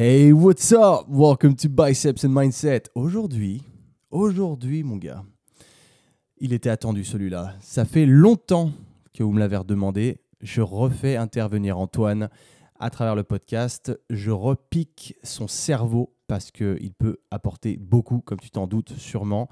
Hey, 0.00 0.32
what's 0.32 0.70
up? 0.70 1.08
Welcome 1.08 1.56
to 1.56 1.68
Biceps 1.68 2.24
and 2.24 2.28
Mindset. 2.28 2.88
Aujourd'hui, 2.94 3.64
aujourd'hui, 4.12 4.84
mon 4.84 4.96
gars, 4.96 5.24
il 6.36 6.52
était 6.52 6.70
attendu 6.70 7.02
celui-là. 7.02 7.56
Ça 7.60 7.84
fait 7.84 8.06
longtemps 8.06 8.70
que 9.12 9.24
vous 9.24 9.32
me 9.32 9.40
l'avez 9.40 9.56
redemandé. 9.56 10.20
Je 10.40 10.60
refais 10.60 11.16
intervenir 11.16 11.78
Antoine 11.78 12.28
à 12.78 12.90
travers 12.90 13.16
le 13.16 13.24
podcast. 13.24 13.92
Je 14.08 14.30
repique 14.30 15.16
son 15.24 15.48
cerveau 15.48 16.14
parce 16.28 16.52
qu'il 16.52 16.92
peut 16.96 17.16
apporter 17.32 17.76
beaucoup, 17.76 18.20
comme 18.20 18.38
tu 18.38 18.52
t'en 18.52 18.68
doutes 18.68 18.92
sûrement. 18.98 19.48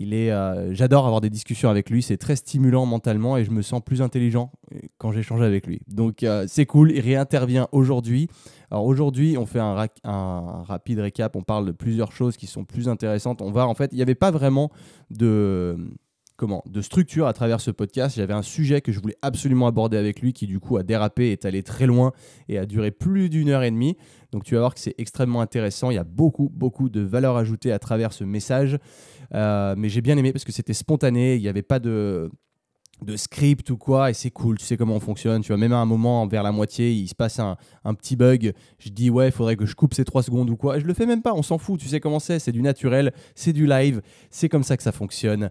Il 0.00 0.14
est, 0.14 0.30
euh, 0.30 0.72
j'adore 0.74 1.06
avoir 1.06 1.20
des 1.20 1.28
discussions 1.28 1.68
avec 1.68 1.90
lui. 1.90 2.02
C'est 2.02 2.18
très 2.18 2.36
stimulant 2.36 2.86
mentalement 2.86 3.36
et 3.36 3.44
je 3.44 3.50
me 3.50 3.62
sens 3.62 3.82
plus 3.84 4.00
intelligent 4.00 4.52
euh, 4.72 4.78
quand 4.96 5.10
j'échange 5.10 5.42
avec 5.42 5.66
lui. 5.66 5.80
Donc 5.88 6.22
euh, 6.22 6.44
c'est 6.46 6.66
cool. 6.66 6.92
Il 6.92 7.00
réintervient 7.00 7.66
aujourd'hui. 7.72 8.28
Alors 8.70 8.84
aujourd'hui, 8.84 9.36
on 9.36 9.44
fait 9.44 9.58
un, 9.58 9.88
un, 10.04 10.62
rapide 10.62 11.00
récap. 11.00 11.34
On 11.34 11.42
parle 11.42 11.66
de 11.66 11.72
plusieurs 11.72 12.12
choses 12.12 12.36
qui 12.36 12.46
sont 12.46 12.64
plus 12.64 12.88
intéressantes. 12.88 13.42
On 13.42 13.50
va 13.50 13.66
en 13.66 13.74
fait, 13.74 13.90
il 13.90 13.96
n'y 13.96 14.02
avait 14.02 14.14
pas 14.14 14.30
vraiment 14.30 14.70
de 15.10 15.76
comment 16.38 16.62
de 16.66 16.80
structure 16.80 17.26
à 17.26 17.34
travers 17.34 17.60
ce 17.60 17.70
podcast. 17.70 18.16
J'avais 18.16 18.32
un 18.32 18.42
sujet 18.42 18.80
que 18.80 18.92
je 18.92 19.00
voulais 19.00 19.16
absolument 19.20 19.66
aborder 19.66 19.98
avec 19.98 20.22
lui 20.22 20.32
qui 20.32 20.46
du 20.46 20.60
coup 20.60 20.78
a 20.78 20.82
dérapé, 20.82 21.32
est 21.32 21.44
allé 21.44 21.62
très 21.62 21.84
loin 21.84 22.12
et 22.48 22.56
a 22.56 22.64
duré 22.64 22.90
plus 22.90 23.28
d'une 23.28 23.50
heure 23.50 23.64
et 23.64 23.70
demie. 23.70 23.98
Donc 24.32 24.44
tu 24.44 24.54
vas 24.54 24.60
voir 24.60 24.74
que 24.74 24.80
c'est 24.80 24.94
extrêmement 24.96 25.42
intéressant. 25.42 25.90
Il 25.90 25.96
y 25.96 25.98
a 25.98 26.04
beaucoup 26.04 26.48
beaucoup 26.48 26.88
de 26.88 27.00
valeur 27.00 27.36
ajoutée 27.36 27.72
à 27.72 27.78
travers 27.78 28.12
ce 28.14 28.24
message. 28.24 28.78
Euh, 29.34 29.74
mais 29.76 29.90
j'ai 29.90 30.00
bien 30.00 30.16
aimé 30.16 30.32
parce 30.32 30.44
que 30.44 30.52
c'était 30.52 30.72
spontané. 30.72 31.34
Il 31.34 31.42
n'y 31.42 31.48
avait 31.48 31.62
pas 31.62 31.80
de 31.80 32.30
de 33.02 33.16
script 33.16 33.70
ou 33.70 33.76
quoi, 33.76 34.10
et 34.10 34.14
c'est 34.14 34.30
cool, 34.30 34.58
tu 34.58 34.64
sais 34.64 34.76
comment 34.76 34.96
on 34.96 35.00
fonctionne, 35.00 35.40
tu 35.42 35.48
vois, 35.48 35.56
même 35.56 35.72
à 35.72 35.76
un 35.76 35.84
moment, 35.84 36.26
vers 36.26 36.42
la 36.42 36.50
moitié, 36.50 36.90
il 36.90 37.06
se 37.06 37.14
passe 37.14 37.38
un, 37.38 37.56
un 37.84 37.94
petit 37.94 38.16
bug, 38.16 38.52
je 38.78 38.88
dis 38.88 39.08
ouais, 39.08 39.28
il 39.28 39.32
faudrait 39.32 39.54
que 39.54 39.66
je 39.66 39.76
coupe 39.76 39.94
ces 39.94 40.04
3 40.04 40.24
secondes 40.24 40.50
ou 40.50 40.56
quoi, 40.56 40.76
et 40.76 40.80
je 40.80 40.86
le 40.86 40.94
fais 40.94 41.06
même 41.06 41.22
pas, 41.22 41.32
on 41.32 41.42
s'en 41.42 41.58
fout, 41.58 41.78
tu 41.78 41.86
sais 41.86 42.00
comment 42.00 42.18
c'est, 42.18 42.38
c'est 42.38 42.52
du 42.52 42.62
naturel, 42.62 43.12
c'est 43.34 43.52
du 43.52 43.66
live, 43.66 44.02
c'est 44.30 44.48
comme 44.48 44.64
ça 44.64 44.76
que 44.76 44.82
ça 44.82 44.92
fonctionne. 44.92 45.50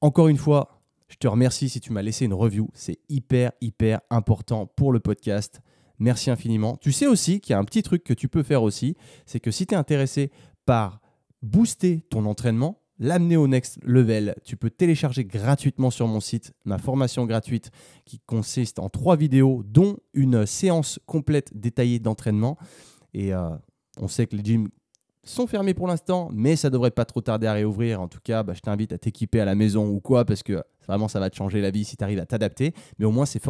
Encore 0.00 0.28
une 0.28 0.36
fois, 0.36 0.82
je 1.08 1.16
te 1.16 1.26
remercie 1.28 1.68
si 1.68 1.80
tu 1.80 1.92
m'as 1.92 2.02
laissé 2.02 2.24
une 2.24 2.34
review. 2.34 2.68
C'est 2.74 2.98
hyper, 3.08 3.52
hyper 3.60 4.00
important 4.10 4.66
pour 4.66 4.92
le 4.92 5.00
podcast. 5.00 5.60
Merci 5.98 6.30
infiniment. 6.30 6.76
Tu 6.76 6.92
sais 6.92 7.06
aussi 7.06 7.40
qu'il 7.40 7.52
y 7.52 7.54
a 7.54 7.58
un 7.58 7.64
petit 7.64 7.82
truc 7.82 8.04
que 8.04 8.12
tu 8.12 8.28
peux 8.28 8.42
faire 8.42 8.62
aussi, 8.62 8.96
c'est 9.24 9.40
que 9.40 9.50
si 9.50 9.66
tu 9.66 9.74
es 9.74 9.76
intéressé 9.76 10.30
par 10.66 11.00
booster 11.42 12.02
ton 12.10 12.26
entraînement, 12.26 12.82
l'amener 12.98 13.36
au 13.36 13.46
next 13.46 13.78
level, 13.82 14.34
tu 14.44 14.56
peux 14.56 14.70
télécharger 14.70 15.24
gratuitement 15.24 15.90
sur 15.90 16.06
mon 16.06 16.20
site 16.20 16.52
ma 16.64 16.78
formation 16.78 17.24
gratuite 17.24 17.70
qui 18.04 18.20
consiste 18.20 18.78
en 18.78 18.88
trois 18.88 19.16
vidéos, 19.16 19.62
dont 19.64 19.96
une 20.12 20.44
séance 20.44 21.00
complète 21.06 21.56
détaillée 21.56 21.98
d'entraînement. 21.98 22.58
Et 23.14 23.32
euh, 23.32 23.48
on 23.98 24.08
sait 24.08 24.26
que 24.26 24.36
les 24.36 24.44
gyms 24.44 24.68
sont 25.26 25.46
fermés 25.46 25.74
pour 25.74 25.88
l'instant, 25.88 26.30
mais 26.32 26.56
ça 26.56 26.70
devrait 26.70 26.90
pas 26.90 27.04
trop 27.04 27.20
tarder 27.20 27.46
à 27.46 27.52
réouvrir. 27.52 28.00
En 28.00 28.08
tout 28.08 28.20
cas, 28.22 28.42
bah, 28.42 28.54
je 28.54 28.60
t'invite 28.60 28.92
à 28.92 28.98
t'équiper 28.98 29.40
à 29.40 29.44
la 29.44 29.54
maison 29.54 29.88
ou 29.88 30.00
quoi, 30.00 30.24
parce 30.24 30.42
que 30.42 30.62
vraiment, 30.86 31.08
ça 31.08 31.20
va 31.20 31.30
te 31.30 31.36
changer 31.36 31.60
la 31.60 31.70
vie 31.70 31.84
si 31.84 31.96
tu 31.96 32.04
arrives 32.04 32.18
à 32.18 32.26
t'adapter. 32.26 32.72
Mais 32.98 33.04
au 33.04 33.10
moins, 33.10 33.26
ces, 33.26 33.40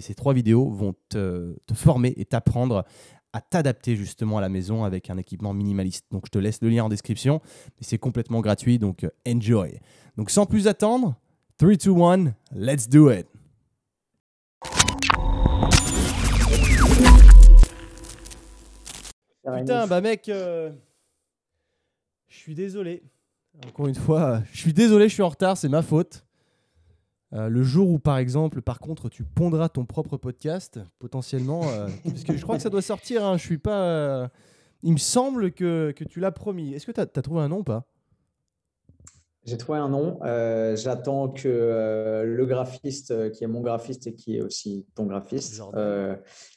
ces, 0.00 0.14
trois 0.14 0.34
vidéos 0.34 0.70
vont 0.70 0.94
te, 1.08 1.56
former 1.72 2.14
et 2.16 2.24
t'apprendre 2.24 2.84
à 3.32 3.40
t'adapter 3.40 3.94
justement 3.94 4.38
à 4.38 4.40
la 4.40 4.48
maison 4.48 4.84
avec 4.84 5.08
un 5.08 5.16
équipement 5.16 5.54
minimaliste. 5.54 6.04
Donc, 6.10 6.24
je 6.26 6.30
te 6.30 6.38
laisse 6.38 6.60
le 6.62 6.68
lien 6.68 6.84
en 6.84 6.88
description, 6.88 7.40
mais 7.44 7.82
c'est 7.82 7.98
complètement 7.98 8.40
gratuit, 8.40 8.78
donc 8.78 9.04
euh, 9.04 9.10
enjoy. 9.26 9.78
Donc, 10.16 10.30
sans 10.30 10.46
plus 10.46 10.66
attendre, 10.66 11.14
3, 11.58 11.74
2, 11.76 11.92
1, 11.92 12.32
let's 12.56 12.88
do 12.88 13.10
it! 13.10 13.26
Putain, 19.42 19.86
bah 19.86 20.00
mec, 20.00 20.28
euh, 20.28 20.70
je 22.30 22.38
suis 22.38 22.54
désolé. 22.54 23.02
Encore 23.66 23.88
une 23.88 23.94
fois, 23.94 24.42
je 24.52 24.58
suis 24.58 24.72
désolé, 24.72 25.08
je 25.08 25.14
suis 25.14 25.22
en 25.22 25.28
retard, 25.28 25.58
c'est 25.58 25.68
ma 25.68 25.82
faute. 25.82 26.24
Euh, 27.32 27.48
le 27.48 27.62
jour 27.62 27.90
où, 27.90 27.98
par 27.98 28.18
exemple, 28.18 28.62
par 28.62 28.78
contre, 28.78 29.08
tu 29.08 29.24
pondras 29.24 29.68
ton 29.68 29.84
propre 29.84 30.16
podcast, 30.16 30.80
potentiellement, 30.98 31.68
euh, 31.68 31.88
parce 32.04 32.24
que 32.24 32.36
je 32.36 32.42
crois 32.42 32.56
que 32.56 32.62
ça 32.62 32.70
doit 32.70 32.82
sortir, 32.82 33.24
hein, 33.24 33.36
je 33.36 33.44
suis 33.44 33.58
pas. 33.58 33.82
Euh, 33.82 34.28
il 34.82 34.92
me 34.92 34.98
semble 34.98 35.52
que, 35.52 35.92
que 35.94 36.04
tu 36.04 36.20
l'as 36.20 36.32
promis. 36.32 36.72
Est-ce 36.72 36.86
que 36.86 36.92
tu 36.92 37.00
as, 37.00 37.02
as, 37.02 37.22
trouvé 37.22 37.42
un 37.42 37.48
nom 37.48 37.58
ou 37.58 37.64
pas? 37.64 37.86
J'ai 39.44 39.56
trouvé 39.56 39.78
un 39.78 39.88
nom. 39.88 40.18
Euh, 40.22 40.76
j'attends 40.76 41.28
que 41.28 41.48
euh, 41.48 42.24
le 42.24 42.44
graphiste, 42.44 43.10
euh, 43.10 43.30
qui 43.30 43.44
est 43.44 43.46
mon 43.46 43.60
graphiste 43.60 44.06
et 44.06 44.14
qui 44.14 44.36
est 44.36 44.42
aussi 44.42 44.86
ton 44.94 45.06
graphiste, 45.06 45.62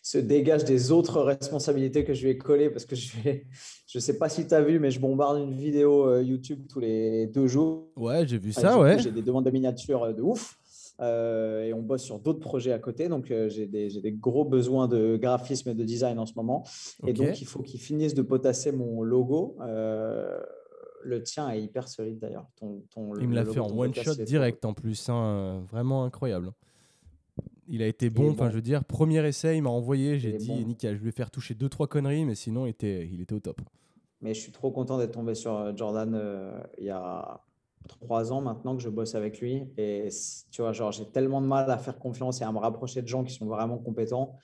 se 0.01 0.17
dégage 0.17 0.65
des 0.65 0.91
autres 0.91 1.21
responsabilités 1.21 2.03
que 2.03 2.13
je 2.13 2.23
lui 2.23 2.31
ai 2.31 2.37
collées 2.37 2.69
parce 2.69 2.85
que 2.85 2.95
je 2.95 3.17
ne 3.25 3.33
je 3.87 3.99
sais 3.99 4.17
pas 4.17 4.27
si 4.27 4.47
tu 4.47 4.53
as 4.53 4.61
vu, 4.61 4.79
mais 4.79 4.91
je 4.91 4.99
bombarde 4.99 5.39
une 5.39 5.53
vidéo 5.53 6.19
YouTube 6.19 6.67
tous 6.69 6.79
les 6.79 7.27
deux 7.27 7.47
jours. 7.47 7.87
Ouais, 7.95 8.27
j'ai 8.27 8.37
vu 8.37 8.51
ça, 8.51 8.77
ouais. 8.77 8.99
J'ai 8.99 9.11
des 9.11 9.21
demandes 9.21 9.45
de 9.45 9.51
miniatures 9.51 10.13
de 10.13 10.21
ouf. 10.21 10.57
et 10.99 11.73
on 11.73 11.81
bosse 11.81 12.03
sur 12.03 12.19
d'autres 12.19 12.41
projets 12.41 12.73
à 12.73 12.79
côté. 12.79 13.07
Donc, 13.07 13.33
j'ai 13.47 13.65
des, 13.65 14.01
des, 14.01 14.11
gros 14.11 14.43
besoins 14.43 14.89
de 14.89 15.15
graphisme 15.15 15.69
et 15.69 15.73
de 15.73 15.83
design 15.85 16.19
en 16.19 16.25
ce 16.25 16.33
moment. 16.35 16.65
Et 17.07 17.13
donc, 17.13 17.39
il 17.39 17.47
faut 17.47 17.61
qu'ils 17.61 17.79
finissent 17.79 18.15
de 18.15 18.23
potasser 18.23 18.73
mon 18.73 19.03
logo 19.03 19.57
le 21.03 21.23
tien 21.23 21.49
est 21.49 21.61
hyper 21.61 21.87
solide 21.87 22.19
d'ailleurs. 22.19 22.47
Ton, 22.55 22.83
il 23.19 23.27
me 23.27 23.35
l'a 23.35 23.45
fait 23.45 23.59
en 23.59 23.69
one 23.69 23.93
shot 23.93 24.15
direct 24.23 24.65
en 24.65 24.73
plus, 24.73 25.09
hein, 25.09 25.63
vraiment 25.69 26.03
incroyable. 26.03 26.51
Il 27.67 27.81
a 27.81 27.87
été 27.87 28.09
bon, 28.09 28.31
enfin 28.31 28.49
je 28.49 28.55
veux 28.55 28.61
dire, 28.61 28.83
premier 28.83 29.25
essai, 29.25 29.57
il 29.57 29.63
m'a 29.63 29.69
envoyé, 29.69 30.19
j'ai 30.19 30.33
dit 30.33 30.51
nickel, 30.65 30.97
je 30.97 31.03
vais 31.03 31.11
faire 31.11 31.31
toucher 31.31 31.53
deux 31.53 31.69
trois 31.69 31.87
conneries, 31.87 32.25
mais 32.25 32.35
sinon 32.35 32.65
il 32.65 32.71
était, 32.71 33.07
il 33.07 33.21
était 33.21 33.33
au 33.33 33.39
top. 33.39 33.61
Mais 34.23 34.33
je 34.33 34.39
suis 34.39 34.53
trop 34.53 34.71
content 34.71 34.97
d'être 34.97 35.11
tombé 35.11 35.35
sur 35.35 35.53
euh, 35.53 35.73
Jordan 35.75 36.15
euh, 36.15 36.57
il 36.77 36.85
y 36.85 36.89
a 36.89 37.41
trois 37.99 38.31
ans 38.31 38.41
maintenant 38.41 38.77
que 38.77 38.81
je 38.81 38.87
bosse 38.87 39.15
avec 39.15 39.41
lui. 39.41 39.67
Et 39.77 40.07
tu 40.49 40.61
vois, 40.61 40.71
genre 40.71 40.93
j'ai 40.93 41.05
tellement 41.05 41.41
de 41.41 41.45
mal 41.45 41.69
à 41.69 41.77
faire 41.77 41.99
confiance 41.99 42.39
et 42.39 42.45
à 42.45 42.51
me 42.53 42.57
rapprocher 42.57 43.01
de 43.01 43.07
gens 43.07 43.25
qui 43.25 43.33
sont 43.33 43.45
vraiment 43.45 43.77
compétents. 43.77 44.37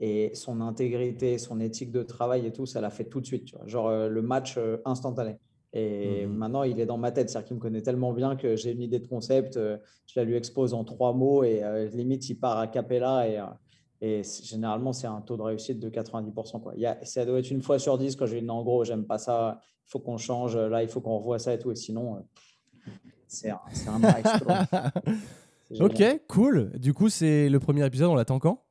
Et 0.00 0.30
son 0.34 0.62
intégrité, 0.62 1.36
son 1.36 1.60
éthique 1.60 1.92
de 1.92 2.02
travail 2.02 2.46
et 2.46 2.52
tout, 2.52 2.64
ça 2.64 2.80
l'a 2.80 2.90
fait 2.90 3.04
tout 3.04 3.20
de 3.20 3.26
suite. 3.26 3.44
Tu 3.44 3.56
vois. 3.56 3.66
Genre 3.66 3.88
euh, 3.88 4.08
le 4.08 4.22
match 4.22 4.58
instantané. 4.86 5.36
Et 5.78 6.24
mmh 6.24 6.32
maintenant, 6.32 6.62
il 6.62 6.80
est 6.80 6.86
dans 6.86 6.96
ma 6.96 7.12
tête. 7.12 7.28
C'est-à-dire 7.28 7.48
qu'il 7.48 7.56
me 7.56 7.60
connaît 7.60 7.82
tellement 7.82 8.14
bien 8.14 8.34
que 8.34 8.56
j'ai 8.56 8.72
une 8.72 8.80
idée 8.80 8.98
de 8.98 9.06
concept, 9.06 9.58
euh, 9.58 9.76
je 10.06 10.18
la 10.18 10.24
lui 10.24 10.34
expose 10.34 10.72
en 10.72 10.84
trois 10.84 11.12
mots 11.12 11.44
et 11.44 11.62
euh, 11.62 11.86
limite, 11.88 12.30
il 12.30 12.36
part 12.36 12.56
à 12.58 12.66
capella. 12.66 13.28
Et, 13.28 13.38
euh, 13.38 13.44
et 14.00 14.22
généralement, 14.42 14.94
c'est 14.94 15.06
un 15.06 15.20
taux 15.20 15.36
de 15.36 15.42
réussite 15.42 15.78
de 15.78 15.90
90%. 15.90 16.62
Quoi. 16.62 16.72
Il 16.76 16.80
y 16.80 16.86
a, 16.86 16.98
ça 17.04 17.26
doit 17.26 17.40
être 17.40 17.50
une 17.50 17.60
fois 17.60 17.78
sur 17.78 17.98
dix 17.98 18.16
quand 18.16 18.24
je 18.24 18.34
lui 18.34 18.42
dis 18.42 18.48
en 18.48 18.62
gros, 18.62 18.84
j'aime 18.84 19.04
pas 19.04 19.18
ça, 19.18 19.60
il 19.86 19.90
faut 19.90 19.98
qu'on 19.98 20.16
change, 20.16 20.56
là, 20.56 20.82
il 20.82 20.88
faut 20.88 21.02
qu'on 21.02 21.18
revoie 21.18 21.38
ça 21.38 21.52
et 21.52 21.58
tout. 21.58 21.70
Et 21.70 21.76
sinon, 21.76 22.24
c'est 23.26 23.50
un, 23.50 23.60
un 23.88 23.98
maestro. 23.98 24.50
ok, 25.84 26.22
cool. 26.26 26.70
Du 26.78 26.94
coup, 26.94 27.10
c'est 27.10 27.50
le 27.50 27.60
premier 27.60 27.84
épisode, 27.84 28.08
on 28.08 28.14
l'attend 28.14 28.38
quand? 28.38 28.64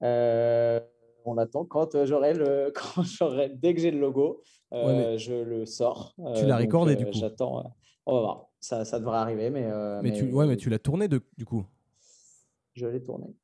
On 0.00 1.34
l'attend 1.34 1.66
quand 1.66 2.06
j'aurai 2.06 2.32
le, 2.32 2.72
quand 2.94 3.02
j'aurai, 3.02 3.50
dès 3.50 3.74
que 3.74 3.80
j'ai 3.82 3.90
le 3.90 4.00
logo, 4.00 4.42
euh, 4.72 5.18
je 5.18 5.34
le 5.34 5.66
sors. 5.66 6.14
Tu 6.16 6.46
l'as 6.46 6.56
euh, 6.56 6.60
recordé 6.60 6.96
du 6.96 7.04
euh, 7.04 7.10
coup 7.10 7.18
J'attends. 7.18 7.74
on 8.06 8.14
va 8.14 8.20
voir. 8.20 8.46
Ça, 8.60 8.84
ça 8.84 8.98
devrait 8.98 9.18
arriver, 9.18 9.50
mais. 9.50 9.68
mais, 10.02 10.12
tu, 10.12 10.30
ouais, 10.32 10.46
mais 10.46 10.56
tu 10.56 10.70
l'as 10.70 10.78
tourné 10.78 11.08
de, 11.08 11.20
du 11.36 11.44
coup 11.44 11.64
Je 12.74 12.86
l'ai 12.86 13.02
tourné. 13.02 13.34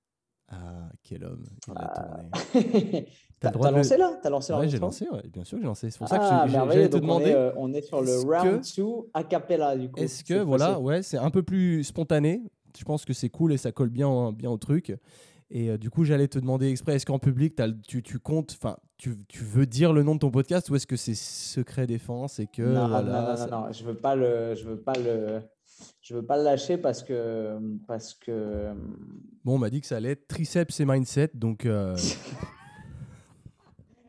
Ah, 0.48 0.90
quel 1.02 1.24
homme 1.24 1.44
il 1.66 1.74
l'a 1.74 1.92
ah. 1.94 2.50
tourné. 2.52 3.06
T'as 3.40 3.70
lancé 3.70 3.96
là? 3.96 4.20
T'as 4.22 4.30
lancé 4.30 4.52
Ouais, 4.52 4.68
j'ai 4.68 4.78
lancé, 4.78 5.08
ouais. 5.08 5.22
bien 5.28 5.44
sûr, 5.44 5.58
j'ai 5.58 5.64
lancé. 5.64 5.90
C'est 5.90 5.98
pour 5.98 6.08
ça 6.08 6.18
que 6.18 6.24
ah, 6.24 6.46
j'allais 6.46 6.88
te 6.88 6.98
demander. 6.98 7.52
On 7.56 7.72
est, 7.72 7.82
sur 7.82 8.02
le 8.02 8.18
round 8.20 8.62
2 8.76 8.84
a 9.14 9.24
cappella, 9.24 9.76
du 9.76 9.90
coup. 9.90 9.98
Est-ce 9.98 10.22
que, 10.24 10.34
voilà, 10.34 10.78
ouais, 10.78 11.02
c'est 11.02 11.16
un 11.16 11.30
peu 11.30 11.42
plus 11.42 11.84
spontané. 11.84 12.42
Je 12.76 12.84
pense 12.84 13.04
que 13.04 13.12
c'est 13.12 13.28
cool 13.28 13.52
et 13.52 13.58
ça 13.58 13.70
colle 13.72 13.90
bien, 13.90 14.32
bien 14.32 14.50
au 14.50 14.58
truc. 14.58 14.94
Et 15.52 15.68
euh, 15.68 15.76
du 15.76 15.90
coup, 15.90 16.04
j'allais 16.04 16.28
te 16.28 16.38
demander 16.38 16.70
exprès, 16.70 16.94
est-ce 16.94 17.04
qu'en 17.04 17.18
public, 17.18 17.60
tu, 17.86 18.02
tu, 18.02 18.18
comptes, 18.18 18.56
enfin, 18.58 18.78
tu, 19.02 19.16
tu, 19.26 19.42
veux 19.42 19.66
dire 19.66 19.92
le 19.92 20.04
nom 20.04 20.14
de 20.14 20.20
ton 20.20 20.30
podcast 20.30 20.70
ou 20.70 20.76
est-ce 20.76 20.86
que 20.86 20.94
c'est 20.94 21.16
secret 21.16 21.88
défense 21.88 22.38
et 22.38 22.46
que 22.46 22.62
non, 22.62 22.86
non, 22.86 23.02
non, 23.02 23.46
non, 23.50 23.72
je 23.72 23.82
veux 23.82 23.96
pas 23.96 24.14
le, 24.14 24.54
je 24.54 24.64
veux 24.64 24.80
pas 24.80 24.92
le, 24.92 25.40
je 26.00 26.14
veux 26.14 26.24
pas 26.24 26.36
le 26.36 26.44
lâcher 26.44 26.76
parce 26.76 27.02
que, 27.02 27.58
parce 27.88 28.14
que. 28.14 28.72
Bon, 29.44 29.56
on 29.56 29.58
m'a 29.58 29.70
dit 29.70 29.80
que 29.80 29.88
ça 29.88 29.96
allait 29.96 30.12
être 30.12 30.28
triceps 30.28 30.78
et 30.78 30.84
mindset, 30.84 31.30
donc. 31.34 31.66
Euh... 31.66 31.96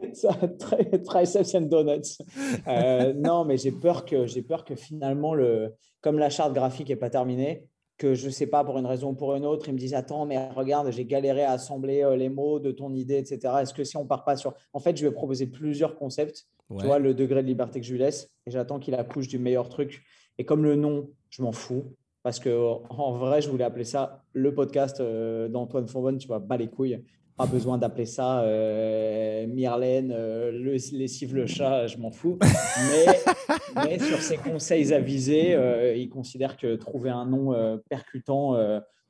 triceps 1.05 1.55
and 1.55 1.61
donuts. 1.61 2.19
Euh, 2.67 3.13
non, 3.13 3.45
mais 3.45 3.57
j'ai 3.57 3.71
peur 3.71 4.05
que 4.05 4.27
j'ai 4.27 4.43
peur 4.43 4.63
que 4.63 4.75
finalement 4.75 5.33
le, 5.33 5.73
comme 6.01 6.19
la 6.19 6.29
charte 6.29 6.53
graphique 6.53 6.91
est 6.91 6.97
pas 6.97 7.09
terminée, 7.09 7.67
que 7.97 8.13
je 8.15 8.25
ne 8.25 8.31
sais 8.31 8.47
pas, 8.47 8.63
pour 8.63 8.77
une 8.77 8.85
raison 8.85 9.11
ou 9.11 9.13
pour 9.13 9.35
une 9.35 9.45
autre, 9.45 9.67
ils 9.67 9.73
me 9.73 9.77
disent 9.77 9.93
Attends, 9.93 10.25
mais 10.25 10.49
regarde, 10.49 10.91
j'ai 10.91 11.05
galéré 11.05 11.43
à 11.43 11.51
assembler 11.51 12.03
euh, 12.03 12.15
les 12.15 12.29
mots 12.29 12.59
de 12.59 12.71
ton 12.71 12.93
idée, 12.93 13.17
etc. 13.17 13.53
Est-ce 13.61 13.73
que 13.73 13.83
si 13.83 13.97
on 13.97 14.05
part 14.05 14.23
pas 14.23 14.35
sur. 14.35 14.53
En 14.73 14.79
fait, 14.79 14.97
je 14.97 15.05
vais 15.05 15.11
proposer 15.11 15.47
plusieurs 15.47 15.95
concepts, 15.95 16.47
tu 16.79 16.85
vois, 16.85 16.99
le 16.99 17.13
degré 17.13 17.43
de 17.43 17.47
liberté 17.47 17.79
que 17.79 17.85
je 17.85 17.91
lui 17.91 17.99
laisse, 17.99 18.31
et 18.45 18.51
j'attends 18.51 18.79
qu'il 18.79 18.95
accouche 18.95 19.27
du 19.27 19.37
meilleur 19.37 19.69
truc. 19.69 20.03
Et 20.37 20.45
comme 20.45 20.63
le 20.63 20.75
nom, 20.75 21.09
je 21.29 21.43
m'en 21.43 21.51
fous, 21.51 21.95
parce 22.23 22.39
que 22.39 22.49
en 22.89 23.13
vrai, 23.13 23.41
je 23.41 23.49
voulais 23.49 23.63
appeler 23.63 23.83
ça 23.83 24.23
le 24.33 24.53
podcast 24.53 24.99
euh, 24.99 25.47
d'Antoine 25.47 25.87
Fonbonne, 25.87 26.17
tu 26.17 26.27
vois, 26.27 26.39
bas 26.39 26.57
les 26.57 26.69
couilles. 26.69 27.03
Pas 27.35 27.47
besoin 27.47 27.79
d'appeler 27.79 28.05
ça 28.05 28.43
euh, 28.43 29.47
Myrlène, 29.47 30.11
euh, 30.15 30.51
le, 30.51 30.73
lessive 30.95 31.33
le 31.33 31.47
chat, 31.47 31.87
je 31.87 31.97
m'en 31.97 32.11
fous. 32.11 32.37
Mais, 33.75 33.97
sur 33.97 34.21
ses 34.21 34.37
conseils 34.37 34.93
avisés, 34.93 35.55
euh, 35.55 35.95
il 35.95 36.09
considère 36.09 36.57
que 36.57 36.75
trouver 36.75 37.09
un 37.09 37.25
nom 37.25 37.53
euh, 37.53 37.77
percutant 37.89 38.55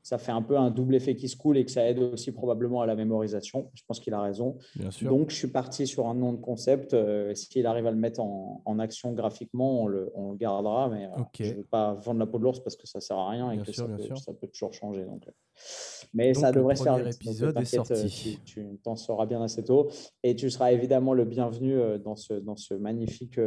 ça 0.03 0.17
fait 0.17 0.33
un 0.33 0.41
peu 0.41 0.57
un 0.57 0.69
double 0.69 0.95
effet 0.95 1.15
qui 1.15 1.29
se 1.29 1.37
coule 1.37 1.57
et 1.57 1.63
que 1.63 1.71
ça 1.71 1.87
aide 1.87 1.97
aussi 1.97 2.33
probablement 2.33 2.81
à 2.81 2.85
la 2.85 2.95
mémorisation. 2.95 3.71
Je 3.73 3.83
pense 3.87 4.01
qu'il 4.01 4.13
a 4.13 4.21
raison. 4.21 4.57
Donc, 5.01 5.29
je 5.29 5.35
suis 5.35 5.47
parti 5.47 5.87
sur 5.87 6.07
un 6.07 6.13
nom 6.13 6.33
de 6.33 6.37
concept. 6.37 6.93
Euh, 6.93 7.33
S'il 7.35 7.65
arrive 7.65 7.87
à 7.87 7.91
le 7.91 7.97
mettre 7.97 8.19
en, 8.19 8.79
action 8.79 9.13
graphiquement, 9.13 9.83
on 9.83 9.87
le, 9.87 10.11
on 10.13 10.33
gardera. 10.33 10.89
Mais 10.89 11.05
euh, 11.05 11.23
je 11.39 11.43
ne 11.51 11.57
veux 11.57 11.63
pas 11.63 11.93
vendre 11.93 12.19
la 12.19 12.25
peau 12.25 12.37
de 12.37 12.43
l'ours 12.43 12.59
parce 12.59 12.75
que 12.75 12.85
ça 12.85 12.99
ne 12.99 13.01
sert 13.01 13.17
à 13.17 13.29
rien 13.29 13.51
et 13.51 13.59
que 13.59 13.71
ça, 13.71 13.85
peut, 13.85 14.47
toujours 14.47 14.73
changer. 14.73 15.05
Donc, 15.05 15.25
euh. 15.25 15.31
mais 16.13 16.33
ça 16.33 16.51
devrait 16.51 16.75
se 16.75 16.83
faire. 16.83 16.97
L'épisode 16.97 17.57
est 17.57 17.65
sorti. 17.65 18.39
Tu, 18.43 18.77
t'en 18.83 18.97
sauras 18.97 19.25
bien 19.25 19.41
assez 19.41 19.63
tôt. 19.63 19.89
Et 20.21 20.35
tu 20.35 20.49
seras 20.49 20.73
évidemment 20.73 21.13
le 21.13 21.23
bienvenu 21.23 21.77
dans 22.03 22.17
ce, 22.17 22.33
dans 22.33 22.57
ce 22.57 22.73
magnifique 22.73 23.39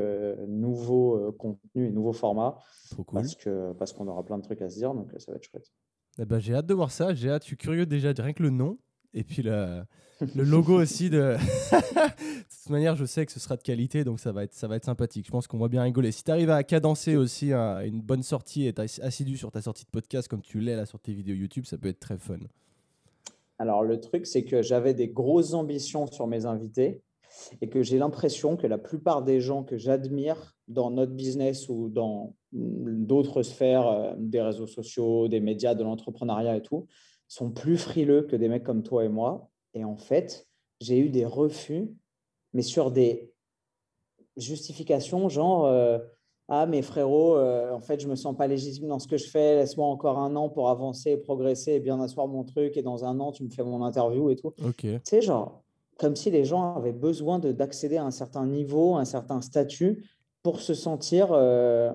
nouveau 0.48 1.32
contenu 1.32 1.88
et 1.88 1.90
nouveau 1.90 2.14
format. 2.14 2.56
Trop 2.92 3.04
cool. 3.04 3.20
Parce 3.20 3.34
qu'on 3.34 3.74
parce 3.78 3.92
qu'on 3.92 4.08
aura 4.08 4.24
plein 4.24 4.38
de 4.38 4.42
trucs 4.42 4.62
à 4.62 4.70
se 4.70 4.76
dire. 4.76 4.94
Donc, 4.94 5.12
ça 5.18 5.32
va 5.32 5.36
être 5.36 5.44
chouette. 5.44 5.70
Eh 6.18 6.24
ben, 6.24 6.38
j'ai 6.38 6.54
hâte 6.54 6.66
de 6.66 6.74
voir 6.74 6.90
ça. 6.90 7.14
J'ai 7.14 7.30
hâte. 7.30 7.42
Je 7.42 7.48
suis 7.48 7.56
curieux 7.56 7.86
déjà 7.86 8.12
de 8.12 8.22
rien 8.22 8.32
que 8.32 8.42
le 8.42 8.50
nom. 8.50 8.78
Et 9.14 9.24
puis 9.24 9.42
le, 9.42 9.82
le 10.34 10.44
logo 10.44 10.74
aussi. 10.82 11.10
De... 11.10 11.36
de 11.36 12.42
toute 12.66 12.70
manière, 12.70 12.96
je 12.96 13.04
sais 13.04 13.24
que 13.26 13.32
ce 13.32 13.40
sera 13.40 13.56
de 13.56 13.62
qualité, 13.62 14.04
donc 14.04 14.20
ça 14.20 14.32
va 14.32 14.44
être, 14.44 14.54
ça 14.54 14.68
va 14.68 14.76
être 14.76 14.84
sympathique. 14.84 15.26
Je 15.26 15.30
pense 15.30 15.46
qu'on 15.46 15.58
va 15.58 15.68
bien 15.68 15.82
rigoler. 15.82 16.12
Si 16.12 16.24
tu 16.24 16.30
arrives 16.30 16.50
à 16.50 16.62
cadencer 16.64 17.16
aussi 17.16 17.52
une 17.52 18.00
bonne 18.00 18.22
sortie 18.22 18.64
et 18.64 18.68
être 18.68 18.80
assidu 19.02 19.36
sur 19.36 19.50
ta 19.50 19.62
sortie 19.62 19.84
de 19.84 19.90
podcast 19.90 20.28
comme 20.28 20.42
tu 20.42 20.60
l'es 20.60 20.76
là 20.76 20.86
sur 20.86 21.00
tes 21.00 21.12
vidéos 21.12 21.34
YouTube, 21.34 21.64
ça 21.64 21.78
peut 21.78 21.88
être 21.88 22.00
très 22.00 22.18
fun. 22.18 22.38
Alors 23.58 23.82
le 23.82 24.00
truc, 24.00 24.26
c'est 24.26 24.44
que 24.44 24.62
j'avais 24.62 24.92
des 24.92 25.08
grosses 25.08 25.54
ambitions 25.54 26.06
sur 26.06 26.26
mes 26.26 26.44
invités 26.44 27.00
et 27.60 27.68
que 27.68 27.82
j'ai 27.82 27.98
l'impression 27.98 28.56
que 28.56 28.66
la 28.66 28.78
plupart 28.78 29.22
des 29.22 29.40
gens 29.40 29.62
que 29.62 29.76
j'admire 29.76 30.56
dans 30.68 30.90
notre 30.90 31.12
business 31.12 31.68
ou 31.68 31.88
dans 31.88 32.34
d'autres 32.52 33.42
sphères, 33.42 33.86
euh, 33.86 34.14
des 34.18 34.40
réseaux 34.40 34.66
sociaux, 34.66 35.28
des 35.28 35.40
médias, 35.40 35.74
de 35.74 35.84
l'entrepreneuriat 35.84 36.56
et 36.56 36.62
tout, 36.62 36.86
sont 37.28 37.50
plus 37.50 37.76
frileux 37.76 38.22
que 38.22 38.36
des 38.36 38.48
mecs 38.48 38.64
comme 38.64 38.82
toi 38.82 39.04
et 39.04 39.08
moi. 39.08 39.50
Et 39.74 39.84
en 39.84 39.96
fait, 39.96 40.46
j'ai 40.80 40.98
eu 40.98 41.08
des 41.08 41.24
refus, 41.24 41.88
mais 42.52 42.62
sur 42.62 42.90
des 42.90 43.32
justifications 44.36 45.28
genre 45.28 45.66
euh, 45.66 45.98
Ah, 46.48 46.66
mais 46.66 46.82
frérot, 46.82 47.36
euh, 47.36 47.72
en 47.72 47.80
fait, 47.80 48.00
je 48.00 48.08
me 48.08 48.14
sens 48.14 48.36
pas 48.36 48.46
légitime 48.46 48.88
dans 48.88 48.98
ce 48.98 49.08
que 49.08 49.16
je 49.16 49.28
fais, 49.28 49.56
laisse-moi 49.56 49.86
encore 49.86 50.18
un 50.18 50.36
an 50.36 50.48
pour 50.48 50.68
avancer, 50.70 51.16
progresser 51.16 51.72
et 51.72 51.80
bien 51.80 52.00
asseoir 52.00 52.28
mon 52.28 52.44
truc, 52.44 52.76
et 52.76 52.82
dans 52.82 53.04
un 53.04 53.18
an, 53.20 53.32
tu 53.32 53.44
me 53.44 53.50
fais 53.50 53.64
mon 53.64 53.82
interview 53.82 54.30
et 54.30 54.36
tout. 54.36 54.52
Ok. 54.64 54.82
Tu 54.82 55.00
sais, 55.02 55.20
genre, 55.20 55.64
comme 55.98 56.16
si 56.16 56.30
les 56.30 56.44
gens 56.44 56.76
avaient 56.76 56.92
besoin 56.92 57.38
d'accéder 57.38 57.96
à 57.96 58.04
un 58.04 58.10
certain 58.10 58.46
niveau, 58.46 58.96
un 58.96 59.04
certain 59.04 59.40
statut 59.40 60.08
pour 60.42 60.60
se 60.60 60.74
sentir 60.74 61.28
euh, 61.32 61.92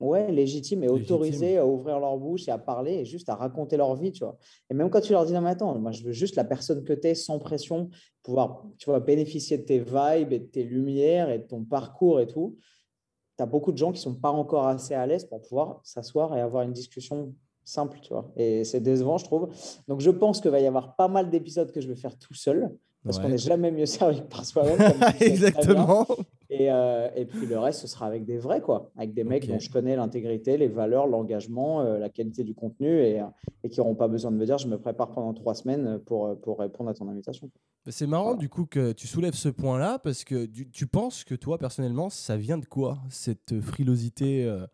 ouais, 0.00 0.30
légitime 0.30 0.84
et 0.84 0.88
autorisé 0.88 1.58
à 1.58 1.66
ouvrir 1.66 1.98
leur 1.98 2.16
bouche 2.18 2.48
et 2.48 2.50
à 2.50 2.58
parler 2.58 2.92
et 2.92 3.04
juste 3.04 3.28
à 3.28 3.34
raconter 3.34 3.76
leur 3.76 3.94
vie, 3.96 4.12
tu 4.12 4.24
vois. 4.24 4.36
Et 4.70 4.74
même 4.74 4.90
quand 4.90 5.00
tu 5.00 5.12
leur 5.12 5.24
dis 5.24 5.32
non, 5.32 5.40
mais 5.40 5.50
attends, 5.50 5.78
moi 5.78 5.92
je 5.92 6.04
veux 6.04 6.12
juste 6.12 6.36
la 6.36 6.44
personne 6.44 6.84
que 6.84 6.92
tu 6.92 7.08
es 7.08 7.14
sans 7.14 7.38
pression, 7.38 7.90
pouvoir 8.22 8.64
tu 8.78 8.86
vois, 8.86 9.00
bénéficier 9.00 9.58
de 9.58 9.64
tes 9.64 9.78
vibes 9.78 10.32
et 10.32 10.38
de 10.38 10.46
tes 10.46 10.64
lumières 10.64 11.30
et 11.30 11.38
de 11.38 11.44
ton 11.44 11.64
parcours 11.64 12.20
et 12.20 12.26
tout. 12.26 12.56
Tu 13.36 13.42
as 13.42 13.46
beaucoup 13.46 13.72
de 13.72 13.78
gens 13.78 13.92
qui 13.92 14.00
sont 14.00 14.14
pas 14.14 14.30
encore 14.30 14.66
assez 14.66 14.94
à 14.94 15.06
l'aise 15.06 15.24
pour 15.24 15.40
pouvoir 15.40 15.80
s'asseoir 15.84 16.36
et 16.36 16.40
avoir 16.40 16.64
une 16.64 16.72
discussion 16.72 17.34
simple, 17.64 17.98
tu 18.00 18.12
vois. 18.12 18.30
Et 18.36 18.64
c'est 18.64 18.80
décevant, 18.80 19.18
je 19.18 19.24
trouve. 19.24 19.48
Donc 19.86 20.00
je 20.00 20.10
pense 20.10 20.40
qu'il 20.40 20.50
va 20.50 20.60
y 20.60 20.66
avoir 20.66 20.96
pas 20.96 21.08
mal 21.08 21.30
d'épisodes 21.30 21.70
que 21.70 21.80
je 21.80 21.88
vais 21.88 21.96
faire 21.96 22.18
tout 22.18 22.34
seul 22.34 22.76
parce 23.04 23.18
qu'on 23.18 23.28
n'est 23.28 23.38
jamais 23.38 23.70
mieux 23.70 23.86
servi 23.86 24.20
que 24.20 24.26
par 24.26 24.44
soi-même. 24.44 24.78
Exactement. 25.20 26.06
Et, 26.50 26.70
euh, 26.72 27.08
et, 27.14 27.26
puis 27.26 27.46
le 27.46 27.58
reste, 27.58 27.80
ce 27.80 27.86
sera 27.86 28.06
avec 28.06 28.24
des 28.24 28.38
vrais, 28.38 28.60
quoi, 28.60 28.90
avec 28.96 29.12
des 29.12 29.24
mecs 29.24 29.46
dont 29.46 29.58
je 29.58 29.70
connais 29.70 29.96
l'intégrité, 29.96 30.56
les 30.56 30.68
valeurs, 30.68 31.06
l'engagement, 31.06 31.82
euh, 31.82 31.98
la 31.98 32.08
qualité 32.08 32.42
du 32.42 32.54
contenu 32.54 32.88
et, 32.88 33.22
et 33.64 33.68
qui 33.68 33.80
n'auront 33.80 33.94
pas 33.94 34.08
besoin 34.08 34.30
de 34.30 34.36
me 34.36 34.46
dire 34.46 34.58
je 34.58 34.68
me 34.68 34.78
prépare 34.78 35.12
pendant 35.12 35.34
trois 35.34 35.54
semaines 35.54 35.98
pour, 36.06 36.40
pour 36.40 36.58
répondre 36.58 36.90
à 36.90 36.94
ton 36.94 37.08
invitation. 37.08 37.50
C'est 37.90 38.06
marrant 38.06 38.34
du 38.34 38.48
coup 38.48 38.66
que 38.66 38.92
tu 38.92 39.06
soulèves 39.06 39.34
ce 39.34 39.48
point-là 39.48 39.98
parce 39.98 40.24
que 40.24 40.44
tu, 40.44 40.86
penses 40.86 41.24
que 41.24 41.34
toi, 41.34 41.58
personnellement, 41.58 42.10
ça 42.10 42.36
vient 42.36 42.58
de 42.58 42.66
quoi 42.66 42.98
cette 43.08 43.60
frilosité 43.60 44.44
euh, 44.44 44.66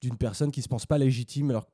d'une 0.00 0.16
personne 0.16 0.50
qui 0.50 0.60
ne 0.60 0.64
se 0.64 0.68
pense 0.68 0.86
pas 0.86 0.98
légitime 0.98 1.50
alors 1.50 1.66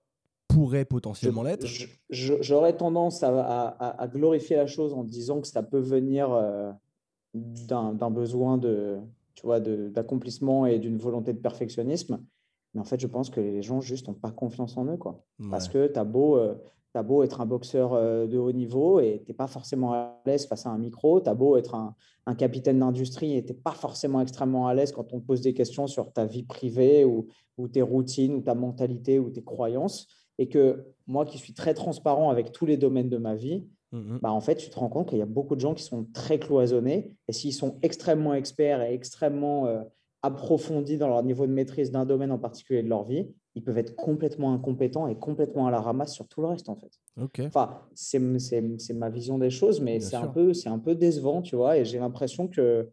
pourrait 0.53 0.85
potentiellement 0.85 1.43
l'être 1.43 1.67
J'aurais 2.11 2.77
tendance 2.77 3.23
à, 3.23 3.69
à, 3.69 4.09
glorifier 4.09 4.57
la 4.57 4.67
chose 4.67 4.93
en 4.93 5.05
disant 5.05 5.41
que 5.41 5.49
ça 5.49 5.63
peut 5.63 5.81
venir 5.81 6.31
d'un 7.35 8.11
besoin 8.11 8.59
de, 8.59 8.99
tu 9.35 9.47
vois, 9.47 9.61
d'accomplissement 9.61 10.67
et 10.67 10.79
d'une 10.79 10.99
volonté 10.99 11.33
de 11.33 11.39
perfectionnisme. 11.39 12.21
Mais 12.75 12.81
en 12.81 12.85
fait, 12.85 13.01
je 13.01 13.07
pense 13.07 13.31
que 13.31 13.41
les 13.41 13.63
gens 13.63 13.81
juste 13.81 14.09
n'ont 14.09 14.15
pas 14.15 14.31
confiance 14.31 14.77
en 14.77 14.87
eux. 14.87 14.97
Quoi. 14.97 15.25
Parce 15.51 15.69
que 15.69 15.87
tu 15.87 15.99
as 15.99 16.05
beau, 16.05 16.37
euh, 16.37 16.55
as 16.95 17.03
beau 17.03 17.23
être 17.23 17.41
un 17.41 17.47
boxeur 17.47 17.93
euh, 17.93 18.27
de 18.27 18.39
haut 18.39 18.53
niveau 18.53 19.01
et 19.01 19.23
tu 19.25 19.31
n'es 19.31 19.37
pas 19.37 19.47
forcément 19.47 19.93
à 19.93 20.21
l'aise 20.25 20.47
face 20.47 20.67
à 20.67 20.71
un 20.71 20.79
micro. 20.79 21.21
Tu 21.21 21.29
as 21.29 21.35
beau 21.35 21.57
être 21.57 21.75
un, 21.75 21.95
un 22.27 22.35
capitaine 22.35 22.79
d'industrie 22.79 23.37
et 23.37 23.45
tu 23.45 23.53
n'es 23.53 23.59
pas 23.59 23.73
forcément 23.73 24.21
extrêmement 24.21 24.69
à 24.69 24.75
l'aise 24.75 24.93
quand 24.93 25.13
on 25.13 25.21
te 25.21 25.27
pose 25.27 25.43
des 25.43 25.53
questions 25.55 25.87
sur 25.87 26.13
ta 26.13 26.25
vie 26.25 26.45
privée 26.45 27.05
ou, 27.05 27.27
ou 27.59 27.69
tes 27.69 27.83
routines 27.83 28.35
ou 28.35 28.41
ta 28.41 28.55
mentalité 28.55 29.19
ou 29.19 29.29
tes 29.29 29.43
croyances. 29.43 30.07
Et 30.39 30.49
que 30.49 30.85
moi 31.07 31.25
qui 31.25 31.39
suis 31.39 31.53
très 31.53 31.75
transparent 31.75 32.31
avec 32.31 32.53
tous 32.53 32.67
les 32.67 32.77
domaines 32.77 33.09
de 33.09 33.19
ma 33.19 33.35
vie, 33.35 33.65
Mmh 33.93 34.19
bah, 34.23 34.33
en 34.33 34.41
fait, 34.41 34.57
tu 34.57 34.71
te 34.71 34.79
rends 34.79 34.89
compte 34.89 35.09
qu'il 35.11 35.19
y 35.19 35.23
a 35.23 35.27
beaucoup 35.27 35.55
de 35.55 35.61
gens 35.61 35.75
qui 35.75 35.85
sont 35.85 36.07
très 36.15 36.39
cloisonnés. 36.39 37.15
Et 37.29 37.33
s'ils 37.33 37.53
sont 37.53 37.79
extrêmement 37.83 38.35
experts 38.35 38.83
et 38.83 38.95
extrêmement 38.95 39.67
euh, 39.67 39.83
approfondis 40.23 40.97
dans 40.97 41.09
leur 41.09 41.23
niveau 41.23 41.47
de 41.47 41.53
maîtrise 41.53 41.91
d'un 41.91 42.07
domaine 42.07 42.33
en 42.33 42.39
particulier 42.39 42.83
de 42.83 42.89
leur 42.89 43.05
vie, 43.05 43.29
ils 43.55 43.63
peuvent 43.63 43.79
être 43.79 43.95
complètement 43.95 44.55
incompétents 44.55 45.09
et 45.09 45.15
complètement 45.15 45.67
à 45.67 45.71
la 45.71 45.81
ramasse 45.81 46.15
sur 46.15 46.27
tout 46.27 46.41
le 46.41 46.47
reste, 46.47 46.71
en 46.71 46.77
fait. 46.77 46.91
Enfin, 47.47 47.83
c'est 47.95 48.19
ma 48.95 49.11
vision 49.11 49.39
des 49.39 49.51
choses, 49.51 49.81
mais 49.81 50.01
c'est 50.01 50.17
un, 50.17 50.29
peu, 50.29 50.53
un 50.65 50.79
peu 50.79 50.95
décevant, 50.95 51.43
tu 51.43 51.57
vois. 51.57 51.77
Et 51.77 51.85
j'ai 51.85 51.99
l'impression 51.99 52.49
que 52.49 52.89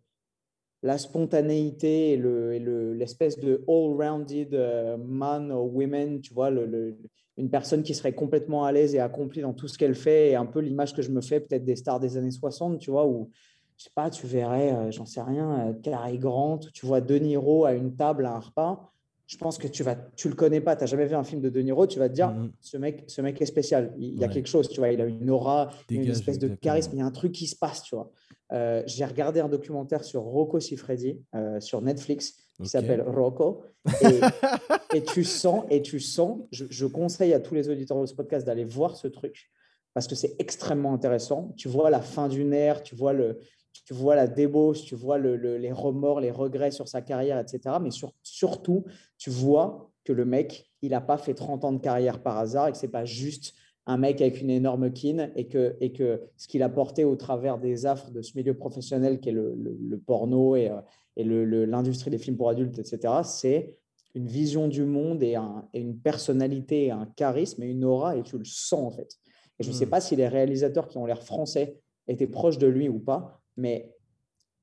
la 0.84 0.98
spontanéité 0.98 2.14
et 2.14 2.18
l'espèce 2.18 3.38
le, 3.38 3.44
de 3.44 3.66
all-rounded 3.68 4.54
euh, 4.54 4.98
man 4.98 5.50
or 5.52 5.74
women, 5.74 6.20
tu 6.20 6.34
vois, 6.34 6.50
le, 6.50 6.98
une 7.40 7.50
personne 7.50 7.84
qui 7.84 7.96
serait 7.96 8.14
complètement 8.14 8.66
à 8.66 8.72
l'aise 8.72 8.94
et 8.94 9.00
accomplie 9.00 9.42
dans 9.42 9.54
tout 9.54 9.68
ce 9.68 9.78
qu'elle 9.78 9.96
fait, 9.96 10.32
et 10.32 10.36
un 10.36 10.46
peu 10.46 10.60
l'image 10.60 10.94
que 10.94 11.02
je 11.02 11.10
me 11.10 11.22
fais 11.22 11.40
peut-être 11.40 11.64
des 11.64 11.76
stars 11.76 12.00
des 12.00 12.18
années 12.18 12.32
60, 12.32 12.80
tu 12.80 12.92
vois, 12.92 13.08
où, 13.08 13.30
je 13.78 13.86
sais 13.86 13.92
pas, 13.96 14.10
tu 14.10 14.28
verrais, 14.28 14.74
euh, 14.74 14.92
j'en 14.92 15.06
sais 15.06 15.22
rien, 15.22 15.70
euh, 15.70 15.74
Cary 15.82 16.18
Grant, 16.18 16.60
tu 16.74 16.86
vois 16.86 17.02
De 17.02 17.16
Niro 17.16 17.66
à 17.66 17.74
une 17.74 17.96
table, 17.96 18.26
à 18.26 18.34
un 18.34 18.40
repas, 18.40 18.92
je 19.26 19.38
pense 19.38 19.58
que 19.58 19.68
tu 19.68 19.84
vas, 19.84 19.96
tu 20.16 20.28
le 20.28 20.36
connais 20.36 20.60
pas, 20.60 20.76
tu 20.76 20.84
n'as 20.84 20.88
jamais 20.88 21.06
vu 21.06 21.16
un 21.16 21.24
film 21.24 21.42
de 21.42 21.50
De 21.50 21.62
Niro, 21.62 21.88
tu 21.88 22.00
vas 22.00 22.10
te 22.10 22.14
dire, 22.14 22.30
mm-hmm. 22.30 22.52
ce, 22.60 22.78
mec, 22.78 23.04
ce 23.08 23.22
mec 23.22 23.42
est 23.42 23.46
spécial, 23.46 23.94
il, 23.98 24.20
y 24.20 24.24
a 24.24 24.28
quelque 24.28 24.50
chose, 24.50 24.68
tu 24.68 24.80
vois, 24.80 24.92
il 24.92 25.00
a 25.00 25.06
une 25.06 25.30
aura, 25.30 25.70
une 25.90 26.10
espèce 26.10 26.40
de 26.40 26.50
charisme, 26.50 26.92
il 26.94 27.00
y 27.00 27.02
a 27.02 27.06
un 27.06 27.12
truc 27.12 27.32
qui 27.32 27.48
se 27.48 27.56
passe, 27.56 27.84
tu 27.84 27.96
vois. 27.96 28.12
Euh, 28.52 28.82
j'ai 28.88 29.06
regardé 29.06 29.40
un 29.40 29.50
documentaire 29.50 30.04
sur 30.04 30.24
Rocco 30.24 30.60
Siffredi 30.60 31.22
euh, 31.36 31.60
sur 31.60 31.82
Netflix 31.82 32.49
qui 32.62 32.70
s'appelle 32.70 33.02
Rocco. 33.02 33.64
Et, 34.94 35.04
tu 35.04 35.24
sens, 35.24 35.66
et 35.70 35.82
tu 35.82 36.00
sens 36.00 36.40
je, 36.52 36.86
conseille 36.86 37.34
à 37.34 37.40
tous 37.40 37.54
les 37.54 37.70
auditeurs 37.70 38.02
de 38.02 38.06
ce 38.06 38.14
podcast 38.14 38.46
d'aller 38.46 38.66
voir 38.66 38.98
ce 38.98 39.08
truc 39.08 39.50
parce 39.94 40.08
que 40.08 40.16
c'est 40.16 40.36
extrêmement 40.40 40.94
intéressant. 40.94 41.54
Tu 41.58 41.68
vois 41.68 41.90
la 41.90 42.02
fin 42.02 42.28
d'une 42.28 42.54
ère, 42.54 42.82
tu 42.84 42.96
vois, 42.96 43.14
le, 43.14 43.40
tu 43.86 43.94
vois 43.94 44.16
la 44.16 44.28
débauche, 44.28 44.84
tu 44.84 44.96
vois 44.96 45.18
le, 45.18 45.36
les 45.36 45.72
remords, 45.72 46.20
les 46.20 46.32
regrets 46.32 46.72
sur 46.72 46.88
sa 46.88 47.02
carrière, 47.02 47.40
etc. 47.40 47.78
Mais 47.82 47.90
surtout, 48.24 48.86
tu 49.18 49.30
vois 49.30 49.92
que 50.04 50.14
le 50.14 50.26
mec, 50.26 50.70
il 50.82 50.92
n'a 50.92 51.02
pas 51.02 51.18
fait 51.18 51.34
30 51.34 51.66
ans 51.66 51.72
de 51.72 51.80
carrière 51.80 52.22
par 52.22 52.38
hasard 52.38 52.68
et 52.68 52.72
que 52.72 52.78
ce 52.78 52.86
n'est 52.86 52.92
pas 52.92 53.06
juste 53.06 53.54
un 53.90 53.98
mec 53.98 54.22
avec 54.22 54.40
une 54.40 54.52
énorme 54.52 54.94
kin 54.94 55.32
et 55.36 55.48
que, 55.48 55.76
et 55.82 55.92
que 55.92 56.22
ce 56.38 56.48
qu'il 56.48 56.62
a 56.62 56.70
porté 56.70 57.06
au 57.06 57.16
travers 57.16 57.58
des 57.58 57.88
affres 57.88 58.12
de 58.12 58.22
ce 58.22 58.38
milieu 58.38 58.54
professionnel 58.54 59.20
qui 59.20 59.30
est 59.30 59.32
le, 59.32 59.56
le, 59.56 59.98
porno 59.98 60.56
et, 60.56 60.70
euh, 60.70 60.80
et 61.18 61.24
l'industrie 61.24 62.12
des 62.12 62.20
films 62.20 62.38
pour 62.38 62.50
adultes, 62.50 62.78
etc., 62.78 63.12
c'est 63.24 63.76
une 64.14 64.28
vision 64.28 64.68
du 64.68 64.86
monde 64.86 65.24
et, 65.24 65.36
un, 65.36 65.68
et, 65.74 65.80
une 65.80 65.98
personnalité, 65.98 66.92
un 66.92 67.08
charisme 67.16 67.64
et 67.64 67.68
une 67.68 67.84
aura, 67.84 68.16
et 68.16 68.22
tu 68.22 68.38
le 68.38 68.46
sens 68.46 68.74
en 68.74 68.92
fait. 68.92 69.18
Et 69.60 69.64
je 69.64 69.70
ne 69.70 69.74
sais 69.74 69.88
hmm. 69.88 69.90
pas 69.90 70.02
si 70.02 70.16
les 70.16 70.28
réalisateurs 70.28 70.88
qui 70.88 71.00
ont 71.00 71.08
l'air 71.08 71.24
français 71.24 71.80
étaient 72.08 72.28
proches 72.28 72.60
de 72.60 72.68
lui 72.68 72.90
ou 72.90 73.00
pas, 73.00 73.42
mais 73.58 73.92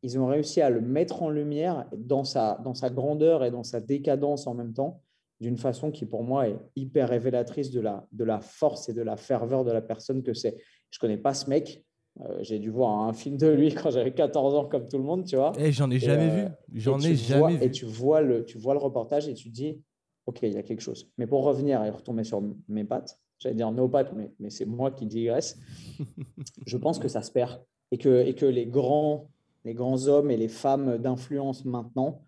ils 0.05 0.21
ont 0.21 0.27
réussi 0.27 0.61
à 0.61 0.71
le 0.71 0.81
mettre 0.81 1.25
en 1.25 1.31
lumière 1.31 1.89
dans 1.97 2.23
sa, 2.23 2.61
dans 2.63 2.75
sa 2.75 2.91
grandeur 2.91 3.43
et 3.43 3.51
dans 3.51 3.65
sa 3.65 3.81
décadence 3.81 4.47
en 4.47 4.55
même 4.55 4.73
temps 4.73 5.03
d'une 5.41 5.57
façon 5.57 5.91
qui 5.91 6.07
pour 6.07 6.23
moi 6.23 6.49
est 6.49 6.57
hyper 6.77 7.09
révélatrice 7.09 7.71
de 7.71 7.81
la, 7.81 8.07
de 8.13 8.25
la 8.25 8.41
force 8.41 8.89
et 8.89 8.95
de 8.95 9.03
la 9.03 9.17
ferveur 9.17 9.65
de 9.65 9.73
la 9.73 9.83
personne 9.83 10.23
que 10.23 10.35
c'est. 10.35 10.57
Je 10.91 10.99
connais 10.99 11.19
pas 11.19 11.35
ce 11.35 11.51
mec. 11.51 11.85
Euh, 12.21 12.39
j'ai 12.41 12.59
dû 12.59 12.71
voir 12.71 13.01
un 13.01 13.13
film 13.13 13.37
de 13.37 13.49
lui 13.49 13.75
quand 13.75 13.91
j'avais 13.91 14.15
14 14.15 14.55
ans 14.55 14.65
comme 14.65 14.89
tout 14.89 14.97
le 14.97 15.05
monde, 15.05 15.27
tu 15.27 15.37
vois. 15.37 15.53
Et 15.59 15.67
eh, 15.67 15.73
j'en 15.73 15.91
ai 15.91 15.99
jamais 15.99 16.29
vu. 16.29 16.43
Euh, 16.43 16.49
j'en 16.73 16.99
ai 17.01 17.15
jamais 17.15 17.57
vu. 17.57 17.65
Et 17.65 17.71
tu 17.71 17.85
vois, 17.85 18.23
le, 18.23 18.45
tu 18.45 18.59
vois 18.59 18.73
le 18.73 18.81
reportage 18.81 19.29
et 19.29 19.35
tu 19.35 19.51
dis, 19.51 19.83
OK, 20.27 20.41
il 20.43 20.55
y 20.55 20.57
a 20.57 20.63
quelque 20.63 20.81
chose. 20.81 21.11
Mais 21.19 21.27
pour 21.27 21.45
revenir 21.45 21.85
et 21.85 21.91
retomber 21.91 22.25
sur 22.25 22.43
mes 22.69 22.85
pattes, 22.85 23.19
j'allais 23.39 23.55
dire 23.55 23.71
no 23.71 23.89
pat, 23.89 24.13
mais, 24.15 24.33
mais 24.41 24.51
c'est 24.51 24.65
moi 24.65 24.91
qui 24.91 25.07
digresse. 25.07 25.59
je 26.67 26.77
pense 26.77 26.99
que 26.99 27.09
ça 27.09 27.23
se 27.23 27.31
perd 27.31 27.63
et 27.93 27.99
que, 27.99 28.25
et 28.27 28.35
que 28.35 28.47
les, 28.47 28.67
grands, 28.67 29.31
les 29.65 29.75
grands 29.75 30.07
hommes 30.09 30.31
et 30.31 30.37
les 30.37 30.49
femmes 30.49 30.99
d'influence 30.99 31.65
maintenant, 31.65 32.26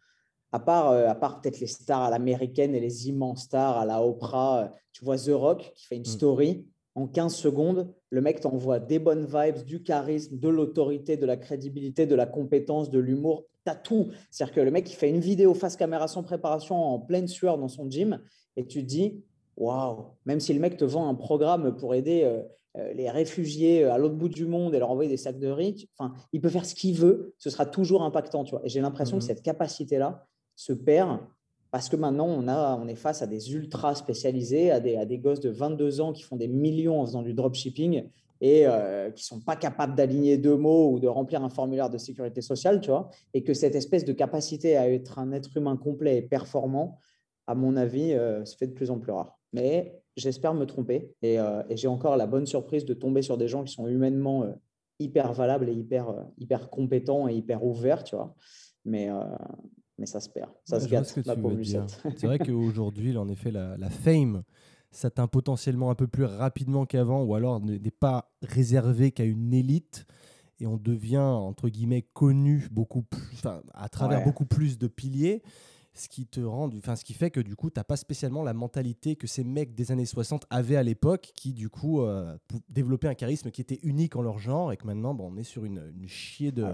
à 0.53 0.59
part, 0.59 0.91
euh, 0.91 1.09
à 1.09 1.15
part 1.15 1.41
peut-être 1.41 1.61
les 1.61 1.67
stars 1.67 2.03
à 2.03 2.11
l'américaine 2.11 2.75
et 2.75 2.81
les 2.81 3.09
immenses 3.09 3.45
stars 3.45 3.79
à 3.79 3.85
la 3.85 4.03
Oprah, 4.03 4.63
euh, 4.63 4.69
tu 4.93 5.05
vois 5.05 5.19
The 5.19 5.31
Rock 5.31 5.73
qui 5.75 5.87
fait 5.87 5.97
une 5.97 6.03
mm. 6.03 6.07
story. 6.07 6.67
En 6.95 7.07
15 7.07 7.35
secondes, 7.35 7.93
le 8.11 8.21
mec 8.21 8.41
t'envoie 8.41 8.81
des 8.81 8.99
bonnes 8.99 9.25
vibes, 9.25 9.65
du 9.65 9.83
charisme, 9.83 10.37
de 10.39 10.49
l'autorité, 10.49 11.17
de 11.17 11.27
la 11.27 11.37
crédibilité, 11.37 12.07
de 12.07 12.15
la 12.17 12.27
compétence, 12.27 12.91
de 12.91 12.99
l'humour. 12.99 13.45
Tu 13.65 13.71
as 13.71 13.77
tout. 13.77 14.09
C'est-à-dire 14.31 14.55
que 14.55 14.61
le 14.63 14.71
mec, 14.73 14.91
il 14.91 14.95
fait 14.95 15.09
une 15.09 15.21
vidéo 15.21 15.55
face 15.55 15.77
caméra 15.77 16.09
sans 16.09 16.25
préparation 16.25 16.75
en 16.75 16.99
pleine 16.99 17.29
sueur 17.29 17.57
dans 17.57 17.69
son 17.69 17.89
gym 17.89 18.21
et 18.57 18.67
tu 18.67 18.83
te 18.83 18.87
dis, 18.87 19.23
waouh, 19.57 20.07
même 20.25 20.41
si 20.41 20.53
le 20.53 20.59
mec 20.59 20.77
te 20.77 20.85
vend 20.85 21.09
un 21.09 21.15
programme 21.15 21.77
pour 21.77 21.95
aider 21.95 22.25
euh, 22.25 22.93
les 22.95 23.09
réfugiés 23.11 23.85
à 23.85 23.97
l'autre 23.97 24.17
bout 24.17 24.29
du 24.29 24.47
monde 24.47 24.75
et 24.75 24.81
leur 24.81 24.91
envoyer 24.91 25.11
des 25.11 25.17
sacs 25.17 25.39
de 25.39 25.49
riz, 25.49 25.89
enfin, 25.97 26.15
il 26.33 26.41
peut 26.41 26.49
faire 26.49 26.67
ce 26.67 26.75
qu'il 26.75 26.97
veut, 26.97 27.35
ce 27.39 27.49
sera 27.49 27.65
toujours 27.65 28.03
impactant. 28.03 28.43
Tu 28.43 28.53
vois. 28.53 28.63
Et 28.65 28.69
j'ai 28.69 28.81
l'impression 28.81 29.19
que 29.19 29.25
mmh 29.25 29.29
cette 29.29 29.43
capacité-là 29.43 30.27
se 30.59 30.73
perd 30.73 31.21
parce 31.71 31.89
que 31.89 31.97
maintenant, 31.97 32.27
on, 32.27 32.49
a, 32.49 32.77
on 32.77 32.89
est 32.89 32.95
face 32.95 33.21
à 33.21 33.27
des 33.27 33.53
ultra 33.53 33.95
spécialisés, 33.95 34.71
à 34.71 34.81
des, 34.81 34.97
à 34.97 35.05
des 35.05 35.19
gosses 35.19 35.41
de 35.41 35.51
22 35.51 36.01
ans 36.01 36.13
qui 36.13 36.23
font 36.23 36.37
des 36.37 36.49
millions 36.49 37.01
en 37.01 37.07
faisant 37.07 37.23
du 37.23 37.35
dropshipping 37.35 38.05
et 38.41 38.65
qui 39.15 39.23
ne 39.23 39.27
sont 39.27 39.41
pas 39.41 39.57
capables 39.57 39.95
d'aligner 39.95 40.39
deux 40.39 40.57
mots 40.57 40.93
ou 40.93 40.99
de 40.99 41.09
remplir 41.09 41.45
un 41.45 41.51
formulaire 41.51 41.91
de 41.91 41.99
sécurité 41.99 42.41
sociale, 42.41 42.81
tu 42.81 42.89
vois, 42.89 43.11
et 43.35 43.43
que 43.43 43.53
cette 43.53 43.75
espèce 43.75 44.07
de 44.07 44.15
capacité 44.15 44.79
à 44.79 44.91
être 44.91 45.19
un 45.19 45.33
être 45.33 45.55
humain 45.59 45.77
complet 45.77 46.17
et 46.17 46.23
performant, 46.23 46.99
à 47.47 47.55
mon 47.55 47.77
avis, 47.77 48.17
se 48.45 48.57
fait 48.57 48.69
de 48.69 48.73
plus 48.73 48.91
en 48.91 48.99
plus 48.99 49.13
rare. 49.13 49.39
Mais 49.53 50.01
j'espère 50.19 50.55
me 50.55 50.67
tromper. 50.67 51.15
Euh, 51.25 51.63
et, 51.69 51.77
j'ai 51.77 51.89
encore 51.89 52.17
la 52.17 52.27
bonne 52.27 52.47
surprise 52.47 52.85
de 52.85 52.95
tomber 52.95 53.23
sur 53.23 53.39
des 53.39 53.49
gens 53.49 53.65
qui 53.65 53.73
sont 53.73 53.87
humainement 53.87 54.45
euh, 54.45 54.53
hyper 54.99 55.33
valables 55.33 55.69
et 55.69 55.73
hyper, 55.73 56.11
euh, 56.11 56.23
hyper 56.37 56.69
compétents 56.69 57.29
et 57.29 57.35
hyper 57.35 57.65
ouverts, 57.65 58.05
tu 58.05 58.17
vois. 58.17 58.35
Mais, 58.85 59.09
mais 59.99 60.07
ça 60.07 60.21
se 60.21 60.29
perd. 60.29 60.51
Ça 60.65 60.81
se 60.81 60.89
gâte, 60.89 61.19
la 61.27 61.37
pauvre 61.37 61.59
C'est 61.63 62.27
vrai 62.27 62.39
qu'aujourd'hui, 62.47 63.17
en 63.17 63.29
effet, 63.29 63.51
la, 63.51 63.77
la 63.77 63.91
fame 63.91 64.43
s'atteint 64.91 65.27
potentiellement 65.27 65.91
un 65.91 65.95
peu 65.95 66.07
plus 66.07 66.25
rapidement 66.25 66.87
qu'avant, 66.87 67.23
ou 67.23 67.35
alors 67.35 67.61
n'est 67.61 67.91
pas 67.91 68.33
réservé 68.43 69.11
qu'à 69.11 69.25
une 69.25 69.53
élite 69.53 70.07
et 70.61 70.67
on 70.67 70.77
devient 70.77 71.19
entre 71.19 71.69
guillemets 71.69 72.03
connu 72.03 72.69
beaucoup 72.71 73.03
plus, 73.03 73.43
à 73.75 73.89
travers 73.89 74.25
beaucoup 74.25 74.47
plus 74.47 74.79
de 74.79 74.89
piliers 74.89 75.43
ce 75.99 76.09
qui 76.09 76.27
te 76.27 76.41
rend, 76.41 76.71
ce 76.71 77.05
qui 77.05 77.13
fait 77.13 77.31
que 77.31 77.41
du 77.41 77.57
coup, 77.57 77.71
tu 77.71 77.79
n'as 77.79 77.85
pas 77.85 77.97
spécialement 77.97 78.43
la 78.43 78.55
mentalité 78.55 79.17
que 79.17 79.27
ces 79.27 79.45
mecs 79.45 79.75
des 79.75 79.91
années 79.91 80.07
60 80.07 80.47
avaient 80.49 80.77
à 80.77 80.83
l'époque, 80.83 81.33
qui 81.35 81.53
du 81.53 81.69
coup 81.69 82.03
euh, 82.03 82.37
développaient 82.69 83.09
un 83.09 83.15
charisme 83.15 83.51
qui 83.51 83.61
était 83.61 83.81
unique 83.83 84.17
en 84.17 84.23
leur 84.23 84.39
genre, 84.39 84.73
et 84.73 84.77
que 84.77 84.87
maintenant, 84.87 85.15
bon, 85.15 85.33
on 85.33 85.37
est 85.37 85.45
sur 85.45 85.65
une, 85.65 85.93
une 85.97 86.09
chier 86.09 86.53
de, 86.53 86.67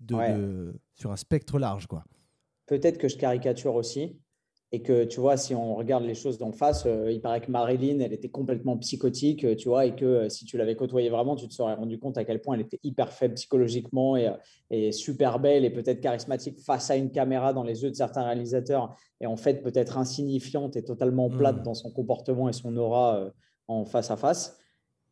de, 0.00 0.74
sur 0.94 1.12
un 1.12 1.16
spectre 1.16 1.58
large, 1.58 1.86
quoi. 1.86 2.04
Peut-être 2.66 2.98
que 2.98 3.08
je 3.08 3.16
caricature 3.16 3.74
aussi, 3.74 4.18
et 4.72 4.82
que 4.82 5.04
tu 5.04 5.20
vois, 5.20 5.36
si 5.36 5.54
on 5.54 5.76
regarde 5.76 6.04
les 6.04 6.14
choses 6.14 6.38
d'en 6.38 6.50
face, 6.50 6.84
euh, 6.86 7.10
il 7.12 7.20
paraît 7.20 7.40
que 7.40 7.50
Marilyn, 7.50 8.00
elle 8.00 8.12
était 8.12 8.28
complètement 8.28 8.76
psychotique, 8.78 9.44
euh, 9.44 9.54
tu 9.54 9.68
vois, 9.68 9.86
et 9.86 9.94
que 9.94 10.04
euh, 10.04 10.28
si 10.28 10.44
tu 10.44 10.56
l'avais 10.58 10.74
côtoyée 10.74 11.08
vraiment, 11.08 11.36
tu 11.36 11.46
te 11.46 11.54
serais 11.54 11.74
rendu 11.74 12.00
compte 12.00 12.18
à 12.18 12.24
quel 12.24 12.40
point 12.40 12.56
elle 12.56 12.62
était 12.62 12.80
hyper 12.82 13.12
faible 13.12 13.34
psychologiquement 13.34 14.16
et, 14.16 14.28
et 14.70 14.90
super 14.90 15.38
belle 15.38 15.64
et 15.64 15.70
peut-être 15.70 16.00
charismatique 16.00 16.58
face 16.58 16.90
à 16.90 16.96
une 16.96 17.12
caméra 17.12 17.52
dans 17.52 17.62
les 17.62 17.84
yeux 17.84 17.90
de 17.90 17.94
certains 17.94 18.24
réalisateurs, 18.24 18.96
et 19.20 19.26
en 19.26 19.36
fait 19.36 19.62
peut-être 19.62 19.98
insignifiante 19.98 20.74
et 20.76 20.82
totalement 20.82 21.30
plate 21.30 21.60
mmh. 21.60 21.62
dans 21.62 21.74
son 21.74 21.92
comportement 21.92 22.48
et 22.48 22.52
son 22.52 22.76
aura 22.76 23.30
en 23.68 23.84
face 23.84 24.10
à 24.10 24.16
face. 24.16 24.58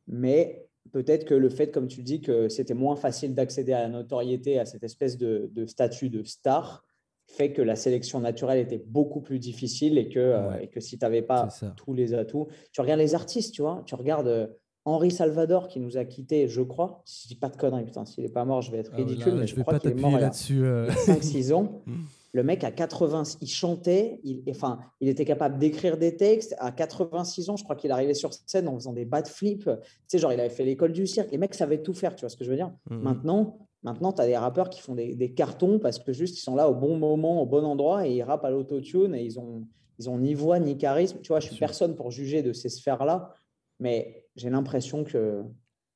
Mais 0.09 0.67
peut-être 0.93 1.25
que 1.25 1.35
le 1.35 1.49
fait, 1.49 1.71
comme 1.71 1.87
tu 1.87 2.03
dis, 2.03 2.21
que 2.21 2.49
c'était 2.49 2.75
moins 2.75 2.97
facile 2.97 3.35
d'accéder 3.35 3.73
à 3.73 3.83
la 3.83 3.89
notoriété, 3.89 4.59
à 4.59 4.67
cette 4.67 4.83
espèce 4.83 5.17
de, 5.17 5.49
de 5.53 5.65
statut 5.65 6.11
de 6.11 6.25
star, 6.25 6.85
fait 7.27 7.53
que 7.53 7.63
la 7.63 7.77
sélection 7.77 8.21
naturelle 8.21 8.59
était 8.59 8.83
beaucoup 8.87 9.21
plus 9.21 9.39
difficile 9.39 9.99
et 9.99 10.09
que, 10.09 10.19
euh, 10.19 10.61
et 10.61 10.69
que 10.69 10.81
si 10.81 10.99
tu 10.99 11.05
n'avais 11.05 11.23
pas 11.23 11.49
tous 11.77 11.95
les 11.95 12.15
atouts, 12.15 12.49
tu 12.73 12.81
regardes 12.81 13.01
les 13.01 13.15
artistes, 13.15 13.55
tu 13.55 13.63
vois, 13.63 13.83
tu 13.87 13.95
regardes 13.95 14.29
euh, 14.29 14.47
Henri 14.85 15.11
Salvador 15.11 15.69
qui 15.69 15.81
nous 15.81 15.97
a 15.97 16.05
quittés, 16.05 16.47
je 16.47 16.61
crois, 16.61 17.03
si 17.05 17.25
je 17.25 17.35
dis 17.35 17.41
pas 17.41 17.49
de 17.49 17.57
conneries, 17.57 17.85
putain, 17.85 18.05
s'il 18.05 18.25
n'est 18.25 18.31
pas 18.31 18.45
mort, 18.45 18.61
je 18.61 18.71
vais 18.71 18.79
être 18.79 18.91
ah 18.93 18.97
ridicule, 18.97 19.35
mais 19.35 19.47
je, 19.47 19.61
crois 19.61 19.79
qu'il 19.79 19.91
est 19.91 19.95
mort 19.95 20.19
là-dessus. 20.19 20.63
5-6 20.63 21.51
euh. 21.51 21.55
ans. 21.57 21.83
Le 22.35 22.43
mec 22.43 22.65
à 22.65 22.73
80, 22.73 23.37
il 23.43 23.49
chantait, 23.49 24.19
il, 24.25 24.43
enfin, 24.51 24.81
il 25.01 25.09
était 25.09 25.25
capable 25.25 25.57
d'écrire 25.57 25.97
des 25.97 26.17
textes. 26.17 26.57
À 26.59 26.73
86 26.73 27.49
ans, 27.49 27.57
je 27.57 27.63
crois 27.63 27.77
qu'il 27.77 27.93
arrivait 27.93 28.13
sur 28.13 28.31
scène 28.35 28.67
en 28.67 28.75
faisant 28.75 28.93
des 28.93 29.05
bad 29.05 29.29
flips. 29.29 29.67
Tu 29.67 29.71
sais, 30.09 30.19
genre, 30.19 30.33
il 30.33 30.41
avait 30.41 30.51
fait 30.51 30.65
l'école 30.65 30.93
du 30.93 31.07
cirque. 31.07 31.31
Les 31.31 31.39
mecs 31.39 31.55
savaient 31.55 31.81
tout 31.81 31.95
faire, 31.95 32.17
tu 32.17 32.23
vois 32.23 32.29
ce 32.29 32.37
que 32.37 32.43
je 32.45 32.51
veux 32.51 32.57
dire? 32.57 32.73
Mmh. 32.91 32.97
Maintenant, 32.97 33.59
Maintenant, 33.85 34.13
tu 34.13 34.23
as 34.23 34.27
des 34.27 34.37
rappeurs 34.37 34.71
qui 34.71 34.81
font 34.81 34.95
des, 34.95 35.35
cartons 35.35 35.79
parce 35.79 35.99
que 35.99 36.13
juste 36.13 36.39
ils 36.39 36.43
sont 36.43 36.57
là 36.57 36.69
au 36.69 36.75
bon 36.75 36.97
moment, 36.97 37.43
au 37.43 37.47
bon 37.47 37.65
endroit 37.65 38.07
et 38.07 38.15
ils 38.17 38.23
rappent 38.23 38.45
à 38.45 38.51
l'autotune 38.51 39.15
et 39.15 39.23
ils 39.23 39.39
ont, 39.39 39.67
ils 39.99 40.09
ont 40.09 40.19
ni 40.19 40.35
voix 40.35 40.59
ni 40.59 40.77
charisme. 40.79 41.19
Tu 41.23 41.29
vois, 41.29 41.41
je 41.41 41.49
suis 41.49 41.59
personne 41.59 41.95
pour 41.95 42.11
juger 42.11 42.43
de 42.43 42.53
ces 42.53 42.71
sphères-là, 42.71 43.35
mais 43.79 44.27
j'ai 44.37 44.49
l'impression 44.49 45.05
que 45.05 45.45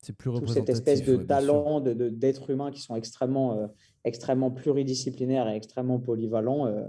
c'est 0.03 0.15
plus 0.15 0.31
cette 0.47 0.69
espèce 0.69 1.03
de 1.03 1.17
talent 1.17 1.81
d'être 1.81 2.47
de, 2.47 2.53
humain 2.53 2.71
qui 2.71 2.81
sont 2.81 2.95
extrêmement, 2.95 3.55
euh, 3.55 3.67
extrêmement 4.05 4.51
pluridisciplinaires 4.51 5.49
et 5.49 5.57
extrêmement 5.57 5.99
polyvalents 5.99 6.67
euh, 6.67 6.87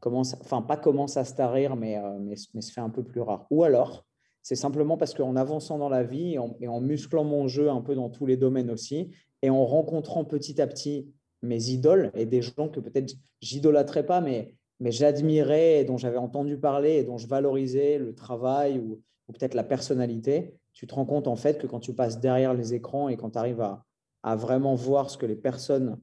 commence, 0.00 0.36
enfin 0.40 0.60
pas 0.60 0.76
commence 0.76 1.16
à 1.16 1.24
se 1.24 1.34
tarir, 1.34 1.76
mais, 1.76 1.96
euh, 1.96 2.18
mais, 2.20 2.34
mais, 2.52 2.60
se 2.60 2.72
fait 2.72 2.80
un 2.80 2.90
peu 2.90 3.04
plus 3.04 3.20
rare. 3.20 3.46
Ou 3.50 3.62
alors, 3.64 4.04
c'est 4.42 4.56
simplement 4.56 4.96
parce 4.96 5.14
qu'en 5.14 5.36
avançant 5.36 5.78
dans 5.78 5.88
la 5.88 6.02
vie 6.02 6.34
et 6.60 6.68
en, 6.68 6.80
musclant 6.80 7.24
mon 7.24 7.46
jeu 7.46 7.70
un 7.70 7.80
peu 7.80 7.94
dans 7.94 8.10
tous 8.10 8.26
les 8.26 8.36
domaines 8.36 8.70
aussi, 8.70 9.12
et 9.42 9.50
en 9.50 9.64
rencontrant 9.64 10.24
petit 10.24 10.60
à 10.60 10.66
petit 10.66 11.12
mes 11.42 11.70
idoles 11.70 12.10
et 12.14 12.24
des 12.24 12.42
gens 12.42 12.68
que 12.68 12.80
peut-être 12.80 13.14
j'idolâtrais 13.40 14.06
pas, 14.06 14.20
mais, 14.20 14.54
mais 14.80 14.92
j'admirais 14.92 15.80
et 15.80 15.84
dont 15.84 15.96
j'avais 15.98 16.18
entendu 16.18 16.56
parler 16.56 16.92
et 16.92 17.04
dont 17.04 17.18
je 17.18 17.26
valorisais 17.26 17.98
le 17.98 18.14
travail 18.14 18.78
ou, 18.78 19.02
peut-être 19.32 19.54
la 19.54 19.64
personnalité, 19.64 20.58
tu 20.74 20.86
te 20.86 20.94
rends 20.94 21.06
compte 21.06 21.26
en 21.26 21.36
fait 21.36 21.56
que 21.56 21.66
quand 21.66 21.80
tu 21.80 21.94
passes 21.94 22.20
derrière 22.20 22.52
les 22.52 22.74
écrans 22.74 23.08
et 23.08 23.16
quand 23.16 23.30
tu 23.30 23.38
arrives 23.38 23.62
à, 23.62 23.82
à, 24.22 24.36
vraiment 24.36 24.74
voir 24.74 25.08
ce 25.08 25.16
que 25.16 25.24
les 25.24 25.36
personnes 25.36 25.98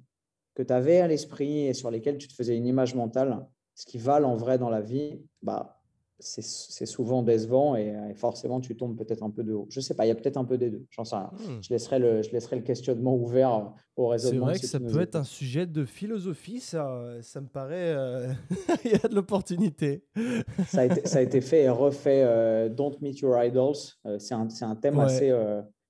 que 0.56 0.64
tu 0.64 0.74
avais 0.74 1.00
à 1.00 1.08
l'esprit 1.08 1.68
et 1.68 1.76
sur 1.76 1.92
lesquelles 1.92 2.18
tu 2.18 2.28
te 2.28 2.34
faisais 2.34 2.58
une 2.58 2.66
image 2.66 2.96
mentale, 2.96 3.46
ce 3.76 3.86
qui 3.86 4.00
valent 4.00 4.32
en 4.32 4.36
vrai 4.36 4.58
dans 4.58 4.72
la 4.72 4.82
vie, 4.82 5.22
bah, 5.44 5.79
c'est 6.20 6.86
souvent 6.86 7.24
décevant 7.24 7.76
et, 7.76 7.94
forcément 8.16 8.60
tu 8.60 8.76
tombes 8.76 8.98
peut-être 8.98 9.24
un 9.24 9.30
peu 9.30 9.44
de 9.44 9.54
haut. 9.54 9.68
Je 9.70 9.80
sais 9.80 9.94
pas, 9.94 10.06
il 10.06 10.10
y 10.10 10.12
a 10.12 10.16
peut-être 10.16 10.38
un 10.38 10.44
peu 10.44 10.58
des 10.58 10.70
deux. 10.70 10.86
J'en 10.90 11.06
sais 11.06 11.16
rien. 11.16 11.32
Hmm. 11.34 11.62
Je, 11.62 11.70
laisserai 11.70 12.00
le, 12.00 12.22
je 12.22 12.32
laisserai 12.32 12.58
le 12.58 12.62
questionnement 12.62 13.16
ouvert 13.16 13.74
au 13.96 14.08
raisonnement. 14.08 14.48
C'est 14.48 14.52
vrai 14.52 14.60
que 14.60 14.68
ça 14.68 14.80
peut 14.80 15.02
être 15.02 15.16
un 15.16 15.24
sujet 15.24 15.66
de 15.66 15.86
philosophie, 15.86 16.60
ça, 16.60 17.18
ça 17.22 17.40
me 17.40 17.48
paraît. 17.48 17.94
Euh, 17.96 18.32
il 18.86 18.92
y 18.92 18.96
a 18.96 19.08
de 19.08 19.16
l'opportunité. 19.16 20.04
ça, 20.68 20.82
a 20.82 20.86
été, 20.86 21.08
ça 21.08 21.20
a 21.20 21.22
été 21.22 21.40
fait 21.40 21.64
et 21.64 21.70
refait. 21.70 22.24
Euh, 22.26 22.68
Don't 22.68 22.96
Meet 23.02 23.20
Your 23.20 23.42
Idols. 23.42 23.76
Euh, 24.06 24.20
c'est 24.20 24.34
un, 24.34 24.48
un, 24.62 24.76
thème 24.76 25.00
assez, 25.00 25.34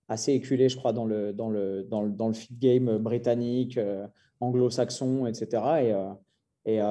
assez 0.07 0.33
éculé, 0.33 0.69
je 0.69 0.77
crois, 0.77 0.93
dans 0.93 1.05
le, 1.05 1.33
dans 1.33 1.49
le, 1.49 1.83
dans 1.83 2.03
le, 2.03 2.11
dans 2.11 2.27
le 2.27 2.33
feed 2.33 2.59
game 2.59 2.97
britannique, 2.99 3.79
anglo-saxon, 4.39 5.25
etc. 5.25 5.63
Et, 6.65 6.75
et 6.75 6.81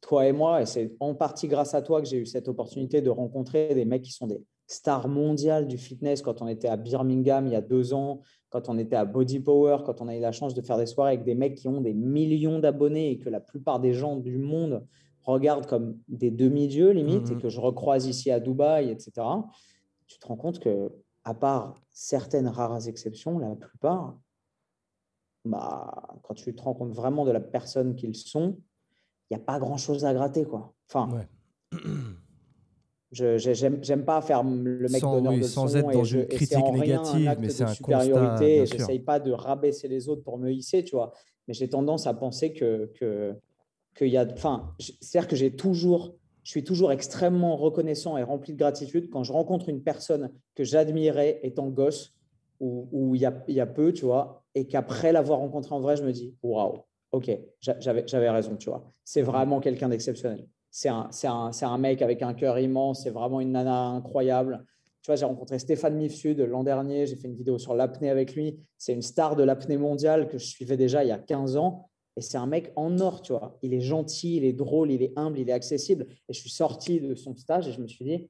toi 0.00 0.26
et 0.26 0.32
moi, 0.32 0.62
et 0.62 0.66
c'est 0.66 0.94
en 1.00 1.14
partie 1.14 1.48
grâce 1.48 1.74
à 1.74 1.82
toi 1.82 2.00
que 2.00 2.08
j'ai 2.08 2.18
eu 2.18 2.26
cette 2.26 2.48
opportunité 2.48 3.00
de 3.00 3.10
rencontrer 3.10 3.74
des 3.74 3.84
mecs 3.84 4.02
qui 4.02 4.12
sont 4.12 4.26
des 4.26 4.40
stars 4.66 5.08
mondiales 5.08 5.66
du 5.66 5.78
fitness 5.78 6.22
quand 6.22 6.42
on 6.42 6.46
était 6.46 6.68
à 6.68 6.76
Birmingham 6.76 7.46
il 7.46 7.52
y 7.52 7.56
a 7.56 7.60
deux 7.60 7.94
ans, 7.94 8.20
quand 8.50 8.68
on 8.68 8.78
était 8.78 8.96
à 8.96 9.04
Body 9.04 9.40
Power, 9.40 9.78
quand 9.84 10.00
on 10.00 10.08
a 10.08 10.16
eu 10.16 10.20
la 10.20 10.32
chance 10.32 10.54
de 10.54 10.62
faire 10.62 10.78
des 10.78 10.86
soirées 10.86 11.14
avec 11.14 11.24
des 11.24 11.34
mecs 11.34 11.56
qui 11.56 11.68
ont 11.68 11.80
des 11.80 11.94
millions 11.94 12.58
d'abonnés 12.58 13.10
et 13.10 13.18
que 13.18 13.30
la 13.30 13.40
plupart 13.40 13.80
des 13.80 13.94
gens 13.94 14.16
du 14.16 14.38
monde 14.38 14.86
regardent 15.22 15.66
comme 15.66 15.98
des 16.08 16.30
demi-dieux 16.30 16.90
limite 16.90 17.30
et 17.30 17.34
mhm. 17.34 17.40
que 17.40 17.48
je 17.48 17.60
recroise 17.60 18.06
ici 18.06 18.30
à 18.30 18.40
Dubaï, 18.40 18.90
etc. 18.90 19.12
Tu 20.06 20.18
te 20.18 20.26
rends 20.26 20.36
compte 20.36 20.58
que, 20.58 20.90
à 21.24 21.34
part 21.34 21.82
certaines 21.90 22.48
rares 22.48 22.88
exceptions, 22.88 23.38
la 23.38 23.54
plupart, 23.54 24.18
bah, 25.44 26.14
quand 26.22 26.34
tu 26.34 26.54
te 26.54 26.62
rends 26.62 26.74
compte 26.74 26.92
vraiment 26.92 27.24
de 27.24 27.30
la 27.30 27.40
personne 27.40 27.94
qu'ils 27.94 28.16
sont, 28.16 28.58
il 29.30 29.36
n'y 29.36 29.42
a 29.42 29.44
pas 29.44 29.58
grand-chose 29.58 30.04
à 30.04 30.14
gratter. 30.14 30.44
Quoi. 30.44 30.72
Enfin, 30.88 31.08
ouais. 31.14 31.78
je 33.12 33.90
n'aime 33.90 34.04
pas 34.04 34.20
faire 34.22 34.42
le 34.42 34.88
mec 34.88 35.02
d'honneur 35.02 35.34
de 35.34 35.42
sans 35.42 35.76
être 35.76 35.90
dans 35.90 36.04
une 36.04 36.26
critique 36.26 36.72
négative, 36.72 37.36
mais 37.40 37.48
c'est 37.48 37.64
un 37.64 37.74
supériorité. 37.74 38.66
Je 38.66 38.74
n'essaye 38.74 39.00
pas 39.00 39.20
de 39.20 39.32
rabaisser 39.32 39.88
les 39.88 40.08
autres 40.08 40.22
pour 40.22 40.38
me 40.38 40.50
hisser, 40.50 40.84
tu 40.84 40.96
vois. 40.96 41.12
Mais 41.46 41.54
j'ai 41.54 41.68
tendance 41.68 42.06
à 42.06 42.14
penser 42.14 42.52
que, 42.52 42.90
que, 42.98 43.34
qu'il 43.96 44.08
y 44.08 44.18
a, 44.18 44.26
enfin, 44.30 44.74
c'est-à-dire 44.78 45.28
que 45.28 45.36
j'ai 45.36 45.56
toujours, 45.56 46.14
je 46.42 46.50
suis 46.50 46.64
toujours 46.64 46.92
extrêmement 46.92 47.56
reconnaissant 47.56 48.18
et 48.18 48.22
rempli 48.22 48.52
de 48.52 48.58
gratitude 48.58 49.08
quand 49.10 49.24
je 49.24 49.32
rencontre 49.32 49.70
une 49.70 49.82
personne 49.82 50.30
que 50.54 50.64
j'admirais 50.64 51.40
étant 51.42 51.68
gosse 51.68 52.14
ou 52.60 53.14
il 53.14 53.20
y 53.20 53.24
a, 53.24 53.44
y 53.46 53.60
a 53.60 53.66
peu, 53.66 53.92
tu 53.92 54.04
vois, 54.04 54.42
et 54.56 54.66
qu'après 54.66 55.12
l'avoir 55.12 55.38
rencontré 55.38 55.74
en 55.74 55.80
vrai, 55.80 55.96
je 55.96 56.02
me 56.02 56.10
dis, 56.10 56.34
waouh, 56.42 56.80
ok, 57.12 57.30
j'avais 57.60 58.30
raison, 58.30 58.56
tu 58.56 58.70
vois. 58.70 58.92
C'est 59.04 59.22
vraiment 59.22 59.60
quelqu'un 59.60 59.88
d'exceptionnel. 59.88 60.46
C'est 60.70 60.88
un, 60.88 61.08
un, 61.24 61.50
un, 61.62 61.78
mec 61.78 62.02
avec 62.02 62.22
un 62.22 62.34
cœur 62.34 62.58
immense, 62.58 63.02
c'est 63.02 63.10
vraiment 63.10 63.40
une 63.40 63.52
nana 63.52 63.86
incroyable. 63.86 64.64
tu 65.02 65.06
vois, 65.06 65.16
j'ai 65.16 65.24
rencontré 65.24 65.58
Stéphane 65.58 65.96
Mifsud 65.96 66.38
l'an 66.40 66.62
dernier, 66.62 67.06
j'ai 67.06 67.16
fait 67.16 67.28
une 67.28 67.36
vidéo 67.36 67.58
sur 67.58 67.74
l'apnée 67.74 68.10
avec 68.10 68.34
lui. 68.34 68.58
C'est 68.76 68.92
une 68.92 69.02
star 69.02 69.34
de 69.34 69.42
l'apnée 69.42 69.78
mondiale 69.78 70.28
que 70.28 70.38
je 70.38 70.46
suivais 70.46 70.76
déjà 70.76 71.04
il 71.04 71.08
y 71.08 71.12
a 71.12 71.18
15 71.18 71.56
ans. 71.56 71.88
Et 72.16 72.20
c'est 72.20 72.36
un 72.36 72.46
mec 72.46 72.72
en 72.74 72.98
or, 72.98 73.22
tu 73.22 73.32
vois. 73.32 73.56
Il 73.62 73.72
est 73.72 73.80
gentil, 73.80 74.36
il 74.36 74.44
est 74.44 74.52
drôle, 74.52 74.90
il 74.90 75.02
est 75.02 75.12
humble, 75.16 75.38
il 75.38 75.48
est 75.48 75.52
accessible. 75.52 76.06
Et 76.28 76.32
je 76.32 76.40
suis 76.40 76.50
sorti 76.50 77.00
de 77.00 77.14
son 77.14 77.36
stage 77.36 77.68
et 77.68 77.72
je 77.72 77.80
me 77.80 77.86
suis 77.86 78.04
dit, 78.04 78.28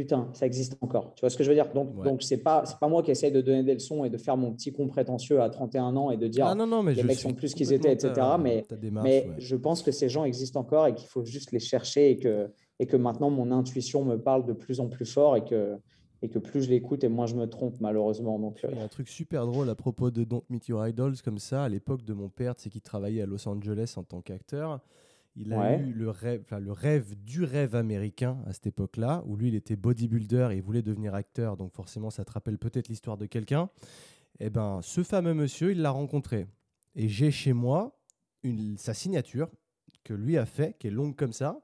putain, 0.00 0.30
ça 0.32 0.46
existe 0.46 0.78
encore. 0.80 1.12
Tu 1.14 1.20
vois 1.20 1.28
ce 1.28 1.36
que 1.36 1.44
je 1.44 1.50
veux 1.50 1.54
dire? 1.54 1.70
Donc, 1.74 2.02
donc 2.02 2.22
c'est 2.22 2.38
pas, 2.38 2.64
c'est 2.64 2.78
pas 2.78 2.88
moi 2.88 3.02
qui 3.02 3.10
essaye 3.10 3.30
de 3.30 3.42
donner 3.42 3.62
des 3.62 3.74
leçons 3.74 4.02
et 4.02 4.08
de 4.08 4.16
faire 4.16 4.38
mon 4.38 4.50
petit 4.54 4.72
con 4.72 4.88
prétentieux 4.88 5.42
à 5.42 5.50
31 5.50 5.94
ans 5.94 6.10
et 6.10 6.16
de 6.16 6.26
dire 6.26 6.46
ah 6.46 6.54
non, 6.54 6.66
non, 6.66 6.82
mais 6.82 6.94
les 6.94 7.02
mecs 7.02 7.18
sont 7.18 7.34
plus 7.34 7.52
qu'ils 7.52 7.74
étaient, 7.74 7.92
etc. 7.92 8.14
mais, 8.40 8.64
mais 8.90 9.28
je 9.36 9.56
pense 9.56 9.82
que 9.82 9.92
ces 9.92 10.08
gens 10.08 10.24
existent 10.24 10.58
encore 10.58 10.86
et 10.86 10.94
qu'il 10.94 11.06
faut 11.06 11.22
juste 11.22 11.52
les 11.52 11.58
chercher 11.58 12.12
et 12.12 12.16
que, 12.18 12.50
et 12.78 12.86
que 12.86 12.96
maintenant 12.96 13.28
mon 13.28 13.50
intuition 13.52 14.02
me 14.02 14.16
parle 14.16 14.46
de 14.46 14.54
plus 14.54 14.80
en 14.80 14.88
plus 14.88 15.04
fort 15.04 15.36
et 15.36 15.44
que, 15.44 15.76
et 16.22 16.30
que 16.30 16.38
plus 16.38 16.62
je 16.62 16.70
l'écoute 16.70 17.04
et 17.04 17.08
moins 17.08 17.26
je 17.26 17.34
me 17.34 17.46
trompe 17.46 17.78
malheureusement. 17.78 18.38
Donc, 18.38 18.60
Il 18.66 18.78
y 18.78 18.80
a 18.80 18.82
un 18.82 18.88
truc 18.88 19.08
super 19.08 19.46
drôle 19.46 19.68
à 19.68 19.74
propos 19.74 20.10
de 20.10 20.24
Don't 20.24 20.44
Meet 20.48 20.68
Your 20.68 20.86
Idols 20.86 21.16
comme 21.22 21.38
ça. 21.38 21.64
À 21.64 21.68
l'époque 21.68 22.04
de 22.04 22.14
mon 22.14 22.30
père, 22.30 22.54
c'est 22.56 22.70
qui 22.70 22.80
travaillait 22.80 23.20
à 23.20 23.26
Los 23.26 23.46
Angeles 23.46 23.92
en 23.98 24.02
tant 24.02 24.22
qu'acteur. 24.22 24.80
Il 25.36 25.52
a 25.52 25.78
eu 25.78 25.92
le 25.92 26.10
rêve, 26.10 26.44
le 26.58 26.72
rêve 26.72 27.14
du 27.22 27.44
rêve 27.44 27.74
américain 27.74 28.38
à 28.46 28.52
cette 28.52 28.66
époque-là, 28.66 29.22
où 29.26 29.36
lui, 29.36 29.48
il 29.48 29.54
était 29.54 29.76
bodybuilder 29.76 30.48
et 30.52 30.56
il 30.56 30.62
voulait 30.62 30.82
devenir 30.82 31.14
acteur. 31.14 31.56
Donc 31.56 31.72
forcément, 31.72 32.10
ça 32.10 32.24
te 32.24 32.32
rappelle 32.32 32.58
peut-être 32.58 32.88
l'histoire 32.88 33.16
de 33.16 33.26
quelqu'un. 33.26 33.70
Et 34.38 34.46
eh 34.46 34.50
ben, 34.50 34.80
ce 34.82 35.02
fameux 35.02 35.34
monsieur, 35.34 35.72
il 35.72 35.82
l'a 35.82 35.90
rencontré. 35.90 36.46
Et 36.94 37.08
j'ai 37.08 37.30
chez 37.30 37.52
moi 37.52 37.98
une, 38.42 38.76
sa 38.78 38.94
signature 38.94 39.48
que 40.02 40.14
lui 40.14 40.36
a 40.36 40.46
fait, 40.46 40.76
qui 40.78 40.88
est 40.88 40.90
longue 40.90 41.14
comme 41.14 41.32
ça. 41.32 41.60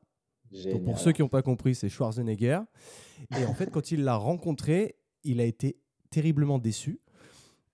Donc 0.52 0.84
pour 0.84 0.98
ceux 0.98 1.12
qui 1.12 1.22
n'ont 1.22 1.28
pas 1.28 1.42
compris, 1.42 1.74
c'est 1.74 1.88
Schwarzenegger. 1.88 2.60
Et 3.36 3.44
en 3.44 3.54
fait, 3.54 3.70
quand 3.70 3.90
il 3.90 4.04
l'a 4.04 4.16
rencontré, 4.16 4.96
il 5.24 5.40
a 5.40 5.44
été 5.44 5.80
terriblement 6.10 6.58
déçu 6.58 7.00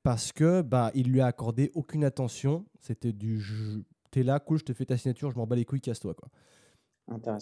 parce 0.02 0.32
que 0.32 0.62
bah, 0.62 0.90
il 0.94 1.10
lui 1.10 1.20
a 1.20 1.26
accordé 1.26 1.70
aucune 1.74 2.04
attention. 2.04 2.64
C'était 2.80 3.12
du 3.12 3.42
t'es 4.12 4.22
là, 4.22 4.38
cool, 4.38 4.58
je 4.58 4.64
te 4.64 4.72
fais 4.72 4.84
ta 4.86 4.96
signature, 4.96 5.32
je 5.32 5.36
m'en 5.36 5.46
bats 5.46 5.56
les 5.56 5.64
couilles, 5.64 5.80
casse-toi. 5.80 6.14
Quoi. 6.14 6.28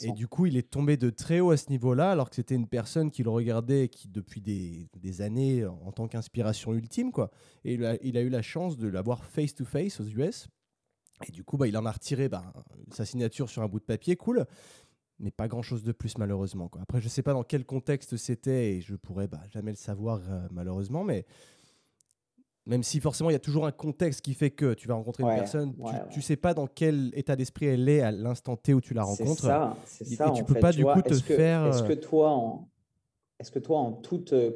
Et 0.03 0.13
du 0.13 0.27
coup, 0.27 0.47
il 0.47 0.57
est 0.57 0.71
tombé 0.71 0.97
de 0.97 1.11
très 1.11 1.41
haut 1.41 1.51
à 1.51 1.59
ce 1.59 1.69
niveau-là, 1.69 2.11
alors 2.11 2.31
que 2.31 2.37
c'était 2.37 2.55
une 2.55 2.67
personne 2.67 3.11
qui 3.11 3.23
le 3.23 3.31
regardait 3.31 3.89
qui, 3.89 4.09
depuis 4.09 4.41
des, 4.41 4.89
des 4.97 5.21
années 5.21 5.67
en 5.67 5.93
tant 5.93 6.09
qu'inspiration 6.09 6.73
ultime. 6.73 7.13
Quoi. 7.13 7.31
Et 7.65 7.75
il 7.75 7.85
a, 7.85 7.97
il 8.03 8.17
a 8.17 8.23
eu 8.23 8.31
la 8.31 8.41
chance 8.41 8.79
de 8.79 8.89
l'avoir 8.89 9.25
face-to-face 9.25 10.01
aux 10.01 10.07
US. 10.07 10.49
Et 11.29 11.33
du 11.33 11.45
coup, 11.45 11.59
bah, 11.59 11.69
il 11.69 11.77
en 11.77 11.85
a 11.85 11.93
retiré 11.93 12.31
bah, 12.31 12.53
sa 12.91 13.05
signature 13.05 13.51
sur 13.51 13.63
un 13.63 13.69
bout 13.69 13.81
de 13.81 13.85
papier, 13.85 14.17
cool 14.17 14.47
mais 15.21 15.31
pas 15.31 15.49
grand 15.49 15.63
chose 15.63 15.85
de 15.85 15.93
plus 15.93 16.19
malheureusement. 16.19 16.69
Quoi. 16.69 16.83
Après, 16.83 17.01
je 17.01 17.09
sais 17.09 17.23
pas 17.23 17.35
dans 17.35 17.45
quel 17.45 17.65
contexte 17.65 18.17
c'était 18.17 18.73
et 18.73 18.81
je 18.81 18.97
pourrais 18.97 19.29
bah, 19.29 19.43
jamais 19.51 19.71
le 19.71 19.77
savoir 19.77 20.21
euh, 20.29 20.49
malheureusement, 20.51 21.05
mais 21.05 21.27
même 22.67 22.83
si 22.83 23.01
forcément 23.01 23.31
il 23.31 23.33
y 23.33 23.37
a 23.37 23.41
toujours 23.41 23.67
un 23.67 23.73
contexte 23.73 24.21
qui 24.21 24.35
fait 24.35 24.51
que 24.51 24.75
tu 24.75 24.87
vas 24.87 24.95
rencontrer 24.95 25.23
une 25.23 25.31
personne, 25.31 25.75
tu, 26.11 26.19
ne 26.19 26.23
sais 26.23 26.37
pas 26.37 26.55
dans 26.55 26.67
quel 26.67 27.11
état 27.15 27.37
d'esprit 27.37 27.67
elle 27.67 27.89
est 27.89 28.01
à 28.01 28.13
l'instant 28.13 28.57
T 28.57 28.75
où 28.75 28.81
tu 28.81 28.95
la 28.95 29.03
rencontres. 29.03 29.51
C'est 29.87 30.05
ça, 30.05 30.29
Et, 30.29 30.33
tu 30.37 30.45
peux 30.45 30.61
pas 30.61 30.73
du 30.73 30.85
coup 30.85 31.03
te 31.03 31.15
faire. 31.15 31.67
Est-ce 31.67 31.83
que 31.83 31.95
toi, 31.95 32.31
en, 32.31 32.69
est-ce 33.39 33.51
que 33.51 33.59
toi, 33.59 33.79
en 33.79 33.93
tout, 33.93 34.35
euh, 34.35 34.53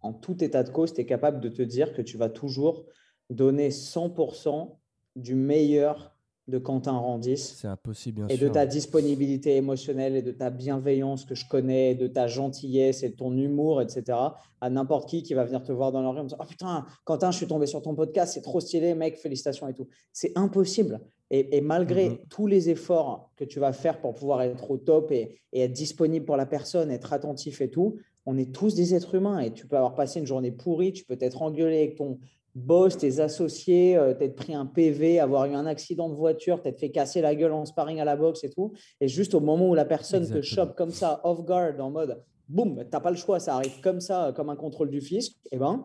en 0.00 0.12
tout 0.12 0.42
état 0.42 0.62
de 0.62 0.70
cause, 0.70 0.94
tu 0.94 1.00
es 1.00 1.06
capable 1.06 1.40
de 1.40 1.48
te 1.48 1.62
dire 1.62 1.92
que 1.92 2.02
tu 2.02 2.16
vas 2.16 2.30
toujours 2.30 2.86
donner 3.30 3.68
100% 3.68 4.76
du 5.16 5.34
meilleur 5.34 6.11
de 6.52 6.58
Quentin 6.58 6.92
Randis. 6.92 7.38
C'est 7.38 7.66
impossible, 7.66 8.16
bien 8.16 8.28
et 8.28 8.36
sûr. 8.36 8.46
Et 8.46 8.48
de 8.48 8.52
ta 8.52 8.66
disponibilité 8.66 9.56
émotionnelle 9.56 10.16
et 10.16 10.22
de 10.22 10.32
ta 10.32 10.50
bienveillance 10.50 11.24
que 11.24 11.34
je 11.34 11.48
connais, 11.48 11.94
de 11.94 12.06
ta 12.06 12.26
gentillesse 12.26 13.02
et 13.02 13.08
de 13.08 13.16
ton 13.16 13.34
humour, 13.36 13.80
etc. 13.80 14.18
à 14.60 14.70
n'importe 14.70 15.08
qui 15.08 15.22
qui 15.22 15.32
va 15.32 15.44
venir 15.44 15.62
te 15.62 15.72
voir 15.72 15.92
dans 15.92 16.02
leur 16.02 16.12
rue 16.12 16.20
en 16.20 16.24
disant 16.24 16.36
Oh 16.38 16.44
putain, 16.44 16.84
Quentin, 17.04 17.30
je 17.30 17.38
suis 17.38 17.46
tombé 17.46 17.66
sur 17.66 17.80
ton 17.80 17.94
podcast, 17.94 18.34
c'est 18.34 18.42
trop 18.42 18.60
stylé, 18.60 18.94
mec, 18.94 19.16
félicitations 19.16 19.66
et 19.66 19.72
tout. 19.72 19.88
C'est 20.12 20.32
impossible. 20.36 21.00
Et, 21.34 21.62
malgré 21.62 22.10
mm-hmm. 22.10 22.28
tous 22.28 22.46
les 22.46 22.68
efforts 22.68 23.30
que 23.36 23.44
tu 23.44 23.58
vas 23.58 23.72
faire 23.72 24.02
pour 24.02 24.12
pouvoir 24.12 24.42
être 24.42 24.70
au 24.70 24.76
top 24.76 25.10
et, 25.12 25.40
et 25.54 25.62
être 25.62 25.72
disponible 25.72 26.26
pour 26.26 26.36
la 26.36 26.44
personne, 26.44 26.90
être 26.90 27.14
attentif 27.14 27.62
et 27.62 27.70
tout, 27.70 27.96
on 28.26 28.36
est 28.36 28.52
tous 28.52 28.74
des 28.74 28.94
êtres 28.94 29.14
humains 29.14 29.38
et 29.38 29.50
tu 29.50 29.66
peux 29.66 29.76
avoir 29.76 29.94
passé 29.94 30.20
une 30.20 30.26
journée 30.26 30.52
pourrie, 30.52 30.92
tu 30.92 31.04
peux 31.04 31.16
t'être 31.16 31.40
engueulé 31.40 31.78
avec 31.78 31.96
ton, 31.96 32.18
boss, 32.54 32.98
tes 32.98 33.20
associés, 33.20 33.96
euh, 33.96 34.14
t'être 34.14 34.36
pris 34.36 34.54
un 34.54 34.66
PV, 34.66 35.20
avoir 35.20 35.46
eu 35.46 35.54
un 35.54 35.66
accident 35.66 36.08
de 36.08 36.14
voiture, 36.14 36.60
t'être 36.60 36.78
fait 36.78 36.90
casser 36.90 37.20
la 37.20 37.34
gueule 37.34 37.52
en 37.52 37.64
sparring 37.64 38.00
à 38.00 38.04
la 38.04 38.16
boxe 38.16 38.44
et 38.44 38.50
tout. 38.50 38.72
Et 39.00 39.08
juste 39.08 39.34
au 39.34 39.40
moment 39.40 39.70
où 39.70 39.74
la 39.74 39.84
personne 39.84 40.28
te 40.28 40.42
chope 40.42 40.76
comme 40.76 40.90
ça, 40.90 41.20
off 41.24 41.44
guard, 41.44 41.80
en 41.80 41.90
mode 41.90 42.22
boum, 42.48 42.84
t'as 42.90 43.00
pas 43.00 43.10
le 43.10 43.16
choix, 43.16 43.40
ça 43.40 43.56
arrive 43.56 43.80
comme 43.80 44.00
ça, 44.00 44.32
comme 44.36 44.50
un 44.50 44.56
contrôle 44.56 44.90
du 44.90 45.00
fisc, 45.00 45.32
et 45.46 45.48
eh 45.52 45.56
ben, 45.56 45.84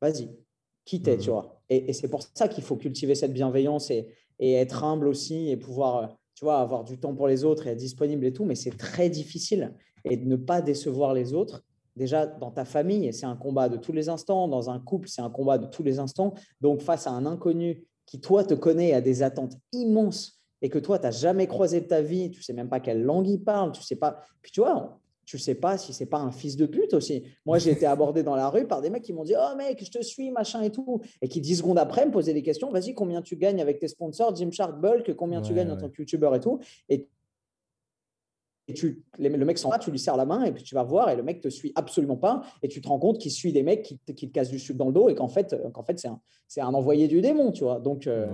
vas-y, 0.00 0.28
quittez, 0.84 1.16
tu 1.18 1.28
mhm. 1.28 1.34
vois. 1.34 1.62
Et, 1.68 1.92
c'est 1.92 2.08
pour 2.08 2.22
ça 2.22 2.48
qu'il 2.48 2.64
faut 2.64 2.76
cultiver 2.76 3.14
cette 3.14 3.32
bienveillance 3.32 3.90
et, 3.90 4.08
et, 4.40 4.54
être 4.54 4.82
humble 4.82 5.06
aussi 5.06 5.50
et 5.50 5.56
pouvoir, 5.56 5.96
euh, 5.96 6.06
tu 6.34 6.44
vois, 6.44 6.58
avoir 6.58 6.84
du 6.84 6.98
temps 6.98 7.14
pour 7.14 7.28
les 7.28 7.44
autres 7.44 7.66
et 7.66 7.70
être 7.70 7.78
disponible 7.78 8.24
et 8.24 8.32
tout. 8.32 8.44
Mais 8.44 8.56
c'est 8.56 8.76
très 8.76 9.08
difficile 9.08 9.74
et 10.04 10.16
de 10.16 10.26
ne 10.26 10.36
pas 10.36 10.62
décevoir 10.62 11.14
les 11.14 11.32
autres 11.34 11.62
déjà 12.00 12.26
dans 12.26 12.50
ta 12.50 12.64
famille, 12.64 13.12
c'est 13.12 13.26
un 13.26 13.36
combat 13.36 13.68
de 13.68 13.76
tous 13.76 13.92
les 13.92 14.08
instants, 14.08 14.48
dans 14.48 14.70
un 14.70 14.80
couple, 14.80 15.06
c'est 15.08 15.20
un 15.20 15.28
combat 15.28 15.58
de 15.58 15.66
tous 15.66 15.82
les 15.82 15.98
instants. 15.98 16.32
Donc 16.62 16.80
face 16.80 17.06
à 17.06 17.10
un 17.10 17.26
inconnu 17.26 17.84
qui, 18.06 18.20
toi, 18.20 18.42
te 18.42 18.54
connaît 18.54 18.94
a 18.94 19.02
des 19.02 19.22
attentes 19.22 19.56
immenses 19.72 20.40
et 20.62 20.70
que 20.70 20.78
toi, 20.78 20.98
tu 20.98 21.04
n'as 21.04 21.10
jamais 21.10 21.46
croisé 21.46 21.82
de 21.82 21.86
ta 21.86 22.00
vie, 22.00 22.30
tu 22.30 22.42
sais 22.42 22.54
même 22.54 22.70
pas 22.70 22.80
quelle 22.80 23.02
langue 23.02 23.28
il 23.28 23.38
parle, 23.38 23.72
tu 23.72 23.82
sais 23.82 23.96
pas. 23.96 24.20
Puis 24.40 24.50
tu 24.50 24.60
vois, 24.60 24.98
tu 25.26 25.38
sais 25.38 25.54
pas 25.54 25.76
si 25.76 25.92
c'est 25.92 26.06
pas 26.06 26.18
un 26.18 26.32
fils 26.32 26.56
de 26.56 26.64
pute 26.64 26.94
aussi. 26.94 27.22
Moi, 27.44 27.58
j'ai 27.58 27.70
été 27.70 27.84
abordé 27.84 28.22
dans 28.22 28.34
la 28.34 28.48
rue 28.48 28.66
par 28.66 28.80
des 28.80 28.88
mecs 28.88 29.02
qui 29.02 29.12
m'ont 29.12 29.24
dit 29.24 29.34
Oh 29.38 29.56
mec, 29.56 29.84
je 29.84 29.90
te 29.90 30.02
suis, 30.02 30.30
machin 30.30 30.62
et 30.62 30.70
tout. 30.70 31.02
Et 31.20 31.28
qui, 31.28 31.42
dix 31.42 31.56
secondes 31.56 31.78
après, 31.78 32.06
me 32.06 32.10
posaient 32.10 32.34
des 32.34 32.42
questions 32.42 32.70
Vas-y, 32.72 32.94
combien 32.94 33.20
tu 33.20 33.36
gagnes 33.36 33.60
avec 33.60 33.78
tes 33.78 33.88
sponsors, 33.88 34.34
Gymshark, 34.34 34.80
Bulk, 34.80 35.14
combien 35.14 35.42
tu 35.42 35.52
gagnes 35.52 35.70
en 35.70 35.76
tant 35.76 35.90
que 35.90 35.98
YouTuber 35.98 36.30
et 36.34 36.40
tout. 36.40 36.58
Et 36.88 37.08
et 38.70 38.74
tu, 38.74 39.02
le 39.18 39.44
mec 39.44 39.58
s'en 39.58 39.68
va, 39.68 39.78
tu 39.78 39.90
lui 39.90 39.98
serres 39.98 40.16
la 40.16 40.24
main 40.24 40.44
et 40.44 40.52
puis 40.52 40.62
tu 40.62 40.74
vas 40.74 40.84
voir 40.84 41.10
et 41.10 41.16
le 41.16 41.22
mec 41.22 41.40
te 41.40 41.48
suit 41.48 41.72
absolument 41.74 42.16
pas 42.16 42.42
et 42.62 42.68
tu 42.68 42.80
te 42.80 42.88
rends 42.88 42.98
compte 42.98 43.18
qu'il 43.18 43.32
suit 43.32 43.52
des 43.52 43.62
mecs 43.62 43.82
qui, 43.82 43.98
qui, 44.14 44.28
te 44.28 44.32
cassent 44.32 44.50
du 44.50 44.58
sucre 44.58 44.78
dans 44.78 44.86
le 44.86 44.92
dos 44.92 45.08
et 45.08 45.14
qu'en 45.14 45.28
fait, 45.28 45.52
euh, 45.52 45.70
qu'en 45.70 45.82
fait 45.82 45.98
c'est 45.98 46.08
un, 46.08 46.66
un, 46.66 46.74
envoyé 46.74 47.08
du 47.08 47.20
démon, 47.20 47.52
tu 47.52 47.64
vois. 47.64 47.80
Donc, 47.80 48.06
euh, 48.06 48.26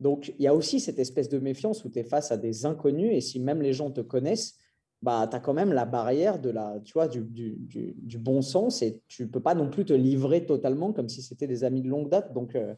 donc 0.00 0.32
il 0.38 0.42
y 0.42 0.46
a 0.46 0.54
aussi 0.54 0.80
cette 0.80 0.98
espèce 0.98 1.28
de 1.28 1.38
méfiance 1.38 1.84
où 1.84 1.90
tu 1.90 1.98
es 1.98 2.04
face 2.04 2.32
à 2.32 2.36
des 2.36 2.66
inconnus 2.66 3.12
et 3.12 3.20
si 3.20 3.40
même 3.40 3.60
les 3.60 3.72
gens 3.72 3.90
te 3.90 4.00
connaissent, 4.00 4.56
bah, 5.02 5.28
tu 5.30 5.36
as 5.36 5.40
quand 5.40 5.54
même 5.54 5.72
la 5.72 5.84
barrière 5.84 6.40
de 6.40 6.50
la, 6.50 6.80
tu 6.84 6.92
vois, 6.92 7.06
du, 7.06 7.20
du, 7.20 7.94
du, 7.96 8.18
bon 8.18 8.42
sens 8.42 8.82
et 8.82 9.00
tu 9.06 9.28
peux 9.28 9.40
pas 9.40 9.54
non 9.54 9.70
plus 9.70 9.84
te 9.84 9.92
livrer 9.92 10.44
totalement 10.44 10.92
comme 10.92 11.08
si 11.08 11.22
c'était 11.22 11.46
des 11.46 11.62
amis 11.62 11.82
de 11.82 11.88
longue 11.88 12.08
date. 12.08 12.32
Donc, 12.32 12.56
euh, 12.56 12.74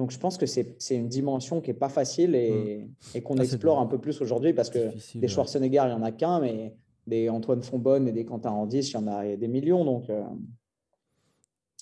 donc, 0.00 0.12
je 0.12 0.18
pense 0.18 0.38
que 0.38 0.46
c'est 0.46 0.96
une 0.96 1.08
dimension 1.08 1.60
qui 1.60 1.68
n'est 1.68 1.76
pas 1.76 1.90
facile 1.90 2.34
et, 2.34 2.88
mm. 3.14 3.20
qu'on 3.20 3.36
explore 3.36 3.78
un 3.80 3.84
peu 3.84 3.98
plus 3.98 4.18
aujourd'hui 4.22 4.54
parce 4.54 4.70
que 4.70 4.88
des 5.14 5.28
Schwarzenegger, 5.28 5.82
il 5.84 5.88
n'y 5.88 5.92
en 5.92 6.02
a 6.02 6.10
qu'un, 6.10 6.40
mais 6.40 6.74
des 7.06 7.28
Antoine 7.28 7.62
Fonbonne 7.62 8.08
et 8.08 8.12
des 8.12 8.24
Quentin 8.24 8.48
Randis, 8.48 8.78
il 8.78 8.94
y 8.94 8.96
en 8.96 9.06
a 9.06 9.36
des 9.36 9.46
millions. 9.46 9.84
Donc, 9.84 10.08
euh. 10.08 10.24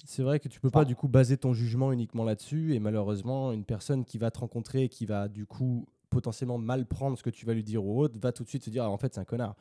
C'est 0.04 0.24
vrai 0.24 0.40
que 0.40 0.48
tu 0.48 0.58
peux 0.58 0.68
pas 0.68 0.84
du 0.84 0.96
coup 0.96 1.06
baser 1.06 1.36
ton 1.36 1.52
jugement 1.52 1.92
uniquement 1.92 2.24
là-dessus 2.24 2.74
et 2.74 2.80
malheureusement, 2.80 3.52
une 3.52 3.64
personne 3.64 4.04
qui 4.04 4.18
va 4.18 4.32
te 4.32 4.40
rencontrer 4.40 4.82
et 4.82 4.88
qui 4.88 5.06
va 5.06 5.28
du 5.28 5.46
coup 5.46 5.86
potentiellement 6.10 6.58
mal 6.58 6.86
prendre 6.86 7.16
ce 7.16 7.22
que 7.22 7.30
tu 7.30 7.46
vas 7.46 7.54
lui 7.54 7.62
dire 7.62 7.84
ou 7.84 8.00
autre 8.00 8.18
va 8.18 8.32
tout 8.32 8.42
de 8.42 8.48
suite 8.48 8.64
se 8.64 8.70
dire 8.70 8.82
ah, 8.82 8.90
en 8.90 8.98
fait 8.98 9.14
c'est 9.14 9.20
un 9.20 9.24
connard. 9.24 9.54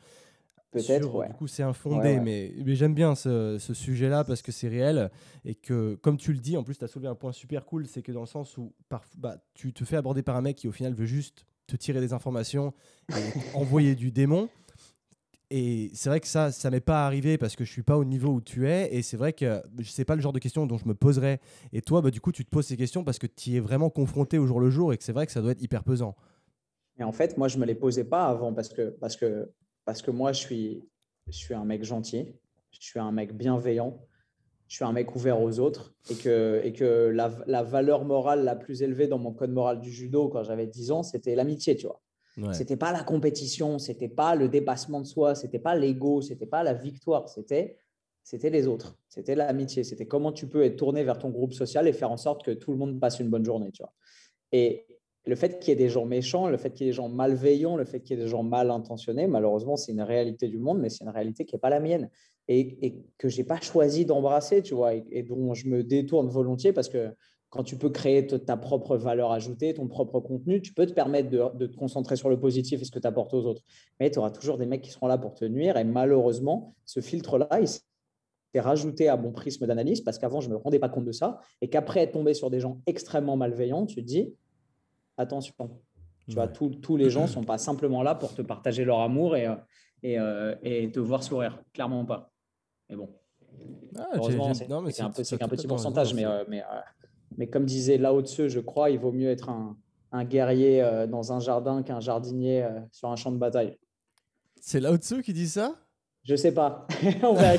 Peut-être, 0.71 1.13
ouais. 1.15 1.27
Du 1.27 1.33
coup, 1.33 1.47
c'est 1.47 1.63
infondé, 1.63 2.19
mais, 2.19 2.53
mais 2.63 2.75
j'aime 2.75 2.93
bien 2.93 3.15
ce, 3.15 3.57
ce 3.57 3.73
sujet-là 3.73 4.23
parce 4.23 4.41
que 4.41 4.51
c'est 4.51 4.67
réel 4.67 5.09
et 5.45 5.55
que, 5.55 5.95
comme 5.95 6.17
tu 6.17 6.33
le 6.33 6.39
dis, 6.39 6.57
en 6.57 6.63
plus, 6.63 6.77
tu 6.77 6.83
as 6.83 6.87
soulevé 6.87 7.07
un 7.07 7.15
point 7.15 7.31
super 7.31 7.65
cool, 7.65 7.87
c'est 7.87 8.01
que 8.01 8.11
dans 8.11 8.21
le 8.21 8.27
sens 8.27 8.57
où 8.57 8.73
bah, 9.17 9.37
tu 9.53 9.71
te 9.73 9.85
fais 9.85 9.95
aborder 9.95 10.23
par 10.23 10.35
un 10.35 10.41
mec 10.41 10.57
qui, 10.57 10.67
au 10.67 10.71
final, 10.71 10.93
veut 10.93 11.05
juste 11.05 11.45
te 11.67 11.75
tirer 11.75 11.99
des 11.99 12.13
informations 12.13 12.73
et 13.09 13.13
envoyer 13.55 13.95
du 13.95 14.11
démon. 14.11 14.49
Et 15.49 15.91
c'est 15.93 16.09
vrai 16.09 16.19
que 16.19 16.27
ça, 16.27 16.51
ça 16.51 16.69
m'est 16.69 16.81
pas 16.81 17.05
arrivé 17.05 17.37
parce 17.37 17.55
que 17.55 17.63
je 17.63 17.71
suis 17.71 17.83
pas 17.83 17.97
au 17.97 18.03
niveau 18.03 18.29
où 18.33 18.41
tu 18.41 18.67
es. 18.67 18.93
Et 18.93 19.01
c'est 19.01 19.15
vrai 19.15 19.31
que 19.31 19.61
sais 19.83 20.03
pas 20.03 20.15
le 20.15 20.21
genre 20.21 20.33
de 20.33 20.39
questions 20.39 20.65
dont 20.67 20.77
je 20.77 20.87
me 20.87 20.93
poserais. 20.93 21.39
Et 21.71 21.81
toi, 21.81 22.01
bah, 22.01 22.11
du 22.11 22.19
coup, 22.19 22.33
tu 22.33 22.43
te 22.43 22.49
poses 22.49 22.67
ces 22.67 22.75
questions 22.75 23.05
parce 23.05 23.19
que 23.19 23.27
tu 23.27 23.51
y 23.51 23.55
es 23.55 23.59
vraiment 23.61 23.89
confronté 23.89 24.37
au 24.37 24.45
jour 24.45 24.59
le 24.59 24.69
jour 24.69 24.91
et 24.91 24.97
que 24.97 25.03
c'est 25.03 25.13
vrai 25.13 25.25
que 25.25 25.31
ça 25.31 25.41
doit 25.41 25.51
être 25.51 25.61
hyper 25.61 25.83
pesant. 25.85 26.15
Et 26.99 27.03
en 27.03 27.13
fait, 27.13 27.37
moi, 27.37 27.47
je 27.47 27.57
me 27.57 27.65
les 27.65 27.75
posais 27.75 28.03
pas 28.03 28.25
avant 28.25 28.53
parce 28.53 28.69
que, 28.69 28.89
parce 28.89 29.15
que 29.15 29.49
parce 29.87 30.01
que 30.01 30.11
moi, 30.11 30.33
je 30.33 30.41
suis, 30.41 30.83
je 31.27 31.37
suis 31.37 31.53
un 31.53 31.63
mec 31.63 31.81
gentil, 31.85 32.35
je 32.71 32.79
suis 32.81 32.99
un 32.99 33.13
mec 33.13 33.33
bienveillant, 33.33 34.05
je 34.67 34.75
suis 34.75 34.83
un 34.83 34.91
mec 34.91 35.15
ouvert 35.15 35.41
aux 35.41 35.59
autres 35.59 35.95
et 36.11 36.15
que, 36.15 36.59
et 36.61 36.73
que 36.73 37.09
la, 37.15 37.31
la 37.47 37.63
valeur 37.63 38.03
morale 38.03 38.43
la 38.43 38.57
plus 38.57 38.81
élevée 38.81 39.07
dans 39.07 39.17
mon 39.17 39.31
code 39.31 39.51
moral 39.51 39.79
du 39.79 39.89
judo 39.89 40.27
quand 40.27 40.43
j'avais 40.43 40.67
10 40.67 40.91
ans, 40.91 41.03
c'était 41.03 41.35
l'amitié, 41.35 41.77
tu 41.77 41.87
vois. 41.87 42.01
Ouais. 42.37 42.53
C'était 42.53 42.75
pas 42.75 42.91
la 42.91 43.01
compétition, 43.01 43.79
c'était 43.79 44.09
pas 44.09 44.35
le 44.35 44.49
dépassement 44.49 44.99
de 44.99 45.07
soi, 45.07 45.35
c'était 45.35 45.57
pas 45.57 45.73
l'ego, 45.73 46.21
c'était 46.21 46.45
pas 46.45 46.63
la 46.63 46.73
victoire, 46.73 47.29
c'était 47.29 47.77
c'était 48.23 48.49
les 48.49 48.67
autres, 48.67 48.97
c'était 49.07 49.35
l'amitié, 49.35 49.85
c'était 49.85 50.05
comment 50.05 50.33
tu 50.33 50.49
peux 50.49 50.65
être 50.65 50.75
tourné 50.75 51.05
vers 51.05 51.17
ton 51.17 51.29
groupe 51.29 51.53
social 51.53 51.87
et 51.87 51.93
faire 51.93 52.11
en 52.11 52.17
sorte 52.17 52.43
que 52.43 52.51
tout 52.51 52.73
le 52.73 52.77
monde 52.77 52.99
passe 52.99 53.21
une 53.21 53.29
bonne 53.29 53.45
journée, 53.45 53.71
tu 53.71 53.83
vois. 53.83 53.93
Et, 54.51 54.85
le 55.27 55.35
fait 55.35 55.59
qu'il 55.59 55.69
y 55.69 55.71
ait 55.73 55.75
des 55.75 55.89
gens 55.89 56.05
méchants, 56.05 56.47
le 56.47 56.57
fait 56.57 56.71
qu'il 56.71 56.85
y 56.85 56.89
ait 56.89 56.91
des 56.91 56.95
gens 56.95 57.09
malveillants, 57.09 57.75
le 57.75 57.85
fait 57.85 57.99
qu'il 57.99 58.17
y 58.17 58.19
ait 58.19 58.23
des 58.23 58.29
gens 58.29 58.43
mal 58.43 58.71
intentionnés, 58.71 59.27
malheureusement, 59.27 59.75
c'est 59.75 59.91
une 59.91 60.01
réalité 60.01 60.47
du 60.47 60.57
monde, 60.57 60.79
mais 60.79 60.89
c'est 60.89 61.03
une 61.03 61.09
réalité 61.09 61.45
qui 61.45 61.55
n'est 61.55 61.59
pas 61.59 61.69
la 61.69 61.79
mienne. 61.79 62.09
et, 62.47 62.95
que 63.17 63.27
je 63.27 63.37
n'ai 63.37 63.43
pas 63.43 63.59
choisi 63.59 64.05
d'embrasser, 64.05 64.61
tu 64.61 64.73
vois, 64.73 64.93
et, 64.93 65.23
dont 65.23 65.53
je 65.53 65.67
me 65.67 65.83
détourne 65.83 66.29
volontiers 66.29 66.71
parce 66.71 66.87
que 66.87 67.09
quand 67.49 67.63
tu 67.63 67.77
peux 67.77 67.89
créer 67.89 68.27
ta 68.27 68.57
propre 68.57 68.97
valeur 68.97 69.31
ajoutée, 69.31 69.73
ton 69.73 69.87
propre 69.87 70.19
contenu, 70.19 70.61
tu 70.61 70.73
peux 70.73 70.85
te 70.85 70.93
permettre 70.93 71.29
de, 71.29 71.67
te 71.67 71.75
concentrer 71.77 72.15
sur 72.15 72.29
le 72.29 72.39
positif 72.39 72.81
et 72.81 72.85
ce 72.85 72.91
que 72.91 72.99
tu 72.99 73.07
apportes 73.07 73.33
aux 73.33 73.45
autres. 73.45 73.63
Mais 73.99 74.11
tu 74.11 74.19
auras 74.19 74.31
toujours 74.31 74.57
des 74.57 74.65
mecs 74.65 74.81
qui 74.81 74.91
seront 74.91 75.07
là 75.07 75.17
pour 75.17 75.33
te 75.33 75.45
nuire. 75.45 75.77
Et 75.77 75.85
malheureusement, 75.85 76.75
ce 76.85 76.99
filtre-là, 76.99 77.47
il 77.61 77.67
s'est 77.67 77.81
rajouté 78.55 79.07
à 79.07 79.15
mon 79.15 79.31
prisme 79.31 79.65
d'analyse 79.65 80.01
parce 80.01 80.17
qu'avant, 80.17 80.41
je 80.41 80.49
ne 80.49 80.55
me 80.55 80.57
rendais 80.59 80.79
pas 80.79 80.89
compte 80.89 81.05
de 81.05 81.11
ça. 81.13 81.39
Et 81.61 81.69
qu'après 81.69 82.01
être 82.01 82.11
tombé 82.11 82.33
sur 82.33 82.49
des 82.49 82.59
gens 82.59 82.81
extrêmement 82.85 83.37
malveillants, 83.37 83.85
tu 83.85 83.95
te 83.95 84.01
dis, 84.01 84.33
attention, 85.17 85.53
tu 86.27 86.35
vois, 86.35 86.47
tous 86.47 86.97
les 86.97 87.09
gens 87.09 87.23
ne 87.23 87.27
sont 87.27 87.43
pas 87.43 87.57
simplement 87.57 88.03
là 88.03 88.15
pour 88.15 88.33
te 88.33 88.41
partager 88.41 88.85
leur 88.85 88.99
amour 88.99 89.35
et, 89.35 89.47
euh, 89.47 89.55
et, 90.03 90.19
euh, 90.19 90.55
et 90.61 90.91
te 90.91 90.99
voir 90.99 91.23
sourire. 91.23 91.61
Clairement 91.73 92.05
pas. 92.05 92.31
Mais 92.89 92.95
bon. 92.95 93.09
Ah, 93.97 94.07
heureusement, 94.13 94.53
c'est 94.53 94.71
un, 95.01 95.09
petit 95.49 95.67
pourcentage, 95.67 96.13
mais, 96.13 96.25
euh, 96.25 96.43
mais 96.47 96.63
mais 97.37 97.47
comme 97.47 97.65
disait 97.65 97.97
Lao 97.97 98.21
Tzu, 98.21 98.49
je 98.49 98.59
crois, 98.59 98.89
il 98.89 98.99
vaut 98.99 99.11
mieux 99.11 99.29
être 99.29 99.49
un, 99.49 100.23
guerrier 100.25 100.81
euh, 100.81 101.07
dans 101.07 101.33
un 101.33 101.39
jardin 101.39 101.83
qu'un 101.83 101.99
jardinier 101.99 102.67
sur 102.91 103.09
un 103.09 103.15
champ 103.15 103.31
de 103.31 103.37
bataille. 103.37 103.77
C'est 104.61 104.79
Lao 104.79 104.97
Tzu 104.97 105.21
qui 105.21 105.33
dit 105.33 105.47
ça? 105.47 105.75
Je 106.27 106.35
sais 106.35 106.51
pas. 106.51 106.85
On 107.23 107.33
va 107.33 107.55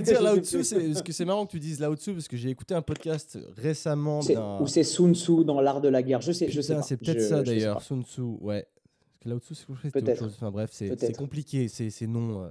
dire 0.00 0.22
Lao 0.22 0.38
Tzu, 0.38 0.58
parce 0.58 1.02
que 1.02 1.12
c'est 1.12 1.24
marrant 1.24 1.46
que 1.46 1.52
tu 1.52 1.60
dises 1.60 1.78
Lao 1.78 1.94
Tzu 1.94 2.14
parce 2.14 2.26
que 2.26 2.36
j'ai 2.36 2.50
écouté 2.50 2.74
un 2.74 2.82
podcast 2.82 3.38
récemment 3.56 4.20
Ou 4.60 4.66
c'est 4.66 4.82
Sun 4.82 5.14
Tzu 5.14 5.44
dans 5.44 5.60
l'art 5.60 5.80
de 5.80 5.88
la 5.88 6.02
guerre. 6.02 6.20
Je 6.20 6.32
sais, 6.32 6.50
je 6.50 6.60
sais 6.60 6.76
C'est 6.82 6.96
peut-être 6.96 7.22
ça 7.22 7.42
d'ailleurs, 7.42 7.80
Sun 7.80 8.02
Tzu. 8.02 8.22
Ouais. 8.40 8.66
Parce 9.06 9.24
que 9.24 9.28
Lao 9.28 9.38
Tzu, 9.38 9.54
c'est 9.54 9.96
autre 9.96 10.16
chose. 10.16 10.34
Enfin 10.36 10.50
bref, 10.50 10.70
c'est 10.72 11.16
compliqué 11.16 11.68
ces 11.68 12.06
noms. 12.06 12.42
Euh, 12.42 12.48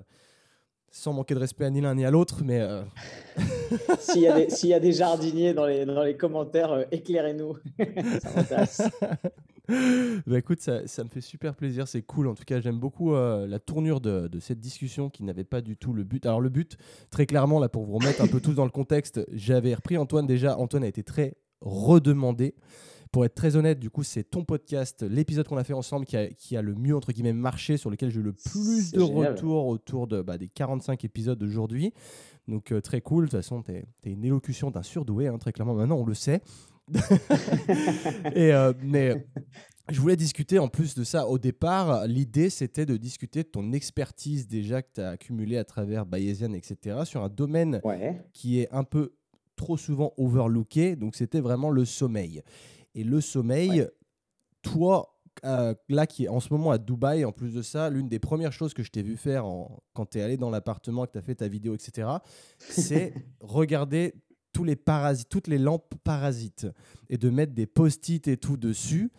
sans 0.91 1.13
manquer 1.13 1.34
de 1.36 1.39
respect 1.39 1.65
à 1.65 1.69
ni 1.69 1.82
l'un 1.82 1.95
ni 1.95 2.06
à 2.06 2.12
l'autre, 2.12 2.41
mais... 2.43 2.60
Euh, 2.60 2.84
s'il, 4.00 4.21
y 4.21 4.28
a 4.28 4.34
des, 4.34 4.65
y 4.65 4.73
a 4.73 4.80
des 4.80 4.91
jardiniers 4.91 5.54
dans 5.54 5.65
les, 5.65 5.86
dans 5.86 6.04
les 6.04 6.17
commentaires, 6.17 6.71
euh, 6.71 6.84
éclairez-nous. 6.91 7.58
ça 8.69 8.89
bah 10.28 10.38
écoute, 10.38 10.62
ça, 10.62 10.88
ça, 10.88 11.04
me 11.04 11.10
fait 11.10 11.21
super 11.21 11.56
plaisir, 11.56 11.88
c'est 11.88 12.02
cool. 12.02 12.28
En 12.28 12.36
tout 12.36 12.45
cas, 12.45 12.62
j'aime 12.62 12.80
beaucoup 12.80 13.13
euh, 13.13 13.45
la 13.47 13.60
tournure 13.60 14.00
de, 14.00 14.28
de, 14.28 14.39
cette 14.39 14.62
discussion 14.62 15.10
qui 15.10 15.23
n'avait 15.23 15.43
pas 15.43 15.62
du 15.62 15.76
tout 15.76 15.91
le 15.91 16.04
but. 16.04 16.26
Alors 16.26 16.39
le 16.39 16.50
but, 16.50 16.78
très 17.10 17.26
clairement, 17.26 17.60
là 17.60 17.67
pour 17.67 17.84
vous 17.84 17.97
remettre 17.97 18.21
un 18.21 18.28
peu 18.28 18.39
tous 18.39 18.54
dans 18.54 18.63
le 18.63 18.71
contexte, 18.71 19.26
j'avais 19.32 19.73
repris 19.73 19.97
Antoine 19.97 20.26
déjà. 20.26 20.58
Antoine 20.58 20.86
a 20.86 20.88
été 20.88 21.04
très 21.04 21.36
redemandé. 21.62 22.56
Pour 23.12 23.26
être 23.26 23.36
très 23.36 23.56
honnête, 23.56 23.80
du 23.80 23.89
coup, 23.89 24.04
c'est 24.04 24.24
ton 24.24 24.43
podcast, 24.43 25.04
l'épisode 25.04 25.48
qu'on 25.48 25.58
a 25.58 25.63
fait 25.63 25.74
ensemble, 25.74 26.06
qui 26.06 26.17
a, 26.17 26.28
qui 26.28 26.58
a, 26.58 26.62
le 26.62 26.76
mieux, 26.76 26.96
entre 26.96 27.12
guillemets, 27.12 27.34
marché, 27.34 27.78
sur 27.78 27.89
lequel 27.89 28.10
j'ai 28.10 28.20
eu 28.20 28.24
le 28.24 28.34
plus 28.34 28.91
de 28.91 29.02
retours 29.02 29.67
autour 29.67 30.08
de, 30.08 30.22
bah, 30.22 30.38
des 30.38 30.48
45 30.48 31.04
épisodes 31.06 31.38
d'aujourd'hui. 31.38 31.93
Donc, 32.48 32.72
euh, 32.72 32.82
très 32.82 33.02
cool. 33.02 33.26
De 33.26 33.32
toute 33.32 33.39
façon, 33.39 33.63
tu 33.63 33.72
es, 33.72 33.86
une 34.06 34.24
élocution 34.24 34.72
d'un 34.72 34.84
surdoué, 34.84 35.28
hein, 35.28 35.38
très 35.38 35.52
clairement. 35.52 35.76
Maintenant, 35.76 35.98
on 35.98 36.06
le 36.06 36.13
sait. 36.13 36.41
Et, 38.34 38.54
euh, 38.54 38.74
mais 38.82 39.26
je 39.89 40.00
voulais 40.00 40.15
discuter 40.15 40.60
en 40.60 40.67
plus 40.67 40.96
de 40.96 41.04
ça. 41.04 41.28
Au 41.28 41.38
départ, 41.38 42.08
l'idée, 42.08 42.50
c'était 42.50 42.86
de 42.86 42.98
discuter 42.98 43.43
de 43.43 43.48
ton 43.48 43.74
expertise 43.74 44.48
déjà 44.48 44.82
que 44.82 44.88
tu 44.96 45.02
as 45.02 45.10
accumulée 45.10 45.58
à 45.58 45.65
travers 45.65 46.06
Bayesian, 46.06 46.54
etc., 46.54 47.00
sur 47.04 47.24
un 47.24 47.30
domaine 47.30 47.82
qui 48.34 48.60
est 48.60 48.70
un 48.72 48.84
peu 48.84 49.13
trop 49.56 49.78
souvent 49.78 50.13
overlooké. 50.17 50.96
Donc, 50.96 51.15
c'était 51.15 51.41
vraiment 51.41 51.70
le 51.70 51.84
sommeil. 51.86 52.41
Et 52.98 53.04
le 53.04 53.22
sommeil, 53.22 53.88
toi, 54.64 55.22
euh, 55.46 55.76
là 55.88 56.08
qui 56.08 56.26
est 56.26 56.30
en 56.30 56.40
ce 56.40 56.52
moment 56.52 56.72
à 56.72 56.80
Dubaï, 56.80 57.26
en 57.26 57.32
plus 57.32 57.54
de 57.54 57.62
ça, 57.62 57.92
l'une 57.92 58.10
des 58.10 58.18
premières 58.18 58.52
choses 58.52 58.74
que 58.74 58.82
je 58.82 58.90
t'ai 58.90 59.04
vu 59.04 59.18
faire 59.18 59.46
quand 59.94 60.08
tu 60.08 60.18
es 60.18 60.22
allé 60.24 60.36
dans 60.36 60.50
l'appartement, 60.50 61.06
que 61.06 61.12
tu 61.12 61.18
as 61.20 61.22
fait 61.22 61.36
ta 61.36 61.48
vidéo, 61.48 61.76
etc., 61.76 62.10
c'est 62.58 63.14
regarder 63.40 64.16
tous 64.52 64.64
les 64.64 64.76
parasites, 64.76 65.30
toutes 65.30 65.48
les 65.48 65.60
lampes 65.60 65.94
parasites 66.04 66.66
et 67.08 67.20
de 67.20 67.30
mettre 67.30 67.54
des 67.54 67.68
post-it 67.68 68.28
et 68.28 68.36
tout 68.36 68.58
dessus. 68.58 69.12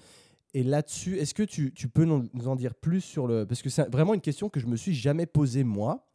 Et 0.55 0.65
là-dessus, 0.65 1.17
est-ce 1.19 1.33
que 1.33 1.45
tu, 1.45 1.73
tu, 1.73 1.89
peux 1.89 2.05
nous 2.05 2.49
en 2.49 2.57
dire 2.57 2.75
plus 2.75 3.01
sur 3.01 3.29
le... 3.29 3.47
Parce 3.47 3.63
que 3.63 3.71
c'est 3.71 3.89
vraiment 3.93 4.15
une 4.15 4.21
question 4.21 4.49
que 4.49 4.59
je 4.59 4.67
me 4.67 4.75
suis 4.75 4.95
jamais 4.95 5.27
posée 5.27 5.63
moi. 5.63 6.11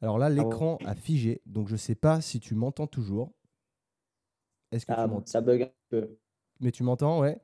Alors 0.00 0.16
là, 0.16 0.26
ah 0.26 0.30
l'écran 0.30 0.78
a 0.86 0.94
figé, 0.94 1.42
donc 1.44 1.68
je 1.68 1.74
ne 1.74 1.78
sais 1.78 1.96
pas 1.96 2.22
si 2.22 2.40
tu 2.40 2.54
m'entends 2.54 2.86
toujours. 2.86 3.34
Est-ce 4.72 4.86
que 4.86 4.92
ah, 4.92 5.06
ça 5.26 5.42
bug 5.42 5.62
un 5.62 5.70
peu 5.90 6.16
mais 6.60 6.70
tu 6.70 6.82
m'entends, 6.82 7.20
ouais 7.20 7.38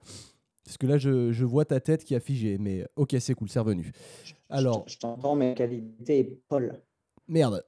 Parce 0.64 0.76
que 0.76 0.86
là, 0.86 0.98
je, 0.98 1.32
je, 1.32 1.44
vois 1.44 1.64
ta 1.64 1.80
tête 1.80 2.04
qui 2.04 2.14
a 2.14 2.20
figé, 2.20 2.58
mais 2.58 2.86
ok, 2.96 3.16
c'est 3.20 3.34
cool, 3.34 3.48
c'est 3.48 3.60
revenu. 3.60 3.92
Alors, 4.48 4.84
je, 4.86 4.98
t'entends, 4.98 5.36
mais 5.36 5.54
qualité 5.54 6.18
est 6.18 6.40
Paul. 6.48 6.80
Merde. 7.28 7.64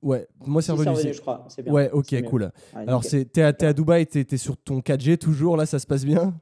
Ouais, 0.00 0.26
moi 0.46 0.62
c'est 0.62 0.72
revenu. 0.72 0.90
revenu 0.90 1.14
je 1.14 1.20
crois. 1.20 1.46
Bien. 1.62 1.72
Ouais, 1.72 1.90
ok, 1.90 2.22
cool. 2.24 2.50
Alors, 2.74 3.04
t'es 3.04 3.42
à, 3.42 3.54
à 3.60 3.72
Dubaï, 3.72 4.06
t'es 4.06 4.26
es 4.28 4.36
sur 4.36 4.56
ton 4.56 4.80
4G 4.80 5.16
toujours, 5.16 5.56
là, 5.56 5.64
ça 5.64 5.78
se 5.78 5.86
passe 5.86 6.04
bien? 6.04 6.34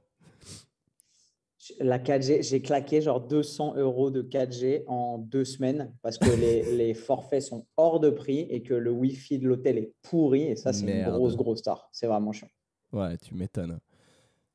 La 1.78 1.98
4G, 1.98 2.42
j'ai 2.42 2.62
claqué 2.62 3.02
genre 3.02 3.20
200 3.20 3.74
euros 3.76 4.10
de 4.10 4.22
4G 4.22 4.84
en 4.86 5.18
deux 5.18 5.44
semaines 5.44 5.92
parce 6.02 6.16
que 6.18 6.30
les, 6.30 6.62
les, 6.76 6.94
forfaits 6.94 7.42
sont 7.42 7.66
hors 7.76 8.00
de 8.00 8.10
prix 8.10 8.40
et 8.50 8.62
que 8.62 8.74
le 8.74 8.90
Wi-Fi 8.90 9.38
de 9.38 9.46
l'hôtel 9.46 9.78
est 9.78 9.92
pourri. 10.02 10.44
Et 10.44 10.56
ça, 10.56 10.72
c'est 10.72 10.86
une 10.86 11.10
grosse, 11.10 11.36
grosse 11.36 11.58
star. 11.58 11.88
C'est 11.92 12.06
vraiment 12.06 12.32
chiant. 12.32 12.48
Ouais, 12.92 13.16
tu 13.18 13.34
m'étonnes. 13.34 13.78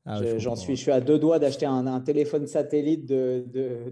Ah 0.08 0.20
j'en 0.38 0.54
suis, 0.54 0.76
je 0.76 0.82
suis 0.82 0.92
à 0.92 1.00
deux 1.00 1.18
doigts 1.18 1.40
d'acheter 1.40 1.66
un, 1.66 2.00
téléphone 2.00 2.46
satellite 2.46 3.06
de, 3.06 3.44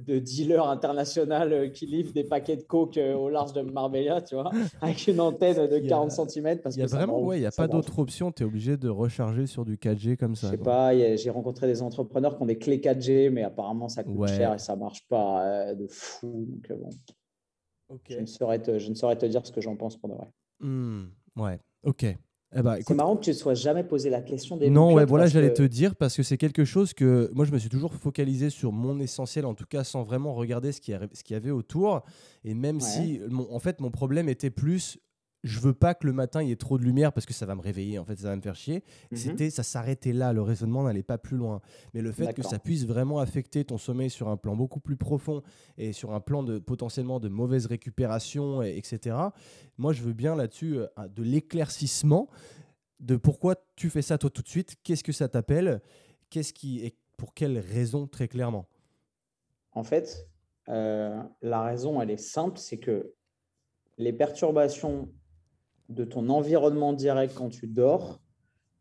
de, 0.06 0.18
dealer 0.20 0.64
international 0.68 1.52
euh, 1.52 1.68
qui 1.68 1.86
livre 1.86 2.12
des 2.12 2.22
paquets 2.22 2.56
de 2.56 2.62
coke 2.62 2.96
euh, 2.98 3.14
au 3.14 3.28
large 3.28 3.52
de 3.52 3.62
Marbella, 3.62 4.22
tu 4.22 4.36
vois, 4.36 4.52
avec 4.80 5.08
une 5.08 5.20
antenne 5.20 5.66
de 5.68 5.78
40 5.80 6.12
cm. 6.12 6.60
Il 6.70 6.76
y 6.76 6.82
a 6.82 6.86
vraiment, 6.86 7.20
ouais, 7.20 7.38
il 7.38 7.40
n'y 7.40 7.46
a 7.46 7.50
pas 7.50 7.66
d'autre 7.66 7.98
option. 7.98 8.30
Tu 8.30 8.44
es 8.44 8.46
obligé 8.46 8.76
de 8.76 8.88
recharger 8.88 9.46
sur 9.46 9.64
du 9.64 9.76
4G 9.76 10.16
comme 10.16 10.36
ça. 10.36 10.46
Je 10.46 10.52
sais 10.52 10.58
pas, 10.58 10.94
j'ai 11.16 11.30
rencontré 11.30 11.66
des 11.66 11.82
entrepreneurs 11.82 12.36
qui 12.36 12.42
ont 12.42 12.46
des 12.46 12.58
clés 12.58 12.78
4G, 12.78 13.30
mais 13.30 13.42
apparemment 13.42 13.88
ça 13.88 14.04
coûte 14.04 14.28
cher 14.28 14.54
et 14.54 14.58
ça 14.58 14.76
marche 14.76 15.04
pas 15.08 15.44
euh, 15.44 15.74
de 15.74 15.88
fou. 15.88 16.46
Donc, 16.48 16.78
bon. 16.78 16.90
Je, 18.08 18.20
ne 18.20 18.26
saurais 18.26 18.62
te, 18.62 18.78
je 18.78 18.88
ne 18.88 18.94
saurais 18.94 19.16
te 19.16 19.26
dire 19.26 19.44
ce 19.44 19.50
que 19.50 19.60
j'en 19.60 19.74
pense 19.74 19.96
pour 19.96 20.08
de 20.08 20.14
vrai. 20.14 20.28
Mmh, 20.60 21.06
ouais, 21.36 21.58
ok. 21.82 22.06
Eh 22.56 22.62
ben, 22.62 22.78
c'est 22.86 22.94
marrant 22.94 23.16
que 23.16 23.24
tu 23.24 23.30
ne 23.30 23.34
sois 23.34 23.54
jamais 23.54 23.82
posé 23.82 24.10
la 24.10 24.20
question 24.20 24.56
des 24.56 24.70
Non, 24.70 24.92
ouais, 24.94 25.04
voilà, 25.04 25.26
j'allais 25.26 25.52
te 25.52 25.62
dire 25.62 25.96
parce 25.96 26.16
que 26.16 26.22
c'est 26.22 26.36
quelque 26.36 26.64
chose 26.64 26.94
que 26.94 27.30
moi 27.34 27.44
je 27.44 27.52
me 27.52 27.58
suis 27.58 27.68
toujours 27.68 27.94
focalisé 27.94 28.50
sur 28.50 28.72
mon 28.72 29.00
essentiel, 29.00 29.44
en 29.44 29.54
tout 29.54 29.66
cas 29.68 29.82
sans 29.84 30.02
vraiment 30.02 30.34
regarder 30.34 30.72
ce 30.72 30.80
qu'il 30.80 30.94
y, 30.94 31.32
y, 31.32 31.36
avait 31.36 31.50
autour. 31.50 32.02
Et 32.44 32.54
même 32.54 32.80
si, 32.80 33.20
en 33.50 33.58
fait, 33.58 33.80
mon 33.80 33.90
problème 33.90 34.28
était 34.28 34.50
plus 34.50 34.98
je 35.44 35.60
veux 35.60 35.74
pas 35.74 35.94
que 35.94 36.06
le 36.06 36.14
matin 36.14 36.42
il 36.42 36.48
y 36.48 36.52
ait 36.52 36.56
trop 36.56 36.78
de 36.78 36.82
lumière 36.82 37.12
parce 37.12 37.26
que 37.26 37.34
ça 37.34 37.44
va 37.44 37.54
me 37.54 37.60
réveiller, 37.60 37.98
en 37.98 38.04
fait, 38.04 38.16
ça 38.16 38.28
va 38.28 38.36
me 38.36 38.40
faire 38.40 38.56
chier. 38.56 38.82
Mhm. 39.10 39.18
C'était, 39.18 39.50
ça 39.50 39.62
s'arrêtait 39.62 40.14
là, 40.14 40.32
le 40.32 40.40
raisonnement 40.40 40.82
n'allait 40.82 41.02
pas 41.02 41.18
plus 41.18 41.36
loin. 41.36 41.60
Mais 41.92 42.00
le 42.00 42.10
fait 42.12 42.32
que 42.32 42.42
ça 42.42 42.58
puisse 42.58 42.86
vraiment 42.86 43.18
affecter 43.18 43.64
ton 43.64 43.76
sommeil 43.76 44.08
sur 44.08 44.28
un 44.28 44.38
plan 44.38 44.56
beaucoup 44.56 44.80
plus 44.80 44.96
profond 44.96 45.42
et 45.76 45.92
sur 45.92 46.14
un 46.14 46.20
plan 46.20 46.42
de 46.42 46.58
potentiellement 46.58 47.20
de 47.20 47.28
mauvaise 47.28 47.66
récupération, 47.66 48.62
et, 48.62 48.76
etc. 48.78 49.16
Moi, 49.76 49.92
je 49.92 50.02
veux 50.02 50.14
bien 50.14 50.34
là-dessus 50.34 50.78
euh, 50.78 50.88
de 51.14 51.22
l'éclaircissement 51.22 52.28
de 53.00 53.16
pourquoi 53.16 53.56
tu 53.76 53.90
fais 53.90 54.02
ça 54.02 54.16
toi 54.16 54.30
tout 54.30 54.42
de 54.42 54.48
suite, 54.48 54.76
qu'est-ce 54.82 55.04
que 55.04 55.12
ça 55.12 55.28
t'appelle, 55.28 55.82
qu'est-ce 56.30 56.54
qui 56.54 56.80
et 56.80 56.96
pour 57.18 57.34
quelle 57.34 57.58
raison 57.58 58.06
très 58.06 58.28
clairement? 58.28 58.66
En 59.72 59.84
fait, 59.84 60.26
euh, 60.70 61.22
la 61.42 61.62
raison 61.62 62.00
elle 62.00 62.10
est 62.10 62.16
simple, 62.16 62.58
c'est 62.58 62.78
que 62.78 63.12
les 63.98 64.12
perturbations 64.12 65.10
de 65.88 66.04
ton 66.04 66.28
environnement 66.28 66.92
direct 66.92 67.34
quand 67.34 67.48
tu 67.48 67.66
dors, 67.66 68.20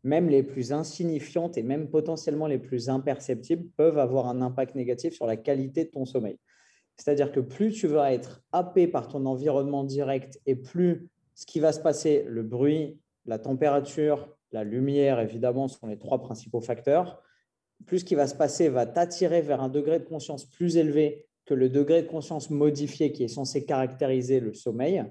même 0.02 0.28
les 0.28 0.42
plus 0.42 0.72
insignifiantes 0.72 1.56
et 1.56 1.62
même 1.62 1.88
potentiellement 1.88 2.46
les 2.46 2.58
plus 2.58 2.88
imperceptibles, 2.88 3.68
peuvent 3.76 3.98
avoir 3.98 4.28
un 4.28 4.42
impact 4.42 4.74
négatif 4.74 5.14
sur 5.14 5.26
la 5.26 5.36
qualité 5.36 5.84
de 5.84 5.90
ton 5.90 6.04
sommeil. 6.04 6.38
C'est-à-dire 6.96 7.32
que 7.32 7.40
plus 7.40 7.72
tu 7.72 7.86
vas 7.86 8.12
être 8.12 8.42
happé 8.52 8.86
par 8.86 9.08
ton 9.08 9.26
environnement 9.26 9.84
direct 9.84 10.40
et 10.46 10.54
plus 10.54 11.08
ce 11.34 11.46
qui 11.46 11.58
va 11.58 11.72
se 11.72 11.80
passer, 11.80 12.24
le 12.28 12.42
bruit, 12.42 12.98
la 13.26 13.38
température, 13.38 14.28
la 14.52 14.62
lumière, 14.62 15.18
évidemment, 15.18 15.66
sont 15.66 15.88
les 15.88 15.98
trois 15.98 16.20
principaux 16.20 16.60
facteurs, 16.60 17.20
plus 17.86 18.00
ce 18.00 18.04
qui 18.04 18.14
va 18.14 18.26
se 18.26 18.34
passer 18.34 18.68
va 18.68 18.86
t'attirer 18.86 19.42
vers 19.42 19.60
un 19.60 19.68
degré 19.68 19.98
de 19.98 20.04
conscience 20.04 20.44
plus 20.44 20.76
élevé 20.76 21.26
que 21.44 21.54
le 21.54 21.68
degré 21.68 22.02
de 22.02 22.08
conscience 22.08 22.50
modifié 22.50 23.12
qui 23.12 23.24
est 23.24 23.28
censé 23.28 23.64
caractériser 23.64 24.40
le 24.40 24.54
sommeil, 24.54 25.04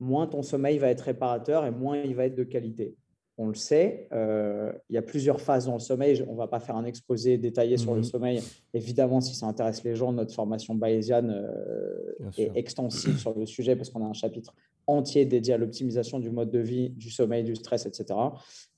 moins 0.00 0.26
ton 0.26 0.42
sommeil 0.42 0.78
va 0.78 0.88
être 0.88 1.02
réparateur 1.02 1.64
et 1.64 1.70
moins 1.70 1.98
il 1.98 2.14
va 2.14 2.26
être 2.26 2.34
de 2.34 2.44
qualité. 2.44 2.96
On 3.42 3.46
le 3.46 3.54
sait, 3.54 4.06
euh, 4.12 4.70
il 4.90 4.94
y 4.96 4.98
a 4.98 5.02
plusieurs 5.02 5.40
phases 5.40 5.64
dans 5.64 5.72
le 5.72 5.80
sommeil. 5.80 6.22
On 6.28 6.32
ne 6.32 6.36
va 6.36 6.46
pas 6.46 6.60
faire 6.60 6.76
un 6.76 6.84
exposé 6.84 7.38
détaillé 7.38 7.78
sur 7.78 7.94
le 7.94 8.00
mhm. 8.00 8.04
sommeil. 8.04 8.42
Évidemment, 8.74 9.22
si 9.22 9.34
ça 9.34 9.46
intéresse 9.46 9.82
les 9.82 9.94
gens, 9.94 10.12
notre 10.12 10.34
formation 10.34 10.74
bayésienne 10.74 11.30
euh, 11.30 12.30
est 12.36 12.50
extensive 12.54 13.16
sur 13.18 13.38
le 13.38 13.46
sujet 13.46 13.76
parce 13.76 13.88
qu'on 13.88 14.04
a 14.04 14.08
un 14.08 14.12
chapitre 14.12 14.54
entier 14.86 15.24
dédié 15.24 15.54
à 15.54 15.56
l'optimisation 15.56 16.18
du 16.18 16.30
mode 16.30 16.50
de 16.50 16.58
vie, 16.58 16.90
du 16.90 17.10
sommeil, 17.10 17.42
du 17.42 17.54
stress, 17.54 17.86
etc. 17.86 18.18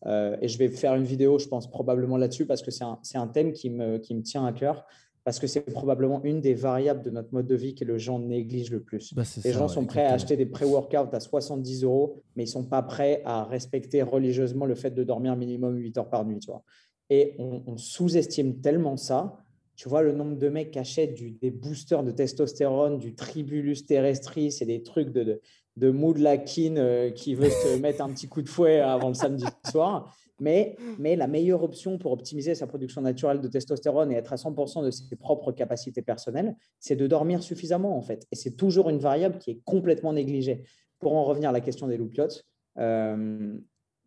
Euh, 0.06 0.36
et 0.40 0.46
je 0.46 0.58
vais 0.58 0.68
faire 0.68 0.94
une 0.94 1.04
vidéo, 1.04 1.38
je 1.40 1.48
pense, 1.48 1.68
probablement 1.68 2.16
là-dessus 2.16 2.46
parce 2.46 2.62
que 2.62 2.70
c'est 2.70 2.84
un, 2.84 3.00
un, 3.14 3.26
thème 3.26 3.52
qui 3.52 3.68
me, 3.68 3.98
qui 3.98 4.14
me 4.14 4.22
tient 4.22 4.46
à 4.46 4.52
cœur 4.52 4.86
parce 5.24 5.38
que 5.38 5.46
c'est 5.46 5.60
probablement 5.60 6.22
une 6.24 6.40
des 6.40 6.54
variables 6.54 7.02
de 7.02 7.10
notre 7.10 7.32
mode 7.32 7.46
de 7.46 7.54
vie 7.54 7.74
que 7.74 7.84
les 7.84 7.98
gens 7.98 8.18
négligent 8.18 8.72
le 8.72 8.82
plus. 8.82 9.14
Bah, 9.14 9.22
les 9.44 9.52
gens 9.52 9.68
sont 9.68 9.86
prêts 9.86 10.04
à 10.04 10.14
acheter 10.14 10.36
des 10.36 10.46
pré-workouts 10.46 11.14
à 11.14 11.20
70 11.20 11.84
euros, 11.84 12.22
mais 12.34 12.42
ils 12.42 12.46
ne 12.46 12.52
sont 12.52 12.64
pas 12.64 12.82
prêts 12.82 13.22
à 13.24 13.44
respecter 13.44 14.02
religieusement 14.02 14.66
le 14.66 14.74
fait 14.74 14.90
de 14.90 15.04
dormir 15.04 15.36
minimum 15.36 15.76
8 15.76 15.98
heures 15.98 16.10
par 16.10 16.24
nuit. 16.24 16.40
Tu 16.40 16.50
vois. 16.50 16.64
Et 17.08 17.36
on, 17.38 17.76
sous-estime 17.76 18.60
tellement 18.60 18.96
ça. 18.96 19.38
Tu 19.76 19.88
vois 19.88 20.02
le 20.02 20.12
nombre 20.12 20.36
de 20.36 20.48
mecs 20.48 20.72
qui 20.72 20.78
achètent 20.78 21.18
des 21.40 21.50
boosters 21.50 22.02
de 22.02 22.10
testostérone, 22.10 22.98
du 22.98 23.14
tribulus 23.14 23.86
terrestris 23.86 24.58
et 24.60 24.66
des 24.66 24.82
trucs 24.82 25.12
de, 25.12 25.22
de, 25.22 25.40
de 25.76 25.90
moodlakin 25.90 26.76
euh, 26.76 27.10
qui 27.10 27.34
veut 27.34 27.50
se 27.50 27.78
mettre 27.80 28.02
un 28.02 28.10
petit 28.12 28.28
coup 28.28 28.42
de 28.42 28.48
fouet 28.48 28.80
avant 28.80 29.08
le 29.08 29.14
samedi 29.14 29.44
soir. 29.70 30.16
Mais, 30.42 30.74
mais 30.98 31.14
la 31.14 31.28
meilleure 31.28 31.62
option 31.62 31.98
pour 31.98 32.10
optimiser 32.10 32.56
sa 32.56 32.66
production 32.66 33.00
naturelle 33.00 33.40
de 33.40 33.46
testostérone 33.46 34.10
et 34.10 34.16
être 34.16 34.32
à 34.32 34.36
100% 34.36 34.84
de 34.84 34.90
ses 34.90 35.14
propres 35.14 35.52
capacités 35.52 36.02
personnelles, 36.02 36.56
c'est 36.80 36.96
de 36.96 37.06
dormir 37.06 37.44
suffisamment 37.44 37.96
en 37.96 38.02
fait. 38.02 38.26
Et 38.32 38.36
c'est 38.36 38.56
toujours 38.56 38.90
une 38.90 38.98
variable 38.98 39.38
qui 39.38 39.52
est 39.52 39.60
complètement 39.64 40.12
négligée. 40.12 40.64
Pour 40.98 41.14
en 41.14 41.22
revenir 41.22 41.50
à 41.50 41.52
la 41.52 41.60
question 41.60 41.86
des 41.86 41.96
loupiotes, 41.96 42.44
euh, 42.78 43.56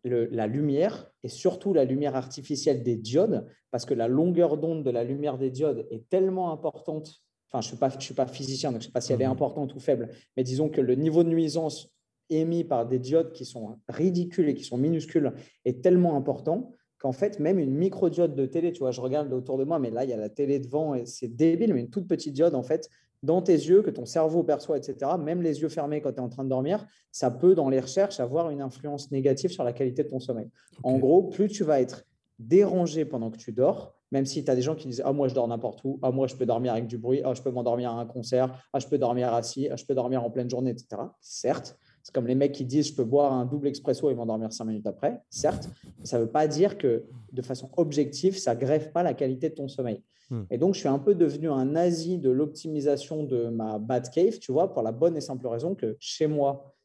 la 0.04 0.46
lumière 0.46 1.10
et 1.22 1.28
surtout 1.28 1.72
la 1.72 1.84
lumière 1.84 2.16
artificielle 2.16 2.82
des 2.82 2.96
diodes, 2.96 3.46
parce 3.70 3.86
que 3.86 3.94
la 3.94 4.06
longueur 4.06 4.58
d'onde 4.58 4.84
de 4.84 4.90
la 4.90 5.04
lumière 5.04 5.38
des 5.38 5.50
diodes 5.50 5.86
est 5.90 6.06
tellement 6.10 6.52
importante. 6.52 7.22
Enfin, 7.50 7.60
je 7.62 7.74
ne 7.74 7.90
suis, 7.90 8.00
suis, 8.02 8.14
pas 8.14 8.26
physicien, 8.26 8.72
donc 8.72 8.82
je 8.82 8.86
ne 8.86 8.90
sais 8.90 8.92
pas 8.92 9.00
si 9.00 9.12
elle 9.14 9.22
est 9.22 9.26
mmh 9.26 9.30
importante 9.30 9.74
ou 9.74 9.80
faible, 9.80 10.10
mais 10.36 10.44
disons 10.44 10.68
que 10.68 10.82
le 10.82 10.96
niveau 10.96 11.24
de 11.24 11.30
nuisance 11.30 11.95
émis 12.30 12.64
par 12.64 12.86
des 12.86 12.98
diodes 12.98 13.32
qui 13.32 13.44
sont 13.44 13.78
ridicules 13.88 14.48
et 14.48 14.54
qui 14.54 14.64
sont 14.64 14.78
minuscules 14.78 15.32
est 15.64 15.82
tellement 15.82 16.16
important 16.16 16.72
qu'en 16.98 17.12
fait, 17.12 17.40
même 17.40 17.58
une 17.58 17.74
micro-diode 17.74 18.34
de 18.34 18.46
télé, 18.46 18.72
tu 18.72 18.80
vois, 18.80 18.90
je 18.90 19.00
regarde 19.00 19.32
autour 19.32 19.58
de 19.58 19.64
moi, 19.64 19.78
mais 19.78 19.90
là, 19.90 20.04
il 20.04 20.10
y 20.10 20.12
a 20.12 20.16
la 20.16 20.30
télé 20.30 20.58
devant 20.58 20.94
et 20.94 21.06
c'est 21.06 21.28
débile, 21.28 21.74
mais 21.74 21.80
une 21.80 21.90
toute 21.90 22.08
petite 22.08 22.32
diode, 22.32 22.54
en 22.54 22.62
fait, 22.62 22.88
dans 23.22 23.42
tes 23.42 23.52
yeux, 23.52 23.82
que 23.82 23.90
ton 23.90 24.06
cerveau 24.06 24.42
perçoit, 24.42 24.78
etc., 24.78 25.12
même 25.18 25.42
les 25.42 25.60
yeux 25.60 25.68
fermés 25.68 26.00
quand 26.00 26.12
tu 26.12 26.18
es 26.18 26.20
en 26.20 26.28
train 26.28 26.44
de 26.44 26.48
dormir, 26.48 26.86
ça 27.12 27.30
peut, 27.30 27.54
dans 27.54 27.68
les 27.68 27.80
recherches, 27.80 28.20
avoir 28.20 28.50
une 28.50 28.60
influence 28.60 29.10
négative 29.10 29.50
sur 29.50 29.64
la 29.64 29.72
qualité 29.72 30.04
de 30.04 30.08
ton 30.08 30.20
sommeil. 30.20 30.48
En 30.82 30.98
gros, 30.98 31.24
plus 31.24 31.48
tu 31.48 31.64
vas 31.64 31.80
être 31.80 32.04
dérangé 32.38 33.04
pendant 33.04 33.30
que 33.30 33.38
tu 33.38 33.52
dors, 33.52 33.94
même 34.12 34.26
si 34.26 34.44
tu 34.44 34.50
as 34.50 34.54
des 34.54 34.62
gens 34.62 34.74
qui 34.74 34.88
disent 34.88 35.02
Ah, 35.04 35.12
moi, 35.12 35.28
je 35.28 35.34
dors 35.34 35.48
n'importe 35.48 35.82
où. 35.84 35.98
Ah, 36.02 36.10
moi, 36.10 36.26
je 36.26 36.36
peux 36.36 36.46
dormir 36.46 36.72
avec 36.72 36.86
du 36.86 36.98
bruit. 36.98 37.22
Ah, 37.24 37.34
je 37.34 37.42
peux 37.42 37.50
m'endormir 37.50 37.90
à 37.90 38.00
un 38.00 38.06
concert. 38.06 38.62
Ah, 38.72 38.78
je 38.78 38.86
peux 38.86 38.98
dormir 38.98 39.32
assis. 39.34 39.68
Ah, 39.70 39.76
je 39.76 39.84
peux 39.84 39.94
dormir 39.94 40.22
en 40.22 40.30
pleine 40.30 40.48
journée, 40.48 40.70
etc. 40.70 41.02
Certes, 41.20 41.76
c'est 42.06 42.14
comme 42.14 42.28
les 42.28 42.36
mecs 42.36 42.52
qui 42.52 42.64
disent 42.64 42.86
je 42.86 42.94
peux 42.94 43.02
boire 43.02 43.32
un 43.32 43.44
double 43.44 43.66
expresso 43.66 44.08
et 44.08 44.14
m'endormir 44.14 44.52
cinq 44.52 44.66
minutes 44.66 44.86
après. 44.86 45.20
Certes, 45.28 45.68
ça 46.04 46.18
ne 46.18 46.22
veut 46.22 46.30
pas 46.30 46.46
dire 46.46 46.78
que 46.78 47.02
de 47.32 47.42
façon 47.42 47.68
objective, 47.76 48.38
ça 48.38 48.54
grève 48.54 48.92
pas 48.92 49.02
la 49.02 49.12
qualité 49.12 49.50
de 49.50 49.56
ton 49.56 49.66
sommeil. 49.66 50.04
Hmm. 50.30 50.44
Et 50.48 50.56
donc, 50.56 50.74
je 50.74 50.78
suis 50.78 50.88
un 50.88 51.00
peu 51.00 51.16
devenu 51.16 51.50
un 51.50 51.64
nazi 51.64 52.18
de 52.18 52.30
l'optimisation 52.30 53.24
de 53.24 53.48
ma 53.48 53.80
bad 53.80 54.08
cave, 54.10 54.38
tu 54.38 54.52
vois, 54.52 54.72
pour 54.72 54.84
la 54.84 54.92
bonne 54.92 55.16
et 55.16 55.20
simple 55.20 55.48
raison 55.48 55.74
que 55.74 55.96
chez 55.98 56.28
moi, 56.28 56.76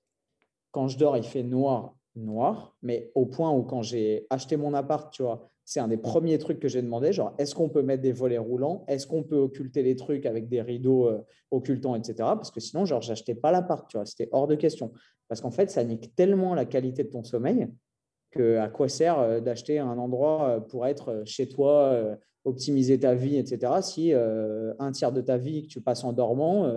quand 0.71 0.87
je 0.87 0.97
dors, 0.97 1.15
il 1.15 1.23
fait 1.23 1.43
noir, 1.43 1.95
noir, 2.15 2.75
mais 2.81 3.11
au 3.13 3.27
point 3.27 3.51
où 3.51 3.61
quand 3.61 3.83
j'ai 3.83 4.25
acheté 4.31 4.57
mon 4.57 4.73
appart, 4.73 5.13
tu 5.13 5.21
vois, 5.21 5.51
c'est 5.71 5.79
un 5.79 5.87
des 5.87 5.95
premiers 5.95 6.37
trucs 6.37 6.59
que 6.59 6.67
j'ai 6.67 6.81
demandé, 6.81 7.13
genre 7.13 7.33
est-ce 7.37 7.55
qu'on 7.55 7.69
peut 7.69 7.81
mettre 7.81 8.01
des 8.01 8.11
volets 8.11 8.37
roulants? 8.37 8.83
Est-ce 8.89 9.07
qu'on 9.07 9.23
peut 9.23 9.37
occulter 9.37 9.83
les 9.83 9.95
trucs 9.95 10.25
avec 10.25 10.49
des 10.49 10.61
rideaux 10.61 11.07
euh, 11.07 11.25
occultants, 11.49 11.95
etc. 11.95 12.13
Parce 12.17 12.51
que 12.51 12.59
sinon, 12.59 12.83
genre, 12.83 13.01
j'achetais 13.01 13.35
pas 13.35 13.53
l'appart, 13.53 13.87
tu 13.87 13.95
vois, 13.95 14.05
c'était 14.05 14.27
hors 14.33 14.47
de 14.47 14.55
question. 14.55 14.91
Parce 15.29 15.39
qu'en 15.39 15.49
fait, 15.49 15.71
ça 15.71 15.85
nique 15.85 16.13
tellement 16.13 16.55
la 16.55 16.65
qualité 16.65 17.05
de 17.05 17.09
ton 17.09 17.23
sommeil 17.23 17.69
que 18.31 18.57
à 18.57 18.67
quoi 18.67 18.89
sert 18.89 19.17
euh, 19.19 19.39
d'acheter 19.39 19.79
un 19.79 19.97
endroit 19.97 20.49
euh, 20.49 20.59
pour 20.59 20.85
être 20.85 21.23
chez 21.23 21.47
toi, 21.47 22.17
optimiser 22.43 22.99
ta 22.99 23.15
vie, 23.15 23.37
etc. 23.37 23.71
Si 23.81 24.11
un 24.13 24.91
tiers 24.91 25.13
de 25.13 25.21
ta 25.21 25.37
vie 25.37 25.61
que 25.63 25.67
tu 25.67 25.79
passes 25.79 26.03
en 26.03 26.11
dormant, 26.11 26.69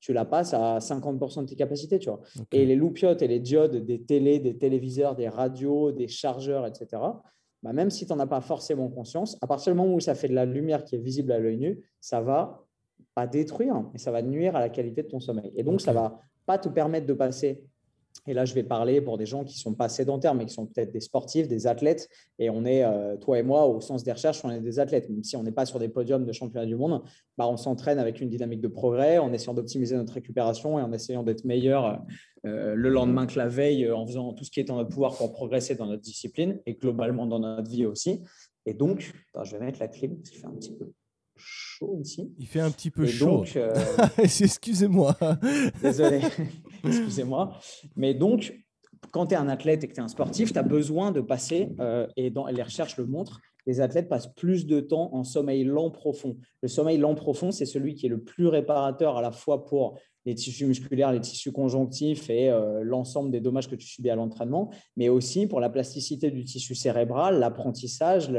tu 0.00 0.14
la 0.14 0.24
passes 0.24 0.54
à 0.54 0.78
50% 0.78 1.42
de 1.42 1.48
tes 1.50 1.56
capacités, 1.56 1.98
tu 1.98 2.08
vois. 2.08 2.20
Et 2.52 2.64
les 2.64 2.76
loupiotes 2.76 3.20
et 3.20 3.28
les 3.28 3.40
diodes 3.40 3.84
des 3.84 4.00
télés, 4.00 4.38
des 4.38 4.56
téléviseurs, 4.56 5.16
des 5.16 5.28
radios, 5.28 5.92
des 5.92 6.08
chargeurs, 6.08 6.66
etc 6.66 7.02
bah, 7.62 7.72
même 7.72 7.90
si 7.90 8.06
tu 8.06 8.12
n'en 8.12 8.18
as 8.20 8.26
pas 8.26 8.40
forcément 8.40 8.88
conscience, 8.88 9.36
à 9.42 9.46
partir 9.46 9.72
du 9.72 9.78
moment 9.78 9.94
où 9.94 10.00
ça 10.00 10.14
fait 10.14 10.28
de 10.28 10.34
la 10.34 10.44
lumière 10.44 10.84
qui 10.84 10.94
est 10.94 10.98
visible 10.98 11.32
à 11.32 11.38
l'œil 11.38 11.58
nu, 11.58 11.80
ça 12.00 12.20
va 12.20 12.64
pas 13.14 13.26
détruire, 13.26 13.84
mais 13.92 13.98
ça 13.98 14.10
va 14.10 14.22
nuire 14.22 14.56
à 14.56 14.60
la 14.60 14.68
qualité 14.68 15.02
de 15.02 15.08
ton 15.08 15.20
sommeil. 15.20 15.52
Et 15.56 15.62
donc, 15.62 15.80
ça 15.80 15.88
ça 15.88 15.92
va 15.92 16.20
pas 16.46 16.58
te 16.58 16.68
permettre 16.68 17.06
de 17.06 17.14
passer 17.14 17.64
et 18.28 18.34
là, 18.34 18.44
je 18.44 18.52
vais 18.52 18.62
parler 18.62 19.00
pour 19.00 19.16
des 19.16 19.24
gens 19.24 19.42
qui 19.42 19.54
ne 19.56 19.60
sont 19.60 19.74
pas 19.74 19.88
sédentaires, 19.88 20.34
mais 20.34 20.44
qui 20.44 20.52
sont 20.52 20.66
peut-être 20.66 20.92
des 20.92 21.00
sportifs, 21.00 21.48
des 21.48 21.66
athlètes. 21.66 22.10
Et 22.38 22.50
on 22.50 22.66
est, 22.66 22.84
euh, 22.84 23.16
toi 23.16 23.38
et 23.38 23.42
moi, 23.42 23.66
au 23.66 23.80
sens 23.80 24.04
des 24.04 24.12
recherches, 24.12 24.44
on 24.44 24.50
est 24.50 24.60
des 24.60 24.78
athlètes. 24.78 25.08
Même 25.08 25.24
si 25.24 25.34
on 25.36 25.42
n'est 25.42 25.52
pas 25.52 25.64
sur 25.64 25.78
des 25.78 25.88
podiums 25.88 26.26
de 26.26 26.32
championnat 26.32 26.66
du 26.66 26.76
monde, 26.76 27.02
bah, 27.38 27.48
on 27.48 27.56
s'entraîne 27.56 27.98
avec 27.98 28.20
une 28.20 28.28
dynamique 28.28 28.60
de 28.60 28.68
progrès, 28.68 29.16
en 29.16 29.32
essayant 29.32 29.54
d'optimiser 29.54 29.96
notre 29.96 30.12
récupération 30.12 30.78
et 30.78 30.82
en 30.82 30.92
essayant 30.92 31.22
d'être 31.22 31.44
meilleur 31.44 32.02
euh, 32.44 32.74
le 32.74 32.88
lendemain 32.90 33.26
que 33.26 33.38
la 33.38 33.48
veille, 33.48 33.90
en 33.90 34.06
faisant 34.06 34.34
tout 34.34 34.44
ce 34.44 34.50
qui 34.50 34.60
est 34.60 34.70
en 34.70 34.76
notre 34.76 34.90
pouvoir 34.90 35.16
pour 35.16 35.32
progresser 35.32 35.74
dans 35.74 35.86
notre 35.86 36.02
discipline 36.02 36.60
et 36.66 36.74
globalement 36.74 37.26
dans 37.26 37.38
notre 37.38 37.70
vie 37.70 37.86
aussi. 37.86 38.20
Et 38.66 38.74
donc, 38.74 39.14
je 39.42 39.56
vais 39.56 39.64
mettre 39.64 39.80
la 39.80 39.88
clim 39.88 40.16
parce 40.16 40.28
qu'il 40.28 40.40
fait 40.40 40.46
un 40.46 40.54
petit 40.54 40.76
peu 40.76 40.92
chaud 41.38 41.98
ici. 42.02 42.30
Il 42.38 42.46
fait 42.46 42.60
un 42.60 42.70
petit 42.70 42.90
peu 42.90 43.06
chaud. 43.06 43.44
Euh, 43.56 43.74
excusez-moi. 44.18 45.16
Désolé, 45.82 46.20
excusez-moi. 46.84 47.58
Mais 47.96 48.14
donc, 48.14 48.54
quand 49.10 49.26
tu 49.26 49.34
es 49.34 49.36
un 49.36 49.48
athlète 49.48 49.84
et 49.84 49.88
que 49.88 49.94
tu 49.94 50.00
es 50.00 50.04
un 50.04 50.08
sportif, 50.08 50.52
tu 50.52 50.58
as 50.58 50.62
besoin 50.62 51.12
de 51.12 51.20
passer, 51.20 51.70
euh, 51.80 52.06
et 52.16 52.30
dans, 52.30 52.46
les 52.46 52.62
recherches 52.62 52.96
le 52.96 53.06
montrent, 53.06 53.40
les 53.66 53.80
athlètes 53.80 54.08
passent 54.08 54.32
plus 54.34 54.66
de 54.66 54.80
temps 54.80 55.10
en 55.14 55.24
sommeil 55.24 55.64
lent 55.64 55.90
profond. 55.90 56.38
Le 56.62 56.68
sommeil 56.68 56.96
lent 56.96 57.14
profond, 57.14 57.50
c'est 57.50 57.66
celui 57.66 57.94
qui 57.94 58.06
est 58.06 58.08
le 58.08 58.22
plus 58.22 58.46
réparateur 58.46 59.18
à 59.18 59.22
la 59.22 59.30
fois 59.30 59.66
pour 59.66 59.98
les 60.24 60.34
tissus 60.34 60.66
musculaires, 60.66 61.12
les 61.12 61.20
tissus 61.20 61.52
conjonctifs 61.52 62.28
et 62.30 62.50
euh, 62.50 62.82
l'ensemble 62.82 63.30
des 63.30 63.40
dommages 63.40 63.68
que 63.68 63.76
tu 63.76 63.86
subis 63.86 64.10
à 64.10 64.16
l'entraînement, 64.16 64.70
mais 64.96 65.08
aussi 65.08 65.46
pour 65.46 65.60
la 65.60 65.70
plasticité 65.70 66.30
du 66.30 66.44
tissu 66.44 66.74
cérébral, 66.74 67.38
l'apprentissage, 67.38 68.30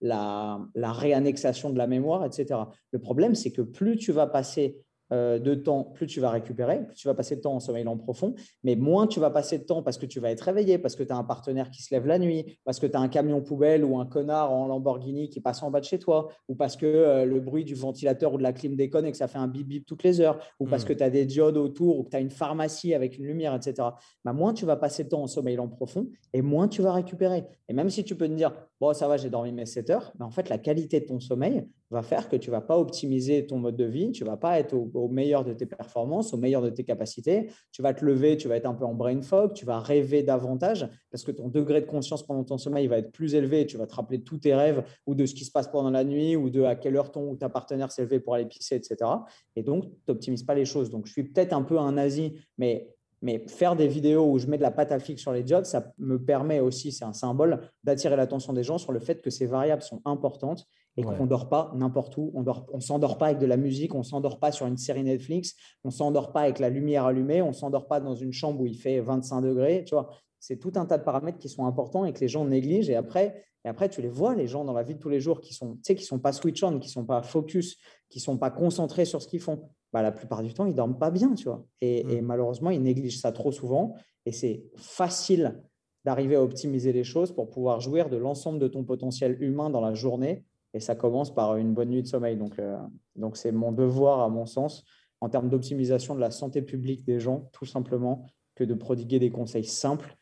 la, 0.00 0.60
la 0.74 0.92
réannexation 0.92 1.70
de 1.70 1.78
la 1.78 1.86
mémoire, 1.86 2.24
etc. 2.24 2.60
Le 2.92 2.98
problème, 2.98 3.34
c'est 3.34 3.52
que 3.52 3.62
plus 3.62 3.96
tu 3.96 4.12
vas 4.12 4.26
passer 4.26 4.83
de 5.10 5.54
temps, 5.54 5.84
plus 5.84 6.06
tu 6.06 6.20
vas 6.20 6.30
récupérer, 6.30 6.84
plus 6.86 6.96
tu 6.96 7.06
vas 7.06 7.14
passer 7.14 7.36
de 7.36 7.40
temps 7.40 7.54
en 7.54 7.60
sommeil 7.60 7.84
lent 7.84 7.96
profond, 7.96 8.34
mais 8.62 8.74
moins 8.74 9.06
tu 9.06 9.20
vas 9.20 9.30
passer 9.30 9.58
de 9.58 9.64
temps 9.64 9.82
parce 9.82 9.98
que 9.98 10.06
tu 10.06 10.20
vas 10.20 10.30
être 10.30 10.40
réveillé, 10.40 10.78
parce 10.78 10.96
que 10.96 11.02
tu 11.02 11.12
as 11.12 11.16
un 11.16 11.24
partenaire 11.24 11.70
qui 11.70 11.82
se 11.82 11.94
lève 11.94 12.06
la 12.06 12.18
nuit, 12.18 12.58
parce 12.64 12.80
que 12.80 12.86
tu 12.86 12.96
as 12.96 13.00
un 13.00 13.08
camion 13.08 13.40
poubelle 13.40 13.84
ou 13.84 13.98
un 13.98 14.06
connard 14.06 14.52
en 14.52 14.66
Lamborghini 14.66 15.28
qui 15.28 15.40
passe 15.40 15.62
en 15.62 15.70
bas 15.70 15.80
de 15.80 15.84
chez 15.84 15.98
toi, 15.98 16.28
ou 16.48 16.54
parce 16.54 16.76
que 16.76 16.86
euh, 16.86 17.24
le 17.24 17.40
bruit 17.40 17.64
du 17.64 17.74
ventilateur 17.74 18.34
ou 18.34 18.38
de 18.38 18.42
la 18.42 18.52
clim 18.52 18.76
déconne 18.76 19.06
et 19.06 19.10
que 19.10 19.16
ça 19.16 19.28
fait 19.28 19.38
un 19.38 19.48
bip 19.48 19.66
bip 19.66 19.86
toutes 19.86 20.02
les 20.02 20.20
heures, 20.20 20.38
ou 20.58 20.66
parce 20.66 20.84
hmm. 20.84 20.88
que 20.88 20.92
tu 20.94 21.02
as 21.02 21.10
des 21.10 21.26
diodes 21.26 21.56
autour, 21.56 21.98
ou 21.98 22.04
que 22.04 22.10
tu 22.10 22.16
as 22.16 22.20
une 22.20 22.30
pharmacie 22.30 22.94
avec 22.94 23.18
une 23.18 23.26
lumière, 23.26 23.54
etc. 23.54 23.88
Bah, 24.24 24.32
moins 24.32 24.52
tu 24.52 24.64
vas 24.64 24.76
passer 24.76 25.04
de 25.04 25.08
temps 25.08 25.22
en 25.22 25.26
sommeil 25.26 25.56
lent 25.56 25.68
profond 25.68 26.08
et 26.32 26.42
moins 26.42 26.68
tu 26.68 26.82
vas 26.82 26.92
récupérer. 26.92 27.44
Et 27.68 27.72
même 27.72 27.90
si 27.90 28.04
tu 28.04 28.16
peux 28.16 28.28
te 28.28 28.32
dire, 28.32 28.52
bon, 28.84 28.94
ça 28.94 29.08
va, 29.08 29.16
j'ai 29.16 29.30
dormi 29.30 29.52
mes 29.52 29.66
7 29.66 29.90
heures, 29.90 30.12
mais 30.18 30.24
en 30.24 30.30
fait, 30.30 30.48
la 30.48 30.58
qualité 30.58 31.00
de 31.00 31.06
ton 31.06 31.20
sommeil 31.20 31.66
va 31.90 32.02
faire 32.02 32.28
que 32.28 32.36
tu 32.36 32.50
ne 32.50 32.54
vas 32.54 32.60
pas 32.60 32.76
optimiser 32.76 33.46
ton 33.46 33.58
mode 33.58 33.76
de 33.76 33.84
vie, 33.84 34.12
tu 34.12 34.24
ne 34.24 34.28
vas 34.28 34.36
pas 34.36 34.58
être 34.58 34.74
au, 34.74 35.08
meilleur 35.08 35.44
de 35.44 35.52
tes 35.52 35.66
performances, 35.66 36.34
au 36.34 36.36
meilleur 36.36 36.60
de 36.60 36.70
tes 36.70 36.84
capacités. 36.84 37.50
Tu 37.72 37.82
vas 37.82 37.94
te 37.94 38.04
lever, 38.04 38.36
tu 38.36 38.48
vas 38.48 38.56
être 38.56 38.66
un 38.66 38.74
peu 38.74 38.84
en 38.84 38.94
brain 38.94 39.22
fog, 39.22 39.52
tu 39.54 39.64
vas 39.64 39.80
rêver 39.80 40.22
davantage 40.22 40.88
parce 41.10 41.22
que 41.24 41.30
ton 41.30 41.48
degré 41.48 41.80
de 41.80 41.86
conscience 41.86 42.26
pendant 42.26 42.44
ton 42.44 42.58
sommeil 42.58 42.86
va 42.88 42.98
être 42.98 43.12
plus 43.12 43.34
élevé. 43.34 43.66
Tu 43.66 43.76
vas 43.76 43.86
te 43.86 43.94
rappeler 43.94 44.18
de 44.18 44.24
tous 44.24 44.38
tes 44.38 44.54
rêves 44.54 44.82
ou 45.06 45.14
de 45.14 45.24
ce 45.24 45.34
qui 45.34 45.44
se 45.44 45.52
passe 45.52 45.68
pendant 45.68 45.90
la 45.90 46.04
nuit 46.04 46.36
ou 46.36 46.50
de 46.50 46.62
à 46.62 46.74
quelle 46.74 46.96
heure 46.96 47.12
ton 47.12 47.30
ou 47.30 47.36
ta 47.36 47.48
partenaire 47.48 47.92
s'est 47.92 48.02
levé 48.02 48.18
pour 48.20 48.34
aller 48.34 48.46
pisser, 48.46 48.74
etc. 48.76 49.10
Et 49.56 49.62
donc, 49.62 49.84
tu 49.84 49.90
n'optimises 50.08 50.42
pas 50.42 50.54
les 50.54 50.64
choses. 50.64 50.90
Donc, 50.90 51.06
je 51.06 51.12
suis 51.12 51.24
peut-être 51.24 51.52
un 51.52 51.62
peu 51.62 51.78
un 51.78 51.92
nazi, 51.92 52.34
mais 52.58 52.93
mais 53.24 53.42
faire 53.48 53.74
des 53.74 53.88
vidéos 53.88 54.30
où 54.30 54.38
je 54.38 54.46
mets 54.46 54.58
de 54.58 54.62
la 54.62 54.70
pâte 54.70 54.92
à 54.92 54.98
fixe 54.98 55.22
sur 55.22 55.32
les 55.32 55.46
jobs, 55.46 55.64
ça 55.64 55.94
me 55.96 56.22
permet 56.22 56.60
aussi, 56.60 56.92
c'est 56.92 57.06
un 57.06 57.14
symbole, 57.14 57.70
d'attirer 57.82 58.16
l'attention 58.16 58.52
des 58.52 58.62
gens 58.62 58.76
sur 58.76 58.92
le 58.92 59.00
fait 59.00 59.22
que 59.22 59.30
ces 59.30 59.46
variables 59.46 59.80
sont 59.80 60.02
importantes 60.04 60.66
et 60.98 61.02
qu'on 61.02 61.24
ne 61.24 61.28
dort 61.28 61.48
pas 61.48 61.72
n'importe 61.74 62.18
où. 62.18 62.30
On 62.34 62.76
ne 62.76 62.80
s'endort 62.82 63.16
pas 63.16 63.28
avec 63.28 63.38
de 63.38 63.46
la 63.46 63.56
musique, 63.56 63.94
on 63.94 64.00
ne 64.00 64.04
s'endort 64.04 64.38
pas 64.38 64.52
sur 64.52 64.66
une 64.66 64.76
série 64.76 65.02
Netflix, 65.02 65.54
on 65.84 65.88
ne 65.88 65.92
s'endort 65.94 66.32
pas 66.32 66.42
avec 66.42 66.58
la 66.58 66.68
lumière 66.68 67.06
allumée, 67.06 67.40
on 67.40 67.48
ne 67.48 67.52
s'endort 67.54 67.88
pas 67.88 67.98
dans 67.98 68.14
une 68.14 68.34
chambre 68.34 68.60
où 68.60 68.66
il 68.66 68.76
fait 68.76 69.00
25 69.00 69.40
degrés. 69.40 69.84
Tu 69.86 69.94
vois, 69.94 70.10
c'est 70.38 70.58
tout 70.58 70.72
un 70.76 70.84
tas 70.84 70.98
de 70.98 71.02
paramètres 71.02 71.38
qui 71.38 71.48
sont 71.48 71.64
importants 71.64 72.04
et 72.04 72.12
que 72.12 72.20
les 72.20 72.28
gens 72.28 72.44
négligent. 72.44 72.90
Et 72.90 72.94
après, 72.94 73.42
et 73.64 73.68
après 73.70 73.88
tu 73.88 74.02
les 74.02 74.10
vois, 74.10 74.34
les 74.34 74.46
gens 74.46 74.64
dans 74.64 74.74
la 74.74 74.82
vie 74.82 74.96
de 74.96 75.00
tous 75.00 75.08
les 75.08 75.20
jours 75.20 75.40
qui 75.40 75.54
sont, 75.54 75.76
tu 75.76 75.80
sais, 75.84 75.94
qui 75.94 76.04
sont 76.04 76.18
pas 76.18 76.32
switch 76.32 76.62
on, 76.62 76.78
qui 76.78 76.90
sont 76.90 77.06
pas 77.06 77.22
focus, 77.22 77.78
qui 78.10 78.20
sont 78.20 78.36
pas 78.36 78.50
concentrés 78.50 79.06
sur 79.06 79.22
ce 79.22 79.28
qu'ils 79.28 79.40
font. 79.40 79.70
Bah, 79.94 80.02
la 80.02 80.12
plupart 80.12 80.42
du 80.42 80.52
temps, 80.52 80.66
ils 80.66 80.74
dorment 80.74 80.98
pas 80.98 81.10
bien, 81.10 81.34
tu 81.34 81.44
vois. 81.44 81.64
Et, 81.80 82.00
et 82.16 82.20
malheureusement, 82.20 82.68
ils 82.70 82.82
négligent 82.82 83.20
ça 83.20 83.32
trop 83.32 83.52
souvent. 83.52 83.94
Et 84.26 84.32
c'est 84.32 84.64
facile 84.76 85.62
d'arriver 86.04 86.34
à 86.36 86.42
optimiser 86.42 86.92
les 86.92 87.04
choses 87.04 87.32
pour 87.32 87.48
pouvoir 87.48 87.80
jouir 87.80 88.10
de 88.10 88.16
l'ensemble 88.16 88.58
de 88.58 88.68
ton 88.68 88.84
potentiel 88.84 89.40
humain 89.40 89.70
dans 89.70 89.80
la 89.80 89.94
journée 89.94 90.44
et 90.74 90.80
ça 90.80 90.96
commence 90.96 91.32
par 91.32 91.56
une 91.56 91.72
bonne 91.72 91.90
nuit 91.90 92.02
de 92.02 92.08
sommeil. 92.08 92.36
Donc, 92.36 92.58
euh, 92.58 92.76
donc 93.16 93.36
c'est 93.36 93.52
mon 93.52 93.72
devoir, 93.72 94.20
à 94.20 94.28
mon 94.28 94.44
sens, 94.44 94.84
en 95.20 95.28
termes 95.28 95.48
d'optimisation 95.48 96.14
de 96.14 96.20
la 96.20 96.32
santé 96.32 96.60
publique 96.60 97.04
des 97.04 97.20
gens, 97.20 97.48
tout 97.52 97.64
simplement, 97.64 98.26
que 98.56 98.64
de 98.64 98.74
prodiguer 98.74 99.20
des 99.20 99.30
conseils 99.30 99.64
simples, 99.64 100.16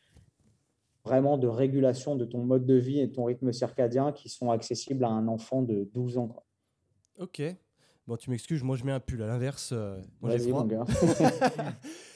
vraiment 1.03 1.37
de 1.37 1.47
régulation 1.47 2.15
de 2.15 2.23
ton 2.23 2.43
mode 2.43 2.65
de 2.65 2.75
vie 2.75 2.99
et 2.99 3.07
de 3.07 3.11
ton 3.11 3.25
rythme 3.25 3.51
circadien 3.51 4.11
qui 4.11 4.29
sont 4.29 4.51
accessibles 4.51 5.03
à 5.03 5.09
un 5.09 5.27
enfant 5.27 5.63
de 5.63 5.89
12 5.91 6.19
ans. 6.19 6.35
Ok. 7.17 7.41
Bon, 8.07 8.17
tu 8.17 8.29
m'excuses, 8.29 8.63
moi 8.63 8.75
je 8.75 8.83
mets 8.83 8.91
un 8.91 8.99
pull 8.99 9.21
à 9.21 9.27
l'inverse. 9.27 9.69
euh. 9.71 10.01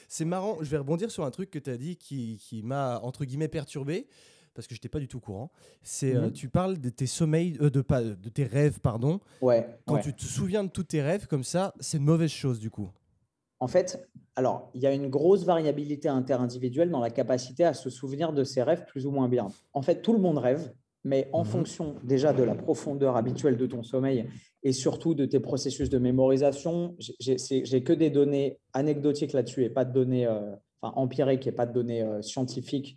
C'est 0.08 0.24
marrant, 0.24 0.56
je 0.60 0.70
vais 0.70 0.76
rebondir 0.78 1.10
sur 1.10 1.24
un 1.24 1.30
truc 1.30 1.50
que 1.50 1.58
tu 1.58 1.70
as 1.70 1.76
dit 1.76 1.96
qui, 1.96 2.38
qui 2.42 2.62
m'a, 2.62 3.00
entre 3.02 3.24
guillemets, 3.24 3.48
perturbé, 3.48 4.06
parce 4.54 4.66
que 4.66 4.74
je 4.74 4.78
n'étais 4.78 4.88
pas 4.88 5.00
du 5.00 5.08
tout 5.08 5.18
au 5.18 5.20
courant. 5.20 5.50
C'est, 5.82 6.14
euh, 6.14 6.26
Mhm. 6.26 6.32
tu 6.32 6.48
parles 6.48 6.78
de 6.78 6.88
tes 6.90 7.06
sommeils, 7.06 7.56
euh, 7.60 7.70
de, 7.70 7.80
pas, 7.80 8.02
de 8.02 8.28
tes 8.28 8.44
rêves, 8.44 8.80
pardon. 8.80 9.20
Ouais. 9.40 9.66
Quand 9.86 9.94
ouais. 9.94 10.02
tu 10.02 10.14
te 10.14 10.22
souviens 10.24 10.64
de 10.64 10.70
tous 10.70 10.84
tes 10.84 11.02
rêves 11.02 11.26
comme 11.26 11.44
ça, 11.44 11.74
c'est 11.80 11.98
une 11.98 12.04
mauvaise 12.04 12.30
chose 12.30 12.58
du 12.58 12.70
coup. 12.70 12.90
En 13.60 13.68
fait, 13.68 14.08
alors, 14.36 14.70
il 14.74 14.80
y 14.82 14.86
a 14.86 14.92
une 14.94 15.08
grosse 15.08 15.44
variabilité 15.44 16.08
interindividuelle 16.08 16.90
dans 16.90 17.00
la 17.00 17.10
capacité 17.10 17.64
à 17.64 17.74
se 17.74 17.90
souvenir 17.90 18.32
de 18.32 18.44
ses 18.44 18.62
rêves 18.62 18.84
plus 18.86 19.04
ou 19.04 19.10
moins 19.10 19.28
bien. 19.28 19.48
En 19.72 19.82
fait, 19.82 20.00
tout 20.00 20.12
le 20.12 20.20
monde 20.20 20.38
rêve, 20.38 20.72
mais 21.04 21.28
en 21.32 21.40
Mhm. 21.40 21.46
fonction 21.46 21.94
déjà 22.04 22.32
de 22.32 22.42
la 22.42 22.54
profondeur 22.54 23.16
habituelle 23.16 23.56
de 23.56 23.66
ton 23.66 23.82
sommeil 23.82 24.26
et 24.62 24.72
surtout 24.72 25.14
de 25.14 25.24
tes 25.24 25.40
processus 25.40 25.88
de 25.90 25.98
mémorisation, 25.98 26.96
j'ai- 26.98 27.82
que 27.82 27.92
des 27.92 28.10
données 28.10 28.58
anecdotiques 28.72 29.32
là-dessus 29.32 29.64
et 29.64 29.70
pas 29.70 29.84
de 29.84 29.92
données 29.92 30.26
euh, 30.26 30.54
enfin, 30.82 30.92
empiriques 30.96 31.46
et 31.46 31.52
pas 31.52 31.66
de 31.66 31.72
données 31.72 32.02
euh, 32.02 32.20
scientifiques 32.22 32.96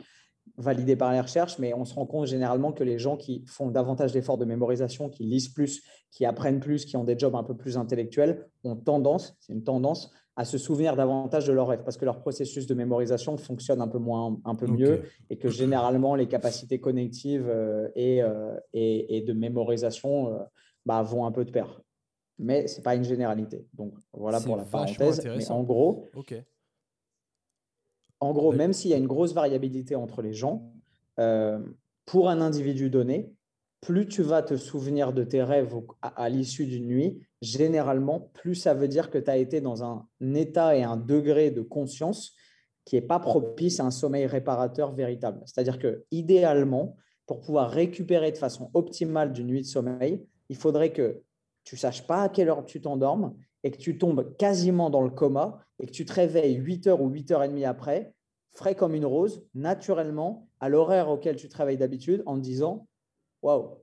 validées 0.58 0.96
par 0.96 1.14
les 1.14 1.22
recherches, 1.22 1.60
mais 1.60 1.74
on 1.74 1.86
se 1.86 1.94
rend 1.94 2.06
compte 2.08 2.26
généralement 2.28 2.74
que 2.74 2.84
les 2.84 2.98
gens 3.00 3.16
qui 3.16 3.46
font 3.48 3.70
davantage 3.70 4.12
d'efforts 4.12 4.38
de 4.40 4.46
mémorisation, 4.46 5.08
qui 5.10 5.24
lisent 5.24 5.50
plus, 5.50 5.84
qui 6.10 6.26
apprennent 6.26 6.60
plus, 6.60 6.86
qui 6.86 6.98
ont 6.98 7.04
des 7.04 7.18
jobs 7.18 7.36
un 7.36 7.44
peu 7.44 7.56
plus 7.56 7.78
intellectuels, 7.78 8.48
ont 8.64 8.76
tendance, 8.76 9.36
c'est 9.40 9.54
une 9.54 9.64
tendance, 9.64 10.12
à 10.36 10.46
se 10.46 10.58
souvenir 10.58 10.96
davantage 10.96 11.48
de 11.48 11.54
leurs 11.54 11.68
rêves 11.68 11.84
parce 11.84 11.98
que 11.98 12.06
leur 12.06 12.20
processus 12.20 12.66
de 12.66 12.74
mémorisation 12.74 13.38
fonctionne 13.38 13.82
un 13.82 13.88
peu 13.88 13.98
moins, 13.98 14.40
un 14.46 14.56
peu 14.56 14.66
mieux 14.66 15.04
et 15.30 15.38
que 15.38 15.50
généralement 15.50 16.16
les 16.16 16.28
capacités 16.28 16.80
connectives 16.80 17.48
euh, 17.50 17.90
et, 17.96 18.24
euh, 18.24 18.56
et, 18.74 19.18
et 19.18 19.22
de 19.22 19.34
mémorisation 19.34 20.34
euh, 20.34 20.40
bah, 20.86 21.02
vont 21.02 21.26
un 21.26 21.32
peu 21.32 21.44
de 21.44 21.52
pair. 21.52 21.82
Mais 22.40 22.68
ce 22.68 22.78
n'est 22.78 22.84
pas 22.84 22.96
une 22.96 23.04
généralité. 23.04 23.68
Donc 23.74 23.94
voilà 24.14 24.40
pour 24.40 24.56
la 24.56 24.64
parenthèse. 24.64 25.24
Mais 25.26 25.52
en 25.52 25.64
gros, 25.64 26.10
en 28.20 28.34
gros, 28.34 28.52
même 28.54 28.72
s'il 28.72 28.92
y 28.92 28.94
a 28.94 28.98
une 28.98 29.08
grosse 29.08 29.34
variabilité 29.34 29.96
entre 29.96 30.22
les 30.22 30.34
gens, 30.34 30.72
euh, 31.20 31.60
pour 32.06 32.30
un 32.30 32.40
individu 32.40 32.90
donné, 32.90 33.34
plus 33.82 34.08
tu 34.08 34.22
vas 34.22 34.44
te 34.44 34.56
souvenir 34.56 35.12
de 35.12 35.24
tes 35.24 35.42
rêves 35.42 35.76
à, 36.02 36.30
l'issue 36.30 36.68
d'une 36.68 36.86
nuit, 36.86 37.20
généralement, 37.42 38.30
plus 38.34 38.54
ça 38.54 38.76
veut 38.76 38.88
dire 38.88 39.10
que 39.10 39.18
tu 39.18 39.30
as 39.30 39.38
été 39.38 39.60
dans 39.60 39.84
un 39.84 40.08
état 40.36 40.76
et 40.78 40.84
un 40.84 40.98
degré 40.98 41.50
de 41.50 41.62
conscience 41.62 42.36
qui 42.86 42.96
n'est 42.96 43.02
pas 43.02 43.20
propice 43.20 43.80
à 43.80 43.86
un 43.86 43.92
sommeil 43.92 44.28
réparateur 44.28 44.94
véritable. 44.94 45.42
C'est-à-dire 45.46 45.80
que 45.80 46.06
idéalement, 46.12 46.96
pour 47.26 47.40
pouvoir 47.40 47.72
récupérer 47.72 48.32
de 48.32 48.38
façon 48.38 48.70
optimale 48.74 49.34
d'une 49.34 49.48
nuit 49.48 49.62
de 49.62 49.68
sommeil, 49.68 50.24
il 50.50 50.56
faudrait 50.56 50.92
que 50.92 51.22
tu 51.64 51.76
saches 51.76 52.06
pas 52.06 52.24
à 52.24 52.30
quelle 52.30 52.50
heure 52.50 52.66
tu 52.66 52.82
t'endormes 52.82 53.36
et 53.64 53.72
que 53.72 53.78
tu 53.78 53.98
tombes 53.98 54.36
quasiment 54.38 54.90
dans 54.90 55.02
le 55.02 55.10
coma 55.12 55.60
et 55.80 55.88
que 55.88 55.92
tu 55.92 56.06
te 56.06 56.14
réveilles 56.14 56.56
8 56.56 56.88
heures 56.88 57.02
ou 57.02 57.10
8 57.10 57.32
heures 57.32 57.44
et 57.44 57.48
demie 57.48 57.66
après, 57.66 58.14
frais 58.52 58.76
comme 58.76 58.96
une 58.96 59.06
rose, 59.06 59.44
naturellement, 59.56 60.48
à 60.60 60.70
l'horaire 60.70 61.10
auquel 61.10 61.36
tu 61.36 61.50
te 61.50 61.58
réveilles 61.58 61.78
d'habitude, 61.78 62.24
en 62.26 62.38
disant 62.38 62.88
Waouh, 63.42 63.78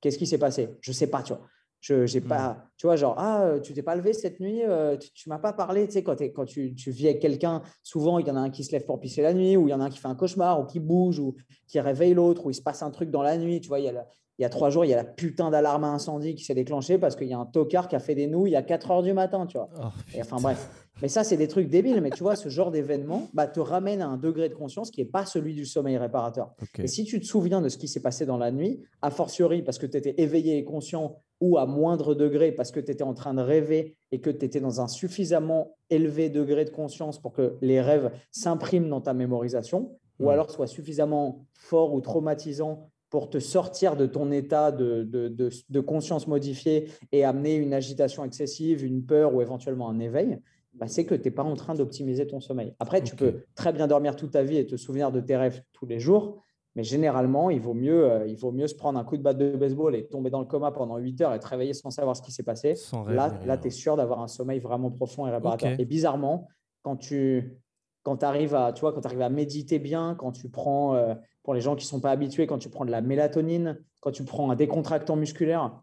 qu'est-ce 0.00 0.18
qui 0.18 0.26
s'est 0.26 0.38
passé? 0.38 0.70
Je 0.80 0.92
sais 0.92 1.08
pas, 1.08 1.22
tu 1.22 1.32
vois. 1.34 1.42
Je 1.80 2.06
j'ai 2.06 2.20
Hmm. 2.20 2.28
pas, 2.28 2.64
tu 2.78 2.86
vois, 2.86 2.96
genre, 2.96 3.14
ah, 3.18 3.42
euh, 3.44 3.60
tu 3.60 3.74
t'es 3.74 3.82
pas 3.82 3.94
levé 3.96 4.12
cette 4.14 4.40
nuit, 4.40 4.62
euh, 4.64 4.96
tu, 4.96 5.12
tu 5.12 5.28
m'as 5.28 5.38
pas 5.38 5.52
parlé, 5.52 5.86
tu 5.86 5.92
sais, 5.92 6.02
quand, 6.02 6.16
tu, 6.46 6.74
tu 6.74 6.90
vis 6.90 7.08
avec 7.08 7.20
quelqu'un, 7.20 7.62
souvent 7.82 8.18
il 8.18 8.26
y 8.26 8.30
en 8.30 8.36
a 8.36 8.40
un 8.40 8.50
qui 8.50 8.64
se 8.64 8.72
lève 8.72 8.84
pour 8.86 8.98
pisser 8.98 9.22
la 9.22 9.34
nuit, 9.34 9.56
ou 9.56 9.68
il 9.68 9.70
y 9.70 9.74
en 9.74 9.80
a 9.80 9.84
un 9.84 9.90
qui 9.90 9.98
fait 9.98 10.08
un 10.08 10.14
cauchemar, 10.14 10.58
ou 10.60 10.64
qui 10.64 10.80
bouge, 10.80 11.18
ou 11.18 11.36
qui 11.68 11.78
réveille 11.78 12.14
l'autre, 12.14 12.46
ou 12.46 12.50
il 12.50 12.54
se 12.54 12.62
passe 12.62 12.82
un 12.82 12.90
truc 12.90 13.10
dans 13.10 13.22
la 13.22 13.36
nuit, 13.36 13.60
tu 13.60 13.68
vois, 13.68 13.78
il 13.78 13.84
y 13.84 13.88
a, 13.88 13.92
la- 13.92 14.06
il 14.38 14.42
y 14.42 14.44
a 14.44 14.48
trois 14.50 14.68
jours, 14.70 14.84
il 14.84 14.88
y 14.88 14.92
a 14.92 14.96
la 14.96 15.04
putain 15.04 15.50
d'alarme 15.50 15.84
à 15.84 15.88
incendie 15.88 16.34
qui 16.34 16.44
s'est 16.44 16.54
déclenchée 16.54 16.98
parce 16.98 17.16
qu'il 17.16 17.26
y 17.28 17.32
a 17.32 17.38
un 17.38 17.46
tocard 17.46 17.88
qui 17.88 17.96
a 17.96 18.00
fait 18.00 18.14
des 18.14 18.26
nouilles 18.26 18.54
à 18.54 18.62
4 18.62 18.90
heures 18.90 19.02
du 19.02 19.12
matin, 19.14 19.46
tu 19.46 19.56
vois. 19.56 19.70
Oh, 19.78 19.86
Et 20.14 20.20
enfin 20.20 20.36
bref. 20.40 20.68
Mais 21.02 21.08
ça, 21.08 21.24
c'est 21.24 21.36
des 21.36 21.48
trucs 21.48 21.68
débiles. 21.68 22.00
Mais 22.00 22.10
tu 22.10 22.22
vois, 22.22 22.36
ce 22.36 22.48
genre 22.48 22.70
d'événement 22.70 23.28
bah, 23.34 23.46
te 23.46 23.60
ramène 23.60 24.00
à 24.02 24.08
un 24.08 24.16
degré 24.16 24.48
de 24.48 24.54
conscience 24.54 24.90
qui 24.90 25.00
n'est 25.02 25.08
pas 25.08 25.26
celui 25.26 25.54
du 25.54 25.64
sommeil 25.66 25.96
réparateur. 25.98 26.54
Et 26.78 26.86
si 26.86 27.04
tu 27.04 27.20
te 27.20 27.26
souviens 27.26 27.60
de 27.60 27.68
ce 27.68 27.76
qui 27.78 27.88
s'est 27.88 28.00
passé 28.00 28.24
dans 28.26 28.38
la 28.38 28.50
nuit, 28.50 28.80
a 29.02 29.10
fortiori 29.10 29.62
parce 29.62 29.78
que 29.78 29.86
tu 29.86 29.96
étais 29.96 30.14
éveillé 30.18 30.58
et 30.58 30.64
conscient, 30.64 31.16
ou 31.42 31.58
à 31.58 31.66
moindre 31.66 32.14
degré 32.14 32.50
parce 32.50 32.70
que 32.72 32.80
tu 32.80 32.90
étais 32.90 33.02
en 33.04 33.12
train 33.12 33.34
de 33.34 33.42
rêver 33.42 33.98
et 34.10 34.20
que 34.22 34.30
tu 34.30 34.44
étais 34.46 34.60
dans 34.60 34.80
un 34.80 34.88
suffisamment 34.88 35.76
élevé 35.90 36.30
degré 36.30 36.64
de 36.64 36.70
conscience 36.70 37.20
pour 37.20 37.32
que 37.32 37.56
les 37.60 37.82
rêves 37.82 38.10
s'impriment 38.30 38.88
dans 38.88 39.02
ta 39.02 39.12
mémorisation, 39.12 39.98
ou 40.18 40.26
Mm. 40.26 40.28
alors 40.28 40.50
soient 40.50 40.66
suffisamment 40.66 41.44
forts 41.52 41.92
ou 41.92 42.00
traumatisants 42.00 42.88
pour 43.16 43.30
te 43.30 43.38
sortir 43.38 43.96
de 43.96 44.04
ton 44.04 44.30
état 44.30 44.70
de, 44.70 45.02
de- 45.02 45.28
de- 45.28 45.48
de 45.70 45.80
conscience 45.80 46.26
modifié 46.26 46.90
et 47.12 47.24
amener 47.24 47.54
une 47.54 47.72
agitation 47.72 48.26
excessive, 48.26 48.84
une 48.84 49.06
peur 49.06 49.34
ou 49.34 49.40
éventuellement 49.40 49.88
un 49.88 49.98
éveil, 50.00 50.38
bah, 50.74 50.86
c'est 50.86 51.06
que 51.06 51.14
tu 51.14 51.22
n'es 51.24 51.30
pas 51.30 51.42
en 51.42 51.54
train 51.54 51.74
d'optimiser 51.74 52.26
ton 52.26 52.40
sommeil. 52.40 52.74
Après, 52.78 53.00
tu 53.02 53.16
peux 53.16 53.44
très 53.54 53.72
bien 53.72 53.86
dormir 53.86 54.16
toute 54.16 54.32
ta 54.32 54.42
vie 54.42 54.58
et 54.58 54.66
te 54.66 54.76
souvenir 54.76 55.12
de 55.12 55.20
tes 55.20 55.34
rêves 55.34 55.62
tous 55.72 55.86
les 55.86 55.98
jours, 55.98 56.42
mais 56.74 56.82
généralement, 56.84 57.48
il 57.48 57.58
vaut 57.58 57.72
mieux, 57.72 58.04
euh, 58.04 58.26
il 58.26 58.36
vaut 58.36 58.52
mieux 58.52 58.66
se 58.66 58.74
prendre 58.74 58.98
un 58.98 59.04
coup 59.04 59.16
de 59.16 59.22
batte 59.22 59.38
de 59.38 59.56
baseball 59.56 59.94
et 59.96 60.06
tomber 60.08 60.28
dans 60.28 60.40
le 60.40 60.44
coma 60.46 60.70
pendant 60.70 60.98
8 60.98 61.18
heures 61.22 61.32
et 61.32 61.38
te 61.40 61.46
réveiller 61.48 61.72
sans 61.72 61.88
savoir 61.88 62.16
ce 62.16 62.20
qui 62.20 62.32
s'est 62.32 62.42
passé. 62.42 62.74
Sans 62.74 63.02
rêve 63.02 63.16
Là, 63.16 63.40
là 63.46 63.56
tu 63.56 63.68
es 63.68 63.70
sûr 63.70 63.96
d'avoir 63.96 64.20
un 64.20 64.28
sommeil 64.28 64.58
vraiment 64.58 64.90
profond 64.90 65.26
et 65.26 65.30
réparateur. 65.30 65.72
Ok. 65.72 65.80
Et 65.80 65.86
bizarrement, 65.86 66.48
quand 66.82 66.96
tu 66.96 67.56
quand 68.02 68.22
arrives 68.22 68.54
à, 68.54 68.72
tu 68.72 68.82
vois, 68.82 68.92
quand 68.92 69.04
arrives 69.04 69.22
à 69.22 69.30
méditer 69.30 69.80
bien, 69.80 70.14
quand 70.16 70.30
tu 70.30 70.48
prends, 70.48 70.94
euh, 70.94 71.14
pour 71.46 71.54
les 71.54 71.60
gens 71.60 71.76
qui 71.76 71.84
ne 71.84 71.90
sont 71.90 72.00
pas 72.00 72.10
habitués, 72.10 72.48
quand 72.48 72.58
tu 72.58 72.68
prends 72.68 72.84
de 72.84 72.90
la 72.90 73.00
mélatonine, 73.00 73.78
quand 74.00 74.10
tu 74.10 74.24
prends 74.24 74.50
un 74.50 74.56
décontractant 74.56 75.14
musculaire, 75.14 75.80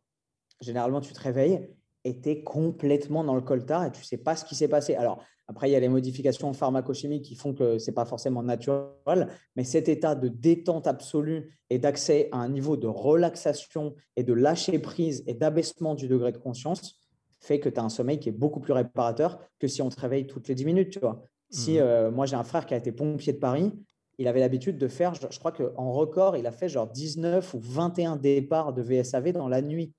généralement, 0.60 1.00
tu 1.00 1.14
te 1.14 1.20
réveilles 1.22 1.70
et 2.04 2.20
tu 2.20 2.32
es 2.32 2.44
complètement 2.44 3.24
dans 3.24 3.34
le 3.34 3.40
coltard 3.40 3.86
et 3.86 3.92
tu 3.94 4.02
ne 4.02 4.04
sais 4.04 4.18
pas 4.18 4.36
ce 4.36 4.44
qui 4.44 4.56
s'est 4.56 4.68
passé. 4.68 4.96
Alors, 4.96 5.24
après, 5.48 5.70
il 5.70 5.72
y 5.72 5.78
a 5.78 5.80
les 5.80 5.88
modifications 5.88 6.52
pharmacochimiques 6.52 7.24
qui 7.24 7.36
font 7.36 7.54
que 7.54 7.78
ce 7.80 7.90
n'est 7.90 7.94
pas 7.94 8.04
forcément 8.04 8.44
naturel, 8.44 9.30
mais 9.56 9.64
cet 9.64 9.88
état 9.88 10.16
de 10.16 10.28
détente 10.28 10.86
absolue 10.86 11.58
et 11.70 11.80
d'accès 11.80 12.28
à 12.34 12.40
un 12.40 12.50
niveau 12.50 12.76
de 12.76 12.88
relaxation 12.88 13.96
et 14.18 14.24
de 14.24 14.34
lâcher 14.34 14.80
prise 14.80 15.24
et 15.28 15.34
d'abaissement 15.34 15.96
du 15.96 16.10
degré 16.10 16.34
de 16.34 16.40
conscience 16.40 17.00
fait 17.40 17.62
que 17.62 17.70
tu 17.70 17.80
as 17.80 17.84
un 17.84 17.90
sommeil 17.90 18.20
qui 18.20 18.28
est 18.28 18.34
beaucoup 18.34 18.60
plus 18.60 18.74
réparateur 18.74 19.40
que 19.60 19.70
si 19.70 19.82
on 19.82 19.88
te 19.88 19.98
réveille 19.98 20.28
toutes 20.28 20.50
les 20.50 20.56
10 20.56 20.66
minutes. 20.66 20.90
Tu 20.90 21.00
vois. 21.00 21.24
Si 21.50 21.76
Mhm. 21.76 21.80
euh, 21.80 22.12
moi 22.12 22.26
j'ai 22.26 22.36
un 22.36 22.44
frère 22.44 22.66
qui 22.66 22.74
a 22.74 22.78
été 22.78 22.92
pompier 22.92 23.32
de 23.32 23.38
Paris, 23.40 23.72
il 24.18 24.28
avait 24.28 24.40
l'habitude 24.40 24.78
de 24.78 24.88
faire, 24.88 25.14
je, 25.14 25.22
je 25.30 25.40
crois 25.40 25.52
qu'en 25.52 25.92
record, 25.92 26.38
il 26.38 26.46
a 26.46 26.52
fait 26.52 26.70
genre 26.70 26.88
19 26.88 27.54
ou 27.54 27.60
21 27.60 28.16
départs 28.18 28.74
de 28.74 28.82
VSAV 28.82 29.32
dans 29.32 29.48
la 29.48 29.62
nuit. 29.62 29.94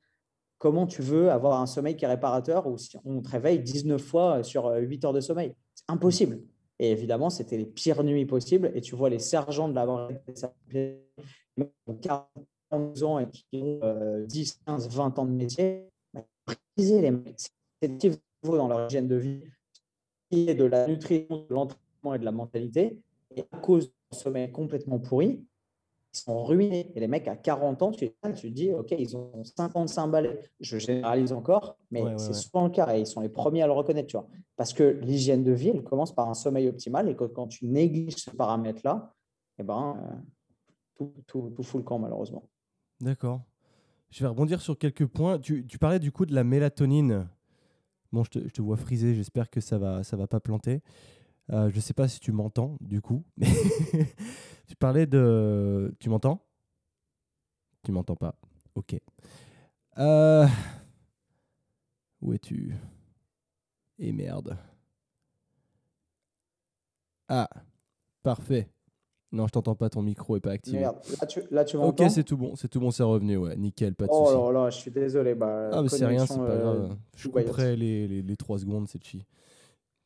Comment 0.59 0.87
tu 0.87 1.03
veux 1.03 1.31
avoir 1.31 1.61
un 1.61 1.67
sommeil 1.67 1.97
qui 1.97 2.05
est 2.05 2.09
réparateur 2.09 2.67
ou 2.67 2.79
si 2.79 2.97
on 3.05 3.21
te 3.21 3.29
réveille 3.29 3.61
19 3.61 4.01
fois 4.01 4.43
sur 4.43 4.67
euh, 4.67 4.81
8 4.81 5.05
heures 5.05 5.13
de 5.13 5.21
sommeil? 5.21 5.55
C'est 5.75 5.85
impossible. 5.89 6.41
Et 6.79 6.91
évidemment, 6.91 7.31
c'était 7.31 7.57
les 7.57 7.67
pires 7.67 8.03
nuits 8.03 8.27
possibles. 8.27 8.73
Et 8.75 8.81
tu 8.81 8.95
vois 8.95 9.11
les 9.11 9.19
sergents 9.19 9.69
de 9.69 9.75
la 9.75 9.87
brigade 9.87 10.23
des 10.27 10.35
sapeurs, 10.37 10.55
qui 11.57 11.63
ont 11.87 11.95
40 12.71 13.03
ans 13.03 13.19
et 13.19 13.27
qui 13.29 13.47
ont 13.55 13.81
euh, 13.83 14.25
10, 14.27 14.61
15, 14.67 14.89
20 14.89 15.19
ans 15.19 15.25
de 15.27 15.33
métier, 15.33 15.89
bah, 16.13 16.25
briser 16.77 17.01
les 17.01 17.11
mecs. 17.11 17.51
C'est 17.83 18.21
dans 18.43 18.69
leur 18.69 18.87
hygiène 18.87 19.09
de 19.09 19.17
vie 19.17 19.43
de 20.33 20.65
la 20.65 20.87
nutrition, 20.87 21.47
de 21.49 21.55
l'entraînement 21.55 22.15
et 22.15 22.19
de 22.19 22.25
la 22.25 22.33
mentalité. 22.33 22.99
Et 23.37 23.45
à 23.53 23.59
cause 23.59 23.93
sommeil 24.15 24.51
complètement 24.51 24.99
pourri, 24.99 25.45
ils 26.13 26.19
sont 26.19 26.45
ruinés. 26.45 26.93
Et 26.95 27.01
les 27.01 27.09
mecs 27.09 27.27
à 27.29 27.37
40 27.37 27.83
ans, 27.83 27.91
tu, 27.91 28.09
tu 28.37 28.49
te 28.49 28.55
dis, 28.55 28.73
OK, 28.73 28.93
ils 28.97 29.17
ont 29.17 29.43
55 29.45 30.09
balais. 30.09 30.41
Je 30.61 30.79
généralise 30.79 31.33
encore, 31.33 31.77
mais 31.91 32.03
Ouais, 32.03 32.15
c'est 32.19 32.29
ouais. 32.29 32.35
souvent 32.35 32.65
le 32.65 32.71
cas 32.71 32.95
et 32.97 33.01
ils 33.01 33.07
sont 33.07 33.21
les 33.21 33.29
premiers 33.29 33.63
à 33.63 33.67
le 33.67 33.73
reconnaître. 33.73 34.07
Tu 34.09 34.17
vois. 34.17 34.29
Parce 34.57 34.73
que 34.73 34.85
l'hygiène 34.85 35.43
de 35.43 35.53
vie, 35.53 35.71
elle 35.71 35.83
commence 35.83 36.15
par 36.15 36.29
un 36.29 36.35
sommeil 36.35 36.69
optimal 36.69 37.09
et 37.09 37.17
que 37.17 37.25
quand 37.25 37.49
tu 37.49 37.67
négliges 37.67 38.17
ce 38.17 38.31
paramètre-là, 38.31 39.13
eh 39.59 39.63
ben, 39.65 39.97
euh, 39.99 40.15
tout, 40.95 41.13
tout, 41.27 41.51
tout 41.55 41.63
fout 41.63 41.81
le 41.81 41.85
camp, 41.85 41.99
malheureusement. 41.99 42.45
D'accord. 43.01 43.41
Je 44.11 44.23
vais 44.23 44.29
rebondir 44.29 44.61
sur 44.61 44.79
quelques 44.79 45.07
points. 45.07 45.41
Tu, 45.41 45.67
tu 45.67 45.79
parlais 45.79 45.99
du 45.99 46.13
coup 46.13 46.25
de 46.27 46.35
la 46.35 46.45
mélatonine. 46.45 47.29
Bon, 48.13 48.23
je 48.23 48.31
te, 48.31 48.39
je 48.47 48.53
te 48.53 48.63
vois 48.63 48.77
friser, 48.77 49.17
j'espère 49.17 49.51
que 49.51 49.61
ça 49.61 49.77
va, 49.77 50.05
ça 50.05 50.17
va 50.17 50.29
pas 50.29 50.39
planter. 50.39 50.83
Euh, 51.53 51.71
je 51.71 51.81
sais 51.81 51.95
pas 51.95 52.09
si 52.09 52.21
tu 52.21 52.33
m'entends, 52.33 52.77
du 52.81 53.01
coup. 53.03 53.25
mais 53.37 53.49
tu 54.67 54.77
parlais 54.77 55.07
de... 55.07 55.95
Tu 56.01 56.09
m'entends? 56.09 56.43
Tu 57.83 57.93
m'entends 57.93 58.17
pas. 58.17 58.35
Ok. 58.75 58.97
Euh, 59.99 60.47
Où 62.23 62.33
es-tu? 62.33 62.75
Et 63.99 64.13
merde. 64.13 64.57
Ah, 67.29 67.49
parfait. 68.23 68.69
Non, 69.33 69.47
je 69.47 69.53
t'entends 69.53 69.75
pas, 69.75 69.91
ton 69.91 70.03
micro 70.03 70.37
est 70.37 70.41
pas 70.41 70.53
activé. 70.53 70.79
Merde, 70.79 70.97
là 71.21 71.27
tu, 71.27 71.43
là, 71.51 71.65
tu 71.65 71.77
Ok, 71.77 71.83
m'entends? 72.01 72.09
c'est 72.09 72.25
tout 72.25 72.37
bon, 72.37 72.55
c'est 72.57 72.69
tout 72.69 72.81
bon, 72.81 72.91
c'est 72.91 73.03
revenu, 73.03 73.37
ouais, 73.37 73.57
nickel, 73.57 73.95
pas 73.95 74.07
de 74.07 74.13
Oh 74.13 74.25
soucis. 74.25 74.37
là 74.37 74.53
là, 74.53 74.71
je 74.71 74.79
suis 74.79 74.91
désolé. 74.91 75.35
Bah, 75.35 75.71
Ah, 75.73 75.83
mais 75.83 75.89
c'est 75.89 76.07
rien, 76.07 76.25
c'est 76.27 76.37
pas 76.37 76.43
euh, 76.51 76.87
grave. 76.87 76.99
Je 77.17 77.23
Dubaïote. 77.29 77.49
couperai 77.49 77.77
les, 77.77 78.07
les, 78.09 78.23
les 78.23 78.37
3 78.37 78.59
secondes, 78.61 78.87
c'est 78.89 79.03
chi. 79.03 79.27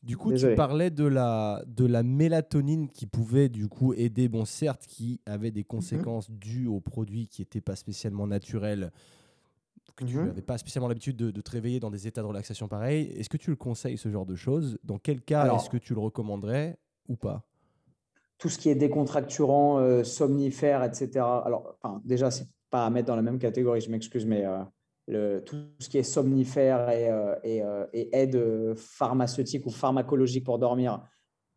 Du 0.02 0.16
coup, 0.16 0.30
Désolé. 0.30 0.54
tu 0.54 0.56
parlais 0.56 0.90
de 0.90 1.04
la, 1.04 1.62
de 1.66 1.84
la 1.84 2.02
mélatonine 2.02 2.88
qui 2.88 3.06
pouvait 3.06 3.48
du 3.48 3.68
coup 3.68 3.94
aider, 3.94 4.28
bon 4.28 4.44
certes, 4.44 4.86
qui 4.86 5.20
avait 5.26 5.50
des 5.50 5.64
conséquences 5.64 6.30
dues 6.30 6.68
aux 6.68 6.80
produits 6.80 7.26
qui 7.26 7.42
n'étaient 7.42 7.60
pas 7.60 7.74
spécialement 7.74 8.26
naturels, 8.26 8.92
que 9.98 10.04
tu 10.04 10.16
n'avais 10.16 10.32
mhm. 10.32 10.42
pas 10.42 10.58
spécialement 10.58 10.88
l'habitude 10.88 11.16
de, 11.16 11.40
te 11.40 11.50
réveiller 11.50 11.80
dans 11.80 11.90
des 11.90 12.06
états 12.06 12.22
de 12.22 12.26
relaxation 12.26 12.68
pareils. 12.68 13.12
Est-ce 13.16 13.28
que 13.28 13.36
tu 13.36 13.50
le 13.50 13.56
conseilles, 13.56 13.98
ce 13.98 14.08
genre 14.08 14.26
de 14.26 14.36
choses? 14.36 14.78
Dans 14.84 14.98
quel 14.98 15.20
cas 15.20 15.54
est-ce 15.56 15.68
que 15.68 15.76
tu 15.76 15.94
le 15.94 16.00
recommanderais 16.00 16.78
ou 17.08 17.16
pas? 17.16 17.44
Tout 18.38 18.48
ce 18.48 18.58
qui 18.58 18.68
est 18.68 18.76
décontracturant, 18.76 19.78
euh, 19.78 20.04
somnifère, 20.04 20.84
etc. 20.84 21.10
Alors, 21.16 21.76
enfin, 21.82 22.00
déjà, 22.04 22.30
c'est 22.30 22.46
pas 22.70 22.86
à 22.86 22.90
mettre 22.90 23.08
dans 23.08 23.16
la 23.16 23.22
même 23.22 23.40
catégorie, 23.40 23.80
je 23.80 23.90
m'excuse, 23.90 24.24
mais 24.24 24.44
euh, 24.44 24.62
tout 25.44 25.56
ce 25.78 25.88
qui 25.88 25.98
est 25.98 26.02
somnifère 26.02 26.90
et, 26.90 27.10
euh, 27.10 27.86
et, 27.92 28.08
aide 28.16 28.74
pharmaceutique 28.74 29.64
ou 29.66 29.70
pharmacologique 29.70 30.44
pour 30.44 30.58
dormir, 30.58 31.02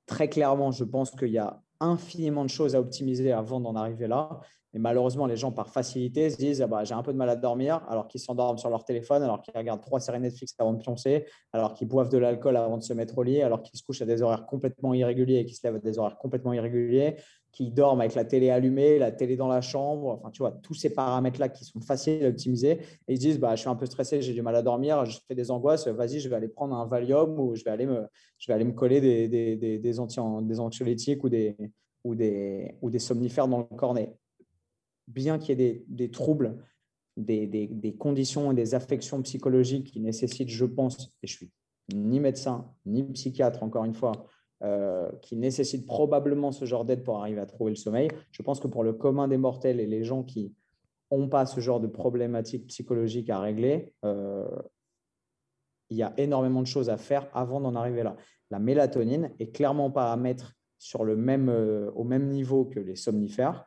très 0.05 0.29
clairement, 0.29 0.71
je 0.71 0.83
pense 0.83 1.11
qu'il 1.11 1.29
y 1.29 1.37
a 1.37 1.61
infiniment 1.79 2.43
de 2.43 2.49
choses 2.49 2.75
à 2.75 2.79
optimiser 2.79 3.31
avant 3.31 3.59
d'en 3.59 3.75
arriver 3.75 4.07
là. 4.07 4.39
Et 4.73 4.79
malheureusement, 4.79 5.25
les 5.25 5.35
gens, 5.35 5.51
par 5.51 5.69
facilité, 5.69 6.29
se 6.29 6.37
disent 6.37 6.61
ah 6.61 6.67
bah, 6.67 6.85
j'ai 6.85 6.93
un 6.93 7.03
peu 7.03 7.11
de 7.11 7.17
mal 7.17 7.29
à 7.29 7.35
dormir, 7.35 7.81
alors 7.89 8.07
qu'ils 8.07 8.21
s'endorment 8.21 8.57
sur 8.57 8.69
leur 8.69 8.85
téléphone, 8.85 9.21
alors 9.21 9.41
qu'ils 9.41 9.55
regardent 9.57 9.81
trois 9.81 9.99
séries 9.99 10.21
Netflix 10.21 10.55
avant 10.59 10.71
de 10.71 10.77
pioncer, 10.77 11.25
alors 11.51 11.73
qu'ils 11.73 11.89
boivent 11.89 12.09
de 12.09 12.17
l'alcool 12.17 12.55
avant 12.55 12.77
de 12.77 12.83
se 12.83 12.93
mettre 12.93 13.17
au 13.17 13.23
lit, 13.23 13.41
alors 13.41 13.61
qu'ils 13.61 13.77
se 13.77 13.83
couchent 13.83 14.01
à 14.01 14.05
des 14.05 14.21
horaires 14.21 14.45
complètement 14.45 14.93
irréguliers 14.93 15.39
et 15.39 15.45
qu'ils 15.45 15.57
se 15.57 15.67
lèvent 15.67 15.75
à 15.75 15.79
des 15.79 15.99
horaires 15.99 16.17
complètement 16.17 16.53
irréguliers, 16.53 17.17
qui 17.51 17.69
dorment 17.69 18.01
avec 18.01 18.15
la 18.15 18.25
télé 18.25 18.49
allumée, 18.49 18.97
la 18.97 19.11
télé 19.11 19.35
dans 19.35 19.47
la 19.47 19.61
chambre. 19.61 20.19
Enfin, 20.19 20.31
tu 20.31 20.39
vois, 20.39 20.51
tous 20.63 20.73
ces 20.73 20.89
paramètres-là 20.89 21.49
qui 21.49 21.65
sont 21.65 21.81
faciles 21.81 22.23
à 22.23 22.29
optimiser. 22.29 22.71
Et 23.07 23.13
ils 23.13 23.17
se 23.17 23.21
disent 23.21 23.39
bah, 23.39 23.55
je 23.55 23.61
suis 23.61 23.69
un 23.69 23.75
peu 23.75 23.85
stressé, 23.85 24.21
j'ai 24.21 24.33
du 24.33 24.41
mal 24.41 24.55
à 24.55 24.61
dormir, 24.61 25.05
je 25.05 25.19
fais 25.27 25.35
des 25.35 25.51
angoisses, 25.51 25.87
vas-y, 25.87 26.19
je 26.19 26.29
vais 26.29 26.35
aller 26.35 26.47
prendre 26.47 26.75
un 26.75 26.85
Valium 26.85 27.39
ou 27.39 27.55
je 27.55 27.63
vais 27.63 27.71
aller 27.71 27.85
me, 27.85 28.07
je 28.37 28.47
vais 28.47 28.53
aller 28.53 28.65
me 28.65 28.73
coller 28.73 29.01
des, 29.01 29.27
des, 29.27 29.79
des 29.79 29.99
anxiolytiques 29.99 31.23
ou 31.23 31.29
des, 31.29 31.55
ou 32.03 32.15
des, 32.15 32.75
ou 32.81 32.89
des 32.89 32.99
somnifères 32.99 33.47
dans 33.47 33.67
le 33.69 33.75
cornet 33.75 34.15
bien 35.11 35.37
qu'il 35.37 35.59
y 35.59 35.63
ait 35.63 35.83
des, 35.87 36.11
troubles, 36.11 36.57
des, 37.17 37.95
conditions 37.99 38.51
et 38.51 38.55
des 38.55 38.73
affections 38.73 39.21
psychologiques 39.21 39.91
qui 39.91 39.99
nécessitent, 39.99 40.49
je 40.49 40.65
pense, 40.65 41.09
et 41.21 41.27
je 41.27 41.35
suis 41.35 41.51
ni 41.93 42.19
médecin, 42.19 42.73
ni 42.85 43.03
psychiatre, 43.03 43.63
encore 43.63 43.85
une 43.85 43.93
fois, 43.93 44.27
euh, 44.63 45.09
qui 45.21 45.35
nécessitent 45.37 45.87
probablement 45.87 46.51
ce 46.51 46.65
genre 46.65 46.85
d'aide 46.85 47.03
pour 47.03 47.17
arriver 47.17 47.41
à 47.41 47.47
trouver 47.47 47.71
le 47.71 47.75
sommeil. 47.75 48.09
Je 48.31 48.43
pense 48.43 48.59
que 48.59 48.67
pour 48.67 48.83
le 48.83 48.93
commun 48.93 49.27
des 49.27 49.37
mortels 49.37 49.79
et 49.79 49.87
les 49.87 50.03
gens 50.03 50.21
qui 50.21 50.53
n'ont 51.11 51.29
pas 51.29 51.47
ce 51.47 51.59
genre 51.59 51.79
de 51.79 51.87
problématiques 51.87 52.67
psychologiques 52.67 53.31
à 53.31 53.39
régler, 53.39 53.93
euh, 54.05 54.45
il 55.89 55.97
y 55.97 56.03
a 56.03 56.13
énormément 56.17 56.61
de 56.61 56.67
choses 56.67 56.91
à 56.91 56.97
faire 56.97 57.27
avant 57.33 57.59
d'en 57.59 57.75
arriver 57.75 58.03
là. 58.03 58.15
La 58.51 58.59
mélatonine 58.59 59.31
est 59.39 59.51
clairement 59.51 59.89
pas 59.89 60.11
à 60.11 60.15
mettre 60.15 60.53
sur 60.77 61.05
le 61.05 61.15
même, 61.15 61.49
euh, 61.49 61.89
au 61.95 62.03
même 62.03 62.27
niveau 62.27 62.65
que 62.65 62.79
les 62.79 62.95
somnifères. 62.95 63.65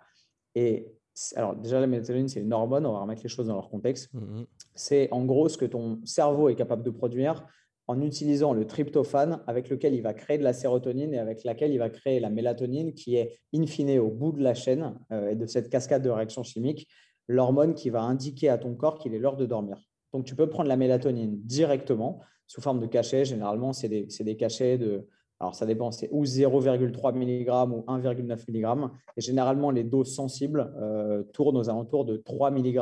Et 0.54 0.92
alors 1.34 1.56
déjà 1.56 1.80
la 1.80 1.86
mélatonine 1.86 2.28
c'est 2.28 2.40
une 2.40 2.52
hormone, 2.52 2.86
on 2.86 2.92
va 2.92 3.00
remettre 3.00 3.22
les 3.22 3.28
choses 3.28 3.48
dans 3.48 3.54
leur 3.54 3.68
contexte. 3.68 4.12
Mhm. 4.14 4.46
C'est 4.74 5.08
en 5.12 5.24
gros 5.24 5.48
ce 5.48 5.58
que 5.58 5.64
ton 5.64 6.00
cerveau 6.04 6.48
est 6.48 6.54
capable 6.54 6.82
de 6.82 6.90
produire 6.90 7.46
en 7.86 8.00
utilisant 8.00 8.52
le 8.52 8.66
tryptophane 8.66 9.42
avec 9.46 9.68
lequel 9.68 9.94
il 9.94 10.02
va 10.02 10.14
créer 10.14 10.38
de 10.38 10.44
la 10.44 10.52
sérotonine 10.52 11.12
et 11.12 11.18
avec 11.18 11.44
laquelle 11.44 11.72
il 11.72 11.78
va 11.78 11.90
créer 11.90 12.18
la 12.18 12.30
mélatonine 12.30 12.94
qui 12.94 13.16
est 13.16 13.38
in 13.54 13.66
fine 13.66 13.98
au 13.98 14.10
bout 14.10 14.32
de 14.32 14.42
la 14.42 14.54
chaîne 14.54 14.98
euh, 15.12 15.30
et 15.30 15.34
de 15.34 15.46
cette 15.46 15.68
cascade 15.68 16.02
de 16.02 16.10
réactions 16.10 16.42
chimiques, 16.42 16.88
l'hormone 17.28 17.74
qui 17.74 17.90
va 17.90 18.02
indiquer 18.02 18.48
à 18.48 18.58
ton 18.58 18.74
corps 18.74 18.98
qu'il 18.98 19.14
est 19.14 19.18
l'heure 19.18 19.36
de 19.36 19.46
dormir. 19.46 19.78
Donc 20.12 20.24
tu 20.24 20.34
peux 20.34 20.48
prendre 20.48 20.68
la 20.68 20.76
mélatonine 20.76 21.38
directement 21.42 22.20
sous 22.46 22.60
forme 22.60 22.80
de 22.80 22.86
cachet. 22.86 23.24
Généralement, 23.24 23.72
c'est 23.72 23.88
des, 23.88 24.36
cachets 24.36 24.78
de 24.78 25.08
alors, 25.40 25.54
ça 25.54 25.66
dépend, 25.66 25.90
c'est 25.90 26.08
ou 26.12 26.24
0,3 26.24 27.12
mg 27.12 27.48
ou 27.72 27.84
1,9 27.86 28.44
mg. 28.48 28.90
Et 29.16 29.20
généralement, 29.20 29.70
les 29.70 29.82
doses 29.82 30.14
sensibles 30.14 30.72
euh, 30.80 31.24
tournent 31.34 31.56
aux 31.56 31.68
alentours 31.68 32.04
de 32.04 32.16
3 32.16 32.52
mg 32.52 32.78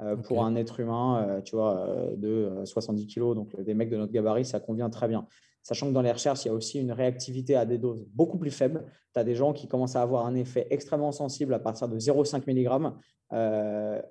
euh, 0.00 0.16
pour 0.16 0.44
un 0.44 0.54
être 0.56 0.80
humain 0.80 1.26
euh, 1.28 1.40
tu 1.40 1.56
vois, 1.56 1.86
de 2.16 2.62
70 2.64 3.06
kg. 3.06 3.34
Donc, 3.34 3.58
des 3.60 3.74
mecs 3.74 3.90
de 3.90 3.96
notre 3.96 4.12
gabarit, 4.12 4.44
ça 4.44 4.60
convient 4.60 4.90
très 4.90 5.08
bien. 5.08 5.26
Sachant 5.62 5.88
que 5.88 5.92
dans 5.92 6.02
les 6.02 6.12
recherches, 6.12 6.44
il 6.44 6.48
y 6.48 6.50
a 6.50 6.54
aussi 6.54 6.80
une 6.80 6.92
réactivité 6.92 7.54
à 7.54 7.66
des 7.66 7.76
doses 7.76 8.06
beaucoup 8.14 8.38
plus 8.38 8.50
faibles. 8.50 8.84
Tu 9.12 9.20
as 9.20 9.24
des 9.24 9.34
gens 9.34 9.52
qui 9.52 9.68
commencent 9.68 9.96
à 9.96 10.02
avoir 10.02 10.24
un 10.24 10.34
effet 10.34 10.66
extrêmement 10.70 11.12
sensible 11.12 11.52
à 11.52 11.58
partir 11.58 11.86
de 11.88 11.98
0,5 11.98 12.44
mg 12.46 12.92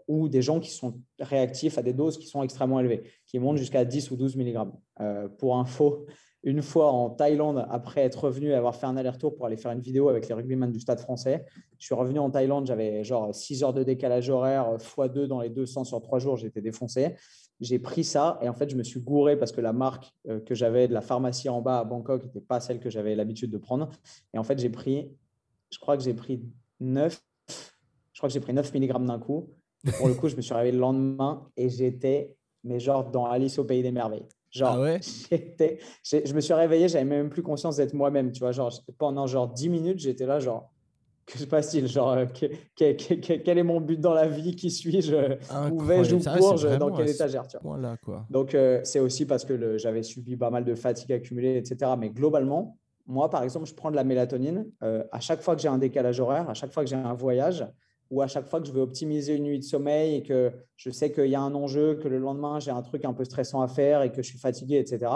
ou 0.08 0.30
des 0.30 0.42
gens 0.44 0.60
qui 0.60 0.70
sont 0.70 1.02
réactifs 1.20 1.80
à 1.80 1.82
des 1.82 1.92
doses 1.92 2.20
qui 2.20 2.28
sont 2.28 2.44
extrêmement 2.44 2.80
élevées, 2.80 3.04
qui 3.26 3.40
montent 3.40 3.58
jusqu'à 3.58 3.84
10 3.84 4.12
ou 4.12 4.16
12 4.16 4.38
mg. 4.38 4.60
pour 5.40 5.58
info, 5.58 6.06
une 6.44 6.62
fois 6.62 6.92
en 6.92 7.10
Thaïlande, 7.10 7.66
après 7.70 8.02
être 8.02 8.24
revenu 8.26 8.50
et 8.50 8.54
avoir 8.54 8.76
fait 8.76 8.86
un 8.86 8.96
aller-retour 8.96 9.36
pour 9.36 9.46
aller 9.46 9.58
faire 9.58 9.72
une 9.72 9.82
vidéo 9.82 10.08
avec 10.08 10.28
les 10.28 10.34
rugbymen 10.34 10.72
du 10.72 10.80
stade 10.80 11.00
français. 11.00 11.46
Je 11.78 11.86
suis 11.86 11.96
revenu 11.96 12.20
en 12.20 12.30
Thaïlande, 12.30 12.66
j'avais 12.66 13.04
genre 13.04 13.34
6 13.36 13.64
heures 13.64 13.74
de 13.74 13.84
décalage 13.84 14.30
horaire, 14.30 14.78
x2 14.78 15.26
dans 15.26 15.42
les 15.42 15.50
200 15.50 15.84
sur 15.84 16.02
3 16.02 16.20
jours, 16.20 16.38
j'étais 16.38 16.62
défoncé. 16.62 17.16
J'ai 17.60 17.78
pris 17.78 18.06
ça 18.06 18.40
et 18.42 18.48
en 18.48 18.54
fait, 18.54 18.70
je 18.70 18.78
me 18.78 18.84
suis 18.84 19.02
gouré 19.02 19.38
parce 19.38 19.52
que 19.52 19.60
la 19.60 19.74
marque 19.74 20.14
euh, 20.30 20.40
que 20.40 20.56
j'avais 20.56 20.88
de 20.88 20.94
la 20.94 21.02
pharmacie 21.02 21.50
en 21.50 21.62
bas 21.62 21.80
à 21.80 21.84
Bangkok 21.84 22.24
n'était 22.24 22.40
pas 22.40 22.62
celle 22.62 22.80
que 22.80 22.90
j'avais 22.90 23.16
l'habitude 23.16 23.52
de 23.52 23.58
prendre. 23.58 23.90
Et 24.34 24.38
en 24.38 24.44
fait, 24.44 24.58
j'ai 24.60 24.70
pris, 24.70 25.12
je 25.70 25.78
crois 25.78 25.98
que 25.98 26.04
j'ai 26.04 26.14
pris 26.14 26.42
9, 26.80 27.22
je 28.14 28.20
crois 28.20 28.30
que 28.30 28.34
j'ai 28.34 28.40
pris 28.40 28.54
9 28.54 28.74
mg 28.74 29.06
d'un 29.06 29.20
coup. 29.20 29.50
pour 29.98 30.08
le 30.08 30.14
coup, 30.14 30.30
je 30.30 30.38
me 30.38 30.42
suis 30.42 30.54
réveillé 30.54 30.72
le 30.72 30.80
lendemain 30.80 31.50
et 31.58 31.68
j'étais, 31.68 32.34
mais 32.64 32.80
genre 32.80 33.12
dans 33.12 33.26
Alice 33.26 33.60
au 33.60 33.66
pays 33.66 33.84
des 33.84 33.92
merveilles. 33.92 34.26
Genre, 34.52 34.76
ah 34.78 34.82
ouais? 34.82 35.00
je 35.02 36.34
me 36.34 36.42
suis 36.42 36.54
réveillé, 36.54 36.88
j'avais 36.88 37.06
même 37.06 37.30
plus 37.30 37.44
conscience 37.44 37.78
d'être 37.78 37.94
moi-même, 37.94 38.32
tu 38.32 38.40
vois. 38.40 38.52
Genre, 38.52 38.72
pendant 38.98 39.28
genre 39.28 39.48
10 39.48 39.70
minutes, 39.70 40.00
j'étais 40.00 40.26
là, 40.26 40.40
genre, 40.40 40.72
que 41.30 41.38
se 41.38 41.46
passe-t-il 41.46 41.88
Genre, 41.88 42.12
euh, 42.12 42.26
quel 42.76 43.58
est 43.58 43.64
mon 43.64 43.80
but 43.80 44.00
dans 44.00 44.14
la 44.14 44.28
vie 44.28 44.56
Qui 44.56 44.72
suis-je 44.72 45.16
Où 45.72 45.80
vais-je 45.80 46.16
Où 46.16 46.20
cours-je 46.20 46.78
Dans 46.78 46.92
quelle 46.92 47.10
étagère 47.10 47.48
tu 47.48 47.58
vois. 47.62 47.98
Quoi. 48.04 48.26
Donc, 48.30 48.56
euh, 48.56 48.82
c'est 48.84 49.00
aussi 49.00 49.26
parce 49.26 49.46
que 49.46 49.78
j'avais 49.78 50.04
subi 50.04 50.36
pas 50.36 50.50
mal 50.50 50.66
de 50.66 50.76
fatigue 50.76 51.12
accumulée, 51.12 51.58
etc. 51.58 51.92
Mais 51.98 52.10
globalement, 52.10 52.78
moi, 53.06 53.30
par 53.30 53.44
exemple, 53.44 53.68
je 53.68 53.74
prends 53.74 53.92
de 53.92 53.96
la 53.96 54.04
mélatonine. 54.04 54.66
Euh, 54.84 55.04
à 55.12 55.20
chaque 55.20 55.42
fois 55.42 55.56
que 55.56 55.62
j'ai 55.62 55.68
un 55.68 55.78
décalage 55.78 56.20
horaire, 56.20 56.50
à 56.50 56.54
chaque 56.54 56.72
fois 56.72 56.84
que 56.84 56.90
j'ai 56.90 56.96
un 56.96 57.14
voyage, 57.14 57.66
ou 58.10 58.22
à 58.22 58.28
chaque 58.28 58.48
fois 58.48 58.60
que 58.60 58.68
je 58.68 58.72
veux 58.72 58.82
optimiser 58.82 59.36
une 59.36 59.44
nuit 59.44 59.60
de 59.60 59.64
sommeil 59.64 60.16
et 60.16 60.24
que 60.24 60.52
je 60.76 60.90
sais 60.90 61.12
qu'il 61.12 61.28
y 61.28 61.36
a 61.36 61.42
un 61.42 61.54
enjeu, 61.54 61.96
que 61.96 62.08
le 62.08 62.18
lendemain 62.18 62.60
j'ai 62.60 62.72
un 62.72 62.82
truc 62.82 63.06
un 63.06 63.14
peu 63.14 63.24
stressant 63.24 63.62
à 63.62 63.68
faire 63.68 64.02
et 64.02 64.12
que 64.12 64.22
je 64.22 64.30
suis 64.30 64.40
fatigué, 64.40 64.78
etc. 64.78 65.12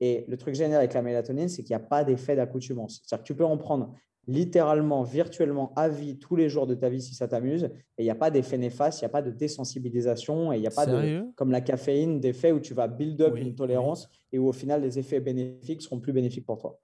Et 0.00 0.24
le 0.28 0.36
truc 0.36 0.54
génial 0.54 0.78
avec 0.78 0.94
la 0.94 1.02
mélatonine, 1.02 1.48
c'est 1.48 1.62
qu'il 1.62 1.76
n'y 1.76 1.82
a 1.82 1.86
pas 1.86 2.04
d'effet 2.04 2.36
d'accoutumance. 2.36 3.02
C'est-à-dire 3.04 3.22
que 3.22 3.26
tu 3.26 3.34
peux 3.34 3.44
en 3.44 3.56
prendre 3.56 3.94
littéralement, 4.28 5.02
virtuellement, 5.02 5.72
à 5.74 5.88
vie, 5.88 6.18
tous 6.18 6.36
les 6.36 6.48
jours 6.48 6.66
de 6.66 6.74
ta 6.74 6.88
vie 6.88 7.02
si 7.02 7.14
ça 7.14 7.26
t'amuse. 7.26 7.64
Et 7.98 8.02
il 8.02 8.04
n'y 8.04 8.10
a 8.10 8.14
pas 8.14 8.30
d'effet 8.30 8.58
néfaste, 8.58 9.00
il 9.00 9.04
n'y 9.04 9.06
a 9.06 9.10
pas 9.10 9.22
de 9.22 9.30
désensibilisation 9.30 10.52
et 10.52 10.56
il 10.56 10.60
n'y 10.60 10.66
a 10.66 10.70
pas 10.70 10.86
de, 10.86 11.24
comme 11.34 11.50
la 11.50 11.60
caféine, 11.60 12.20
d'effet 12.20 12.52
où 12.52 12.60
tu 12.60 12.74
vas 12.74 12.88
build 12.88 13.20
up 13.20 13.36
une 13.36 13.54
tolérance 13.54 14.08
et 14.32 14.38
où 14.38 14.48
au 14.48 14.52
final 14.52 14.82
les 14.82 14.98
effets 14.98 15.20
bénéfiques 15.20 15.82
seront 15.82 15.98
plus 15.98 16.12
bénéfiques 16.12 16.46
pour 16.46 16.58
toi. 16.58 16.78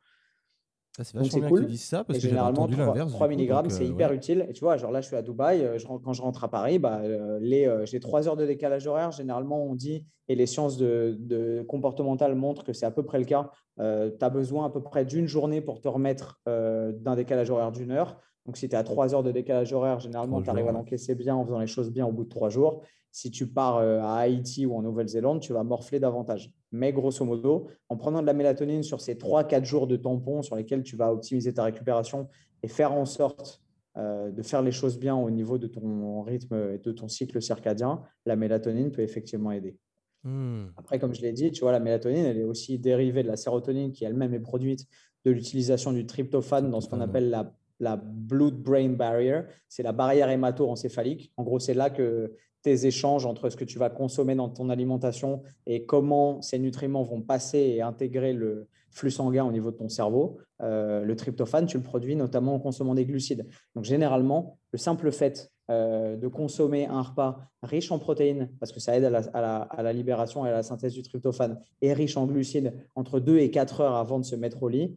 C'est 1.04 1.16
vachement 1.16 1.48
cool. 1.48 1.60
que 1.60 1.64
tu 1.66 1.70
dises 1.70 1.84
ça 1.84 2.02
parce 2.04 2.18
que 2.18 2.28
généralement 2.28 2.66
3, 2.66 3.06
3 3.06 3.28
mg 3.28 3.68
c'est 3.68 3.84
euh, 3.84 3.86
hyper 3.86 4.12
utile. 4.12 4.46
Et 4.48 4.52
tu 4.52 4.60
vois, 4.60 4.76
genre 4.76 4.90
là 4.90 5.00
je 5.00 5.06
suis 5.06 5.16
à 5.16 5.22
Dubaï, 5.22 5.64
euh, 5.64 5.78
quand 5.86 6.12
je 6.12 6.22
rentre 6.22 6.42
à 6.42 6.48
Paris, 6.48 6.78
bah, 6.78 7.00
euh, 7.02 7.86
j'ai 7.86 8.00
3 8.00 8.28
heures 8.28 8.36
de 8.36 8.46
décalage 8.46 8.86
horaire. 8.86 9.12
Généralement 9.12 9.64
on 9.64 9.74
dit, 9.74 10.04
et 10.28 10.34
les 10.34 10.46
sciences 10.46 10.76
de, 10.76 11.16
de 11.20 11.64
comportementales 11.68 12.34
montrent 12.34 12.64
que 12.64 12.72
c'est 12.72 12.86
à 12.86 12.90
peu 12.90 13.04
près 13.04 13.18
le 13.18 13.24
cas, 13.24 13.50
tu 13.78 13.84
as 13.84 14.30
besoin 14.30 14.66
à 14.66 14.70
peu 14.70 14.82
près 14.82 15.04
d'une 15.04 15.26
journée 15.26 15.60
pour 15.60 15.80
te 15.80 15.88
remettre 15.88 16.40
d'un 16.46 17.16
décalage 17.16 17.50
horaire 17.50 17.72
d'une 17.72 17.92
heure. 17.92 18.18
Donc 18.44 18.56
si 18.56 18.68
tu 18.68 18.74
es 18.74 18.78
à 18.78 18.82
3 18.82 19.14
heures 19.14 19.22
de 19.22 19.30
décalage 19.30 19.72
horaire, 19.72 20.00
généralement 20.00 20.42
tu 20.42 20.50
arrives 20.50 20.68
à 20.68 20.72
l'encaisser 20.72 21.14
bien 21.14 21.36
en 21.36 21.44
faisant 21.44 21.60
les 21.60 21.66
choses 21.66 21.90
bien 21.90 22.06
au 22.06 22.12
bout 22.12 22.24
de 22.24 22.28
3 22.28 22.48
jours. 22.48 22.82
Si 23.12 23.30
tu 23.30 23.46
pars 23.46 23.78
à 23.78 24.18
Haïti 24.18 24.66
ou 24.66 24.76
en 24.76 24.82
Nouvelle-Zélande, 24.82 25.40
tu 25.40 25.52
vas 25.52 25.62
morfler 25.62 26.00
davantage. 26.00 26.52
Mais 26.70 26.92
grosso 26.92 27.24
modo, 27.24 27.68
en 27.88 27.96
prenant 27.96 28.20
de 28.20 28.26
la 28.26 28.34
mélatonine 28.34 28.82
sur 28.82 29.00
ces 29.00 29.14
3-4 29.14 29.64
jours 29.64 29.86
de 29.86 29.96
tampon 29.96 30.42
sur 30.42 30.56
lesquels 30.56 30.82
tu 30.82 30.96
vas 30.96 31.12
optimiser 31.12 31.54
ta 31.54 31.64
récupération 31.64 32.28
et 32.62 32.68
faire 32.68 32.92
en 32.92 33.06
sorte 33.06 33.62
euh, 33.96 34.30
de 34.30 34.42
faire 34.42 34.62
les 34.62 34.72
choses 34.72 34.98
bien 34.98 35.16
au 35.16 35.30
niveau 35.30 35.58
de 35.58 35.66
ton 35.66 36.22
rythme 36.22 36.74
et 36.74 36.78
de 36.78 36.92
ton 36.92 37.08
cycle 37.08 37.40
circadien, 37.40 38.02
la 38.26 38.36
mélatonine 38.36 38.92
peut 38.92 39.02
effectivement 39.02 39.50
aider. 39.50 39.76
Hmm. 40.24 40.66
Après, 40.76 40.98
comme 40.98 41.14
je 41.14 41.22
l'ai 41.22 41.32
dit, 41.32 41.50
tu 41.52 41.60
vois, 41.60 41.72
la 41.72 41.80
mélatonine, 41.80 42.24
elle 42.24 42.38
est 42.38 42.44
aussi 42.44 42.78
dérivée 42.78 43.22
de 43.22 43.28
la 43.28 43.36
sérotonine 43.36 43.92
qui 43.92 44.04
elle-même 44.04 44.34
est 44.34 44.40
produite 44.40 44.86
de 45.24 45.30
l'utilisation 45.30 45.92
du 45.92 46.06
tryptophane 46.06 46.70
dans 46.70 46.80
ce 46.80 46.88
qu'on 46.88 47.00
appelle 47.00 47.30
la 47.30 47.54
la 47.80 47.96
blood-brain 47.96 48.90
barrier, 48.90 49.42
c'est 49.68 49.82
la 49.82 49.92
barrière 49.92 50.30
hémato-encéphalique. 50.30 51.32
En 51.36 51.44
gros, 51.44 51.58
c'est 51.58 51.74
là 51.74 51.90
que 51.90 52.34
tes 52.68 52.86
échanges 52.86 53.24
entre 53.24 53.48
ce 53.48 53.56
que 53.56 53.64
tu 53.64 53.78
vas 53.78 53.88
consommer 53.88 54.34
dans 54.34 54.50
ton 54.50 54.68
alimentation 54.68 55.42
et 55.66 55.86
comment 55.86 56.42
ces 56.42 56.58
nutriments 56.58 57.02
vont 57.02 57.22
passer 57.22 57.58
et 57.58 57.80
intégrer 57.80 58.34
le 58.34 58.68
flux 58.90 59.10
sanguin 59.10 59.44
au 59.44 59.52
niveau 59.52 59.70
de 59.70 59.76
ton 59.76 59.88
cerveau. 59.88 60.36
Euh, 60.60 61.02
le 61.02 61.16
tryptophane, 61.16 61.64
tu 61.64 61.78
le 61.78 61.82
produis 61.82 62.14
notamment 62.14 62.54
en 62.54 62.58
consommant 62.58 62.94
des 62.94 63.06
glucides. 63.06 63.46
Donc, 63.74 63.84
généralement, 63.84 64.58
le 64.72 64.78
simple 64.78 65.10
fait 65.12 65.50
euh, 65.70 66.16
de 66.16 66.28
consommer 66.28 66.86
un 66.86 67.00
repas 67.00 67.38
riche 67.62 67.90
en 67.90 67.98
protéines, 67.98 68.50
parce 68.60 68.72
que 68.72 68.80
ça 68.80 68.94
aide 68.94 69.04
à 69.04 69.10
la, 69.10 69.20
à 69.62 69.82
la, 69.82 69.92
libération 69.94 70.44
et 70.44 70.50
à 70.50 70.52
la 70.52 70.62
synthèse 70.62 70.92
du 70.92 71.02
tryptophane, 71.02 71.58
et 71.80 71.94
riche 71.94 72.18
en 72.18 72.26
glucides 72.26 72.74
entre 72.96 73.18
2 73.18 73.38
et 73.38 73.50
4 73.50 73.80
heures 73.80 73.94
avant 73.94 74.18
de 74.18 74.24
se 74.26 74.36
mettre 74.36 74.62
au 74.62 74.68
lit, 74.68 74.94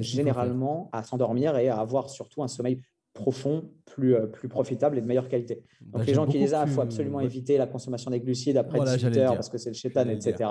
généralement 0.00 0.88
à 0.92 1.04
s'endormir 1.04 1.56
et 1.56 1.68
à 1.68 1.78
avoir 1.78 2.10
surtout 2.10 2.42
un 2.42 2.48
sommeil 2.48 2.82
profond, 3.12 3.70
plus, 3.86 4.14
euh, 4.14 4.26
plus 4.26 4.48
profitable 4.48 4.96
et 4.96 5.00
de 5.00 5.06
meilleure 5.06 5.28
qualité. 5.28 5.56
Donc 5.80 6.00
Bah, 6.00 6.04
les 6.06 6.14
gens 6.14 6.26
qui 6.26 6.38
disent 6.38 6.54
ah, 6.54 6.64
il 6.66 6.70
faut 6.72 6.80
absolument 6.80 7.18
ouais. 7.18 7.24
éviter 7.24 7.58
la 7.58 7.66
consommation 7.66 8.10
des 8.10 8.20
glucides 8.20 8.56
après 8.56 8.78
Voilà, 8.78 8.92
18 8.96 9.00
j'allais 9.02 9.16
le 9.16 9.22
heures 9.22 9.34
parce 9.34 9.48
que 9.48 9.58
c'est 9.58 9.70
le 9.70 9.74
chétan, 9.74 10.00
J'allais 10.02 10.14
le 10.14 10.18
dire. 10.20 10.30
etc. 10.34 10.50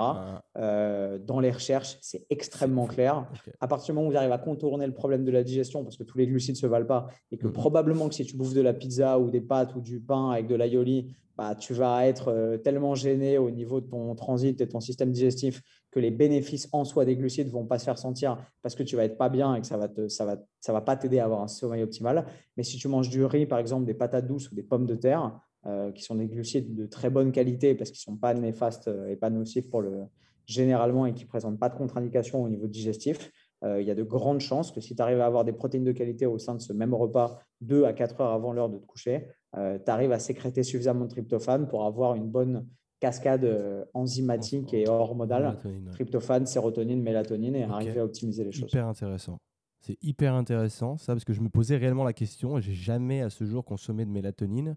Euh, 0.58 1.18
dans 1.18 1.40
les 1.40 1.50
recherches, 1.50 1.96
c'est 2.02 2.26
extrêmement 2.30 2.86
clair. 2.86 3.26
À 3.60 3.66
partir 3.68 3.92
du 3.94 3.96
moment 3.96 4.08
où 4.08 4.10
vous 4.10 4.16
arrivez 4.16 4.32
à 4.34 4.38
contourner 4.38 4.86
le 4.86 4.92
problème 4.94 5.24
de 5.24 5.30
la 5.30 5.42
digestion, 5.42 5.84
parce 5.84 5.96
que 5.96 6.04
tous 6.04 6.18
les 6.18 6.26
glucides 6.26 6.54
ne 6.56 6.60
se 6.60 6.66
valent 6.66 6.86
pas, 6.86 7.08
et 7.32 7.38
que 7.38 7.46
Mhm. 7.46 7.52
probablement 7.52 8.08
que 8.08 8.14
si 8.14 8.24
tu 8.24 8.36
bouffes 8.36 8.54
de 8.54 8.60
la 8.60 8.74
pizza 8.74 9.18
ou 9.18 9.30
des 9.30 9.40
pâtes 9.40 9.74
ou 9.74 9.80
du 9.80 10.00
pain 10.00 10.30
avec 10.30 10.46
de 10.46 10.54
l'aioli, 10.54 11.14
bah, 11.38 11.54
tu 11.54 11.72
vas 11.72 12.06
être 12.06 12.28
euh, 12.28 12.58
tellement 12.58 12.94
gêné 12.94 13.38
au 13.38 13.50
niveau 13.50 13.80
de 13.80 13.86
ton 13.86 14.14
transit 14.14 14.60
et 14.60 14.66
de 14.66 14.70
ton 14.70 14.80
système 14.80 15.10
digestif 15.10 15.62
que 15.90 16.00
les 16.00 16.10
bénéfices 16.10 16.68
en 16.72 16.84
soi 16.84 17.04
des 17.04 17.16
glucides 17.16 17.48
ne 17.48 17.52
vont 17.52 17.66
pas 17.66 17.78
se 17.78 17.84
faire 17.84 17.98
sentir 17.98 18.36
parce 18.62 18.74
que 18.74 18.82
tu 18.82 18.96
vas 18.96 19.04
être 19.04 19.18
pas 19.18 19.28
bien 19.28 19.54
et 19.54 19.60
que 19.60 19.66
ça 19.66 19.76
va 19.76 19.88
te, 19.88 20.08
ça 20.08 20.24
va, 20.24 20.36
ça 20.60 20.72
va 20.72 20.80
pas 20.80 20.96
t'aider 20.96 21.18
à 21.18 21.24
avoir 21.24 21.42
un 21.42 21.48
sommeil 21.48 21.82
optimal. 21.82 22.26
Mais 22.56 22.62
si 22.62 22.76
tu 22.76 22.88
manges 22.88 23.08
du 23.08 23.24
riz, 23.24 23.46
par 23.46 23.58
exemple, 23.58 23.86
des 23.86 23.94
patates 23.94 24.26
douces 24.26 24.50
ou 24.50 24.54
des 24.54 24.62
pommes 24.62 24.86
de 24.86 24.94
terre, 24.94 25.40
euh, 25.66 25.92
qui 25.92 26.02
sont 26.02 26.14
des 26.14 26.26
glucides 26.26 26.74
de 26.74 26.86
très 26.86 27.10
bonne 27.10 27.32
qualité 27.32 27.74
parce 27.74 27.90
qu'ils 27.90 28.10
ne 28.10 28.14
sont 28.14 28.16
pas 28.16 28.32
néfastes 28.32 28.88
euh, 28.88 29.08
et 29.08 29.16
pas 29.16 29.28
nocifs 29.28 29.68
pour 29.68 29.82
le 29.82 30.06
généralement 30.46 31.04
et 31.04 31.12
qui 31.12 31.24
ne 31.24 31.28
présentent 31.28 31.60
pas 31.60 31.68
de 31.68 31.74
contre-indication 31.74 32.42
au 32.42 32.48
niveau 32.48 32.66
digestif, 32.66 33.30
euh, 33.62 33.78
il 33.78 33.86
y 33.86 33.90
a 33.90 33.94
de 33.94 34.02
grandes 34.02 34.40
chances 34.40 34.72
que 34.72 34.80
si 34.80 34.96
tu 34.96 35.02
arrives 35.02 35.20
à 35.20 35.26
avoir 35.26 35.44
des 35.44 35.52
protéines 35.52 35.84
de 35.84 35.92
qualité 35.92 36.24
au 36.24 36.38
sein 36.38 36.54
de 36.54 36.62
ce 36.62 36.72
même 36.72 36.94
repas 36.94 37.40
2 37.60 37.84
à 37.84 37.92
4 37.92 38.22
heures 38.22 38.32
avant 38.32 38.54
l'heure 38.54 38.70
de 38.70 38.78
te 38.78 38.86
coucher, 38.86 39.26
tu 39.52 39.90
arrives 39.90 40.12
à 40.12 40.18
sécréter 40.18 40.62
suffisamment 40.62 41.04
de 41.04 41.10
tryptophane 41.10 41.68
pour 41.68 41.84
avoir 41.84 42.14
une 42.14 42.26
bonne 42.26 42.66
cascade 43.00 43.44
euh, 43.44 43.84
enzymatique 43.94 44.72
et 44.74 44.88
hormonale. 44.88 45.56
Ouais. 45.64 45.72
Tryptophane, 45.92 46.46
sérotonine, 46.46 47.02
mélatonine 47.02 47.56
et 47.56 47.64
arriver 47.64 48.00
à 48.00 48.04
optimiser 48.04 48.44
les 48.44 48.52
choses. 48.52 48.70
Hyper 48.70 48.86
intéressant. 48.86 49.38
C'est 49.80 49.96
hyper 50.02 50.34
intéressant 50.34 50.98
ça 50.98 51.14
parce 51.14 51.24
que 51.24 51.32
je 51.32 51.40
me 51.40 51.48
posais 51.48 51.76
réellement 51.76 52.04
la 52.04 52.12
question 52.12 52.58
et 52.58 52.62
j'ai 52.62 52.74
jamais 52.74 53.22
à 53.22 53.30
ce 53.30 53.44
jour 53.44 53.64
consommé 53.64 54.04
de 54.04 54.10
mélatonine 54.10 54.76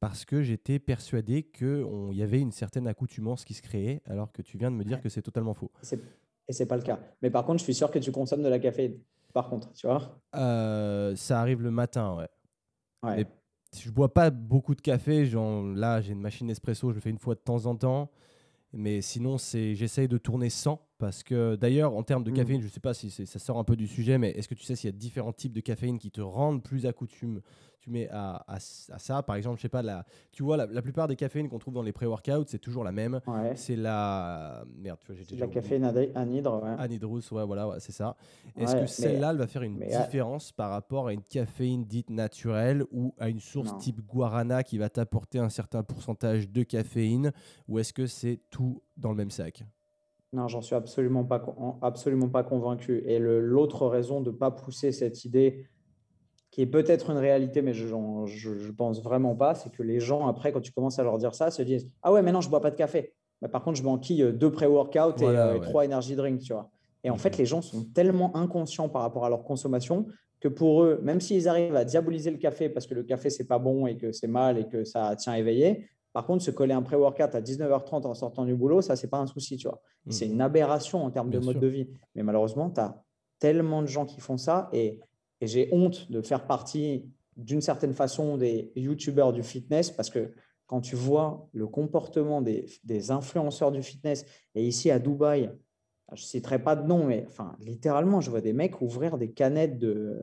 parce 0.00 0.24
que 0.24 0.42
j'étais 0.42 0.78
persuadé 0.78 1.44
qu'il 1.44 2.12
y 2.12 2.22
avait 2.22 2.40
une 2.40 2.50
certaine 2.50 2.88
accoutumance 2.88 3.44
qui 3.44 3.54
se 3.54 3.62
créait 3.62 4.02
alors 4.06 4.32
que 4.32 4.42
tu 4.42 4.58
viens 4.58 4.70
de 4.70 4.76
me 4.76 4.84
dire 4.84 5.00
que 5.00 5.08
c'est 5.08 5.22
totalement 5.22 5.54
faux. 5.54 5.70
Et 6.48 6.52
c'est 6.52 6.66
pas 6.66 6.76
le 6.76 6.82
cas. 6.82 6.98
Mais 7.22 7.30
par 7.30 7.44
contre, 7.44 7.60
je 7.60 7.64
suis 7.64 7.74
sûr 7.74 7.90
que 7.90 7.98
tu 7.98 8.10
consommes 8.10 8.42
de 8.42 8.48
la 8.48 8.58
caféine. 8.58 8.98
Par 9.32 9.48
contre, 9.48 9.72
tu 9.72 9.86
vois? 9.86 10.20
Euh, 10.36 11.16
ça 11.16 11.40
arrive 11.40 11.62
le 11.62 11.70
matin, 11.70 12.16
ouais. 12.16 12.28
Ouais. 13.02 13.16
Mais 13.16 13.26
je 13.82 13.90
bois 13.90 14.12
pas 14.12 14.30
beaucoup 14.30 14.74
de 14.74 14.80
café. 14.80 15.26
Genre, 15.26 15.64
là, 15.64 16.00
j'ai 16.00 16.12
une 16.12 16.20
machine 16.20 16.48
espresso, 16.50 16.90
je 16.90 16.94
le 16.94 17.00
fais 17.00 17.10
une 17.10 17.18
fois 17.18 17.34
de 17.34 17.40
temps 17.40 17.66
en 17.66 17.76
temps. 17.76 18.10
Mais 18.72 19.00
sinon, 19.02 19.38
c'est 19.38 19.74
j'essaye 19.76 20.08
de 20.08 20.18
tourner 20.18 20.50
sans. 20.50 20.80
Parce 20.98 21.22
que 21.22 21.54
d'ailleurs, 21.56 21.94
en 21.94 22.02
termes 22.02 22.24
de 22.24 22.30
Mm. 22.30 22.34
caféine, 22.34 22.60
je 22.62 22.68
sais 22.68 22.80
pas 22.80 22.94
si 22.94 23.10
ça 23.10 23.38
sort 23.38 23.58
un 23.58 23.64
peu 23.64 23.76
du 23.76 23.86
sujet, 23.86 24.18
mais 24.18 24.30
est-ce 24.30 24.48
que 24.48 24.54
tu 24.54 24.64
sais 24.64 24.74
s'il 24.74 24.88
y 24.90 24.92
a 24.94 24.96
différents 24.96 25.32
types 25.32 25.52
de 25.52 25.60
caféine 25.60 25.98
qui 25.98 26.10
te 26.10 26.20
rendent 26.20 26.62
plus 26.62 26.86
accoutume 26.86 27.40
tu 27.84 27.90
mets 27.90 28.08
à, 28.10 28.36
à- 28.48 28.56
à 28.56 28.98
ça 28.98 29.22
Par 29.22 29.36
exemple, 29.36 29.58
je 29.58 29.62
sais 29.62 29.68
pas, 29.68 29.82
la, 29.82 30.06
tu 30.32 30.42
vois, 30.42 30.56
la, 30.56 30.64
la 30.66 30.80
plupart 30.80 31.06
des 31.06 31.16
caféines 31.16 31.50
qu'on 31.50 31.58
trouve 31.58 31.74
dans 31.74 31.82
les 31.82 31.92
pré-workouts, 31.92 32.44
c'est 32.46 32.58
toujours 32.58 32.82
la 32.82 32.92
même. 32.92 33.20
Ouais. 33.26 33.52
C'est 33.56 33.76
la. 33.76 34.64
Merde, 34.78 34.98
tu 35.00 35.08
vois, 35.08 35.16
j'ai 35.16 35.24
déjà 35.26 35.44
la 35.46 35.52
caféine 35.52 35.84
anhyd- 35.84 36.12
anhydre. 36.14 36.62
Ouais. 36.62 36.74
Anhydrous, 36.78 37.20
ouais, 37.32 37.44
voilà, 37.44 37.68
ouais, 37.68 37.76
c'est 37.80 37.92
ça. 37.92 38.16
Est-ce 38.56 38.76
que 38.76 38.86
celle-là, 38.86 39.30
elle 39.32 39.36
va 39.36 39.46
faire 39.46 39.62
une 39.62 39.78
différence 39.80 40.50
par 40.52 40.70
rapport 40.70 41.08
à 41.08 41.12
une 41.12 41.22
caféine 41.22 41.84
dite 41.84 42.08
naturelle 42.10 42.84
ou 42.90 43.14
à 43.18 43.28
une 43.28 43.40
source 43.40 43.72
Non. 43.72 43.78
type 43.78 44.00
guarana 44.06 44.62
qui 44.62 44.78
va 44.78 44.88
t'apporter 44.88 45.38
un 45.38 45.50
certain 45.50 45.82
pourcentage 45.82 46.48
de 46.50 46.62
caféine 46.62 47.32
Ou 47.68 47.78
est-ce 47.80 47.92
que 47.92 48.06
c'est 48.06 48.40
tout 48.50 48.82
dans 48.96 49.10
le 49.10 49.16
même 49.16 49.30
sac? 49.30 49.64
Non, 50.32 50.48
j'en 50.48 50.62
suis 50.62 50.74
absolument 50.74 51.22
pas, 51.24 51.44
absolument 51.82 52.28
pas 52.28 52.42
convaincu. 52.42 53.02
Et 53.06 53.18
l'autre 53.20 53.86
raison 53.86 54.20
de 54.20 54.30
ne 54.32 54.36
pas 54.36 54.50
pousser 54.50 54.90
cette 54.90 55.24
idée, 55.24 55.66
qui 56.54 56.62
est 56.62 56.66
peut-être 56.66 57.10
une 57.10 57.16
réalité, 57.18 57.62
mais 57.62 57.74
je 57.74 57.84
je 58.26 58.70
pense 58.70 59.02
vraiment 59.02 59.34
pas, 59.34 59.56
c'est 59.56 59.72
que 59.72 59.82
les 59.82 59.98
gens, 59.98 60.28
après, 60.28 60.52
quand 60.52 60.60
tu 60.60 60.70
commences 60.70 61.00
à 61.00 61.02
leur 61.02 61.18
dire 61.18 61.34
ça, 61.34 61.50
se 61.50 61.62
disent 61.62 61.90
Ah 62.00 62.12
ouais, 62.12 62.22
mais 62.22 62.30
non, 62.30 62.40
je 62.40 62.48
bois 62.48 62.60
pas 62.60 62.70
de 62.70 62.76
café. 62.76 63.12
Mais 63.42 63.48
par 63.48 63.64
contre, 63.64 63.76
je 63.76 63.82
m'enquille 63.82 64.32
deux 64.32 64.52
pré-workouts 64.52 65.16
et, 65.18 65.24
Voilà, 65.24 65.48
euh, 65.48 65.52
ouais. 65.54 65.60
trois 65.66 65.84
energy 65.84 66.14
drinks, 66.14 66.42
tu 66.42 66.52
vois. 66.52 66.70
Et 67.02 67.10
en 67.10 67.14
Mhm. 67.14 67.18
fait, 67.18 67.38
les 67.38 67.44
gens 67.44 67.60
sont 67.60 67.84
tellement 67.92 68.36
inconscients 68.36 68.88
par 68.88 69.02
rapport 69.02 69.24
à 69.24 69.28
leur 69.30 69.42
consommation 69.42 70.06
que 70.38 70.46
pour 70.46 70.84
eux, 70.84 71.00
même 71.02 71.20
s'ils 71.20 71.48
arrivent 71.48 71.74
à 71.74 71.84
diaboliser 71.84 72.30
le 72.30 72.36
café 72.38 72.68
parce 72.68 72.86
que 72.86 72.94
le 72.94 73.02
café, 73.02 73.30
c'est 73.30 73.48
pas 73.48 73.58
bon 73.58 73.88
et 73.88 73.96
que 73.96 74.12
c'est 74.12 74.28
mal 74.28 74.56
et 74.56 74.68
que 74.68 74.84
ça 74.84 75.16
tient 75.16 75.34
éveillé, 75.34 75.88
par 76.12 76.24
contre, 76.24 76.44
se 76.44 76.52
coller 76.52 76.72
un 76.74 76.82
pré-workout 76.82 77.34
à 77.34 77.40
19h30 77.40 78.06
en 78.06 78.14
sortant 78.14 78.44
du 78.44 78.54
boulot, 78.54 78.80
ça, 78.80 78.94
c'est 78.94 79.08
pas 79.10 79.18
un 79.18 79.26
souci, 79.26 79.56
tu 79.56 79.66
vois. 79.66 79.80
Mhm. 80.06 80.12
C'est 80.12 80.26
une 80.26 80.40
aberration 80.40 81.04
en 81.04 81.10
termes 81.10 81.30
Bien 81.30 81.40
de 81.40 81.44
mode 81.44 81.54
sûr. 81.56 81.62
de 81.62 81.66
vie. 81.66 81.88
Mais 82.14 82.22
malheureusement, 82.22 82.70
tu 82.70 82.78
as 82.80 83.02
tellement 83.40 83.82
de 83.82 83.88
gens 83.88 84.06
qui 84.06 84.20
font 84.20 84.36
ça 84.36 84.68
et, 84.72 85.00
et 85.44 85.46
j'ai 85.46 85.68
honte 85.72 86.10
de 86.10 86.22
faire 86.22 86.46
partie 86.46 87.04
d'une 87.36 87.60
certaine 87.60 87.92
façon 87.92 88.38
des 88.38 88.72
youtubeurs 88.76 89.34
du 89.34 89.42
fitness 89.42 89.90
parce 89.90 90.08
que 90.08 90.32
quand 90.66 90.80
tu 90.80 90.96
vois 90.96 91.50
le 91.52 91.66
comportement 91.66 92.40
des, 92.40 92.64
des 92.84 93.10
influenceurs 93.10 93.70
du 93.70 93.82
fitness 93.82 94.24
et 94.54 94.66
ici 94.66 94.90
à 94.90 94.98
Dubaï, 94.98 95.50
je 96.12 96.22
ne 96.22 96.26
citerai 96.26 96.62
pas 96.62 96.76
de 96.76 96.86
nom, 96.86 97.04
mais 97.04 97.26
enfin, 97.28 97.56
littéralement, 97.60 98.22
je 98.22 98.30
vois 98.30 98.40
des 98.40 98.54
mecs 98.54 98.80
ouvrir 98.80 99.18
des 99.18 99.32
canettes 99.32 99.78
de, 99.78 100.22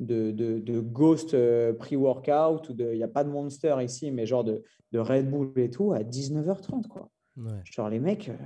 de, 0.00 0.30
de, 0.30 0.58
de 0.58 0.80
Ghost 0.80 1.34
euh, 1.34 1.74
pre-workout 1.74 2.70
ou 2.70 2.72
de, 2.72 2.92
il 2.92 2.96
n'y 2.96 3.02
a 3.02 3.08
pas 3.08 3.24
de 3.24 3.28
Monster 3.28 3.76
ici, 3.82 4.10
mais 4.10 4.24
genre 4.24 4.44
de, 4.44 4.62
de 4.92 4.98
Red 4.98 5.30
Bull 5.30 5.52
et 5.56 5.68
tout 5.68 5.92
à 5.92 6.02
19h30, 6.02 6.86
quoi. 6.86 7.10
Ouais. 7.36 7.60
Genre 7.64 7.90
les 7.90 8.00
mecs, 8.00 8.30
euh, 8.30 8.36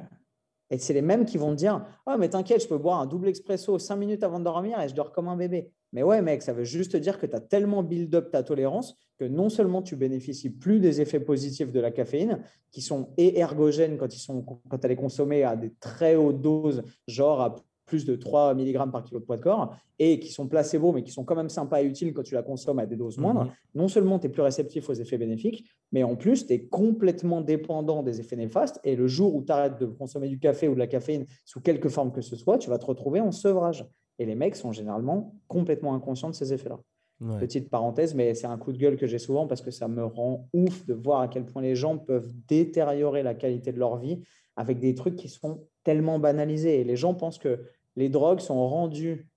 et 0.70 0.79
c'est 0.79 0.95
les 0.95 1.03
mêmes 1.03 1.24
qui 1.24 1.39
vont 1.39 1.51
te 1.51 1.57
dire 1.57 1.87
Ah, 2.07 2.16
mais 2.18 2.29
t'inquiète, 2.29 2.62
je 2.62 2.68
peux 2.68 2.79
boire 2.79 3.01
un 3.01 3.07
double 3.07 3.29
expresso 3.29 3.79
5 3.79 3.97
minutes 3.97 4.24
avant 4.24 4.39
de 4.41 4.45
dormir 4.45 4.81
et 4.81 4.89
je 4.89 4.95
dors 4.95 5.12
comme 5.12 5.29
un 5.29 5.37
bébé. 5.37 5.70
Mais 5.93 6.03
ouais, 6.03 6.20
mec, 6.22 6.43
ça 6.43 6.53
veut 6.53 6.64
juste 6.64 6.93
te 6.93 6.97
dire 6.97 7.18
que 7.18 7.26
tu 7.26 7.34
as 7.34 7.41
tellement 7.41 7.82
build 7.82 8.14
up 8.14 8.30
ta 8.30 8.43
tolérance 8.43 8.97
que 9.18 9.24
non 9.24 9.49
seulement 9.49 9.82
tu 9.82 9.97
bénéficies 9.97 10.51
plus 10.51 10.78
des 10.78 11.01
effets 11.01 11.20
positifs 11.20 11.72
de 11.72 11.80
la 11.80 11.91
caféine, 11.91 12.41
qui 12.70 12.82
sont 12.82 13.09
et 13.16 13.39
ergogènes 13.39 13.97
quand, 13.97 14.14
ils 14.14 14.18
sont, 14.18 14.43
quand 14.43 14.84
elle 14.84 14.91
est 14.91 14.97
consommée 14.97 15.43
à 15.43 15.57
des 15.57 15.72
très 15.80 16.16
hautes 16.16 16.43
doses, 16.43 16.82
genre 17.09 17.41
à 17.41 17.55
plus 17.87 18.05
de 18.05 18.16
3 18.16 18.53
mg 18.55 18.91
par 18.91 19.05
kilo 19.05 19.20
de 19.20 19.24
poids 19.24 19.37
de 19.37 19.43
corps, 19.43 19.76
et 20.01 20.18
qui 20.18 20.32
sont 20.32 20.49
placebo, 20.49 20.93
mais 20.93 21.03
qui 21.05 21.12
sont 21.12 21.24
quand 21.24 21.37
même 21.37 21.49
sympas 21.49 21.82
et 21.82 21.87
utiles 21.87 22.12
quand 22.12 22.24
tu 22.24 22.34
la 22.34 22.43
consommes 22.43 22.80
à 22.80 22.84
des 22.84 22.97
doses 22.97 23.16
moindres 23.16 23.45
Mhm. 23.45 23.51
non 23.76 23.89
seulement 23.89 24.18
tu 24.18 24.26
es 24.26 24.28
plus 24.28 24.43
réceptif 24.43 24.91
aux 24.91 24.95
effets 24.95 25.16
bénéfiques, 25.16 25.64
mais 25.93 26.03
en 26.03 26.16
plus, 26.16 26.47
tu 26.47 26.53
es 26.53 26.66
complètement 26.66 27.41
dépendant 27.41 28.03
des 28.03 28.20
effets 28.20 28.37
néfastes. 28.37 28.80
Et 28.82 28.97
le 28.97 29.07
jour 29.07 29.34
où 29.37 29.43
tu 29.43 29.53
arrêtes 29.53 29.78
de 29.78 29.87
consommer 29.87 30.28
du 30.28 30.39
café 30.41 30.68
ou 30.68 30.74
de 30.74 30.80
la 30.80 30.89
caféine 30.89 31.26
sous 31.45 31.61
quelque 31.61 31.89
forme 31.89 32.12
que 32.12 32.20
ce 32.22 32.34
soit, 32.37 32.59
tu 32.59 32.68
vas 32.68 32.78
te 32.78 32.87
retrouver 32.87 33.20
en 33.20 33.30
sevrage. 33.30 33.87
Et 34.18 34.26
les 34.26 34.34
mecs 34.34 34.56
sont 34.56 34.72
généralement 34.72 35.34
complètement 35.48 35.94
inconscients 35.94 36.30
de 36.30 36.34
ces 36.34 36.52
effets-là. 36.52 36.78
Ouais. 37.20 37.38
Petite 37.38 37.70
parenthèse, 37.70 38.14
mais 38.14 38.34
c'est 38.34 38.46
un 38.46 38.58
coup 38.58 38.72
de 38.72 38.78
gueule 38.78 38.96
que 38.96 39.06
j'ai 39.06 39.18
souvent 39.18 39.46
parce 39.46 39.62
que 39.62 39.70
ça 39.70 39.88
me 39.88 40.04
rend 40.04 40.48
ouf 40.52 40.84
de 40.86 40.94
voir 40.94 41.20
à 41.20 41.28
quel 41.28 41.46
point 41.46 41.62
les 41.62 41.74
gens 41.74 41.96
peuvent 41.98 42.30
détériorer 42.46 43.22
la 43.22 43.34
qualité 43.34 43.72
de 43.72 43.78
leur 43.78 43.96
vie 43.96 44.22
avec 44.56 44.78
des 44.78 44.94
trucs 44.94 45.16
qui 45.16 45.28
sont 45.28 45.64
tellement 45.82 46.18
banalisés. 46.18 46.80
Et 46.80 46.84
les 46.84 46.96
gens 46.96 47.14
pensent 47.14 47.38
que 47.38 47.60
les 47.96 48.08
drogues 48.10 48.40
sont 48.40 48.68
rendues 48.68 49.28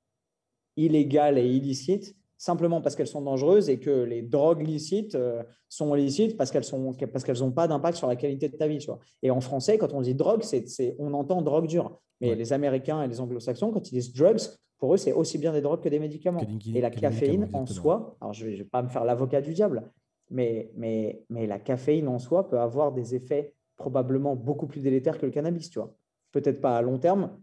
illégales 0.78 1.38
et 1.38 1.48
illicites 1.48 2.16
simplement 2.38 2.82
parce 2.82 2.96
qu'elles 2.96 3.08
sont 3.08 3.22
dangereuses 3.22 3.70
et 3.70 3.80
que 3.80 3.90
les 4.04 4.22
drogues 4.22 4.62
licites 4.66 5.16
euh, 5.16 5.44
sont 5.68 5.94
licites 5.94 6.38
parce 6.38 6.52
qu'elles 6.52 6.64
sont 6.64 6.94
parce 7.12 7.26
qu'elles 7.26 7.40
n'ont 7.40 7.52
pas 7.52 7.68
d'impact 7.68 7.98
sur 7.98 8.08
la 8.08 8.16
qualité 8.16 8.48
de 8.48 8.56
ta 8.56 8.68
vie. 8.68 8.78
Tu 8.78 8.86
vois. 8.88 9.00
Et 9.22 9.30
en 9.30 9.42
français, 9.42 9.78
quand 9.78 9.94
on 9.94 10.02
dit 10.02 10.16
drogue, 10.16 10.44
c'est, 10.44 10.68
c'est- 10.70 10.96
on 11.00 11.14
entend 11.14 11.42
drogue 11.42 11.68
dure. 11.68 12.00
Mais 12.22 12.30
Ouais. 12.30 12.36
les 12.36 12.54
Américains 12.54 13.02
et 13.04 13.08
les 13.10 13.20
Anglo-Saxons, 13.20 13.72
quand 13.72 13.90
ils 13.92 13.94
disent 13.96 14.14
drugs, 14.14 14.40
pour 14.80 14.94
eux, 14.94 14.98
c'est 14.98 15.14
aussi 15.14 15.38
bien 15.38 15.52
des 15.54 15.62
drogues 15.62 15.82
que 15.82 15.90
des 15.90 16.00
médicaments. 16.00 16.40
Que 16.40 16.46
et 16.78 16.82
la 16.82 16.90
caféine 16.90 17.44
en 17.54 17.66
soi, 17.66 18.18
alors 18.22 18.34
je 18.34 18.46
ne 18.48 18.56
vais, 18.56 18.64
pas 18.64 18.82
me 18.82 18.88
faire 18.90 19.04
l'avocat 19.04 19.42
du 19.42 19.54
diable, 19.54 19.92
mais, 20.32 20.72
mais, 20.76 21.24
mais 21.30 21.46
la 21.48 21.60
caféine 21.60 22.08
en 22.08 22.18
soi 22.20 22.50
peut 22.50 22.60
avoir 22.60 22.92
des 22.94 23.14
effets 23.16 23.54
probablement 23.76 24.36
beaucoup 24.36 24.68
plus 24.68 24.82
délétères 24.82 25.18
que 25.18 25.26
le 25.26 25.32
cannabis, 25.32 25.70
tu 25.70 25.80
vois. 25.80 25.94
Peut-être 26.32 26.62
pas 26.62 26.78
à 26.78 26.82
long 26.82 26.98
terme, 26.98 27.38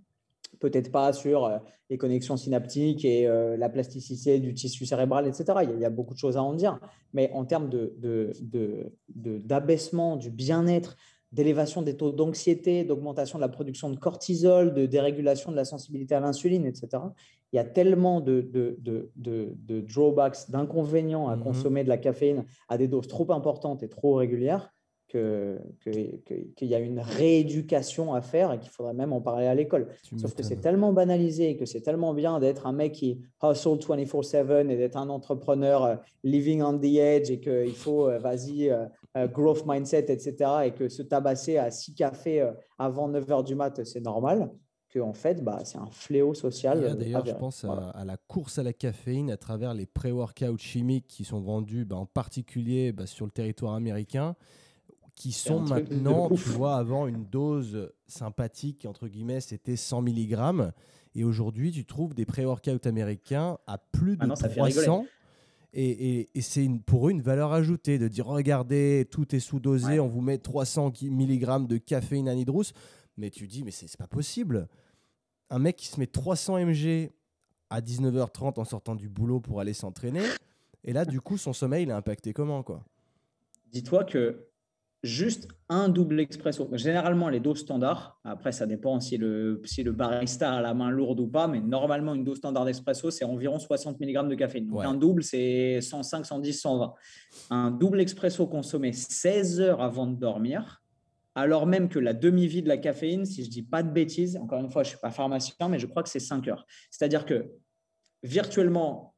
peut-être 0.61 0.91
pas 0.93 1.13
sur 1.13 1.45
euh, 1.45 1.59
les 1.91 1.99
connexions 1.99 2.37
synaptiques 2.37 3.05
et 3.05 3.27
euh, 3.27 3.57
la 3.57 3.69
plasticité 3.69 4.39
du 4.41 4.55
tissu 4.55 4.87
cérébral, 4.87 5.27
etc. 5.27 5.45
Il 5.63 5.71
y, 5.71 5.73
a, 5.73 5.75
il 5.77 5.81
y 5.81 5.85
a 5.85 5.91
beaucoup 5.91 6.15
de 6.15 6.19
choses 6.19 6.37
à 6.37 6.43
en 6.43 6.55
dire. 6.55 6.79
Mais 7.13 7.31
en 7.35 7.45
termes 7.45 7.69
de, 7.69 7.95
de, 7.99 8.33
de- 8.41 8.93
de- 9.15 9.39
d'abaissement 9.39 10.17
du 10.17 10.31
bien-être, 10.31 10.97
d'élévation 11.33 11.83
des 11.83 11.97
taux 11.97 12.13
d'anxiété, 12.13 12.85
d'augmentation 12.85 13.39
de 13.39 13.43
la 13.43 13.49
production 13.49 13.91
de 13.91 13.97
cortisol, 13.99 14.73
de 14.75 14.87
dérégulation 14.87 15.51
de 15.51 15.57
la 15.57 15.65
sensibilité 15.65 16.15
à 16.15 16.21
l'insuline, 16.21 16.65
etc. 16.65 16.89
Il 17.53 17.57
y 17.57 17.59
a 17.59 17.65
tellement 17.65 18.21
de, 18.21 18.41
de, 18.41 18.77
de, 18.81 19.11
de- 19.17 19.55
de 19.67 19.81
drawbacks, 19.81 20.51
d'inconvénients 20.51 21.29
à 21.29 21.37
Mhm. 21.37 21.43
consommer 21.43 21.85
de 21.85 21.89
la 21.89 21.99
caféine 21.99 22.45
à 22.69 22.79
des 22.79 22.89
doses 22.89 23.09
trop 23.09 23.31
importantes 23.33 23.83
et 23.83 23.89
trop 23.89 24.15
régulières 24.15 24.73
que, 25.09 25.59
que- 25.85 26.17
que- 26.25 26.35
qu'il 26.57 26.69
y 26.69 26.75
a 26.75 26.79
une 26.81 27.01
rééducation 27.01 28.13
à 28.15 28.21
faire 28.21 28.53
et 28.53 28.59
qu'il 28.59 28.71
faudrait 28.71 28.95
même 28.95 29.13
en 29.13 29.21
parler 29.21 29.47
à 29.47 29.55
l'école. 29.55 29.89
Sauf 30.17 30.35
que 30.35 30.43
c'est 30.43 30.61
tellement 30.61 30.93
banalisé 30.93 31.51
et 31.51 31.57
que 31.57 31.65
c'est 31.65 31.81
tellement 31.81 32.13
bien 32.15 32.41
d'être 32.41 32.67
un 32.67 32.73
mec 32.73 32.93
qui 32.93 33.21
hustle 33.43 33.79
24/7 33.79 34.71
et 34.71 34.77
d'être 34.77 34.97
un 34.97 35.09
entrepreneur 35.09 35.85
euh, 35.85 35.97
living 36.25 36.63
on 36.63 36.79
the 36.79 36.97
edge 36.97 37.31
et 37.31 37.41
qu'il 37.41 37.75
faut, 37.75 38.09
euh, 38.09 38.19
vas-y, 38.19 38.71
euh, 38.71 38.87
growth 39.29 39.65
mindset, 39.67 40.07
etc. 40.13 40.51
et 40.67 40.73
que 40.73 40.89
se 40.89 41.03
tabasser 41.03 41.57
à 41.57 41.71
6 41.71 41.95
cafés 41.95 42.47
avant 42.79 43.09
9 43.09 43.27
h 43.27 43.45
du 43.45 43.55
mat, 43.55 43.83
c'est 43.85 44.01
normal. 44.01 44.51
en 44.99 45.13
fait, 45.13 45.45
bah, 45.45 45.61
c'est 45.65 45.79
un 45.79 45.91
fléau 45.91 46.33
social. 46.33 46.97
D'ailleurs, 46.97 47.27
je 47.27 47.33
pense 47.35 47.65
à, 47.65 48.05
la 48.05 48.17
course 48.17 48.59
à 48.59 48.63
la 48.63 48.73
caféine 48.73 49.31
à 49.31 49.37
travers 49.37 49.75
les 49.75 49.85
pré-workouts 49.85 50.59
chimiques 50.59 51.07
qui 51.07 51.25
sont 51.25 51.41
vendus 51.41 51.85
bah, 51.85 51.97
en 51.97 52.07
particulier 52.07 52.93
bah, 52.93 53.07
sur 53.07 53.27
le 53.27 53.31
territoire 53.31 53.75
américain, 53.75 54.37
qui 55.17 55.33
sont 55.33 55.61
maintenant, 55.61 56.29
tu 56.29 56.51
vois, 56.51 56.77
avant 56.77 57.07
une 57.07 57.25
dose 57.25 57.91
sympathique, 58.07 58.87
entre 58.87 59.09
guillemets, 59.09 59.41
c'était 59.41 59.75
100 59.75 60.03
mg. 60.03 60.71
Et 61.15 61.25
aujourd'hui, 61.25 61.73
tu 61.73 61.87
trouves 61.87 62.15
des 62.15 62.27
pré-workouts 62.27 62.87
américains 62.87 63.59
à 63.67 63.79
plus 63.79 64.19
de 64.19 64.27
300. 64.27 65.07
Et, 65.73 66.29
c'est 66.41 66.69
pour 66.87 67.09
eux 67.09 67.11
une 67.11 67.23
valeur 67.23 67.53
ajoutée 67.53 67.99
de 67.99 68.09
dire 68.09 68.27
regardez, 68.27 69.09
tout 69.11 69.35
est 69.35 69.41
sous-dosé, 69.41 69.99
on 69.99 70.07
vous 70.07 70.21
met 70.21 70.39
300 70.39 70.93
mg 71.03 71.67
de 71.67 71.79
caféine 71.79 72.29
anhydrous. 72.29 72.73
Mais 73.17 73.31
tu 73.31 73.47
dis, 73.49 73.65
mais 73.65 73.71
c'est 73.71 73.97
pas 73.97 74.07
possible. 74.07 74.69
Un 75.49 75.59
mec 75.59 75.77
qui 75.77 75.87
se 75.87 75.99
met 75.99 76.07
300 76.07 76.59
mg 76.59 77.11
à 77.71 77.81
19h30 77.81 78.61
en 78.61 78.65
sortant 78.65 78.95
du 78.95 79.09
boulot 79.09 79.41
pour 79.41 79.61
aller 79.61 79.73
s'entraîner, 79.73 80.23
et 80.85 80.93
là, 80.93 81.05
du 81.05 81.21
coup, 81.21 81.37
son 81.37 81.53
sommeil, 81.53 81.85
il 81.85 81.89
est 81.89 81.93
impacté 81.93 82.33
comment 82.33 82.63
quoi? 82.63 82.85
Dis-toi 83.73 84.05
que 84.05 84.47
juste 85.03 85.49
un 85.69 85.89
double 85.89 86.21
expresso. 86.21 86.69
Généralement, 86.73 87.29
les 87.29 87.41
doses 87.41 87.61
standards, 87.61 88.19
après, 88.25 88.53
ça 88.53 88.67
dépend 88.67 88.99
si 89.01 89.17
le, 89.17 89.61
si 89.65 89.83
le 89.83 89.93
barista 89.93 90.53
a 90.53 90.61
la 90.61 90.75
main 90.75 90.91
lourde 90.91 91.21
ou 91.21 91.27
pas, 91.27 91.49
mais 91.49 91.61
normalement, 91.61 92.15
une 92.15 92.25
dose 92.25 92.39
standard 92.39 92.65
d'espresso, 92.65 93.11
c'est 93.11 93.25
environ 93.25 93.59
60 93.59 94.01
mg 94.01 94.29
de 94.29 94.35
caféine. 94.35 94.67
Donc, 94.67 94.85
un 94.85 94.95
double, 94.95 95.23
c'est 95.23 95.81
105, 95.81 96.27
110, 96.27 96.53
120. 96.61 96.95
Un 97.51 97.71
double 97.71 98.01
expresso 98.01 98.47
consommé 98.47 98.93
16 98.93 99.61
heures 99.61 99.83
avant 99.83 100.07
de 100.07 100.17
dormir, 100.17 100.83
alors 101.35 101.67
même 101.67 101.91
que 101.91 101.99
la 101.99 102.15
demi-vie 102.15 102.63
de 102.63 102.69
la 102.69 102.79
caféine, 102.79 103.27
si 103.27 103.43
je 103.43 103.49
ne 103.49 103.53
dis 103.53 103.63
pas 103.63 103.83
de 103.83 103.91
bêtises, 103.91 104.39
encore 104.39 104.59
une 104.59 104.71
fois, 104.71 104.83
je 104.83 104.89
ne 104.89 104.91
suis 104.93 105.01
pas 105.01 105.11
pharmacien, 105.11 105.69
mais 105.69 105.79
je 105.79 105.87
crois 105.87 106.03
que 106.03 106.09
c'est 106.09 106.19
5 106.19 106.49
heures. 106.49 106.67
C'est-à-dire 106.91 107.27
que 107.27 107.51
virtuellement, 108.23 109.15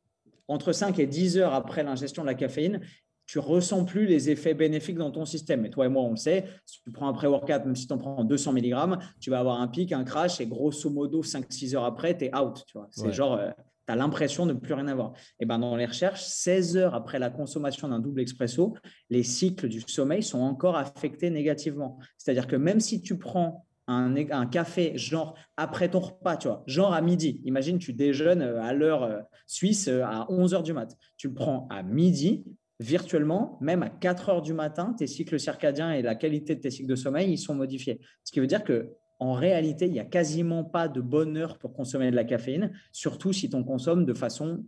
entre 0.48 0.72
5 0.72 0.98
et 0.98 1.06
10 1.06 1.38
heures 1.38 1.54
après 1.54 1.84
l'ingestion 1.84 2.22
de 2.22 2.26
la 2.26 2.34
caféine, 2.34 2.80
tu 3.28 3.38
ressens 3.38 3.84
plus 3.84 4.06
les 4.06 4.30
effets 4.30 4.54
bénéfiques 4.54 4.96
dans 4.96 5.10
ton 5.10 5.26
système. 5.26 5.64
Et 5.66 5.70
toi 5.70 5.84
et 5.84 5.88
moi, 5.90 6.02
on 6.02 6.10
le 6.10 6.16
sait, 6.16 6.46
si 6.64 6.80
tu 6.82 6.90
prends 6.90 7.08
un 7.08 7.12
pré-workout, 7.12 7.66
même 7.66 7.76
si 7.76 7.86
tu 7.86 7.92
en 7.92 7.98
prends 7.98 8.24
200 8.24 8.54
mg, 8.54 8.98
tu 9.20 9.28
vas 9.28 9.38
avoir 9.38 9.60
un 9.60 9.68
pic, 9.68 9.92
un 9.92 10.02
crash, 10.02 10.40
et 10.40 10.46
grosso 10.46 10.88
modo, 10.88 11.22
5-6 11.22 11.76
heures 11.76 11.84
après, 11.84 12.16
tu 12.16 12.24
es 12.24 12.34
out. 12.34 12.64
C'est 12.90 13.12
genre, 13.12 13.34
euh, 13.34 13.50
tu 13.86 13.92
as 13.92 13.96
l'impression 13.96 14.46
de 14.46 14.54
ne 14.54 14.58
plus 14.58 14.72
rien 14.72 14.88
avoir. 14.88 15.12
Et 15.40 15.44
ben 15.44 15.58
dans 15.58 15.76
les 15.76 15.84
recherches, 15.84 16.22
16 16.22 16.78
heures 16.78 16.94
après 16.94 17.18
la 17.18 17.28
consommation 17.28 17.88
d'un 17.88 17.98
double 17.98 18.22
expresso, 18.22 18.74
les 19.10 19.22
cycles 19.22 19.68
du 19.68 19.82
sommeil 19.82 20.22
sont 20.22 20.40
encore 20.40 20.76
affectés 20.76 21.28
négativement. 21.28 21.98
C'est-à-dire 22.16 22.46
que 22.46 22.56
même 22.56 22.80
si 22.80 23.02
tu 23.02 23.18
prends 23.18 23.66
un, 23.88 24.16
un, 24.16 24.46
café, 24.46 24.96
genre 24.96 25.34
après 25.58 25.90
ton 25.90 26.00
repas, 26.00 26.38
tu 26.38 26.48
vois, 26.48 26.62
genre 26.66 26.94
à 26.94 27.02
midi. 27.02 27.42
Imagine, 27.44 27.78
tu 27.78 27.92
déjeunes 27.92 28.40
euh, 28.40 28.62
à 28.62 28.72
l'heure 28.72 29.02
euh, 29.02 29.18
suisse 29.46 29.88
à 29.88 30.24
11 30.30 30.54
heures 30.54 30.62
du 30.62 30.72
mat. 30.72 30.96
Tu 31.18 31.28
le 31.28 31.34
prends 31.34 31.66
à 31.70 31.82
midi, 31.82 32.44
virtuellement, 32.80 33.58
même 33.60 33.82
à 33.82 33.90
4 33.90 34.28
heures 34.28 34.42
du 34.42 34.52
matin, 34.52 34.94
tes 34.96 35.06
cycles 35.06 35.40
circadiens 35.40 35.92
et 35.92 36.02
la 36.02 36.14
qualité 36.14 36.54
de 36.54 36.60
tes 36.60 36.70
cycles 36.70 36.88
de 36.88 36.96
sommeil, 36.96 37.32
ils 37.32 37.38
sont 37.38 37.54
modifiés. 37.54 38.00
Ce 38.24 38.32
qui 38.32 38.40
veut 38.40 38.46
dire 38.46 38.64
que 38.64 38.94
en 39.20 39.32
réalité, 39.32 39.86
il 39.86 39.92
n'y 39.92 39.98
a 39.98 40.04
quasiment 40.04 40.62
pas 40.62 40.86
de 40.86 41.00
bonne 41.00 41.36
heure 41.36 41.58
pour 41.58 41.72
consommer 41.72 42.10
de 42.10 42.16
la 42.16 42.24
caféine, 42.24 42.72
surtout 42.92 43.32
si 43.32 43.50
tu 43.50 43.56
en 43.56 43.64
consommes 43.64 44.04
de 44.04 44.14
façon 44.14 44.64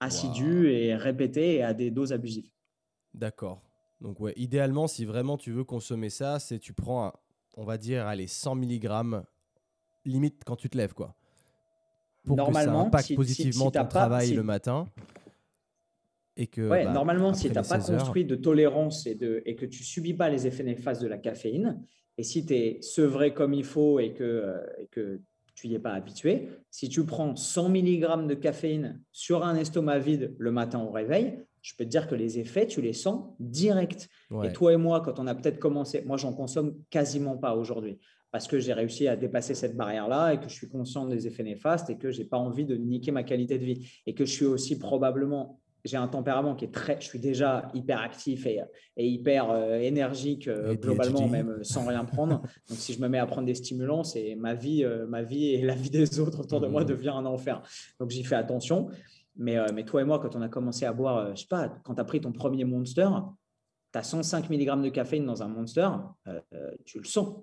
assidue 0.00 0.72
et 0.72 0.96
répétée 0.96 1.54
et 1.56 1.62
à 1.62 1.72
des 1.72 1.92
doses 1.92 2.12
abusives. 2.12 2.50
D'accord. 3.14 3.62
Donc, 4.00 4.18
ouais, 4.18 4.32
idéalement, 4.36 4.88
si 4.88 5.04
vraiment 5.04 5.36
tu 5.36 5.52
veux 5.52 5.62
consommer 5.62 6.10
ça, 6.10 6.40
c'est 6.40 6.58
tu 6.58 6.72
prends, 6.72 7.12
on 7.56 7.64
va 7.64 7.78
dire, 7.78 8.04
allez, 8.08 8.26
100 8.26 8.56
mg, 8.56 8.88
limite 10.04 10.42
quand 10.44 10.56
tu 10.56 10.68
te 10.68 10.76
lèves, 10.76 10.94
quoi. 10.94 11.14
Pour 12.24 12.36
Normalement, 12.36 12.72
que 12.72 12.78
ça 12.80 12.86
impacte 12.86 13.14
positivement 13.14 13.70
ton 13.70 13.86
travail 13.86 14.32
le 14.32 14.42
matin. 14.42 14.88
Et 16.36 16.46
que, 16.46 16.68
ouais, 16.68 16.84
bah, 16.84 16.92
normalement, 16.92 17.34
si 17.34 17.48
tu 17.48 17.54
n'as 17.54 17.62
pas 17.62 17.78
construit 17.78 18.24
de 18.24 18.34
tolérance 18.34 19.06
et, 19.06 19.14
de, 19.14 19.42
et 19.44 19.54
que 19.54 19.66
tu 19.66 19.84
subis 19.84 20.14
pas 20.14 20.30
les 20.30 20.46
effets 20.46 20.62
néfastes 20.62 21.02
de 21.02 21.08
la 21.08 21.18
caféine, 21.18 21.82
et 22.18 22.22
si 22.22 22.46
tu 22.46 22.54
es 22.54 22.78
sevré 22.80 23.34
comme 23.34 23.54
il 23.54 23.64
faut 23.64 23.98
et 23.98 24.12
que, 24.12 24.24
euh, 24.24 24.58
que 24.90 25.20
tu 25.54 25.68
n'y 25.68 25.74
es 25.74 25.78
pas 25.78 25.92
habitué, 25.92 26.48
si 26.70 26.88
tu 26.88 27.04
prends 27.04 27.36
100 27.36 27.68
mg 27.68 28.26
de 28.26 28.34
caféine 28.34 29.02
sur 29.12 29.44
un 29.44 29.56
estomac 29.56 29.98
vide 29.98 30.34
le 30.38 30.50
matin 30.50 30.80
au 30.80 30.90
réveil, 30.90 31.38
je 31.60 31.74
peux 31.76 31.84
te 31.84 31.90
dire 31.90 32.08
que 32.08 32.14
les 32.14 32.38
effets, 32.38 32.66
tu 32.66 32.80
les 32.80 32.92
sens 32.92 33.34
direct. 33.38 34.08
Et 34.42 34.52
toi 34.52 34.72
et 34.72 34.76
moi, 34.76 35.00
quand 35.00 35.20
on 35.20 35.26
a 35.26 35.34
peut-être 35.34 35.58
commencé, 35.58 36.02
moi, 36.04 36.16
j'en 36.16 36.32
consomme 36.32 36.74
quasiment 36.90 37.36
pas 37.36 37.54
aujourd'hui 37.54 37.98
parce 38.32 38.48
que 38.48 38.58
j'ai 38.58 38.72
réussi 38.72 39.06
à 39.06 39.14
dépasser 39.14 39.54
cette 39.54 39.76
barrière-là 39.76 40.32
et 40.32 40.40
que 40.40 40.48
je 40.48 40.54
suis 40.54 40.68
conscient 40.68 41.06
des 41.06 41.26
effets 41.26 41.42
néfastes 41.42 41.90
et 41.90 41.98
que 41.98 42.10
j'ai 42.10 42.24
pas 42.24 42.38
envie 42.38 42.64
de 42.64 42.76
niquer 42.76 43.12
ma 43.12 43.22
qualité 43.22 43.58
de 43.58 43.64
vie 43.64 43.86
et 44.06 44.14
que 44.14 44.24
je 44.24 44.32
suis 44.32 44.46
aussi 44.46 44.78
probablement 44.78 45.60
j'ai 45.84 45.96
un 45.96 46.06
tempérament 46.06 46.54
qui 46.54 46.64
est 46.66 46.72
très, 46.72 47.00
je 47.00 47.06
suis 47.06 47.18
déjà 47.18 47.68
hyper 47.74 48.00
actif 48.00 48.46
et, 48.46 48.60
et 48.96 49.06
hyper 49.06 49.50
euh, 49.50 49.78
énergique 49.80 50.46
euh, 50.46 50.74
globalement, 50.74 51.26
même 51.28 51.50
euh, 51.50 51.62
sans 51.64 51.84
rien 51.86 52.04
prendre. 52.04 52.42
Donc, 52.68 52.78
si 52.78 52.92
je 52.92 53.00
me 53.00 53.08
mets 53.08 53.18
à 53.18 53.26
prendre 53.26 53.46
des 53.46 53.54
stimulants, 53.54 54.04
c'est 54.04 54.36
ma 54.36 54.54
vie, 54.54 54.84
ma 55.08 55.22
vie 55.22 55.54
et 55.54 55.62
la 55.62 55.74
vie 55.74 55.90
des 55.90 56.20
autres 56.20 56.40
autour 56.40 56.60
de 56.60 56.68
moi 56.68 56.82
mmh. 56.82 56.86
devient 56.86 57.10
un 57.10 57.26
enfer. 57.26 57.62
Donc, 57.98 58.10
j'y 58.10 58.22
fais 58.22 58.36
attention. 58.36 58.88
Mais, 59.34 59.56
mais 59.72 59.84
toi 59.84 60.02
et 60.02 60.04
moi, 60.04 60.18
quand 60.18 60.36
on 60.36 60.42
a 60.42 60.48
commencé 60.48 60.84
à 60.84 60.92
boire, 60.92 61.34
je 61.34 61.40
sais 61.40 61.48
pas, 61.48 61.68
quand 61.84 61.94
tu 61.94 62.00
as 62.00 62.04
pris 62.04 62.20
ton 62.20 62.32
premier 62.32 62.64
Monster, 62.64 63.08
tu 63.92 63.98
as 63.98 64.02
105 64.02 64.50
mg 64.50 64.82
de 64.82 64.88
caféine 64.90 65.24
dans 65.24 65.42
un 65.42 65.48
Monster, 65.48 65.88
tu 66.84 66.98
le 66.98 67.04
sens. 67.04 67.36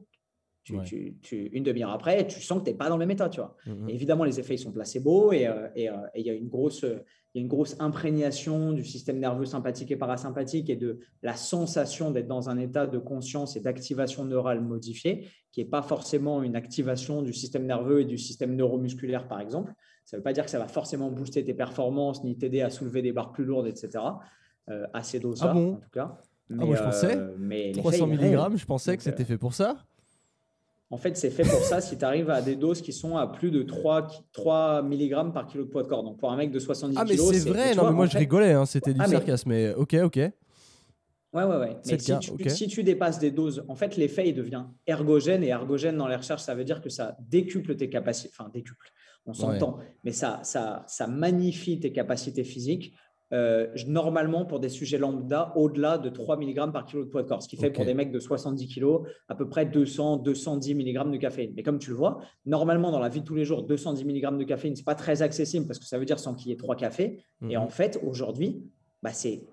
Tu, 0.85 1.17
tu, 1.23 1.47
une 1.47 1.63
demi-heure 1.63 1.89
après, 1.89 2.27
tu 2.27 2.41
sens 2.41 2.59
que 2.59 2.65
tu 2.65 2.69
n'es 2.69 2.77
pas 2.77 2.89
dans 2.89 2.95
le 2.97 2.99
même 2.99 3.09
état. 3.09 3.27
Tu 3.27 3.39
vois. 3.39 3.55
Mmh 3.65 3.89
évidemment, 3.89 4.23
les 4.23 4.39
effets 4.39 4.53
ils 4.53 4.59
sont 4.59 4.71
placebo 4.71 5.33
et 5.33 5.49
il 5.75 5.81
et, 5.81 5.89
il 6.13 6.27
y 6.27 6.29
a 6.29 6.33
une 6.33 6.47
grosse 6.47 6.85
il 7.33 7.39
y 7.39 7.41
a 7.41 7.43
une 7.43 7.47
grosse 7.47 7.75
imprégnation 7.79 8.73
du 8.73 8.83
système 8.83 9.19
nerveux 9.19 9.45
sympathique 9.45 9.91
et 9.91 9.95
parasympathique 9.95 10.69
et 10.69 10.75
de 10.75 10.99
la 11.21 11.35
sensation 11.35 12.09
d'être 12.09 12.27
dans 12.27 12.49
un 12.49 12.57
état 12.57 12.87
de 12.87 12.97
conscience 12.97 13.55
et 13.55 13.59
d'activation 13.59 14.25
neurale 14.25 14.61
modifiée, 14.61 15.27
qui 15.51 15.61
n'est 15.63 15.69
pas 15.69 15.83
forcément 15.83 16.41
une 16.41 16.55
activation 16.55 17.21
du 17.21 17.33
système 17.33 17.67
nerveux 17.67 18.01
et 18.01 18.05
du 18.05 18.17
système 18.17 18.55
neuromusculaire, 18.55 19.27
par 19.27 19.41
exemple. 19.41 19.73
Ça 20.05 20.17
ne 20.17 20.19
veut 20.19 20.23
pas 20.23 20.33
dire 20.33 20.43
que 20.43 20.49
ça 20.49 20.57
va 20.57 20.67
forcément 20.67 21.11
booster 21.11 21.43
tes 21.43 21.53
performances 21.53 22.23
ni 22.23 22.35
t'aider 22.35 22.61
à 22.61 22.71
soulever 22.71 23.03
des 23.03 23.11
barres 23.11 23.31
plus 23.31 23.45
lourdes, 23.45 23.67
etc. 23.67 24.03
Euh, 24.69 24.87
à 24.93 25.03
ces 25.03 25.19
doses-là, 25.19 25.51
ah 25.53 25.57
en 25.57 25.75
tout 25.75 25.89
cas. 25.91 26.17
Mais, 26.49 26.63
ah 26.63 26.65
bon, 26.65 26.75
je 26.75 26.83
pensais, 26.83 27.15
euh, 27.15 27.35
mais 27.37 27.71
300 27.73 28.07
mg, 28.07 28.55
je 28.55 28.65
pensais 28.65 28.97
que 28.97 29.03
c'était 29.03 29.21
euh, 29.21 29.27
fait 29.27 29.37
pour 29.37 29.53
ça. 29.53 29.85
En 30.91 30.97
fait, 30.97 31.15
c'est 31.17 31.29
fait 31.29 31.43
pour 31.43 31.59
ça 31.59 31.81
si 31.81 31.97
tu 31.97 32.03
arrives 32.03 32.31
à 32.31 32.41
des 32.41 32.55
doses 32.55 32.81
qui 32.81 32.93
sont 32.93 33.15
à 33.15 33.27
plus 33.27 33.51
de 33.51 33.61
3, 33.61 34.07
3 34.33 34.81
mg 34.81 35.31
par 35.33 35.45
kilo 35.45 35.65
de 35.65 35.69
poids 35.69 35.83
de 35.83 35.87
corps. 35.87 36.03
Donc 36.03 36.17
pour 36.17 36.31
un 36.31 36.35
mec 36.35 36.51
de 36.51 36.57
70 36.57 36.95
kg. 36.95 37.01
Ah, 37.01 37.05
mais 37.07 37.17
c'est 37.17 37.49
vrai, 37.49 37.75
non, 37.75 37.85
mais 37.85 37.91
moi 37.91 38.07
je 38.07 38.17
rigolais, 38.17 38.53
hein, 38.53 38.65
c'était 38.65 38.93
du 38.93 38.99
ah, 39.01 39.07
sarcasme, 39.07 39.49
mais... 39.49 39.73
ok, 39.75 39.95
ok. 40.03 40.19
Ouais, 41.31 41.43
ouais, 41.43 41.57
ouais. 41.57 41.77
Mais 41.85 41.99
si, 41.99 42.17
tu, 42.19 42.49
si, 42.49 42.67
tu, 42.67 42.83
dépasses 42.83 43.19
des 43.19 43.29
doses, 43.29 43.63
en 43.67 43.75
fait, 43.75 43.97
l'effet, 43.97 44.29
il 44.29 44.33
devient 44.33 44.65
ergogène. 44.87 45.43
Et 45.43 45.49
ergogène, 45.49 45.95
dans 45.95 46.07
les 46.07 46.15
recherches, 46.15 46.41
ça 46.41 46.55
veut 46.55 46.63
dire 46.63 46.81
que 46.81 46.89
ça 46.89 47.15
décuple 47.19 47.75
tes 47.75 47.87
capacités. 47.87 48.33
Enfin, 48.35 48.49
décuple, 48.51 48.91
on 49.27 49.33
s'entend. 49.33 49.77
Mais 50.03 50.11
ça, 50.11 50.39
ça, 50.41 50.83
ça 50.87 51.05
magnifie 51.05 51.79
tes 51.79 51.91
capacités 51.91 52.43
physiques 52.43 52.95
euh, 53.31 53.67
normalement 53.87 54.45
pour 54.45 54.59
des 54.59 54.69
sujets 54.69 54.97
lambda 54.97 55.53
au-delà 55.55 55.97
de 55.97 56.09
3 56.09 56.37
mg 56.37 56.71
par 56.71 56.85
kilo 56.85 57.03
de 57.03 57.09
poids 57.09 57.23
de 57.23 57.27
corps, 57.27 57.43
ce 57.43 57.47
qui 57.47 57.57
fait 57.57 57.69
pour 57.69 57.85
des 57.85 57.93
mecs 57.93 58.11
de 58.11 58.19
70 58.19 58.67
kg 58.67 59.01
à 59.27 59.35
peu 59.35 59.47
près 59.47 59.65
200-210 59.65 60.75
mg 60.75 61.11
de 61.11 61.17
caféine. 61.17 61.53
Mais 61.55 61.63
comme 61.63 61.79
tu 61.79 61.91
le 61.91 61.95
vois, 61.95 62.19
normalement 62.45 62.91
dans 62.91 62.99
la 62.99 63.09
vie 63.09 63.21
de 63.21 63.25
tous 63.25 63.35
les 63.35 63.45
jours, 63.45 63.63
210 63.63 64.05
mg 64.05 64.37
de 64.37 64.43
caféine, 64.43 64.75
c'est 64.75 64.85
pas 64.85 64.95
très 64.95 65.21
accessible 65.21 65.67
parce 65.67 65.79
que 65.79 65.85
ça 65.85 65.99
veut 65.99 66.05
dire 66.05 66.19
sans 66.19 66.33
qu'il 66.33 66.49
y 66.49 66.53
ait 66.53 66.57
trois 66.57 66.75
cafés. 66.75 67.23
Et 67.49 67.55
mhm. 67.55 67.63
en 67.63 67.69
fait, 67.69 67.99
aujourd'hui, 68.03 68.63
bah, 69.03 69.11
c'est 69.13 69.43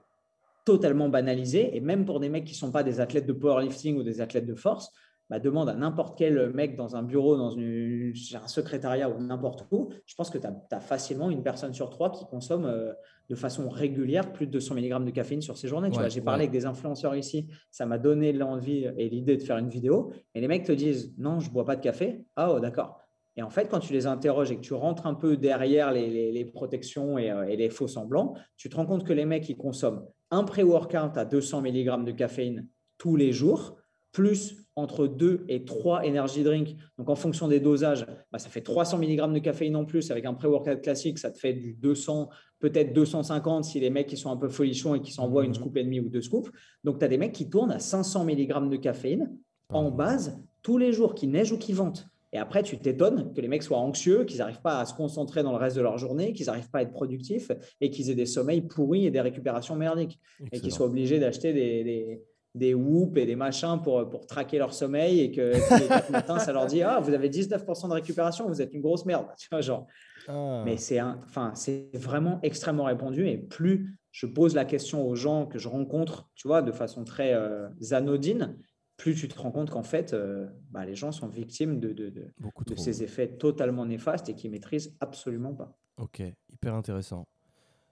totalement 0.65 1.09
banalisé. 1.09 1.77
Et 1.77 1.81
même 1.81 2.05
pour 2.05 2.21
des 2.21 2.29
mecs 2.29 2.45
qui 2.45 2.53
ne 2.53 2.59
sont 2.59 2.73
pas 2.73 2.83
des 2.83 3.01
athlètes 3.01 3.27
de 3.27 3.33
powerlifting 3.33 3.97
ou 3.97 4.03
des 4.03 4.21
athlètes 4.21 4.47
de 4.47 4.55
force, 4.55 4.91
bah, 5.29 5.41
demande 5.41 5.69
à 5.69 5.75
n'importe 5.75 6.17
quel 6.17 6.53
mec 6.53 6.77
dans 6.77 6.95
un 6.95 7.03
bureau, 7.03 7.37
dans 7.37 7.51
une, 7.51 8.13
un 8.35 8.47
secrétariat 8.47 9.11
ou 9.11 9.21
n'importe 9.21 9.67
où, 9.73 9.91
je 10.07 10.15
pense 10.15 10.31
que 10.31 10.39
tu 10.39 10.47
as, 10.47 10.81
facilement 10.81 11.31
une 11.31 11.43
personne 11.43 11.75
sur 11.75 11.91
trois 11.91 12.11
qui 12.11 12.25
consomme 12.27 12.65
euh, 12.65 12.93
de 13.29 13.35
façon 13.35 13.69
régulière 13.69 14.33
plus 14.33 14.47
de 14.47 14.53
200 14.53 14.77
mg 14.77 15.05
de 15.05 15.11
caféine 15.11 15.43
sur 15.43 15.57
ses 15.57 15.67
journées. 15.67 15.91
J'ai 16.09 16.21
parlé 16.21 16.43
avec 16.43 16.53
des 16.53 16.65
influenceurs 16.65 17.17
ici, 17.17 17.49
ça 17.71 17.87
m'a 17.87 17.99
donné 17.99 18.33
l'envie 18.33 18.89
et 18.97 19.09
l'idée 19.09 19.37
de 19.37 19.43
faire 19.43 19.59
une 19.59 19.69
vidéo. 19.69 20.13
Et 20.35 20.41
les 20.41 20.49
mecs 20.49 20.65
te 20.65 20.73
disent 20.73 21.13
non, 21.19 21.41
je 21.41 21.49
ne 21.49 21.53
bois 21.53 21.65
pas 21.65 21.77
de 21.77 21.83
café. 21.83 22.25
Ah, 22.37 22.53
oh, 22.53 22.61
d'accord. 22.61 23.01
Et 23.37 23.43
en 23.43 23.51
fait, 23.51 23.69
quand 23.69 23.81
tu 23.81 23.93
les 23.93 24.07
interroges 24.07 24.51
et 24.51 24.57
que 24.57 24.63
tu 24.63 24.75
rentres 24.75 25.07
un 25.07 25.15
peu 25.15 25.37
derrière 25.37 25.93
les, 25.93 26.51
protections 26.55 27.19
et, 27.19 27.31
euh, 27.31 27.47
et, 27.49 27.57
les 27.57 27.69
faux 27.69 27.89
semblants, 27.89 28.35
tu 28.57 28.71
te 28.71 28.77
rends 28.77 28.87
compte 28.87 29.05
que 29.05 29.13
les 29.13 29.27
mecs, 29.27 29.49
ils 29.49 29.59
consomment 29.59 30.07
un 30.31 30.45
pré-workout 30.45 31.17
à 31.17 31.25
200 31.25 31.63
mg 31.63 32.05
de 32.05 32.13
caféine 32.13 32.69
tous 32.97 33.17
les 33.17 33.33
jours, 33.33 33.77
plus 34.13 34.66
entre 34.77 35.07
2 35.07 35.47
et 35.49 35.65
3 35.65 36.03
energy 36.07 36.43
drinks. 36.43 36.77
Donc, 36.99 37.09
en 37.09 37.15
fonction 37.17 37.49
des 37.49 37.61
dosages, 37.61 38.07
bah, 38.31 38.39
ça 38.39 38.51
fait 38.51 38.61
300 38.61 38.99
mg 38.99 39.33
de 39.33 39.39
caféine 39.39 39.75
en 39.75 39.87
plus. 39.87 40.11
Avec 40.11 40.27
un 40.27 40.35
pré-workout 40.35 40.83
classique, 40.83 41.19
ça 41.19 41.31
te 41.31 41.39
fait 41.39 41.55
du 41.55 41.73
200, 41.73 42.29
peut-être 42.59 42.93
250 42.93 43.65
si 43.65 43.81
les 43.81 43.91
mecs 43.91 44.07
qui 44.07 44.19
sont 44.19 44.31
un 44.31 44.37
peu 44.37 44.49
folichons 44.49 44.95
et 44.95 45.01
qui 45.01 45.13
s'envoient 45.13 45.45
une 45.45 45.51
mhm. 45.51 45.57
scoop 45.57 45.77
et 45.79 45.83
demi 45.83 45.99
ou 45.99 46.09
deux 46.11 46.21
scoops. 46.21 46.51
Donc, 46.85 46.99
tu 46.99 47.05
as 47.05 47.09
des 47.09 47.19
mecs 47.19 47.33
qui 47.33 47.49
tournent 47.49 47.73
à 47.73 47.79
500 47.79 48.25
mg 48.25 48.69
de 48.69 48.77
caféine 48.77 49.33
en 49.71 49.91
base 49.91 50.39
tous 50.63 50.79
les 50.79 50.93
jours, 50.93 51.15
qui 51.15 51.27
neige 51.27 51.53
ou 51.53 51.59
qui 51.59 51.73
vente. 51.73 52.07
Et 52.33 52.39
après, 52.39 52.63
tu 52.63 52.77
t'étonnes 52.77 53.33
que 53.33 53.41
les 53.41 53.49
mecs 53.49 53.63
soient 53.63 53.79
anxieux, 53.79 54.25
qu'ils 54.25 54.39
n'arrivent 54.39 54.61
pas 54.61 54.81
à 54.81 54.85
se 54.85 54.93
concentrer 54.93 55.43
dans 55.43 55.53
le 55.53 55.59
reste 55.59 55.77
de 55.77 55.81
leur 55.81 55.97
journée, 55.97 56.35
qu'ils 56.35 56.47
n'arrivent 56.47 56.69
pas 56.69 56.81
à 56.81 56.83
être 56.83 56.93
productifs 56.93 57.51
et 57.81 57.89
qu'ils 57.89 58.11
aient 58.11 58.15
des 58.15 58.27
sommeils 58.27 58.61
pourris 58.61 59.07
et 59.07 59.11
des 59.11 59.23
récupérations 59.23 59.75
merdiques. 59.75 60.21
Et 60.53 60.61
qu'ils 60.61 60.73
soient 60.73 60.87
obligés 60.87 61.19
d'acheter 61.19 61.55
des, 61.55 61.85
des, 61.85 62.23
des 62.57 62.75
whoops 62.75 63.17
et 63.19 63.27
des 63.27 63.37
machins 63.37 63.81
pour, 63.83 64.09
pour 64.09 64.27
traquer 64.27 64.59
leur 64.59 64.73
sommeil 64.73 65.21
et 65.21 65.31
que 65.31 65.53
tous 65.69 65.83
les 65.83 65.89
quatre 65.89 66.11
matins, 66.11 66.39
ça 66.39 66.53
leur 66.53 66.67
dit 66.67 66.83
Ah, 66.83 67.01
vous 67.01 67.13
avez 67.13 67.29
19% 67.29 67.89
de 67.89 67.93
récupération, 67.93 68.49
vous 68.49 68.63
êtes 68.63 68.73
une 68.73 68.81
grosse 68.81 69.05
merde. 69.05 69.27
Tu 69.39 69.49
vois, 69.51 69.61
genre. 69.61 69.87
Ah. 70.29 70.63
Mais 70.65 70.77
c'est 70.77 71.01
enfin, 71.01 71.53
vraiment 71.95 72.41
extrêmement 72.43 72.85
répandu. 72.85 73.29
Et 73.29 73.39
plus 73.39 73.99
je 74.11 74.25
pose 74.25 74.55
la 74.55 74.65
question 74.65 75.07
aux 75.07 75.15
gens 75.15 75.45
que 75.45 75.59
je 75.59 75.69
rencontre, 75.69 76.31
tu 76.35 76.49
vois, 76.49 76.63
de 76.63 76.73
façon 76.73 77.05
très 77.05 77.35
euh, 77.35 77.69
anodine, 77.91 78.57
plus 78.97 79.15
tu 79.15 79.29
te 79.29 79.39
rends 79.39 79.53
compte 79.53 79.69
qu'en 79.69 79.83
fait, 79.83 80.15
euh, 80.15 80.47
bah, 80.71 80.87
les 80.87 80.95
gens 80.95 81.13
sont 81.13 81.29
victimes 81.29 81.81
de, 81.81 81.93
de, 81.93 82.09
de, 82.09 82.33
de 82.67 82.75
ces 82.77 83.03
effets 83.03 83.29
totalement 83.29 83.85
néfastes 83.85 84.31
et 84.31 84.35
qui 84.35 84.49
maîtrisent 84.49 84.97
absolument 85.01 85.53
pas. 85.55 85.77
Ok, 85.99 86.23
hyper 86.51 86.75
intéressant. 86.75 87.27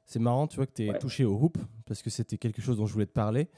C'est 0.06 0.18
marrant, 0.18 0.46
tu 0.46 0.56
vois, 0.56 0.66
que 0.66 0.72
tu 0.72 0.88
es 0.88 0.98
touché 0.98 1.26
au 1.26 1.34
hoop, 1.34 1.58
parce 1.84 2.02
que 2.02 2.08
c'était 2.08 2.38
quelque 2.38 2.62
chose 2.62 2.78
dont 2.78 2.86
je 2.86 2.94
voulais 2.94 3.06
te 3.06 3.12
parler. 3.12 3.48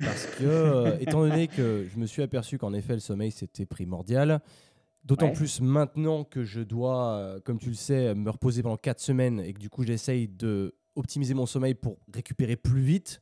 Parce 0.00 0.26
que, 0.26 0.44
euh, 0.44 0.98
étant 1.00 1.20
donné 1.20 1.48
que 1.48 1.86
je 1.92 1.98
me 1.98 2.06
suis 2.06 2.22
aperçu 2.22 2.58
qu'en 2.58 2.72
effet, 2.72 2.94
le 2.94 3.00
sommeil, 3.00 3.30
c'était 3.30 3.66
primordial, 3.66 4.40
d'autant 5.04 5.30
plus 5.30 5.60
maintenant 5.60 6.24
que 6.24 6.44
je 6.44 6.60
dois, 6.60 7.14
euh, 7.14 7.40
comme 7.40 7.58
tu 7.58 7.68
le 7.68 7.74
sais, 7.74 8.14
me 8.14 8.30
reposer 8.30 8.62
pendant 8.62 8.76
4 8.76 9.00
semaines 9.00 9.40
et 9.40 9.52
que 9.52 9.60
du 9.60 9.70
coup, 9.70 9.84
j'essaye 9.84 10.28
de 10.28 10.74
optimiser 10.96 11.34
mon 11.34 11.46
sommeil 11.46 11.74
pour 11.74 11.98
récupérer 12.12 12.56
plus 12.56 12.82
vite. 12.82 13.20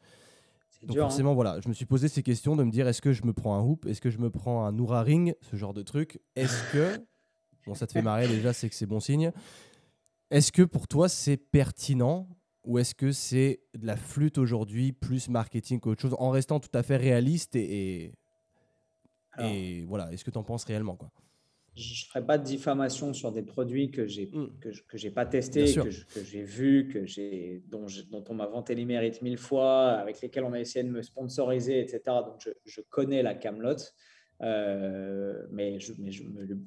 Donc 0.82 0.96
hein. 0.96 1.00
forcément, 1.02 1.34
voilà, 1.34 1.60
je 1.60 1.68
me 1.68 1.74
suis 1.74 1.86
posé 1.86 2.08
ces 2.08 2.22
questions 2.22 2.56
de 2.56 2.64
me 2.64 2.70
dire 2.70 2.88
est-ce 2.88 3.02
que 3.02 3.12
je 3.12 3.24
me 3.24 3.32
prends 3.32 3.56
un 3.56 3.62
hoop, 3.62 3.86
est-ce 3.86 4.00
que 4.00 4.10
je 4.10 4.18
me 4.18 4.30
prends 4.30 4.66
un 4.66 4.72
Noura 4.72 5.02
Ring, 5.02 5.34
ce 5.42 5.56
genre 5.56 5.74
de 5.74 5.82
truc. 5.82 6.20
Est-ce 6.34 6.72
que, 6.72 6.98
bon, 7.66 7.74
ça 7.74 7.86
te 7.86 7.92
fait 7.92 8.02
marrer 8.02 8.26
déjà, 8.26 8.52
c'est 8.52 8.68
que 8.68 8.74
c'est 8.74 8.86
bon 8.86 8.98
signe. 8.98 9.30
Est-ce 10.30 10.50
que 10.50 10.62
pour 10.62 10.88
toi 10.88 11.08
c'est 11.08 11.36
pertinent 11.36 12.26
ou 12.64 12.78
est-ce 12.78 12.94
que 12.94 13.12
c'est 13.12 13.60
de 13.74 13.86
la 13.86 13.96
flûte 13.96 14.38
aujourd'hui 14.38 14.92
plus 14.92 15.28
marketing 15.28 15.80
qu'autre 15.80 16.00
chose 16.00 16.16
en 16.18 16.30
restant 16.30 16.60
tout 16.60 16.70
à 16.74 16.82
fait 16.82 16.96
réaliste 16.96 17.56
et, 17.56 18.12
et, 19.38 19.84
voilà, 19.84 20.12
est-ce 20.12 20.24
que 20.24 20.30
tu 20.30 20.38
en 20.38 20.44
penses 20.44 20.64
réellement 20.64 20.96
quoi? 20.96 21.10
Je 21.74 22.04
ne 22.04 22.06
ferai 22.06 22.26
pas 22.26 22.36
de 22.36 22.44
diffamation 22.44 23.14
sur 23.14 23.32
des 23.32 23.40
produits 23.40 23.90
que 23.90 24.06
j'ai 24.06 24.26
hmm. 24.26 24.58
que, 24.60 24.98
j'ai 24.98 25.10
pas 25.10 25.24
testés, 25.24 25.74
que, 25.74 26.22
j'ai 26.22 26.42
vus, 26.42 26.90
que 26.92 27.06
j'ai 27.06 27.62
dont, 27.66 27.86
dont, 28.10 28.22
on 28.28 28.34
m'a 28.34 28.46
vanté 28.46 28.74
les 28.74 28.84
mérites 28.84 29.22
mille 29.22 29.38
fois, 29.38 29.92
avec 29.92 30.20
lesquels 30.20 30.44
on 30.44 30.52
a 30.52 30.60
essayé 30.60 30.84
de 30.84 30.90
me 30.90 31.00
sponsoriser, 31.00 31.80
etc. 31.80 32.02
Donc 32.06 32.42
je, 32.44 32.50
je 32.66 32.82
connais 32.82 33.22
la 33.22 33.34
Camelote, 33.34 33.94
euh, 34.42 35.46
mais, 35.50 35.80
je, 35.80 35.94
mais 35.98 36.10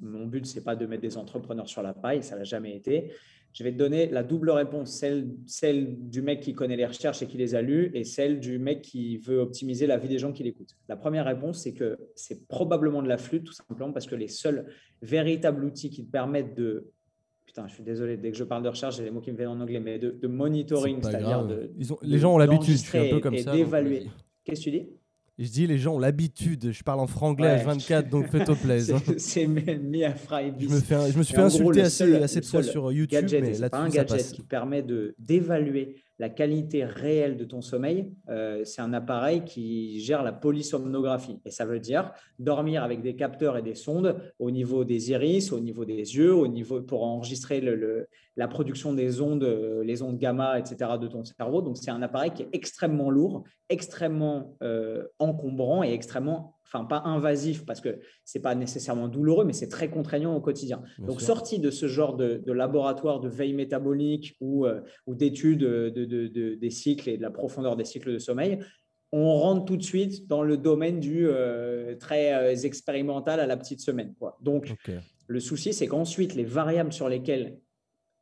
mon 0.00 0.26
but 0.26 0.44
c'est 0.44 0.64
pas 0.64 0.74
de 0.74 0.86
mettre 0.86 1.02
des 1.02 1.16
entrepreneurs 1.16 1.68
sur 1.68 1.82
la 1.82 1.94
paille, 1.94 2.24
ça 2.24 2.34
l'a 2.34 2.44
jamais 2.44 2.74
été 2.74 3.12
je 3.56 3.64
vais 3.64 3.72
te 3.72 3.78
donner 3.78 4.06
la 4.08 4.22
double 4.22 4.50
réponse, 4.50 4.90
celle, 4.90 5.30
celle 5.46 5.96
du 6.10 6.20
mec 6.20 6.40
qui 6.40 6.52
connaît 6.52 6.76
les 6.76 6.84
recherches 6.84 7.22
et 7.22 7.26
qui 7.26 7.38
les 7.38 7.54
a 7.54 7.62
lues, 7.62 7.90
et 7.94 8.04
celle 8.04 8.38
du 8.38 8.58
mec 8.58 8.82
qui 8.82 9.16
veut 9.16 9.38
optimiser 9.40 9.86
la 9.86 9.96
vie 9.96 10.08
des 10.08 10.18
gens 10.18 10.30
qui 10.30 10.42
l'écoutent. 10.42 10.76
La 10.90 10.96
première 10.96 11.24
réponse, 11.24 11.62
c'est 11.62 11.72
que 11.72 11.96
c'est 12.14 12.46
probablement 12.48 13.02
de 13.02 13.08
la 13.08 13.16
flûte, 13.16 13.44
tout 13.44 13.54
simplement 13.54 13.92
parce 13.92 14.06
que 14.06 14.14
les 14.14 14.28
seuls 14.28 14.66
véritables 15.00 15.64
outils 15.64 15.88
qui 15.88 16.04
te 16.04 16.10
permettent 16.10 16.54
de 16.54 16.92
Putain, 17.46 17.66
je 17.66 17.74
suis 17.74 17.84
désolé, 17.84 18.18
dès 18.18 18.32
que 18.32 18.36
je 18.36 18.44
parle 18.44 18.62
de 18.62 18.68
recherche, 18.68 18.96
j'ai 18.96 19.04
des 19.04 19.10
mots 19.10 19.20
qui 19.20 19.32
me 19.32 19.36
viennent 19.38 19.50
en 19.50 19.60
anglais, 19.60 19.80
mais 19.80 19.98
de, 19.98 20.26
monitoring, 20.26 21.00
c'est-à-dire 21.00 21.46
de, 21.46 21.70
Les 22.02 22.18
gens 22.18 22.34
ont 22.34 22.38
l'habitude, 22.38 22.76
un 22.92 23.08
peu 23.08 23.20
comme 23.20 23.38
ça. 23.38 23.52
d'évaluer. 23.52 24.08
Qu'est-ce 24.44 24.60
que 24.60 24.64
tu 24.64 24.70
dis? 24.72 24.88
Je 25.38 25.50
dis, 25.50 25.66
les 25.66 25.78
gens 25.78 25.94
ont 25.96 25.98
l'habitude. 25.98 26.72
Je 26.72 26.82
parle 26.82 27.00
en 27.00 27.06
franglais 27.06 27.48
à 27.48 27.56
24, 27.56 28.08
donc 28.08 28.28
faites-toi 28.28 28.56
plaisir. 28.56 29.00
C'est 29.18 29.46
mis 29.46 30.04
à 30.04 30.14
Je 30.58 30.68
me, 30.68 30.80
fais, 30.80 31.10
je 31.10 31.18
me 31.18 31.22
suis 31.22 31.34
fait 31.34 31.42
insulter 31.42 31.82
assez, 31.82 32.14
assez 32.16 32.40
de 32.40 32.46
fois 32.46 32.62
sur 32.62 32.90
YouTube, 32.90 33.26
mais 33.32 33.58
là, 33.58 33.68
pas 33.68 33.78
un 33.78 33.88
gadget 33.88 34.32
qui 34.32 34.42
permet 34.42 34.84
d'évaluer 35.18 35.96
la 36.18 36.30
qualité 36.30 36.84
réelle 36.84 37.36
de 37.36 37.44
ton 37.44 37.60
sommeil, 37.60 38.10
euh, 38.28 38.64
c'est 38.64 38.80
un 38.80 38.92
appareil 38.94 39.44
qui 39.44 40.00
gère 40.00 40.22
la 40.22 40.32
polysomnographie. 40.32 41.40
Et 41.44 41.50
ça 41.50 41.66
veut 41.66 41.78
dire 41.78 42.12
dormir 42.38 42.82
avec 42.82 43.02
des 43.02 43.16
capteurs 43.16 43.58
et 43.58 43.62
des 43.62 43.74
sondes 43.74 44.16
au 44.38 44.50
niveau 44.50 44.84
des 44.84 45.10
iris, 45.10 45.52
au 45.52 45.60
niveau 45.60 45.84
des 45.84 46.16
yeux, 46.16 46.34
au 46.34 46.48
niveau 46.48 46.80
pour 46.80 47.04
enregistrer 47.04 47.62
la 48.36 48.48
production 48.48 48.94
des 48.94 49.20
ondes, 49.20 49.44
euh, 49.44 49.84
les 49.84 50.02
ondes 50.02 50.18
gamma, 50.18 50.58
etc. 50.58 50.92
de 51.00 51.06
ton 51.06 51.24
cerveau. 51.24 51.60
Donc 51.60 51.76
c'est 51.76 51.90
un 51.90 52.02
appareil 52.02 52.30
qui 52.30 52.42
est 52.42 52.48
extrêmement 52.52 53.10
lourd, 53.10 53.44
extrêmement 53.68 54.56
euh, 54.62 55.06
encombrant 55.18 55.82
et 55.82 55.92
extrêmement 55.92 56.55
enfin 56.66 56.84
pas 56.84 57.02
invasif 57.04 57.64
parce 57.64 57.80
que 57.80 58.00
c'est 58.24 58.40
pas 58.40 58.54
nécessairement 58.54 59.08
douloureux, 59.08 59.44
mais 59.44 59.52
c'est 59.52 59.68
très 59.68 59.88
contraignant 59.88 60.34
au 60.34 60.40
quotidien. 60.40 60.82
Donc 60.98 61.20
sorti 61.20 61.58
de 61.58 61.70
ce 61.70 61.86
genre 61.86 62.16
de, 62.16 62.42
laboratoire 62.46 63.20
de 63.20 63.28
veille 63.28 63.54
métabolique 63.54 64.36
ou, 64.40 64.66
euh, 64.66 64.80
ou 65.06 65.14
d'études 65.14 65.60
de, 65.60 66.54
des 66.54 66.70
cycles 66.70 67.08
et 67.08 67.16
de 67.16 67.22
la 67.22 67.30
profondeur 67.30 67.76
des 67.76 67.84
cycles 67.84 68.12
de 68.12 68.18
sommeil, 68.18 68.58
on 69.12 69.34
rentre 69.38 69.64
tout 69.64 69.76
de 69.76 69.82
suite 69.82 70.26
dans 70.26 70.42
le 70.42 70.56
domaine 70.56 71.00
du 71.00 71.26
euh, 71.26 71.94
très 71.96 72.34
euh, 72.34 72.56
expérimental 72.64 73.40
à 73.40 73.46
la 73.46 73.56
petite 73.56 73.80
semaine. 73.80 74.14
Quoi. 74.18 74.36
Donc 74.42 74.74
le 75.28 75.40
souci, 75.40 75.72
c'est 75.72 75.86
qu'ensuite 75.86 76.34
les 76.34 76.44
variables 76.44 76.92
sur 76.92 77.08
lesquelles 77.08 77.58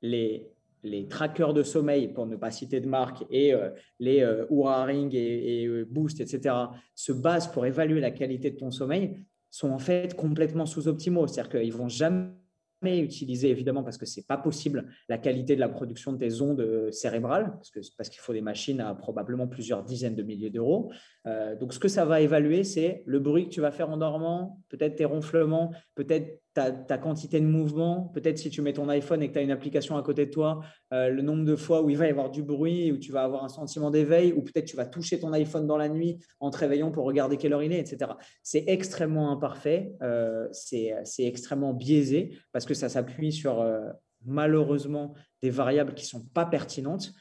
les, 0.03 0.54
les 0.85 1.09
trackers 1.09 1.55
de 1.55 1.63
sommeil, 1.63 2.09
pour 2.09 2.27
ne 2.27 2.37
pas 2.37 2.51
citer 2.51 2.81
de 2.81 2.87
marque, 2.87 3.25
et 3.31 3.53
euh, 3.53 3.71
les 3.99 4.21
euh, 4.21 4.45
Oura 4.51 4.85
Ring 4.85 5.13
et, 5.15 5.67
euh, 5.67 5.85
Boost, 5.89 6.21
etc., 6.21 6.55
se 6.95 7.13
basent 7.13 7.51
pour 7.51 7.67
évaluer 7.67 8.01
la 8.01 8.11
qualité 8.11 8.51
de 8.51 8.57
ton 8.57 8.71
sommeil, 8.71 9.17
sont 9.51 9.71
en 9.71 9.79
fait 9.79 10.15
complètement 10.15 10.67
sous-optimaux. 10.67 11.27
C'est-à-dire 11.27 11.59
qu'ils 11.59 11.73
vont 11.73 11.89
jamais 11.89 12.31
utiliser, 12.85 13.49
évidemment, 13.49 13.83
parce 13.83 13.97
que 13.97 14.05
ce 14.05 14.21
n'est 14.21 14.25
pas 14.25 14.37
possible, 14.37 14.87
la 15.09 15.17
qualité 15.17 15.55
de 15.55 15.61
la 15.61 15.71
production 15.71 16.13
de 16.13 16.19
tes 16.19 16.43
ondes 16.43 16.91
cérébrales, 16.93 17.53
parce 17.55 17.71
qu'il 17.71 17.83
parce 17.97 18.11
qu'il 18.11 18.21
faut 18.21 18.35
des 18.35 18.43
machines 18.43 18.81
à 18.81 18.95
probablement 18.95 19.49
plusieurs 19.49 19.83
dizaines 19.83 20.17
de 20.17 20.23
milliers 20.23 20.51
d'euros. 20.51 20.93
donc, 21.59 21.73
ce 21.73 21.79
que 21.79 21.89
ça 21.89 22.05
va 22.05 22.21
évaluer, 22.21 22.63
c'est 22.63 23.03
le 23.07 23.21
bruit 23.21 23.45
que 23.45 23.55
tu 23.55 23.63
vas 23.63 23.71
faire 23.71 23.89
en 23.89 23.97
dormant, 23.97 24.61
peut-être 24.69 24.97
tes 24.97 25.07
ronflements, 25.07 25.73
peut-être 25.95 26.44
ta, 26.55 26.99
quantité 26.99 27.41
de 27.41 27.47
mouvement, 27.47 28.11
peut-être 28.15 28.39
si 28.39 28.49
tu 28.49 28.63
mets 28.63 28.73
ton 28.73 28.89
iPhone 28.89 29.23
et 29.23 29.29
que 29.29 29.33
tu 29.33 29.39
as 29.39 29.43
une 29.43 29.51
application 29.51 29.97
à 29.97 30.03
côté 30.03 30.27
de 30.27 30.31
toi, 30.31 30.61
euh, 30.93 31.09
le 31.09 31.21
nombre 31.21 31.45
de 31.45 31.57
fois 31.57 31.83
où 31.83 31.91
il 31.91 31.97
va 31.97 32.07
y 32.07 32.11
avoir 32.11 32.31
du 32.31 32.43
bruit, 32.43 32.93
où 32.93 32.99
tu 32.99 33.11
vas 33.11 33.25
avoir 33.25 33.45
un 33.45 33.49
sentiment 33.49 33.91
d'éveil, 33.91 34.33
ou 34.33 34.43
peut-être 34.43 34.67
tu 34.67 34.77
vas 34.77 34.87
toucher 34.87 35.19
ton 35.19 35.33
iPhone 35.33 35.67
dans 35.67 35.77
la 35.77 35.89
nuit 35.89 36.19
en 36.39 36.51
te 36.51 36.59
réveillant 36.59 36.93
pour 36.93 37.05
regarder 37.05 37.37
quelle 37.37 37.53
heure 37.53 37.63
il 37.63 37.73
est, 37.73 37.81
etc. 37.81 38.13
C'est 38.43 38.65
extrêmement 38.69 39.33
imparfait, 39.33 39.93
euh, 40.03 40.47
c'est 40.53 40.95
extrêmement 41.19 41.75
biaisé 41.75 42.39
parce 42.53 42.65
que 42.65 42.75
ça 42.75 42.89
s'appuie 42.89 43.33
sur 43.33 43.61
euh, 43.61 43.81
malheureusement 44.25 45.15
des 45.43 45.51
variables 45.51 45.95
qui 45.95 46.05
ne 46.05 46.21
sont 46.21 46.27
pas 46.33 46.47
pertinentes. 46.47 47.13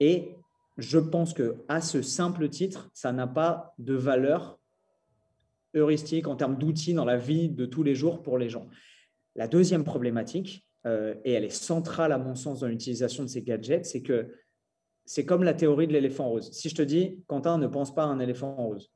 Et 0.00 0.34
je 0.78 0.98
pense 0.98 1.32
que 1.32 1.64
à 1.68 1.80
ce 1.80 2.02
simple 2.02 2.48
titre, 2.48 2.90
ça 2.92 3.12
n'a 3.12 3.28
pas 3.28 3.72
de 3.78 3.94
valeur 3.94 4.58
heuristique, 5.74 6.26
en 6.26 6.36
termes 6.36 6.56
d'outils 6.56 6.94
dans 6.94 7.04
la 7.04 7.16
vie 7.16 7.48
de 7.48 7.66
tous 7.66 7.82
les 7.82 7.94
jours 7.94 8.22
pour 8.22 8.38
les 8.38 8.48
gens. 8.48 8.68
La 9.34 9.48
deuxième 9.48 9.84
problématique, 9.84 10.66
euh, 10.86 11.14
et 11.24 11.32
elle 11.32 11.44
est 11.44 11.50
centrale 11.50 12.12
à 12.12 12.18
mon 12.18 12.34
sens 12.34 12.60
dans 12.60 12.66
l'utilisation 12.66 13.22
de 13.22 13.28
ces 13.28 13.42
gadgets, 13.42 13.84
c'est 13.84 14.02
que 14.02 14.32
c'est 15.04 15.26
comme 15.26 15.42
la 15.42 15.54
théorie 15.54 15.86
de 15.86 15.92
l'éléphant 15.92 16.28
rose. 16.28 16.50
Si 16.52 16.68
je 16.68 16.74
te 16.74 16.82
dis, 16.82 17.22
Quentin, 17.26 17.58
ne 17.58 17.66
pense 17.66 17.94
pas 17.94 18.04
à 18.04 18.06
un 18.06 18.20
éléphant 18.20 18.54
rose, 18.54 18.90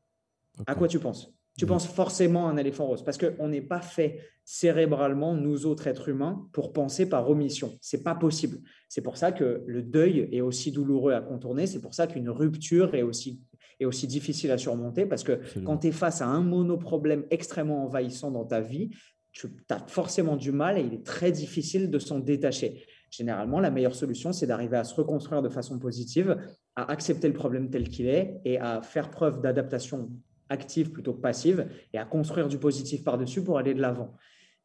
à 0.67 0.75
quoi 0.75 0.89
tu 0.89 0.99
penses? 0.99 1.33
Tu 1.59 1.67
penses 1.67 1.89
forcément 1.89 2.47
à 2.47 2.53
un 2.53 2.57
éléphant 2.57 2.87
rose 2.87 3.03
parce 3.03 3.19
qu'on 3.19 3.49
n'est 3.49 3.63
pas 3.63 3.81
fait 3.81 4.21
cérébralement, 4.45 5.35
nous 5.35 5.67
autres 5.67 5.89
êtres 5.89 6.09
humains, 6.09 6.49
pour 6.53 6.73
penser 6.73 7.09
par 7.09 7.29
omission. 7.29 7.77
C'est 7.81 8.05
pas 8.05 8.15
possible. 8.15 8.59
C'est 8.89 9.03
pour 9.03 9.17
ça 9.17 9.33
que 9.33 9.65
le 9.67 9.83
deuil 9.83 10.29
est 10.31 10.41
aussi 10.41 10.71
douloureux 10.71 11.13
à 11.13 11.21
contourner. 11.21 11.67
C'est 11.67 11.81
pour 11.81 11.95
ça 11.95 12.07
qu'une 12.07 12.31
rupture 12.31 12.95
est 12.95 13.03
aussi 13.03 13.43
est 13.81 13.85
aussi 13.85 14.07
difficile 14.07 14.51
à 14.51 14.59
surmonter 14.59 15.07
parce 15.07 15.23
que 15.23 15.41
quand 15.65 15.79
tu 15.79 15.89
es 15.89 15.93
face 15.93 16.21
à 16.21 16.27
un 16.27 16.41
monoproblème 16.41 17.25
extrêmement 17.31 17.85
envahissant 17.85 18.31
dans 18.31 18.45
ta 18.45 18.61
vie, 18.61 18.91
tu 19.33 19.49
as 19.71 19.79
forcément 19.87 20.37
du 20.37 20.53
mal 20.53 20.79
et 20.79 20.83
il 20.83 20.95
est 20.95 21.05
très 21.05 21.31
difficile 21.31 21.91
de 21.91 21.99
s'en 21.99 22.19
détacher. 22.19 22.85
Généralement, 23.11 23.61
la 23.61 23.71
meilleure 23.71 23.95
solution, 23.95 24.33
c'est 24.33 24.47
d'arriver 24.47 24.77
à 24.77 24.85
se 24.85 24.95
reconstruire 24.95 25.43
de 25.43 25.49
façon 25.49 25.79
positive, 25.79 26.37
à 26.77 26.91
accepter 26.91 27.29
le 27.29 27.35
problème 27.35 27.71
tel 27.71 27.89
qu'il 27.89 28.07
est 28.07 28.41
et 28.45 28.59
à 28.59 28.83
faire 28.83 29.11
preuve 29.11 29.41
d'adaptation 29.41 30.11
active 30.49 30.91
plutôt 30.91 31.15
que 31.15 31.21
passive 31.21 31.69
et 31.93 31.99
à 31.99 32.05
construire 32.05 32.49
du 32.49 32.59
positif 32.59 33.05
par-dessus 33.05 33.43
pour 33.43 33.59
aller 33.59 33.75
de 33.75 33.81
l'avant. 33.81 34.15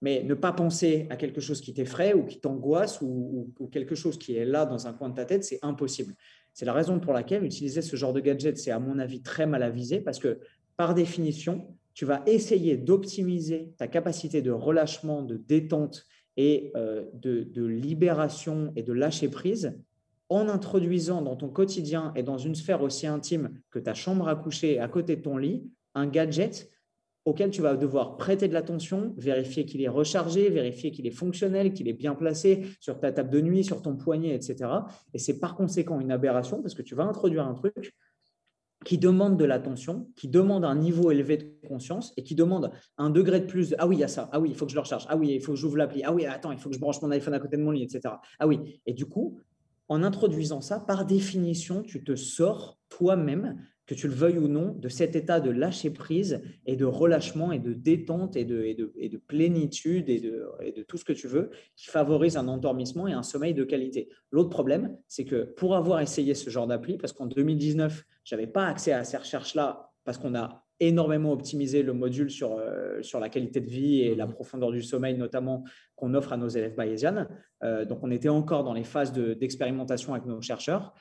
Mais 0.02 0.24
ne 0.24 0.34
pas 0.34 0.52
penser 0.52 1.08
à 1.10 1.16
quelque 1.16 1.40
chose 1.40 1.62
qui 1.62 1.74
t'effraie 1.74 2.14
ou 2.14 2.26
qui 2.26 2.42
t'angoisse 2.42 3.00
ou, 3.02 3.54
ou, 3.58 3.68
quelque 3.68 3.96
chose 3.96 4.18
qui 4.18 4.36
est 4.36 4.46
là 4.46 4.66
dans 4.66 4.86
un 4.86 4.94
coin 4.94 5.10
de 5.10 5.16
ta 5.16 5.26
tête, 5.26 5.46
c'est 5.46 5.60
impossible. 5.62 6.14
C'est 6.54 6.66
la 6.66 6.74
raison 6.74 7.00
pour 7.00 7.14
laquelle 7.14 7.44
utiliser 7.44 7.82
ce 7.82 7.96
genre 7.96 8.14
de 8.14 8.20
gadget, 8.20 8.58
c'est 8.58 8.72
à 8.72 8.80
mon 8.80 9.00
avis 9.00 9.22
très 9.22 9.46
mal 9.46 9.64
avisé 9.64 10.00
parce 10.00 10.20
que 10.20 10.40
par 10.78 10.94
définition, 10.94 11.68
tu 11.94 12.06
vas 12.06 12.24
essayer 12.26 12.78
d'optimiser 12.78 13.74
ta 13.78 13.88
capacité 13.88 14.42
de 14.42 14.52
relâchement, 14.52 15.22
de 15.22 15.38
détente 15.38 16.06
et 16.38 16.72
euh, 16.76 17.06
de, 17.14 17.66
libération 17.66 18.72
et 18.76 18.84
de 18.84 18.94
lâcher 18.94 19.30
prise 19.30 19.80
en 20.30 20.50
introduisant 20.50 21.22
dans 21.22 21.36
ton 21.36 21.50
quotidien 21.50 22.12
et 22.16 22.24
dans 22.24 22.38
une 22.38 22.56
sphère 22.56 22.82
aussi 22.82 23.06
intime 23.06 23.54
que 23.70 23.78
ta 23.78 23.94
chambre 23.94 24.28
à 24.28 24.36
coucher 24.36 24.80
à 24.80 24.88
côté 24.88 25.16
de 25.16 25.22
ton 25.22 25.38
lit 25.38 25.70
un 25.94 26.08
gadget 26.08 26.70
auquel 27.26 27.50
tu 27.52 27.62
vas 27.62 27.76
devoir 27.76 28.18
prêter 28.18 28.48
de 28.48 28.54
l'attention, 28.54 29.14
vérifier 29.18 29.66
qu'il 29.66 29.82
est 29.82 29.88
rechargé, 29.88 30.50
vérifier 30.50 30.92
qu'il 30.92 31.08
est 31.08 31.12
fonctionnel, 31.12 31.74
qu'il 31.74 31.88
est 31.88 31.94
bien 31.94 32.16
placé 32.16 32.66
sur 32.80 33.00
ta 33.00 33.12
table 33.12 33.30
de 33.30 33.42
nuit, 33.42 33.64
sur 33.64 33.82
ton 33.82 33.96
poignet, 33.96 34.36
etc. 34.36 34.70
Et 35.14 35.20
c'est 35.20 35.40
par 35.40 35.56
conséquent 35.56 36.00
une 36.00 36.12
aberration 36.12 36.62
parce 36.62 36.74
que 36.74 36.82
tu 36.82 36.96
vas 36.96 37.04
introduire 37.04 37.46
un 37.46 37.54
truc 37.54 37.94
qui 38.84 38.98
demande 38.98 39.38
de 39.38 39.46
l'attention, 39.46 40.10
qui 40.16 40.28
demande 40.28 40.66
un 40.66 40.76
niveau 40.76 41.12
élevé 41.12 41.38
de 41.38 41.68
conscience 41.68 42.14
et 42.18 42.24
qui 42.24 42.36
demande 42.36 42.72
un 42.98 43.10
degré 43.10 43.40
de 43.40 43.46
plus 43.46 43.70
de 43.70 43.76
Ah 43.80 43.88
oui, 43.88 43.96
il 43.96 44.00
y 44.00 44.04
a 44.04 44.10
ça. 44.10 44.30
Ah 44.32 44.40
oui, 44.40 44.50
il 44.50 44.56
faut 44.56 44.66
que 44.66 44.72
je 44.72 44.76
le 44.76 44.82
recharge. 44.82 45.06
Ah 45.10 45.16
oui, 45.16 45.30
il 45.34 45.42
faut 45.42 45.54
que 45.54 45.58
j'ouvre 45.58 45.78
l'appli. 45.78 46.04
Ah 46.04 46.14
oui, 46.14 46.26
attends, 46.26 46.52
il 46.52 46.58
faut 46.58 46.70
que 46.70 46.76
je 46.76 46.82
branche 46.82 47.02
mon 47.02 47.12
iPhone 47.12 47.34
à 47.34 47.40
côté 47.40 47.58
de 47.58 47.64
mon 47.64 47.72
lit, 47.72 47.84
etc. 47.84 48.16
Ah 48.40 48.48
oui. 48.48 48.82
Et 48.86 48.94
du 48.94 49.06
coup, 49.06 49.40
en 49.88 50.04
introduisant 50.04 50.62
ça, 50.62 50.80
par 50.80 51.06
définition, 51.06 51.84
tu 51.84 52.04
te 52.04 52.16
sors 52.16 52.78
toi-même 52.90 53.58
que 53.86 53.94
tu 53.94 54.08
le 54.08 54.14
veuilles 54.14 54.38
ou 54.38 54.48
non, 54.48 54.74
de 54.78 54.88
cet 54.88 55.16
état 55.16 55.40
de 55.40 55.50
lâcher 55.50 55.90
prise 55.90 56.42
et 56.66 56.76
de 56.76 56.86
relâchement 56.86 57.52
et 57.52 57.60
de 57.60 57.74
détente 57.74 58.36
et 58.36 58.46
de, 58.46 58.64
et 58.64 59.10
de, 59.10 59.18
plénitude 59.18 60.10
et 60.10 60.20
de, 60.20 60.46
et 60.62 60.72
de, 60.72 60.84
tout 60.84 60.98
ce 60.98 61.04
que 61.04 61.14
tu 61.14 61.28
veux 61.28 61.50
qui 61.76 61.88
favorise 61.88 62.38
un 62.38 62.48
endormissement 62.48 63.08
et 63.08 63.14
un 63.14 63.24
sommeil 63.24 63.54
de 63.54 63.64
qualité. 63.64 64.10
L'autre 64.32 64.50
problème, 64.50 64.98
c'est 65.08 65.26
que 65.26 65.44
pour 65.44 65.76
avoir 65.76 66.00
essayé 66.00 66.34
ce 66.34 66.50
genre 66.50 66.68
d'appli, 66.68 66.98
parce 66.98 67.12
qu'en 67.12 67.26
2019, 67.26 68.06
je 68.24 68.36
n'avais 68.36 68.48
pas 68.48 68.68
accès 68.68 68.94
à 68.94 69.04
ces 69.04 69.18
recherches-là 69.18 69.92
parce 70.06 70.18
qu'on 70.18 70.36
a 70.36 70.64
énormément 70.80 71.32
optimisé 71.32 71.84
le 71.84 71.94
module 71.94 72.30
sur, 72.30 72.58
euh, 72.58 73.02
sur 73.02 73.20
la 73.20 73.30
qualité 73.30 73.62
de 73.62 73.70
vie 73.70 74.02
et 74.02 74.16
la 74.16 74.26
mmh. 74.26 74.34
profondeur 74.34 74.72
du 74.72 74.82
sommeil, 74.82 75.18
notamment 75.18 75.64
qu'on 75.96 76.14
offre 76.14 76.34
à 76.34 76.38
nos 76.38 76.50
élèves 76.50 76.76
bayésianes. 76.76 77.30
Euh, 77.64 77.86
donc, 77.86 78.00
on 78.02 78.12
était 78.12 78.30
encore 78.30 78.64
dans 78.64 78.74
les 78.74 78.84
phases 78.84 79.14
d'expérimentation 79.14 80.14
avec 80.14 80.26
nos 80.26 80.42
chercheurs. 80.42 80.94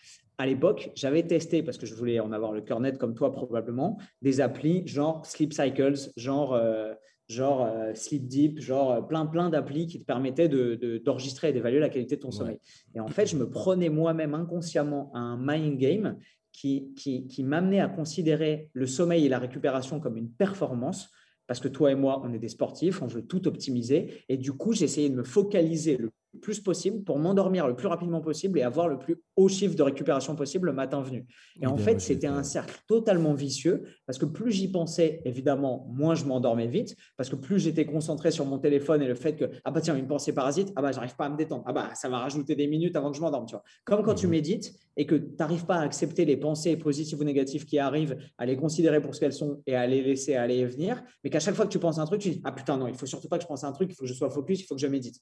À 0.42 0.46
l'époque, 0.46 0.90
j'avais 0.96 1.22
testé, 1.22 1.62
parce 1.62 1.78
que 1.78 1.86
je 1.86 1.94
voulais 1.94 2.18
en 2.18 2.32
avoir 2.32 2.50
le 2.50 2.62
cœur 2.62 2.80
net 2.80 2.98
comme 2.98 3.14
toi 3.14 3.30
probablement, 3.30 3.96
des 4.22 4.40
applis 4.40 4.84
genre 4.88 5.24
Sleep 5.24 5.52
Cycles, 5.52 6.10
genre, 6.16 6.52
euh, 6.54 6.94
genre 7.28 7.70
Sleep 7.94 8.26
Deep, 8.26 8.58
genre 8.58 9.06
plein 9.06 9.26
plein 9.26 9.50
d'applis 9.50 9.86
qui 9.86 10.00
te 10.00 10.04
permettaient 10.04 10.48
d'enregistrer 10.48 11.46
de, 11.46 11.50
et 11.52 11.54
d'évaluer 11.54 11.78
la 11.78 11.90
qualité 11.90 12.16
de 12.16 12.22
ton 12.22 12.32
sommeil. 12.32 12.58
Et 12.92 12.98
en 12.98 13.06
fait, 13.06 13.26
je 13.26 13.36
me 13.36 13.48
prenais 13.48 13.88
moi-même 13.88 14.34
inconsciemment 14.34 15.12
un 15.14 15.36
mind 15.36 15.78
game 15.78 16.16
qui, 16.50 16.92
qui, 16.96 17.44
m'amenait 17.44 17.78
à 17.78 17.86
considérer 17.86 18.68
le 18.72 18.88
sommeil 18.88 19.24
et 19.24 19.28
la 19.28 19.38
récupération 19.38 20.00
comme 20.00 20.16
une 20.16 20.32
performance, 20.32 21.08
parce 21.46 21.60
que 21.60 21.68
toi 21.68 21.92
et 21.92 21.94
moi, 21.94 22.20
on 22.24 22.34
est 22.34 22.40
des 22.40 22.48
sportifs, 22.48 23.00
on 23.00 23.06
veut 23.06 23.24
tout 23.24 23.46
optimiser, 23.46 24.24
et 24.28 24.36
du 24.36 24.52
coup, 24.52 24.72
j'essayais 24.72 25.08
de 25.08 25.14
me 25.14 25.22
focaliser 25.22 25.98
le 25.98 26.10
plus 26.40 26.60
possible 26.60 27.04
pour 27.04 27.18
m'endormir 27.18 27.66
le 27.68 27.76
plus 27.76 27.88
rapidement 27.88 28.20
possible 28.20 28.58
et 28.58 28.62
avoir 28.62 28.88
le 28.88 28.98
plus 28.98 29.22
haut 29.36 29.48
chiffre 29.48 29.76
de 29.76 29.82
récupération 29.82 30.34
possible 30.34 30.66
le 30.66 30.72
matin 30.72 31.02
venu. 31.02 31.26
Et 31.60 31.66
en 31.66 31.76
fait, 31.76 32.00
c'était 32.00 32.26
un 32.26 32.42
cercle 32.42 32.80
totalement 32.86 33.34
vicieux 33.34 33.82
parce 34.06 34.18
que 34.18 34.24
plus 34.24 34.52
j'y 34.52 34.70
pensais, 34.70 35.20
évidemment, 35.24 35.86
moins 35.90 36.14
je 36.14 36.24
m'endormais 36.24 36.66
vite 36.66 36.96
parce 37.16 37.28
que 37.28 37.36
plus 37.36 37.58
j'étais 37.58 37.84
concentré 37.84 38.30
sur 38.30 38.46
mon 38.46 38.58
téléphone 38.58 39.02
et 39.02 39.06
le 39.06 39.14
fait 39.14 39.36
que, 39.36 39.44
ah 39.64 39.70
bah 39.70 39.80
tiens, 39.80 39.96
une 39.96 40.06
pensée 40.06 40.32
parasite, 40.32 40.72
ah 40.76 40.82
bah 40.82 40.92
j'arrive 40.92 41.16
pas 41.16 41.26
à 41.26 41.28
me 41.28 41.36
détendre, 41.36 41.64
ah 41.66 41.72
bah 41.72 41.90
ça 41.94 42.08
va 42.08 42.18
rajouter 42.18 42.54
des 42.56 42.66
minutes 42.66 42.96
avant 42.96 43.10
que 43.10 43.16
je 43.16 43.22
m'endorme, 43.22 43.46
tu 43.46 43.54
vois. 43.54 43.62
Comme 43.84 44.02
quand 44.02 44.14
tu 44.14 44.26
mhm. 44.26 44.32
médites 44.32 44.72
et 44.96 45.06
que 45.06 45.14
tu 45.14 45.36
n'arrives 45.38 45.66
pas 45.66 45.76
à 45.76 45.82
accepter 45.82 46.24
les 46.24 46.36
pensées 46.36 46.76
positives 46.76 47.20
ou 47.20 47.24
négatives 47.24 47.64
qui 47.64 47.78
arrivent, 47.78 48.16
à 48.38 48.46
les 48.46 48.56
considérer 48.56 49.00
pour 49.00 49.14
ce 49.14 49.20
qu'elles 49.20 49.32
sont 49.32 49.62
et 49.66 49.74
à 49.74 49.86
les 49.86 50.02
laisser 50.02 50.34
aller 50.34 50.56
et 50.56 50.66
venir, 50.66 51.02
mais 51.24 51.30
qu'à 51.30 51.40
chaque 51.40 51.54
fois 51.54 51.66
que 51.66 51.72
tu 51.72 51.78
penses 51.78 51.98
un 51.98 52.04
truc, 52.04 52.20
tu 52.20 52.30
dis, 52.30 52.40
ah 52.44 52.52
putain, 52.52 52.76
non, 52.76 52.88
il 52.88 52.94
faut 52.94 53.06
surtout 53.06 53.28
pas 53.28 53.38
que 53.38 53.42
je 53.42 53.48
pense 53.48 53.64
à 53.64 53.68
un 53.68 53.72
truc, 53.72 53.90
il 53.90 53.94
faut 53.94 54.04
que 54.04 54.08
je 54.08 54.14
sois 54.14 54.30
focus, 54.30 54.60
il 54.60 54.64
faut 54.64 54.74
que 54.74 54.80
je 54.80 54.86
médite 54.86 55.20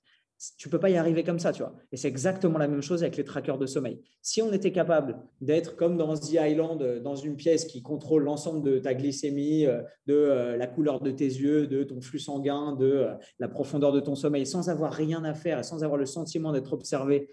tu 0.56 0.68
peux 0.68 0.78
pas 0.78 0.90
y 0.90 0.96
arriver 0.96 1.22
comme 1.22 1.38
ça, 1.38 1.52
tu 1.52 1.62
vois. 1.62 1.74
Et 1.92 1.96
c'est 1.96 2.08
exactement 2.08 2.58
la 2.58 2.66
même 2.66 2.80
chose 2.80 3.02
avec 3.02 3.16
les 3.16 3.24
trackers 3.24 3.58
de 3.58 3.66
sommeil. 3.66 4.00
Si 4.22 4.40
on 4.40 4.52
était 4.52 4.72
capable 4.72 5.18
d'être 5.40 5.76
comme 5.76 5.96
dans 5.96 6.16
The 6.16 6.32
Island, 6.32 6.82
euh, 6.82 7.00
dans 7.00 7.14
une 7.14 7.36
pièce 7.36 7.66
qui 7.66 7.82
contrôle 7.82 8.24
l'ensemble 8.24 8.62
de 8.62 8.78
ta 8.78 8.94
glycémie, 8.94 9.66
euh, 9.66 9.82
de 10.06 10.14
euh, 10.14 10.56
la 10.56 10.66
couleur 10.66 11.00
de 11.00 11.10
tes 11.10 11.26
yeux, 11.26 11.66
de 11.66 11.84
ton 11.84 12.00
flux 12.00 12.18
sanguin, 12.18 12.74
de 12.74 13.08
la 13.38 13.48
profondeur 13.48 13.92
de 13.92 14.00
ton 14.00 14.14
sommeil, 14.14 14.46
sans 14.46 14.70
avoir 14.70 14.92
rien 14.92 15.24
à 15.24 15.34
faire 15.34 15.64
sans 15.64 15.84
avoir 15.84 15.98
le 15.98 16.06
sentiment 16.06 16.52
d'être 16.52 16.72
observé, 16.72 17.28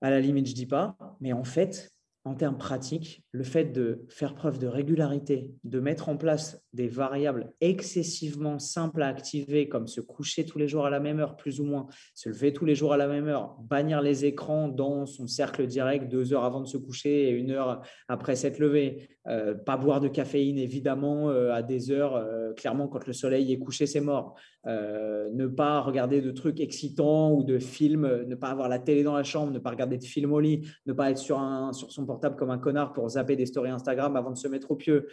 à 0.00 0.10
la 0.10 0.20
limite, 0.20 0.46
je 0.46 0.54
dis 0.54 0.66
pas. 0.66 0.96
Mais 1.20 1.32
en 1.32 1.44
fait, 1.44 1.90
en 2.26 2.34
termes 2.34 2.58
pratiques, 2.58 3.24
le 3.30 3.44
fait 3.44 3.66
de 3.66 4.04
faire 4.08 4.34
preuve 4.34 4.58
de 4.58 4.66
régularité, 4.66 5.52
de 5.62 5.78
mettre 5.78 6.08
en 6.08 6.16
place 6.16 6.60
des 6.72 6.88
variables 6.88 7.52
excessivement 7.60 8.58
simples 8.58 9.02
à 9.02 9.06
activer, 9.06 9.68
comme 9.68 9.86
se 9.86 10.00
coucher 10.00 10.44
tous 10.44 10.58
les 10.58 10.66
jours 10.66 10.86
à 10.86 10.90
la 10.90 10.98
même 10.98 11.20
heure, 11.20 11.36
plus 11.36 11.60
ou 11.60 11.64
moins, 11.64 11.86
se 12.14 12.28
lever 12.28 12.52
tous 12.52 12.64
les 12.64 12.74
jours 12.74 12.92
à 12.92 12.96
la 12.96 13.06
même 13.06 13.28
heure, 13.28 13.56
bannir 13.60 14.02
les 14.02 14.24
écrans 14.24 14.66
dans 14.66 15.06
son 15.06 15.28
cercle 15.28 15.68
direct 15.68 16.10
deux 16.10 16.32
heures 16.32 16.44
avant 16.44 16.60
de 16.60 16.66
se 16.66 16.76
coucher 16.76 17.28
et 17.28 17.30
une 17.30 17.52
heure 17.52 17.82
après 18.08 18.34
s'être 18.34 18.58
levé, 18.58 19.08
euh, 19.28 19.54
pas 19.54 19.76
boire 19.76 20.00
de 20.00 20.08
caféine 20.08 20.58
évidemment 20.58 21.30
euh, 21.30 21.52
à 21.52 21.62
des 21.62 21.92
heures, 21.92 22.16
euh, 22.16 22.52
clairement 22.54 22.88
quand 22.88 23.06
le 23.06 23.12
soleil 23.12 23.52
est 23.52 23.58
couché, 23.58 23.86
c'est 23.86 24.00
mort. 24.00 24.34
ne 24.64 25.46
pas 25.46 25.80
regarder 25.80 26.20
de 26.20 26.32
trucs 26.32 26.58
excitants 26.60 27.32
ou 27.32 27.44
de 27.44 27.58
films, 27.60 28.24
ne 28.26 28.34
pas 28.34 28.48
avoir 28.48 28.68
la 28.68 28.80
télé 28.80 29.04
dans 29.04 29.14
la 29.14 29.22
chambre, 29.22 29.52
ne 29.52 29.60
pas 29.60 29.70
regarder 29.70 29.96
de 29.96 30.04
films 30.04 30.32
au 30.32 30.40
lit, 30.40 30.66
ne 30.86 30.92
pas 30.92 31.10
être 31.10 31.18
sur, 31.18 31.38
un, 31.38 31.72
sur 31.72 31.92
son 31.92 32.04
portable 32.04 32.15
comme 32.36 32.50
un 32.50 32.58
connard 32.58 32.92
pour 32.92 33.08
zapper 33.08 33.36
des 33.36 33.46
stories 33.46 33.70
Instagram 33.70 34.16
avant 34.16 34.30
de 34.30 34.36
se 34.36 34.48
mettre 34.48 34.70
au 34.70 34.76
pieu, 34.76 35.08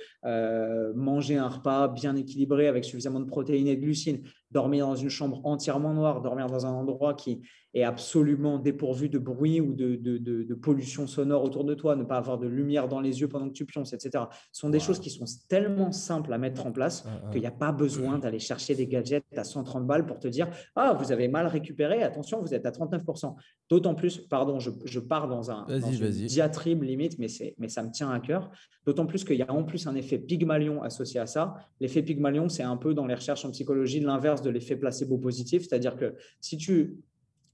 manger 0.96 1.38
un 1.38 1.48
repas 1.48 1.88
bien 1.88 2.16
équilibré 2.16 2.68
avec 2.68 2.86
suffisamment 2.86 3.20
de 3.20 3.26
protéines 3.26 3.68
et 3.68 3.76
de 3.76 3.82
glucides, 3.82 4.24
dormir 4.54 4.88
dans 4.88 4.96
une 4.96 5.10
chambre 5.10 5.42
entièrement 5.44 5.94
noire, 5.94 6.22
dormir 6.22 6.48
dans 6.48 6.66
un 6.66 6.72
endroit 6.72 7.16
qui 7.16 7.42
est 7.74 7.84
absolument 7.84 8.60
dépourvu 8.60 9.10
de 9.10 9.18
bruit 9.18 9.60
ou 9.60 9.74
de, 9.74 9.96
de, 9.96 10.54
pollution 10.54 11.08
sonore 11.08 11.44
autour 11.44 11.66
de 11.66 11.74
toi, 11.74 11.96
ne 11.96 12.04
pas 12.04 12.18
avoir 12.18 12.38
de 12.38 12.48
lumière 12.48 12.88
dans 12.88 13.02
les 13.02 13.20
yeux 13.20 13.28
pendant 13.28 13.48
que 13.48 13.54
tu 13.54 13.66
pionces, 13.66 13.94
etc. 13.94 14.26
Ce 14.52 14.62
sont 14.62 14.70
des 14.70 14.80
choses 14.80 15.00
qui 15.00 15.10
sont 15.10 15.26
tellement 15.50 15.92
simples 15.92 16.32
à 16.32 16.38
mettre 16.38 16.66
en 16.66 16.72
place 16.72 17.06
qu'il 17.32 17.42
n'y 17.42 17.48
a 17.48 17.52
pas 17.52 17.72
besoin 17.72 18.20
d'aller 18.20 18.40
chercher 18.40 18.76
des 18.76 18.86
gadgets 18.86 19.26
à 19.36 19.44
130 19.44 19.88
balles 19.88 20.06
pour 20.06 20.20
te 20.20 20.28
dire 20.28 20.48
Ah, 20.76 20.94
vous 20.94 21.12
avez 21.12 21.28
mal 21.28 21.48
récupéré, 21.48 22.04
attention, 22.04 22.40
vous 22.42 22.54
êtes 22.54 22.66
à 22.68 22.72
39%. 22.72 23.36
D'autant 23.70 23.96
plus, 23.96 24.20
pardon, 24.20 24.60
je, 24.60 24.70
je 24.86 25.00
pars 25.00 25.28
dans, 25.28 25.50
un, 25.50 25.66
une 25.68 26.10
diatribe 26.28 26.84
limite, 26.84 27.18
mais, 27.18 27.28
mais 27.58 27.70
ça 27.70 27.82
me 27.82 27.90
tient 27.90 28.12
à 28.12 28.20
cœur. 28.20 28.52
D'autant 28.86 29.08
plus 29.08 29.24
qu'il 29.24 29.38
y 29.38 29.42
a 29.42 29.52
en 29.52 29.64
plus 29.64 29.88
un 29.88 29.96
effet 29.96 30.20
Pygmalion 30.20 30.84
associé 30.84 31.20
à 31.20 31.26
ça. 31.26 31.56
L'effet 31.80 32.04
Pygmalion, 32.04 32.50
c'est 32.50 32.64
un 32.64 32.78
peu 32.78 32.94
dans 32.94 33.08
les 33.08 33.16
recherches 33.16 33.46
en 33.46 33.52
psychologie 33.52 34.00
l'inverse 34.00 34.43
de 34.44 34.50
l'effet 34.50 34.76
placebo 34.76 35.18
positif, 35.18 35.64
c'est-à-dire 35.64 35.96
que 35.96 36.16
si 36.40 36.58
tu 36.58 36.98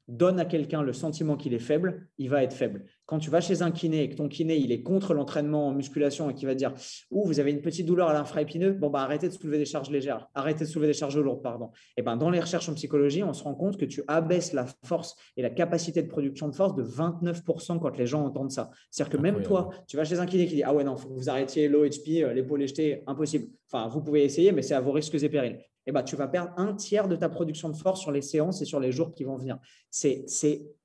donne 0.10 0.40
à 0.40 0.46
quelqu'un 0.46 0.82
le 0.82 0.92
sentiment 0.92 1.38
qu'il 1.38 1.54
est 1.54 1.60
faible, 1.60 2.08
il 2.18 2.30
va 2.30 2.44
être 2.44 2.54
faible. 2.54 2.86
Quand 3.10 3.18
tu 3.18 3.32
vas 3.32 3.42
chez 3.42 3.64
un 3.64 3.72
kiné 3.72 4.04
et 4.04 4.10
que 4.12 4.16
ton 4.16 4.28
kiné 4.28 4.56
il 4.58 4.72
est 4.72 4.84
contre 4.84 5.16
l'entraînement 5.16 5.70
en 5.70 5.74
musculation 5.74 6.30
et 6.30 6.36
qu'il 6.36 6.48
va 6.48 6.54
dire 6.54 6.76
Ouh, 7.10 7.26
vous 7.26 7.40
avez 7.40 7.50
une 7.50 7.64
petite 7.64 7.88
douleur 7.88 8.08
à 8.10 8.14
l'infraépineux, 8.14 8.74
bon 8.74 8.92
bah 8.92 9.02
arrêtez 9.02 9.28
de 9.28 9.34
soulever 9.34 9.58
des 9.58 9.66
charges 9.66 9.90
légères, 9.90 10.28
arrêtez 10.36 10.64
de 10.66 10.70
soulever 10.70 10.86
des 10.86 10.94
charges 10.94 11.18
lourdes, 11.18 11.42
pardon. 11.42 11.72
Et 11.98 12.04
ben 12.04 12.18
dans 12.18 12.30
les 12.30 12.40
recherches 12.40 12.70
en 12.70 12.76
psychologie, 12.76 13.24
on 13.24 13.34
se 13.34 13.44
rend 13.44 13.56
compte 13.56 13.78
que 13.78 13.86
tu 13.86 14.04
abaisses 14.08 14.54
la 14.54 14.68
force 14.84 15.16
et 15.38 15.42
la 15.42 15.50
capacité 15.50 16.04
de 16.04 16.08
production 16.08 16.50
de 16.50 16.54
force 16.54 16.76
de 16.76 16.84
29% 16.84 17.80
quand 17.80 17.98
les 17.98 18.06
gens 18.06 18.24
entendent 18.24 18.52
ça. 18.52 18.70
C'est-à-dire 18.92 19.18
que 19.18 19.22
même 19.24 19.42
toi, 19.42 19.72
tu 19.88 19.98
vas 19.98 20.04
chez 20.04 20.20
un 20.20 20.28
kiné 20.28 20.46
qui 20.46 20.54
dit 20.54 20.64
Ah 20.64 20.76
ouais 20.76 20.84
non, 20.84 20.96
faut 20.96 21.10
que 21.10 21.16
vous 21.16 21.32
arrêtiez 21.32 21.68
l'OHP, 21.68 22.22
euh, 22.22 22.34
l'épaule 22.34 22.62
jetée, 22.68 23.02
impossible. 23.08 23.48
Enfin, 23.72 23.88
vous 23.88 24.04
pouvez 24.04 24.24
essayer, 24.24 24.52
mais 24.52 24.62
c'est 24.62 24.76
à 24.76 24.82
vos 24.82 24.92
risques 24.92 25.16
et 25.16 25.30
périls. 25.30 25.58
Eh 25.88 25.92
ben, 25.92 26.04
tu 26.04 26.16
vas 26.16 26.28
perdre 26.28 26.52
un 26.58 26.76
tiers 26.76 27.08
de 27.08 27.16
ta 27.16 27.30
production 27.30 27.70
de 27.70 27.76
force 27.76 28.02
sur 28.02 28.12
les 28.12 28.22
séances 28.22 28.62
et 28.62 28.66
sur 28.66 28.80
les 28.80 28.92
jours 28.92 29.16
qui 29.16 29.24
vont 29.24 29.38
venir. 29.38 29.58
C'est 29.90 30.26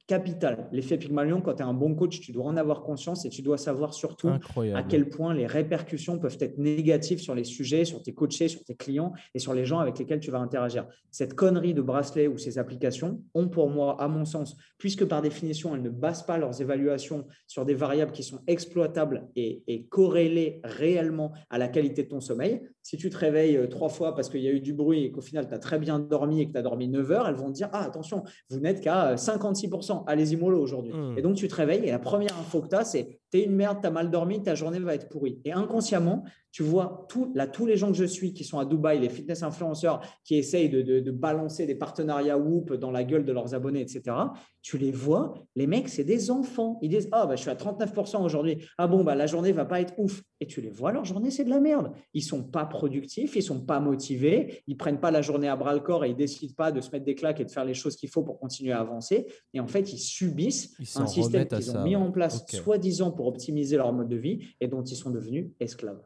capital. 0.07 0.69
L'effet 0.73 0.99
Pygmalion, 0.99 1.41
quand 1.41 1.55
tu 1.55 1.63
es 1.63 1.67
un 1.67 1.73
bon 1.73 1.95
coach, 1.95 2.21
tu 2.21 2.33
dois 2.33 2.45
en 2.45 2.57
avoir 2.57 2.83
conscience 2.83 3.25
et 3.25 3.31
tu 3.31 3.43
dois 3.43 3.57
savoir 3.57 3.95
surtout 3.95 4.29
à 4.29 4.83
quel 4.83 5.09
point 5.09 5.35
les 5.35 5.47
répercussions 5.47 6.19
peuvent 6.19 6.37
être 6.41 6.59
négatives 6.59 7.21
sur 7.21 7.35
les 7.35 7.45
sujets, 7.45 7.85
sur 7.85 8.03
tes 8.03 8.13
coachés, 8.13 8.49
sur 8.49 8.63
tes 8.65 8.75
clients 8.75 9.13
et 9.35 9.39
sur 9.39 9.55
les 9.55 9.65
gens 9.65 9.79
avec 9.79 9.99
lesquels 9.99 10.21
tu 10.21 10.31
vas 10.31 10.39
interagir. 10.39 10.87
Cette 11.11 11.35
connerie 11.35 11.75
de 11.75 11.83
bracelet 11.83 12.27
ou 12.27 12.37
ces 12.37 12.59
applications 12.59 13.23
ont 13.35 13.49
pour 13.49 13.71
moi, 13.71 14.01
à 14.01 14.09
mon 14.09 14.25
sens, 14.25 14.57
puisque 14.79 15.05
par 15.07 15.23
définition, 15.23 15.75
elles 15.75 15.83
ne 15.83 15.91
basent 15.91 16.27
pas 16.27 16.39
leurs 16.39 16.61
évaluations 16.61 17.27
sur 17.47 17.65
des 17.65 17.75
variables 17.75 18.13
qui 18.13 18.23
sont 18.23 18.43
exploitables 18.47 19.29
et, 19.37 19.63
et 19.67 19.85
corrélées 19.87 20.61
réellement 20.65 21.33
à 21.49 21.59
la 21.59 21.69
qualité 21.69 22.03
de 22.03 22.09
ton 22.09 22.21
sommeil. 22.21 22.61
Si 22.85 22.99
tu 22.99 23.09
te 23.09 23.17
réveilles 23.17 23.57
euh, 23.57 23.67
trois 23.67 23.89
fois 23.89 24.15
parce 24.15 24.29
qu'il 24.29 24.43
y 24.43 24.47
a 24.47 24.51
eu 24.51 24.61
du 24.61 24.75
bruit 24.75 25.05
et 25.05 25.11
qu'au 25.11 25.23
final, 25.23 25.49
tu 25.49 25.55
as 25.55 25.59
très 25.59 25.79
bien 25.79 25.99
dormi 25.99 26.43
et 26.43 26.47
que 26.47 26.53
tu 26.53 26.59
as 26.59 26.63
dormi 26.63 26.87
9 26.87 27.11
heures, 27.13 27.29
elles 27.29 27.35
vont 27.35 27.49
te 27.49 27.55
dire, 27.55 27.71
ah 27.73 27.83
attention, 27.83 28.25
vous 28.51 28.61
n'êtes 28.61 28.83
qu'à 28.83 29.15
56% 29.15 30.05
allez-y 30.07 30.37
mollo 30.37 30.61
aujourd'hui. 30.61 30.93
Hmm. 30.93 31.17
Et 31.17 31.23
donc, 31.23 31.37
tu 31.37 31.49
te 31.49 31.55
réveilles 31.55 31.85
et 31.85 31.91
la 31.91 31.99
première 31.99 32.39
info 32.39 32.61
que 32.61 32.69
tu 32.69 32.77
as, 32.77 32.85
c'est 32.85 33.21
t'es 33.31 33.43
une 33.43 33.57
merde, 33.57 33.79
tu 33.81 33.87
as 33.87 33.91
mal 33.91 34.11
dormi, 34.11 34.43
ta 34.43 34.55
journée 34.55 34.79
va 34.81 34.95
être 34.95 35.09
pourrie. 35.09 35.41
Et 35.47 35.53
inconsciemment, 35.53 36.25
tu 36.55 36.63
vois 36.63 37.05
tout, 37.09 37.33
là, 37.35 37.49
tous 37.49 37.67
les 37.67 37.77
gens 37.77 37.91
que 37.91 37.97
je 37.97 38.05
suis 38.05 38.33
qui 38.33 38.45
sont 38.45 38.61
à 38.61 38.65
Dubaï, 38.65 39.01
les 39.01 39.09
fitness 39.09 39.43
influenceurs 39.43 40.01
qui 40.23 40.37
essayent 40.37 40.69
de, 40.69 41.11
balancer 41.11 41.67
des 41.67 41.75
partenariats 41.75 42.39
Whoop 42.39 42.75
dans 42.75 42.93
la 42.93 43.03
gueule 43.03 43.25
de 43.25 43.33
leurs 43.33 43.57
abonnés, 43.57 43.81
etc. 43.81 44.17
Tu 44.63 44.79
les 44.79 44.93
vois, 44.93 45.35
les 45.57 45.67
mecs, 45.67 45.89
c'est 45.89 46.05
des 46.05 46.31
enfants. 46.31 46.79
Ils 46.81 46.91
disent 46.91 47.09
Ah, 47.11 47.27
bah, 47.27 47.35
je 47.35 47.41
suis 47.41 47.51
à 47.51 47.57
39% 47.57 48.23
aujourd'hui. 48.23 48.59
Ah 48.79 48.87
bon, 48.87 49.03
bah, 49.03 49.17
la 49.17 49.27
journée 49.27 49.51
va 49.51 49.65
pas 49.65 49.81
être 49.81 49.95
ouf. 49.99 50.23
Et 50.39 50.47
tu 50.47 50.61
les 50.61 50.71
vois, 50.71 50.93
leur 50.93 51.05
journée, 51.05 51.33
c'est 51.33 51.43
de 51.43 51.51
la 51.51 51.59
merde. 51.59 51.91
Ils 52.13 52.23
sont 52.23 52.45
pas 52.45 52.67
productifs, 52.67 53.35
ils 53.35 53.43
sont 53.43 53.67
pas 53.67 53.81
motivés, 53.81 54.63
ils 54.69 54.77
prennent 54.77 55.01
pas 55.01 55.11
la 55.11 55.23
journée 55.23 55.49
à 55.49 55.57
bras 55.57 55.75
le 55.75 55.81
corps 55.81 56.05
et 56.05 56.11
ils 56.11 56.17
décident 56.17 56.55
pas 56.57 56.71
de 56.71 56.81
se 56.81 56.89
mettre 56.93 57.05
des 57.05 57.17
claques 57.17 57.41
et 57.41 57.45
de 57.45 57.51
faire 57.51 57.65
les 57.65 57.75
choses 57.75 57.97
qu'il 57.97 58.11
faut 58.11 58.23
pour 58.23 58.39
continuer 58.39 58.71
à 58.71 58.79
avancer. 58.79 59.27
Et 59.55 59.59
en 59.59 59.67
fait, 59.67 59.93
ils 59.93 59.99
subissent 59.99 60.77
un 60.95 61.09
système 61.09 61.49
qu'ils 61.49 61.77
ont 61.77 61.83
mis 61.83 61.97
en 61.97 62.13
place, 62.13 62.47
soi-disant 62.47 63.11
pour 63.11 63.27
optimiser 63.27 63.77
leur 63.77 63.93
mode 63.93 64.09
de 64.09 64.17
vie 64.17 64.55
et 64.61 64.69
dont 64.69 64.85
ils 64.85 64.95
sont 64.95 65.11
devenus 65.11 65.49
esclaves. 65.59 66.01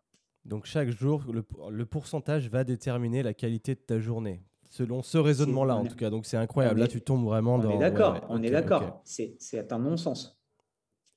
Donc 0.49 0.65
chaque 0.65 0.89
jour, 0.89 1.23
le, 1.31 1.85
pourcentage 1.85 2.49
va 2.49 2.65
déterminer 2.65 3.23
la 3.23 3.35
qualité 3.35 3.75
de 3.75 3.81
ta 3.81 4.01
journée. 4.01 4.43
Selon 4.71 5.03
ce 5.03 5.19
raisonnement-là, 5.19 5.77
en 5.77 5.85
tout 5.85 5.95
cas. 5.95 6.11
Donc 6.11 6.25
c'est 6.27 6.39
incroyable. 6.39 6.81
Là, 6.81 6.89
tu 6.89 7.03
tombes 7.03 7.25
vraiment 7.25 7.59
dans. 7.59 7.71
On 7.71 7.77
est 7.77 7.79
d'accord. 7.79 8.27
on 8.31 8.43
est 8.43 8.51
d'accord. 8.51 9.03
C'est 9.05 9.73
un 9.73 9.79
non-sens. 9.79 10.41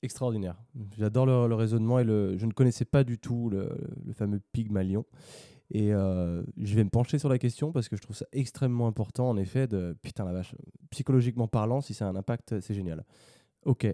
Extraordinaire. 0.02 0.56
J'adore 0.98 1.26
le, 1.26 1.54
raisonnement 1.54 1.98
et 1.98 2.04
le, 2.04 2.36
je 2.36 2.44
ne 2.44 2.52
connaissais 2.52 2.84
pas 2.84 3.04
du 3.04 3.18
tout 3.18 3.48
le, 3.48 3.70
fameux 4.12 4.40
Pygmalion. 4.52 5.06
Et 5.70 5.94
euh, 5.94 6.42
je 6.58 6.74
vais 6.74 6.84
me 6.84 6.90
pencher 6.90 7.18
sur 7.18 7.30
la 7.30 7.38
question 7.38 7.72
parce 7.72 7.88
que 7.88 7.96
je 7.96 8.02
trouve 8.02 8.16
ça 8.16 8.26
extrêmement 8.32 8.86
important, 8.86 9.30
en 9.30 9.38
effet, 9.38 9.66
de 9.66 9.96
putain 10.02 10.24
la 10.24 10.32
vache, 10.32 10.54
psychologiquement 10.90 11.48
parlant, 11.48 11.80
si 11.80 11.94
ça 11.94 12.06
a 12.06 12.10
un 12.10 12.16
impact, 12.16 12.60
c'est 12.60 12.74
génial. 12.74 13.04
Ok, 13.64 13.86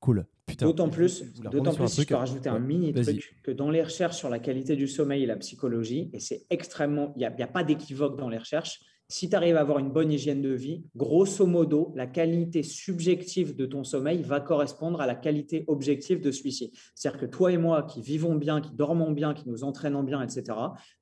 cool. 0.00 0.26
D'autant 0.56 0.88
plus, 0.88 1.24
d'autant 1.40 1.74
plus 1.74 1.88
si 1.88 2.02
je 2.02 2.06
peux 2.06 2.14
rajouter 2.14 2.48
un 2.48 2.58
mini 2.58 2.92
truc, 2.92 3.36
que 3.42 3.50
dans 3.50 3.70
les 3.70 3.82
recherches 3.82 4.16
sur 4.16 4.28
la 4.28 4.38
qualité 4.38 4.76
du 4.76 4.88
sommeil 4.88 5.22
et 5.22 5.26
la 5.26 5.36
psychologie, 5.36 6.10
et 6.12 6.20
c'est 6.20 6.46
extrêmement, 6.50 7.12
il 7.16 7.18
n'y 7.18 7.24
a, 7.24 7.32
a, 7.44 7.46
pas 7.46 7.64
d'équivoque 7.64 8.18
dans 8.18 8.28
les 8.28 8.38
recherches, 8.38 8.80
si 9.10 9.30
tu 9.30 9.36
arrives 9.36 9.56
à 9.56 9.60
avoir 9.60 9.78
une 9.78 9.90
bonne 9.90 10.12
hygiène 10.12 10.42
de 10.42 10.52
vie, 10.52 10.84
grosso 10.94 11.46
modo, 11.46 11.92
la 11.96 12.06
qualité 12.06 12.62
subjective 12.62 13.56
de 13.56 13.64
ton 13.64 13.82
sommeil 13.82 14.22
va 14.22 14.40
correspondre 14.40 15.00
à 15.00 15.06
la 15.06 15.14
qualité 15.14 15.64
objective 15.66 16.20
de 16.20 16.30
celui-ci. 16.30 16.72
C'est-à-dire 16.94 17.20
que 17.20 17.26
toi 17.26 17.50
et 17.50 17.56
moi, 17.56 17.84
qui 17.84 18.02
vivons 18.02 18.34
bien, 18.34 18.60
qui 18.60 18.74
dormons 18.74 19.12
bien, 19.12 19.32
qui 19.32 19.48
nous 19.48 19.64
entraînons 19.64 20.02
bien, 20.02 20.20
etc., 20.20 20.44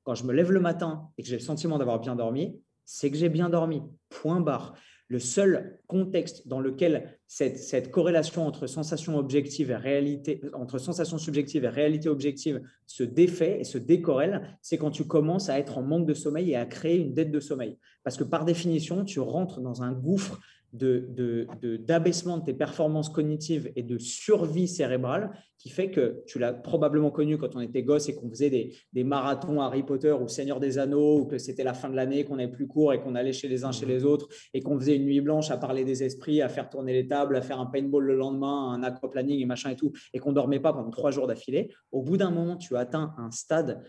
quand 0.03 0.15
je 0.15 0.23
me 0.23 0.31
lève 0.31 0.51
le 0.51 0.61
matin 0.61 1.09
et 1.17 1.23
que 1.23 1.27
j'ai 1.27 1.35
le 1.35 1.41
sentiment 1.41 1.77
d'avoir 1.77 1.99
bien 1.99 2.15
dormi, 2.15 2.61
c'est 2.85 3.11
que 3.11 3.17
j'ai 3.17 3.29
bien 3.29 3.49
dormi. 3.49 3.81
Point 4.09 4.39
barre. 4.39 4.75
Le 5.09 5.19
seul 5.19 5.79
contexte 5.87 6.47
dans 6.49 6.59
lequel 6.59 7.17
cette, 7.27 7.91
corrélation 7.91 8.45
entre 8.45 8.67
sensation 8.67 9.17
objective 9.17 9.71
et 9.71 9.75
réalité, 9.75 10.41
entre 10.53 10.79
sensation 10.79 11.17
subjective 11.17 11.63
et 11.63 11.69
réalité 11.69 12.09
objective 12.09 12.61
se 12.85 13.03
défait 13.03 13.61
et 13.61 13.63
se 13.63 13.77
décorrèle, 13.77 14.57
c'est 14.61 14.77
quand 14.77 14.91
tu 14.91 15.05
commences 15.05 15.49
à 15.49 15.59
être 15.59 15.77
en 15.77 15.81
manque 15.81 16.07
de 16.07 16.13
sommeil 16.13 16.51
et 16.51 16.55
à 16.57 16.65
créer 16.65 16.97
une 16.97 17.13
dette 17.13 17.31
de 17.31 17.39
sommeil. 17.39 17.77
Parce 18.03 18.17
que 18.17 18.25
par 18.25 18.43
définition, 18.43 19.05
tu 19.05 19.21
rentres 19.21 19.61
dans 19.61 19.81
un 19.81 19.93
gouffre 19.93 20.39
d'abaissement 20.73 22.37
de, 22.37 22.41
de, 22.41 22.45
tes 22.45 22.53
performances 22.53 23.09
cognitives 23.09 23.71
et 23.75 23.83
de 23.83 23.97
survie 23.97 24.67
cérébrale 24.67 25.31
qui 25.57 25.69
fait 25.69 25.89
que 25.89 26.23
tu 26.27 26.39
l'as 26.39 26.53
probablement 26.53 27.09
connu 27.09 27.37
quand 27.37 27.55
on 27.55 27.61
était 27.61 27.83
gosse 27.83 28.09
et 28.09 28.15
qu'on 28.15 28.29
faisait 28.29 28.49
des, 28.49 28.75
des, 28.93 29.03
marathons 29.03 29.61
Harry 29.61 29.83
Potter 29.83 30.11
ou 30.11 30.27
Seigneur 30.27 30.59
des 30.59 30.77
Anneaux 30.77 31.21
ou 31.21 31.25
que 31.25 31.37
c'était 31.37 31.63
la 31.63 31.73
fin 31.73 31.89
de 31.89 31.95
l'année, 31.95 32.25
qu'on 32.25 32.37
avait 32.37 32.51
plus 32.51 32.67
court 32.67 32.93
et 32.93 33.01
qu'on 33.01 33.15
allait 33.15 33.33
chez 33.33 33.47
les 33.47 33.63
uns 33.63 33.71
chez 33.71 33.85
les 33.85 34.03
autres 34.03 34.27
et 34.53 34.61
qu'on 34.61 34.77
faisait 34.77 34.97
une 34.97 35.05
nuit 35.05 35.21
blanche 35.21 35.49
à 35.51 35.57
parler 35.57 35.83
des 35.83 36.03
esprits, 36.03 36.41
à 36.41 36.49
faire 36.49 36.69
tourner 36.69 36.93
les 36.93 37.07
tables, 37.07 37.35
à 37.35 37.41
faire 37.41 37.59
un 37.59 37.65
paintball 37.65 38.03
le 38.03 38.15
lendemain, 38.15 38.71
un 38.71 38.83
aquaplaning 38.83 39.39
et 39.39 39.45
machin 39.45 39.71
et 39.71 39.75
tout 39.75 39.91
et 40.13 40.19
qu'on 40.19 40.33
dormait 40.33 40.59
pas 40.59 40.73
pendant 40.73 40.91
trois 40.91 41.11
jours 41.11 41.27
d'affilée. 41.27 41.73
Au 41.91 42.01
bout 42.01 42.17
d'un 42.17 42.31
moment, 42.31 42.57
tu 42.57 42.75
atteins 42.75 43.15
un 43.17 43.31
stade 43.31 43.83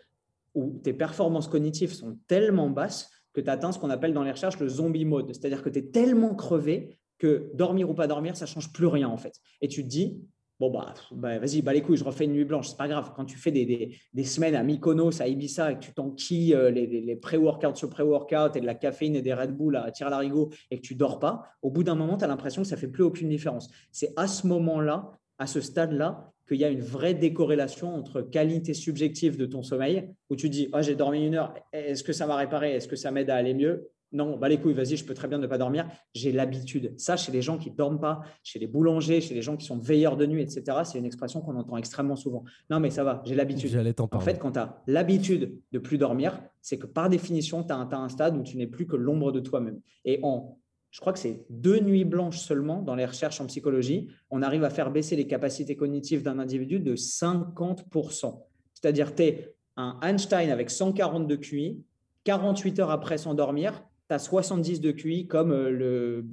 où 0.54 0.80
tes 0.82 0.92
performances 0.92 1.48
cognitives 1.48 1.92
sont 1.92 2.18
tellement 2.26 2.70
basses 2.70 3.10
que 3.38 3.44
tu 3.44 3.50
atteins 3.50 3.72
ce 3.72 3.78
qu'on 3.78 3.90
appelle 3.90 4.12
dans 4.12 4.24
les 4.24 4.32
recherches 4.32 4.58
le 4.58 4.68
zombie 4.68 5.04
mode. 5.04 5.32
C'est-à-dire 5.32 5.62
que 5.62 5.68
tu 5.68 5.78
es 5.78 5.82
tellement 5.82 6.34
crevé 6.34 6.98
que 7.18 7.50
dormir 7.54 7.88
ou 7.90 7.94
pas 7.94 8.06
dormir, 8.06 8.36
ça 8.36 8.46
change 8.46 8.72
plus 8.72 8.86
rien 8.86 9.08
en 9.08 9.16
fait. 9.16 9.34
Et 9.60 9.68
tu 9.68 9.82
te 9.82 9.88
dis, 9.88 10.20
bon, 10.60 10.70
bah, 10.70 10.94
bah 11.12 11.38
vas-y, 11.38 11.62
bah 11.62 11.72
les 11.72 11.82
couilles, 11.82 11.96
je 11.96 12.04
refais 12.04 12.24
une 12.24 12.32
nuit 12.32 12.44
blanche, 12.44 12.68
c'est 12.68 12.76
pas 12.76 12.88
grave. 12.88 13.12
Quand 13.14 13.24
tu 13.24 13.36
fais 13.36 13.50
des, 13.50 13.96
des, 14.12 14.24
semaines 14.24 14.54
à 14.54 14.62
Mykonos, 14.62 15.20
à 15.20 15.28
Ibiza, 15.28 15.72
et 15.72 15.74
que 15.76 15.80
tu 15.80 15.92
t'enquilles 15.92 16.54
euh, 16.54 16.70
les, 16.70 16.86
les, 16.86 17.16
pré-workouts 17.16 17.76
sur 17.76 17.90
pré-workout 17.90 18.56
et 18.56 18.60
de 18.60 18.66
la 18.66 18.74
caféine 18.74 19.16
et 19.16 19.22
des 19.22 19.34
Red 19.34 19.56
Bull 19.56 19.76
à 19.76 19.90
tirer 19.90 20.08
à 20.08 20.10
l'arigot 20.10 20.50
et 20.70 20.76
que 20.76 20.82
tu 20.82 20.94
dors 20.94 21.18
pas, 21.18 21.44
au 21.62 21.70
bout 21.70 21.84
d'un 21.84 21.94
moment, 21.94 22.16
tu 22.16 22.24
as 22.24 22.28
l'impression 22.28 22.62
que 22.62 22.68
ça 22.68 22.76
fait 22.76 22.88
plus 22.88 23.04
aucune 23.04 23.28
différence. 23.28 23.70
C'est 23.92 24.12
à 24.16 24.26
ce 24.26 24.46
moment-là, 24.46 25.17
à 25.38 25.46
ce 25.46 25.60
stade-là, 25.60 26.32
qu'il 26.46 26.58
y 26.58 26.64
a 26.64 26.70
une 26.70 26.80
vraie 26.80 27.14
décorrélation 27.14 27.94
entre 27.94 28.22
qualité 28.22 28.74
subjective 28.74 29.36
de 29.36 29.46
ton 29.46 29.62
sommeil, 29.62 30.08
où 30.30 30.36
tu 30.36 30.48
dis 30.48 30.68
ah, 30.72 30.82
j'ai 30.82 30.94
dormi 30.94 31.26
une 31.26 31.34
heure, 31.34 31.54
est-ce 31.72 32.02
que 32.02 32.12
ça 32.12 32.26
m'a 32.26 32.36
réparé? 32.36 32.72
Est-ce 32.72 32.88
que 32.88 32.96
ça 32.96 33.10
m'aide 33.10 33.30
à 33.30 33.36
aller 33.36 33.54
mieux? 33.54 33.90
Non, 34.10 34.38
bah 34.38 34.48
les 34.48 34.58
couilles, 34.58 34.72
vas-y, 34.72 34.96
je 34.96 35.04
peux 35.04 35.12
très 35.12 35.28
bien 35.28 35.36
ne 35.36 35.46
pas 35.46 35.58
dormir. 35.58 35.86
J'ai 36.14 36.32
l'habitude. 36.32 36.94
Ça, 36.96 37.18
chez 37.18 37.30
les 37.30 37.42
gens 37.42 37.58
qui 37.58 37.70
ne 37.70 37.76
dorment 37.76 38.00
pas, 38.00 38.22
chez 38.42 38.58
les 38.58 38.66
boulangers, 38.66 39.20
chez 39.20 39.34
les 39.34 39.42
gens 39.42 39.56
qui 39.56 39.66
sont 39.66 39.76
veilleurs 39.76 40.16
de 40.16 40.24
nuit, 40.24 40.40
etc., 40.40 40.78
c'est 40.84 40.98
une 40.98 41.04
expression 41.04 41.42
qu'on 41.42 41.56
entend 41.56 41.76
extrêmement 41.76 42.16
souvent. 42.16 42.42
Non, 42.70 42.80
mais 42.80 42.88
ça 42.88 43.04
va, 43.04 43.22
j'ai 43.26 43.34
l'habitude. 43.34 43.70
En 44.10 44.20
fait, 44.20 44.38
quand 44.38 44.52
tu 44.52 44.58
as 44.58 44.82
l'habitude 44.86 45.60
de 45.72 45.78
plus 45.78 45.98
dormir, 45.98 46.40
c'est 46.62 46.78
que 46.78 46.86
par 46.86 47.10
définition, 47.10 47.62
tu 47.62 47.72
as, 47.72 47.76
as 47.76 47.96
un 47.96 48.08
stade 48.08 48.34
où 48.34 48.42
tu 48.42 48.56
n'es 48.56 48.66
plus 48.66 48.86
que 48.86 48.96
l'ombre 48.96 49.30
de 49.30 49.40
toi-même. 49.40 49.80
Et 50.06 50.20
en 50.22 50.58
je 50.98 51.00
crois 51.00 51.12
que 51.12 51.20
c'est 51.20 51.46
deux 51.48 51.78
nuits 51.78 52.04
blanches 52.04 52.40
seulement 52.40 52.82
dans 52.82 52.96
les 52.96 53.06
recherches 53.06 53.40
en 53.40 53.46
psychologie, 53.46 54.08
on 54.30 54.42
arrive 54.42 54.64
à 54.64 54.68
faire 54.68 54.90
baisser 54.90 55.14
les 55.14 55.28
capacités 55.28 55.76
cognitives 55.76 56.24
d'un 56.24 56.40
individu 56.40 56.80
de 56.80 56.96
50%. 56.96 58.42
C'est-à-dire, 58.74 59.14
tu 59.14 59.22
es 59.22 59.54
un 59.76 59.96
Einstein 60.02 60.50
avec 60.50 60.70
140 60.70 61.28
de 61.28 61.36
QI, 61.36 61.84
48 62.24 62.80
heures 62.80 62.90
après 62.90 63.16
s'endormir, 63.16 63.84
tu 64.08 64.14
as 64.16 64.18
70 64.18 64.80
de 64.80 64.90
QI 64.90 65.28
comme 65.28 65.52
euh, 65.52 65.70
le, 65.70 66.26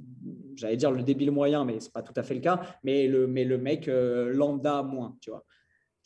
j'allais 0.56 0.76
dire 0.76 0.90
le 0.90 1.04
débile 1.04 1.30
moyen, 1.30 1.64
mais 1.64 1.78
ce 1.78 1.86
n'est 1.86 1.92
pas 1.92 2.02
tout 2.02 2.14
à 2.16 2.24
fait 2.24 2.34
le 2.34 2.40
cas, 2.40 2.60
mais 2.82 3.06
le, 3.06 3.28
mais 3.28 3.44
le 3.44 3.58
mec 3.58 3.86
euh, 3.86 4.32
lambda 4.32 4.82
moins, 4.82 5.16
tu 5.20 5.30
vois 5.30 5.44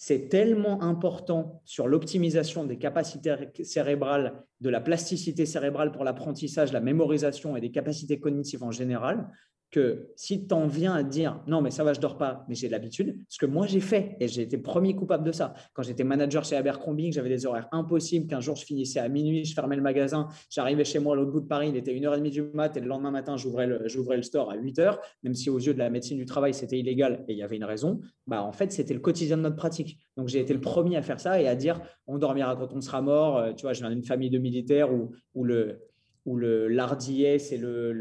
c'est 0.03 0.31
tellement 0.31 0.83
important 0.83 1.61
sur 1.67 1.87
l'optimisation 1.87 2.65
des 2.65 2.79
capacités 2.79 3.35
cérébrales, 3.65 4.47
de 4.63 4.71
la 4.71 4.81
plasticité 4.81 5.45
cérébrale 5.45 5.93
pour 5.93 6.05
l'apprentissage, 6.05 6.73
la 6.73 6.81
mémorisation 6.81 7.55
et 7.55 7.61
des 7.61 7.71
capacités 7.71 8.19
cognitives 8.19 8.63
en 8.63 8.71
général, 8.71 9.29
que 9.71 10.09
si 10.17 10.47
tu 10.47 10.55
en 10.55 10.67
viens 10.67 10.95
à 10.95 11.03
dire 11.03 11.41
non, 11.47 11.61
mais 11.63 11.71
ça 11.71 11.85
va, 11.85 11.93
je 11.93 12.01
dors 12.01 12.19
pas, 12.19 12.45
mais 12.49 12.55
j'ai 12.55 12.69
l'habitude, 12.69 13.17
ce 13.29 13.39
que 13.39 13.47
moi 13.47 13.67
j'ai 13.67 13.81
fait 13.81 14.17
et 14.21 14.29
j'ai 14.29 14.43
été 14.43 14.59
premier 14.59 14.95
coupable 14.95 15.25
de 15.25 15.33
ça. 15.33 15.55
Quand 15.75 15.83
j'étais 15.83 16.05
manager 16.05 16.45
chez 16.45 16.57
Abercrombie, 16.57 17.13
j'avais 17.13 17.29
des 17.29 17.47
horaires 17.47 17.69
impossibles, 17.73 18.27
qu'un 18.27 18.41
jour 18.41 18.57
je 18.57 18.65
finissais 18.65 19.01
à 19.01 19.09
minuit, 19.09 19.45
je 19.45 19.55
fermais 19.55 19.77
le 19.77 19.83
magasin, 19.83 20.29
j'arrivais 20.51 20.85
chez 20.85 20.99
moi 20.99 21.15
à 21.15 21.17
l'autre 21.17 21.33
bout 21.33 21.41
de 21.41 21.47
Paris, 21.47 21.69
il 21.69 21.77
était 21.77 21.95
1h30 21.95 22.31
du 22.31 22.43
mat 22.55 22.77
et 22.77 22.81
le 22.81 22.87
lendemain 22.87 23.11
matin, 23.11 23.37
j'ouvrais 23.37 23.67
le, 23.67 23.79
le 23.83 24.23
store 24.23 24.51
à 24.51 24.57
8h, 24.57 24.99
même 25.23 25.35
si 25.35 25.51
aux 25.51 25.59
yeux 25.59 25.75
de 25.75 25.79
la 25.79 25.91
médecine 25.91 26.19
du 26.19 26.27
travail, 26.27 26.53
c'était 26.53 26.79
illégal 26.79 27.25
et 27.29 27.33
il 27.33 27.39
y 27.39 27.43
avait 27.43 27.57
une 27.57 27.65
raison. 27.65 28.01
Bah, 28.27 28.43
en 28.43 28.53
fait, 28.53 28.73
c'était 28.73 28.95
le 28.95 29.01
quotidien 29.01 29.37
de 29.37 29.43
notre 29.43 29.57
pratique. 29.57 29.99
Donc 30.17 30.29
j'ai 30.29 30.41
été 30.41 30.53
le 30.53 30.61
premier 30.61 30.97
à 30.97 31.03
faire 31.03 31.21
ça 31.21 31.41
et 31.41 31.47
à 31.47 31.55
dire 31.55 31.81
on 32.07 32.19
dormira 32.19 32.57
quand 32.57 32.73
on 32.73 32.81
sera 32.81 33.01
mort. 33.03 33.39
Euh, 33.39 33.53
tu 33.53 33.63
vois, 33.63 33.73
je 33.73 33.81
viens 33.81 33.91
d'une 33.91 34.05
famille 34.05 34.31
de 34.31 34.39
militaires 34.39 34.93
où, 34.93 35.11
où 35.35 35.45
le 35.45 35.81
où 36.27 36.37
le 36.37 36.69
l'ardier, 36.69 37.39
c'est 37.39 37.57
le 37.57 37.93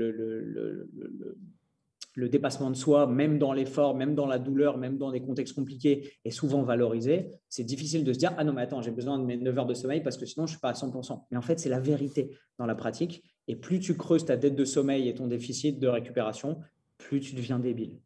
dépassement 2.27 2.69
de 2.69 2.75
soi, 2.75 3.07
même 3.07 3.37
dans 3.37 3.53
l'effort, 3.53 3.95
même 3.95 4.15
dans 4.15 4.25
la 4.25 4.39
douleur, 4.39 4.77
même 4.77 4.97
dans 4.97 5.11
des 5.11 5.21
contextes 5.21 5.53
compliqués, 5.53 6.13
est 6.25 6.31
souvent 6.31 6.63
valorisé. 6.63 7.31
C'est 7.49 7.63
difficile 7.63 8.03
de 8.03 8.13
se 8.13 8.19
dire 8.19 8.33
Ah 8.37 8.43
non, 8.43 8.53
mais 8.53 8.61
attends, 8.61 8.81
j'ai 8.81 8.91
besoin 8.91 9.19
de 9.19 9.25
mes 9.25 9.37
9 9.37 9.59
heures 9.59 9.65
de 9.65 9.73
sommeil 9.73 10.01
parce 10.01 10.17
que 10.17 10.25
sinon, 10.25 10.45
je 10.45 10.53
ne 10.53 10.57
suis 10.57 10.61
pas 10.61 10.69
à 10.69 10.73
100%. 10.73 11.23
Mais 11.31 11.37
en 11.37 11.41
fait, 11.41 11.59
c'est 11.59 11.69
la 11.69 11.79
vérité 11.79 12.37
dans 12.57 12.65
la 12.65 12.75
pratique. 12.75 13.23
Et 13.47 13.55
plus 13.55 13.79
tu 13.79 13.95
creuses 13.95 14.25
ta 14.25 14.37
dette 14.37 14.55
de 14.55 14.65
sommeil 14.65 15.07
et 15.07 15.13
ton 15.13 15.27
déficit 15.27 15.79
de 15.79 15.87
récupération, 15.87 16.59
plus 16.97 17.19
tu 17.19 17.35
deviens 17.35 17.59
débile. 17.59 17.97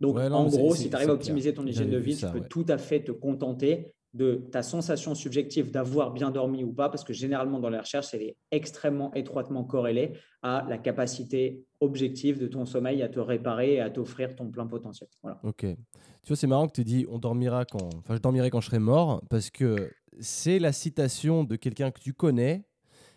Donc, 0.00 0.18
en 0.18 0.46
gros, 0.46 0.74
si 0.74 0.88
tu 0.88 0.96
arrives 0.96 1.10
à 1.10 1.14
optimiser 1.14 1.52
ton 1.52 1.66
hygiène 1.66 1.90
de 1.90 1.98
vie, 1.98 2.16
tu 2.16 2.26
peux 2.26 2.40
tout 2.40 2.64
à 2.68 2.78
fait 2.78 3.02
te 3.02 3.12
contenter 3.12 3.92
de 4.14 4.46
ta 4.50 4.62
sensation 4.62 5.14
subjective 5.14 5.70
d'avoir 5.70 6.12
bien 6.12 6.30
dormi 6.30 6.64
ou 6.64 6.72
pas, 6.72 6.88
parce 6.88 7.04
que 7.04 7.12
généralement 7.12 7.60
dans 7.60 7.68
les 7.68 7.78
recherches, 7.78 8.14
elle 8.14 8.22
est 8.22 8.36
extrêmement 8.50 9.12
étroitement 9.14 9.64
corrélée 9.64 10.12
à 10.42 10.64
la 10.68 10.78
capacité 10.78 11.64
objective 11.80 12.38
de 12.38 12.46
ton 12.46 12.64
sommeil 12.64 13.02
à 13.02 13.08
te 13.08 13.20
réparer 13.20 13.74
et 13.74 13.80
à 13.80 13.90
t'offrir 13.90 14.34
ton 14.34 14.50
plein 14.50 14.66
potentiel. 14.66 15.08
Voilà. 15.22 15.38
Ok. 15.42 15.60
Tu 15.60 16.28
vois, 16.28 16.36
c'est 16.36 16.46
marrant 16.46 16.66
que 16.66 16.72
tu 16.72 16.84
dis 16.84 17.06
on 17.10 17.18
dormira 17.18 17.64
quand, 17.64 17.90
enfin, 17.98 18.16
je 18.16 18.20
dormirai 18.20 18.48
quand 18.50 18.60
je 18.60 18.66
serai 18.66 18.78
mort, 18.78 19.22
parce 19.28 19.50
que 19.50 19.90
c'est 20.18 20.58
la 20.58 20.72
citation 20.72 21.44
de 21.44 21.56
quelqu'un 21.56 21.90
que 21.90 22.00
tu 22.00 22.14
connais, 22.14 22.64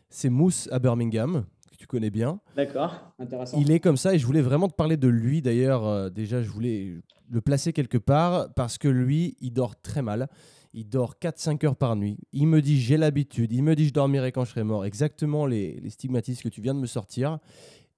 c'est 0.10 0.30
Mousse 0.30 0.68
à 0.72 0.80
Birmingham, 0.80 1.46
que 1.72 1.78
tu 1.78 1.88
connais 1.88 2.10
bien. 2.10 2.42
D'accord, 2.56 3.14
intéressant. 3.20 3.58
Il 3.60 3.72
est 3.72 3.80
comme 3.80 3.98
ça 3.98 4.14
et 4.14 4.20
je 4.20 4.26
voulais 4.26 4.42
vraiment 4.42 4.68
te 4.68 4.76
parler 4.76 4.98
de 4.98 5.08
lui. 5.08 5.42
D'ailleurs, 5.42 5.88
euh, 5.88 6.10
déjà, 6.10 6.42
je 6.42 6.50
voulais 6.50 6.96
le 7.30 7.42
placer 7.42 7.74
quelque 7.74 7.98
part 7.98 8.54
parce 8.56 8.78
que 8.78 8.88
lui, 8.88 9.38
il 9.40 9.54
dort 9.54 9.80
très 9.82 10.02
mal. 10.02 10.28
Il 10.74 10.88
dort 10.88 11.16
4-5 11.20 11.66
heures 11.66 11.76
par 11.76 11.96
nuit. 11.96 12.18
Il 12.32 12.48
me 12.48 12.62
dit 12.62 12.80
j'ai 12.80 12.98
l'habitude. 12.98 13.52
Il 13.52 13.64
me 13.64 13.76
dit 13.76 13.88
je 13.88 13.94
dormirai 13.94 14.32
quand 14.32 14.46
je 14.46 14.52
serai 14.52 14.64
mort. 14.64 14.86
Exactement 14.86 15.46
les, 15.46 15.80
les 15.80 15.90
stigmatismes 15.90 16.44
que 16.44 16.50
tu 16.50 16.62
viens 16.62 16.74
de 16.74 16.80
me 16.80 16.86
sortir. 16.88 17.40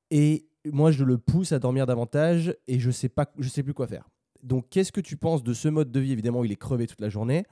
Et 0.09 0.47
moi, 0.65 0.91
je 0.91 1.03
le 1.03 1.17
pousse 1.17 1.51
à 1.51 1.59
dormir 1.59 1.85
davantage 1.85 2.55
et 2.67 2.79
je 2.79 2.91
sais 2.91 3.09
sais 3.41 3.63
plus 3.63 3.73
quoi 3.73 3.87
faire. 3.87 4.09
Donc, 4.43 4.69
qu'est-ce 4.69 4.91
que 4.91 5.01
tu 5.01 5.17
penses 5.17 5.43
de 5.43 5.53
ce 5.53 5.67
mode 5.67 5.91
de 5.91 5.99
vie? 5.99 6.11
Évidemment, 6.11 6.43
il 6.43 6.51
est 6.51 6.57
crevé 6.57 6.87
toute 6.87 7.01
la 7.01 7.09
journée. 7.09 7.45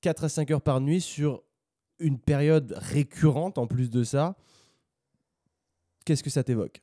4 0.00 0.24
à 0.24 0.28
5 0.28 0.50
heures 0.50 0.62
par 0.62 0.80
nuit 0.80 1.00
sur 1.00 1.42
une 1.98 2.18
période 2.18 2.74
récurrente 2.76 3.58
en 3.58 3.66
plus 3.66 3.90
de 3.90 4.02
ça. 4.02 4.36
Qu'est-ce 6.04 6.22
que 6.22 6.30
ça 6.30 6.42
t'évoque? 6.42 6.82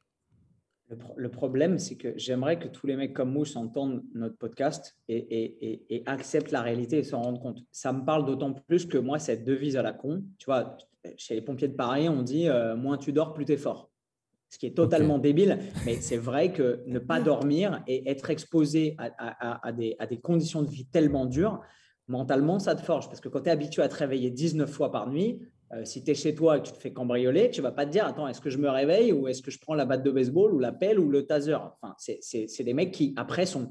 Le, 1.15 1.29
problème, 1.29 1.79
c'est 1.79 1.95
que 1.95 2.13
j'aimerais 2.17 2.59
que 2.59 2.67
tous 2.67 2.87
les 2.87 2.95
mecs 2.95 3.13
comme 3.13 3.31
Mousse 3.31 3.55
entendent 3.55 4.03
notre 4.13 4.37
podcast 4.37 4.95
et, 5.09 6.03
acceptent 6.05 6.51
la 6.51 6.61
réalité 6.61 6.99
et 6.99 7.03
s'en 7.03 7.21
rendent 7.21 7.41
compte. 7.41 7.59
Ça 7.71 7.91
me 7.91 8.05
parle 8.05 8.25
d'autant 8.25 8.53
plus 8.53 8.85
que 8.85 8.97
moi, 8.97 9.19
cette 9.19 9.43
devise 9.43 9.75
à 9.75 9.81
la 9.81 9.91
con, 9.91 10.23
tu 10.37 10.45
vois, 10.45 10.77
chez 11.17 11.35
les 11.35 11.41
pompiers 11.41 11.67
de 11.67 11.75
Paris, 11.75 12.07
on 12.07 12.21
dit 12.21 12.47
euh, 12.47 12.75
moins 12.75 12.97
tu 12.97 13.11
dors, 13.11 13.33
plus 13.33 13.45
tu 13.45 13.53
es 13.53 13.57
fort. 13.57 13.89
Ce 14.49 14.57
qui 14.57 14.65
est 14.65 14.75
totalement 14.75 15.19
débile, 15.19 15.59
mais 15.85 15.95
c'est 16.01 16.17
vrai 16.17 16.53
que 16.53 16.81
ne 16.87 16.99
pas 16.99 17.19
dormir 17.19 17.83
et 17.87 18.09
être 18.09 18.29
exposé 18.29 18.95
à, 18.97 19.71
des, 19.73 19.97
à 19.99 20.07
des 20.07 20.19
conditions 20.19 20.63
de 20.63 20.69
vie 20.69 20.85
tellement 20.85 21.25
dures, 21.25 21.61
mentalement, 22.07 22.59
ça 22.59 22.75
te 22.75 22.81
forge. 22.81 23.07
Parce 23.07 23.19
que 23.19 23.27
quand 23.27 23.41
tu 23.41 23.49
es 23.49 23.51
habitué 23.51 23.81
à 23.81 23.89
te 23.89 23.95
réveiller 23.95 24.31
19 24.31 24.69
fois 24.69 24.89
par 24.89 25.09
nuit, 25.09 25.41
euh, 25.73 25.83
si 25.83 26.03
tu 26.03 26.11
es 26.11 26.15
chez 26.15 26.33
toi 26.33 26.57
et 26.57 26.61
que 26.61 26.67
tu 26.67 26.73
te 26.73 26.77
fais 26.77 26.93
cambrioler, 26.93 27.49
tu 27.49 27.61
vas 27.61 27.71
pas 27.71 27.85
te 27.85 27.91
dire 27.91 28.05
Attends, 28.05 28.27
est-ce 28.27 28.39
que 28.39 28.49
je 28.49 28.57
me 28.57 28.69
réveille 28.69 29.11
ou 29.11 29.27
est-ce 29.27 29.41
que 29.41 29.51
je 29.51 29.59
prends 29.59 29.75
la 29.75 29.85
batte 29.85 30.03
de 30.03 30.11
baseball 30.11 30.53
ou 30.53 30.59
la 30.59 30.71
pelle 30.71 30.99
ou 30.99 31.09
le 31.09 31.25
taser? 31.25 31.55
Enfin, 31.55 31.93
C'est 31.97 32.63
des 32.63 32.73
mecs 32.73 32.91
qui, 32.91 33.13
après, 33.17 33.45
sont 33.45 33.69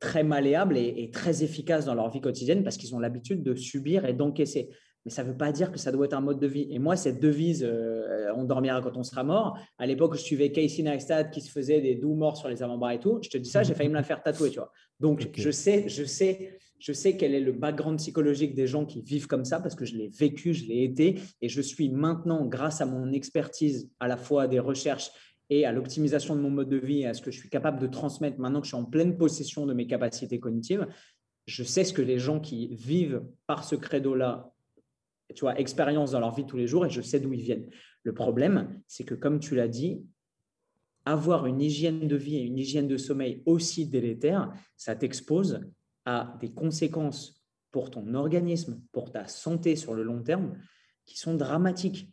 très 0.00 0.24
malléables 0.24 0.76
et, 0.76 1.10
très 1.12 1.42
efficaces 1.42 1.84
dans 1.84 1.94
leur 1.94 2.10
vie 2.10 2.20
quotidienne 2.20 2.64
parce 2.64 2.76
qu'ils 2.76 2.94
ont 2.94 2.98
l'habitude 2.98 3.42
de 3.42 3.54
subir 3.54 4.04
et 4.04 4.12
d'encaisser. 4.12 4.70
Mais 5.04 5.10
ça 5.10 5.22
ne 5.22 5.30
veut 5.30 5.36
pas 5.36 5.52
dire 5.52 5.70
que 5.70 5.78
ça 5.78 5.92
doit 5.92 6.06
être 6.06 6.14
un 6.14 6.20
mode 6.20 6.40
de 6.40 6.48
vie. 6.48 6.66
Et 6.70 6.80
moi, 6.80 6.96
cette 6.96 7.20
devise 7.20 7.64
euh, 7.64 8.32
on 8.34 8.42
dormira 8.42 8.82
quand 8.82 8.96
on 8.96 9.04
sera 9.04 9.22
mort, 9.22 9.56
à 9.78 9.86
l'époque 9.86 10.14
où 10.14 10.16
je 10.16 10.22
suivais 10.22 10.50
Casey 10.50 10.82
Neistat 10.82 11.24
qui 11.24 11.40
se 11.40 11.50
faisait 11.50 11.80
des 11.80 11.94
doux 11.94 12.14
morts 12.14 12.36
sur 12.36 12.48
les 12.48 12.62
avant-bras 12.62 12.94
et 12.94 12.98
tout, 12.98 13.20
je 13.22 13.30
te 13.30 13.38
dis 13.38 13.48
ça, 13.48 13.62
j'ai 13.62 13.74
failli 13.76 13.88
me 13.88 13.94
la 13.94 14.02
faire 14.02 14.20
tatouer, 14.20 14.50
tu 14.50 14.58
vois. 14.58 14.72
Donc, 14.98 15.30
je 15.34 15.50
sais, 15.50 15.88
je 15.88 16.04
sais 16.04 16.58
je 16.78 16.92
sais 16.92 17.16
quel 17.16 17.34
est 17.34 17.40
le 17.40 17.52
background 17.52 17.98
psychologique 17.98 18.54
des 18.54 18.66
gens 18.66 18.84
qui 18.84 19.00
vivent 19.00 19.26
comme 19.26 19.44
ça 19.44 19.60
parce 19.60 19.74
que 19.74 19.84
je 19.84 19.96
l'ai 19.96 20.08
vécu, 20.08 20.52
je 20.52 20.66
l'ai 20.66 20.84
été 20.84 21.18
et 21.40 21.48
je 21.48 21.60
suis 21.60 21.88
maintenant, 21.88 22.44
grâce 22.46 22.80
à 22.80 22.86
mon 22.86 23.12
expertise 23.12 23.90
à 24.00 24.08
la 24.08 24.16
fois 24.16 24.46
des 24.46 24.58
recherches 24.58 25.10
et 25.48 25.64
à 25.64 25.72
l'optimisation 25.72 26.34
de 26.36 26.40
mon 26.40 26.50
mode 26.50 26.68
de 26.68 26.76
vie 26.76 27.00
et 27.00 27.06
à 27.06 27.14
ce 27.14 27.22
que 27.22 27.30
je 27.30 27.38
suis 27.38 27.48
capable 27.48 27.80
de 27.80 27.86
transmettre 27.86 28.38
maintenant 28.38 28.60
que 28.60 28.66
je 28.66 28.74
suis 28.74 28.82
en 28.82 28.84
pleine 28.84 29.16
possession 29.16 29.64
de 29.66 29.74
mes 29.74 29.86
capacités 29.86 30.40
cognitives, 30.40 30.86
je 31.46 31.62
sais 31.62 31.84
ce 31.84 31.92
que 31.92 32.02
les 32.02 32.18
gens 32.18 32.40
qui 32.40 32.74
vivent 32.74 33.22
par 33.46 33.64
ce 33.64 33.76
credo-là, 33.76 34.52
tu 35.34 35.40
vois, 35.40 35.58
expérience 35.58 36.10
dans 36.10 36.20
leur 36.20 36.34
vie 36.34 36.46
tous 36.46 36.56
les 36.56 36.66
jours 36.66 36.84
et 36.84 36.90
je 36.90 37.00
sais 37.00 37.20
d'où 37.20 37.32
ils 37.32 37.42
viennent. 37.42 37.70
Le 38.02 38.12
problème, 38.12 38.80
c'est 38.86 39.04
que 39.04 39.14
comme 39.14 39.38
tu 39.38 39.54
l'as 39.54 39.68
dit, 39.68 40.04
avoir 41.04 41.46
une 41.46 41.60
hygiène 41.60 42.08
de 42.08 42.16
vie 42.16 42.36
et 42.36 42.42
une 42.42 42.58
hygiène 42.58 42.88
de 42.88 42.96
sommeil 42.96 43.42
aussi 43.46 43.86
délétère, 43.86 44.52
ça 44.76 44.96
t'expose 44.96 45.60
a 46.06 46.36
des 46.40 46.52
conséquences 46.52 47.44
pour 47.70 47.90
ton 47.90 48.14
organisme, 48.14 48.80
pour 48.92 49.10
ta 49.10 49.26
santé 49.26 49.76
sur 49.76 49.92
le 49.92 50.02
long 50.02 50.22
terme, 50.22 50.56
qui 51.04 51.18
sont 51.18 51.34
dramatiques. 51.34 52.10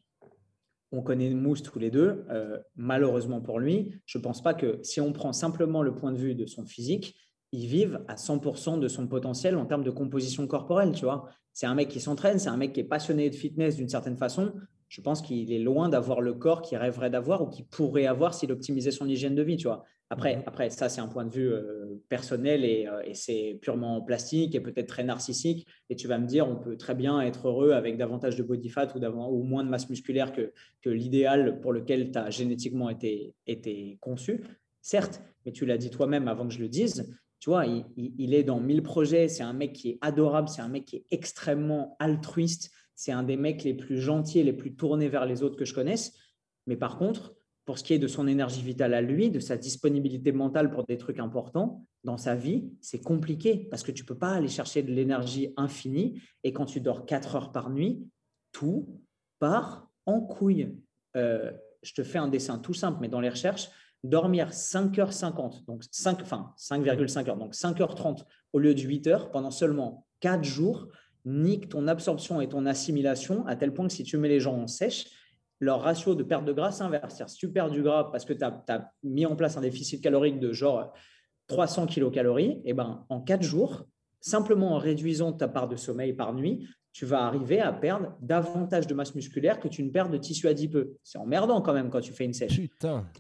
On 0.92 1.02
connaît 1.02 1.30
Mousse 1.30 1.64
tous 1.64 1.80
les 1.80 1.90
deux. 1.90 2.26
Euh, 2.30 2.60
malheureusement 2.76 3.42
pour 3.42 3.60
lui, 3.60 4.02
je 4.06 4.18
ne 4.18 4.24
pense 4.24 4.44
pas 4.44 4.54
que 4.54 4.80
si 4.84 5.00
on 5.00 5.14
prend 5.14 5.32
simplement 5.32 5.82
le 5.82 5.96
point 5.96 6.12
de 6.12 6.18
vue 6.18 6.36
de 6.36 6.46
son 6.46 6.66
physique, 6.66 7.16
il 7.54 7.68
vive 7.68 8.04
à 8.08 8.16
100% 8.16 8.80
de 8.80 8.88
son 8.88 9.08
potentiel 9.08 9.56
en 9.58 9.66
termes 9.66 9.84
de 9.84 9.92
composition 9.92 10.48
corporelle. 10.48 10.92
Tu 10.92 11.06
vois, 11.06 11.30
c'est 11.54 11.68
un 11.68 11.76
mec 11.76 11.88
qui 11.88 12.00
s'entraîne, 12.00 12.40
c'est 12.40 12.50
un 12.50 12.58
mec 12.58 12.74
qui 12.74 12.80
est 12.82 12.84
passionné 12.84 13.30
de 13.30 13.36
fitness 13.36 13.76
d'une 13.76 13.90
certaine 13.90 14.18
façon. 14.18 14.54
Je 14.90 15.02
pense 15.02 15.22
qu'il 15.22 15.52
est 15.52 15.60
loin 15.60 15.88
d'avoir 15.88 16.20
le 16.20 16.34
corps 16.34 16.62
qu'il 16.62 16.78
rêverait 16.78 17.10
d'avoir 17.10 17.42
ou 17.42 17.48
qu'il 17.48 17.66
pourrait 17.66 18.06
avoir 18.06 18.34
s'il 18.34 18.52
optimisait 18.52 18.92
son 18.92 19.08
hygiène 19.08 19.36
de 19.36 19.44
vie. 19.44 19.58
Tu 19.58 19.68
vois, 19.68 19.84
après, 20.14 20.36
mhm. 20.36 20.44
après, 20.46 20.70
ça, 20.70 20.90
c'est 20.90 21.02
un 21.02 21.08
point 21.08 21.26
de 21.26 21.32
vue 21.32 21.52
euh, 21.52 22.00
personnel 22.08 22.64
euh, 22.64 23.02
et, 23.04 23.16
c'est 23.16 23.58
purement 23.64 24.00
plastique 24.02 24.54
et 24.54 24.60
peut-être 24.60 24.88
très 24.88 25.04
narcissique. 25.04 25.66
Et 25.90 25.96
tu 25.96 26.08
vas 26.08 26.20
me 26.20 26.28
dire, 26.28 26.48
on 26.48 26.56
peut 26.56 26.78
très 26.78 26.94
bien 26.94 27.20
être 27.22 27.48
heureux 27.48 27.72
avec 27.72 27.98
davantage 27.98 28.36
de 28.36 28.44
body 28.44 28.70
fat 28.70 28.90
ou, 28.96 29.00
ou 29.00 29.44
moins 29.44 29.64
de 29.64 29.70
masse 29.70 29.90
musculaire 29.90 30.32
que, 30.32 30.54
que 30.84 30.92
l'idéal 30.92 31.60
pour 31.62 31.74
lequel 31.74 32.12
tu 32.12 32.20
as 32.20 32.30
génétiquement 32.30 32.92
été, 32.92 33.34
été 33.48 33.98
conçu. 34.02 34.44
Certes, 34.82 35.20
mais 35.46 35.52
tu 35.52 35.66
l'as 35.66 35.80
dit 35.80 35.90
toi-même 35.90 36.28
avant 36.28 36.48
que 36.48 36.54
je 36.54 36.60
le 36.60 36.70
dise, 36.70 37.12
tu 37.40 37.50
vois, 37.50 37.66
il, 37.66 37.84
il 37.98 38.36
est 38.36 38.44
dans 38.44 38.60
mille 38.60 38.84
projets. 38.84 39.28
C'est 39.28 39.44
un 39.44 39.54
mec 39.54 39.74
qui 39.74 39.90
est 39.90 39.98
adorable, 40.02 40.48
c'est 40.48 40.62
un 40.62 40.70
mec 40.70 40.86
qui 40.86 40.98
est 40.98 41.06
extrêmement 41.10 41.96
altruiste. 42.00 42.70
C'est 42.94 43.12
un 43.12 43.24
des 43.24 43.36
mecs 43.36 43.64
les 43.64 43.74
plus 43.74 43.98
gentils 43.98 44.40
et 44.40 44.44
les 44.44 44.54
plus 44.54 44.76
tournés 44.76 45.10
vers 45.10 45.26
les 45.26 45.42
autres 45.42 45.58
que 45.58 45.66
je 45.66 45.74
connaisse. 45.74 46.14
Mais 46.68 46.78
par 46.78 47.00
contre, 47.00 47.34
pour 47.66 47.78
ce 47.78 47.84
qui 47.84 47.94
est 47.94 48.00
de 48.00 48.08
son 48.08 48.28
énergie 48.28 48.62
vitale 48.62 48.94
à 48.94 49.02
lui, 49.02 49.32
de 49.32 49.40
sa 49.40 49.58
disponibilité 49.58 50.32
mentale 50.32 50.70
pour 50.70 50.86
des 50.86 50.98
trucs 50.98 51.20
importants 51.20 51.86
dans 52.04 52.18
sa 52.18 52.36
vie, 52.36 52.70
c'est 52.82 53.02
compliqué 53.02 53.68
parce 53.70 53.84
que 53.84 53.92
tu 53.92 54.04
ne 54.04 54.08
peux 54.08 54.18
pas 54.18 54.34
aller 54.34 54.50
chercher 54.50 54.84
de 54.84 54.92
l'énergie 54.92 55.54
infinie 55.56 56.22
et 56.44 56.52
quand 56.52 56.66
tu 56.66 56.82
dors 56.82 57.06
4 57.06 57.36
heures 57.36 57.52
par 57.52 57.70
nuit, 57.70 58.06
tout 58.52 59.00
part 59.40 59.90
en 60.06 60.20
couille. 60.20 60.76
Euh, 61.16 61.52
je 61.82 61.94
te 61.94 62.04
fais 62.04 62.18
un 62.18 62.28
dessin 62.28 62.60
tout 62.60 62.74
simple, 62.74 63.00
mais 63.02 63.08
dans 63.08 63.22
les 63.22 63.30
recherches, 63.30 63.70
dormir 64.04 64.50
5h50, 64.50 65.66
donc 65.66 65.84
5, 65.90 66.22
enfin 66.22 66.54
5,5 66.58 67.30
heures, 67.30 67.38
donc 67.38 67.54
5h30 67.54 68.24
au 68.52 68.60
lieu 68.60 68.76
de 68.76 68.82
8 68.82 69.08
heures 69.08 69.32
pendant 69.32 69.52
seulement 69.52 70.06
4 70.20 70.44
jours, 70.44 70.90
nique 71.26 71.70
ton 71.70 71.88
absorption 71.88 72.42
et 72.42 72.50
ton 72.50 72.66
assimilation 72.66 73.46
à 73.48 73.56
tel 73.56 73.74
point 73.74 73.88
que 73.88 73.94
si 73.94 74.04
tu 74.04 74.18
mets 74.18 74.28
les 74.28 74.42
gens 74.42 74.56
en 74.56 74.68
sèche, 74.68 75.08
leur 75.64 75.82
ratio 75.82 76.16
de 76.16 76.24
perte 76.24 76.46
de 76.46 76.54
gras 76.54 76.72
s'inverse. 76.72 77.24
Si 77.28 77.38
tu 77.38 77.52
perds 77.52 77.72
du 77.72 77.82
gras 77.82 78.10
parce 78.12 78.26
que 78.26 78.34
tu 78.34 78.44
as, 78.44 78.92
mis 79.04 79.26
en 79.26 79.36
place 79.36 79.58
un 79.58 79.62
déficit 79.62 80.02
calorique 80.02 80.40
de 80.40 80.52
genre 80.52 80.94
300 81.48 81.88
kilocalories, 81.88 82.62
et 82.64 82.72
eh 82.72 82.74
ben, 82.74 83.06
en 83.10 83.22
4 83.22 83.42
jours, 83.42 83.86
simplement 84.22 84.76
en 84.76 84.78
réduisant 84.78 85.34
ta 85.34 85.48
part 85.48 85.68
de 85.68 85.76
sommeil 85.76 86.14
par 86.14 86.34
nuit, 86.34 86.68
tu 86.94 87.06
vas 87.06 87.24
arriver 87.26 87.60
à 87.60 87.74
perdre 87.74 88.16
davantage 88.22 88.86
de 88.88 88.94
masse 88.94 89.16
musculaire 89.16 89.60
que 89.60 89.68
tu 89.68 89.84
ne 89.84 89.90
perds 89.90 90.10
de 90.10 90.18
tissu 90.18 90.48
adipeux. 90.48 90.98
C'est 91.04 91.18
emmerdant 91.18 91.62
quand 91.62 91.74
même 91.74 91.90
quand 91.90 92.02
tu 92.02 92.14
fais 92.14 92.24
une 92.24 92.34
sèche. 92.34 92.62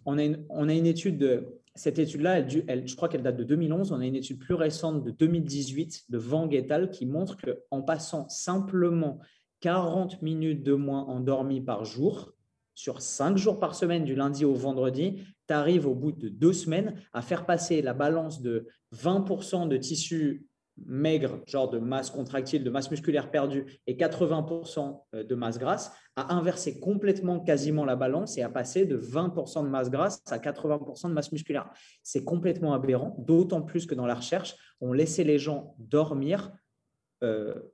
On, 0.05 0.17
a 0.17 0.23
une, 0.23 0.45
on 0.49 0.69
a 0.69 0.73
une 0.73 0.85
étude 0.85 1.17
de. 1.17 1.59
Cette 1.75 1.97
étude-là, 1.97 2.41
elle, 2.67 2.87
je 2.87 2.95
crois 2.95 3.09
qu'elle 3.09 3.23
date 3.23 3.35
de 3.35 3.43
2011. 3.43 3.91
On 3.91 3.99
a 3.99 4.05
une 4.05 4.15
étude 4.15 4.37
plus 4.37 4.53
récente 4.53 5.03
de 5.03 5.09
2018 5.09 6.03
de 6.07 6.17
Van 6.19 6.47
et 6.51 6.63
qui 6.91 7.07
montre 7.07 7.35
qu'en 7.37 7.81
passant 7.81 8.29
simplement 8.29 9.19
40 9.63 10.21
minutes 10.21 10.61
de 10.61 10.73
moins 10.73 11.05
endormi 11.05 11.61
par 11.61 11.85
jour, 11.85 12.33
sur 12.75 13.01
5 13.01 13.37
jours 13.37 13.61
par 13.61 13.75
semaine, 13.75 14.03
du 14.03 14.13
lundi 14.13 14.43
au 14.43 14.53
vendredi, 14.53 15.23
tu 15.47 15.53
arrives 15.53 15.87
au 15.87 15.95
bout 15.95 16.11
de 16.11 16.27
deux 16.27 16.51
semaines 16.51 16.95
à 17.13 17.21
faire 17.21 17.45
passer 17.45 17.81
la 17.81 17.93
balance 17.93 18.41
de 18.41 18.67
20% 18.93 19.69
de 19.69 19.77
tissu 19.77 20.45
maigre, 20.85 21.39
genre 21.47 21.69
de 21.69 21.79
masse 21.79 22.09
contractile, 22.09 22.65
de 22.65 22.69
masse 22.69 22.91
musculaire 22.91 23.31
perdue, 23.31 23.79
et 23.87 23.95
80% 23.95 25.01
euh, 25.15 25.23
de 25.23 25.35
masse 25.35 25.59
grasse, 25.59 25.93
à 26.17 26.33
inverser 26.35 26.81
complètement 26.81 27.39
quasiment 27.39 27.85
la 27.85 27.95
balance 27.95 28.37
et 28.37 28.41
à 28.41 28.49
passer 28.49 28.85
de 28.85 28.97
20% 28.97 29.63
de 29.63 29.69
masse 29.69 29.89
grasse 29.89 30.21
à 30.29 30.39
80% 30.39 31.07
de 31.07 31.13
masse 31.13 31.31
musculaire. 31.31 31.69
C'est 32.01 32.25
complètement 32.25 32.73
aberrant, 32.73 33.15
d'autant 33.17 33.61
plus 33.61 33.85
que 33.85 33.95
dans 33.95 34.07
la 34.07 34.15
recherche, 34.15 34.55
on 34.81 34.91
laissait 34.91 35.23
les 35.23 35.39
gens 35.39 35.73
dormir 35.77 36.51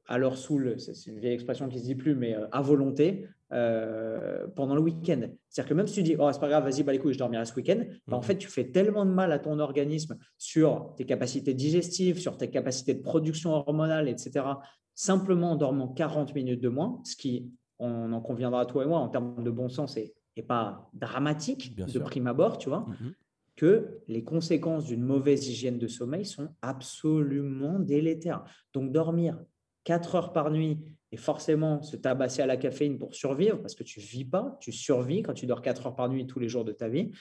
à 0.08 0.18
leur 0.18 0.38
saoul, 0.38 0.76
c'est 0.80 1.10
une 1.10 1.20
vieille 1.20 1.34
expression 1.34 1.68
qui 1.68 1.76
ne 1.76 1.82
se 1.82 1.86
dit 1.86 1.96
plus, 1.96 2.16
mais 2.16 2.36
euh, 2.36 2.48
à 2.52 2.62
volonté, 2.62 3.28
euh, 3.52 4.48
pendant 4.56 4.76
le 4.76 4.82
week-end. 4.82 5.22
C'est-à-dire 5.50 5.70
que 5.70 5.74
même 5.74 5.88
si 5.88 5.96
tu 5.96 6.04
dis, 6.04 6.16
oh, 6.20 6.30
c'est 6.32 6.40
pas 6.40 6.50
grave, 6.50 6.64
vas-y, 6.64 6.84
bah, 6.84 6.92
les 6.92 7.00
couilles, 7.00 7.14
je 7.14 7.20
dormirai 7.20 7.46
ce 7.46 7.56
week-end, 7.56 7.84
bah, 8.08 8.18
en 8.18 8.20
mhm. 8.20 8.26
fait, 8.26 8.38
tu 8.38 8.48
fais 8.48 8.72
tellement 8.72 9.06
de 9.06 9.12
mal 9.12 9.32
à 9.32 9.40
ton 9.40 9.60
organisme 9.60 10.18
sur 10.38 10.94
tes 10.98 11.06
capacités 11.06 11.54
digestives, 11.54 12.20
sur 12.20 12.38
tes 12.38 12.50
capacités 12.50 12.94
de 12.94 13.02
production 13.02 13.52
hormonale, 13.52 14.08
etc., 14.08 14.46
simplement 14.94 15.52
en 15.52 15.56
dormant 15.56 15.88
40 15.88 16.36
minutes 16.36 16.62
de 16.62 16.70
moins, 16.70 17.02
ce 17.04 17.16
qui, 17.16 17.50
on 17.80 18.12
en 18.12 18.22
conviendra 18.22 18.66
toi 18.66 18.84
et 18.84 18.88
moi, 18.88 19.00
en 19.00 19.08
termes 19.08 19.44
de 19.44 19.50
bon 19.50 19.70
sens, 19.70 19.98
n'est 19.98 20.44
pas 20.44 20.90
dramatique 20.94 21.76
de 21.76 22.00
prime 22.00 22.28
abord, 22.28 22.58
tu 22.58 22.70
vois. 22.70 22.86
Mhm 22.88 23.14
que 23.60 24.00
les 24.08 24.24
conséquences 24.24 24.86
d'une 24.86 25.04
mauvaise 25.04 25.50
hygiène 25.50 25.78
de 25.78 25.88
sommeil 25.88 26.24
sont 26.24 26.48
absolument 26.62 27.78
délétères. 27.78 28.46
Donc 28.72 28.94
dormir 28.94 29.38
4 29.84 30.16
heures 30.16 30.32
par 30.32 30.50
nuit 30.50 30.80
et 31.12 31.18
forcément 31.18 31.82
se 31.82 31.98
tabasser 31.98 32.42
à 32.42 32.46
la 32.46 32.56
caféine 32.56 32.98
pour 32.98 33.14
survivre, 33.14 33.58
parce 33.60 33.76
que 33.76 33.84
tu 33.84 34.00
vis 34.00 34.24
pas, 34.24 34.58
tu 34.62 34.72
survis 34.72 35.24
quand 35.24 35.34
tu 35.34 35.46
dors 35.46 35.62
4 35.62 35.88
heures 35.88 35.96
par 35.98 36.08
nuit 36.08 36.26
tous 36.26 36.40
les 36.40 36.48
jours 36.48 36.64
de 36.64 36.72
ta 36.72 36.88
vie, 36.88 37.12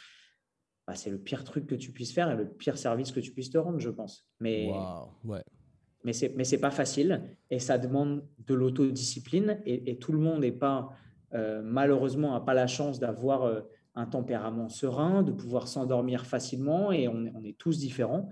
bah, 0.86 0.94
c'est 0.94 1.10
le 1.10 1.18
pire 1.18 1.42
truc 1.42 1.66
que 1.66 1.74
tu 1.74 1.90
puisses 1.90 2.12
faire 2.12 2.30
et 2.30 2.36
le 2.36 2.48
pire 2.48 2.78
service 2.78 3.10
que 3.10 3.18
tu 3.18 3.32
puisses 3.32 3.50
te 3.50 3.58
rendre, 3.58 3.80
je 3.80 3.90
pense. 3.90 4.24
Mais, 4.38 4.70
ouais. 5.24 5.42
mais 6.04 6.12
ce 6.12 6.54
n'est 6.54 6.60
pas 6.60 6.70
facile 6.70 7.36
et 7.50 7.58
ça 7.58 7.78
demande 7.78 8.24
de 8.46 8.54
l'autodiscipline 8.54 9.60
et, 9.66 9.98
tout 9.98 10.12
le 10.12 10.20
monde 10.20 10.42
n'est 10.42 10.52
pas, 10.52 10.90
euh, 11.34 11.62
malheureusement, 11.64 12.34
n'a 12.34 12.40
pas 12.40 12.54
la 12.54 12.68
chance 12.68 13.00
d'avoir... 13.00 13.42
Euh, 13.42 13.62
un 13.98 14.06
tempérament 14.06 14.68
serein, 14.68 15.22
de 15.22 15.32
pouvoir 15.32 15.68
s'endormir 15.68 16.24
facilement 16.24 16.92
et 16.92 17.08
on, 17.08 17.32
on, 17.34 17.44
est 17.44 17.58
tous 17.58 17.78
différents. 17.78 18.28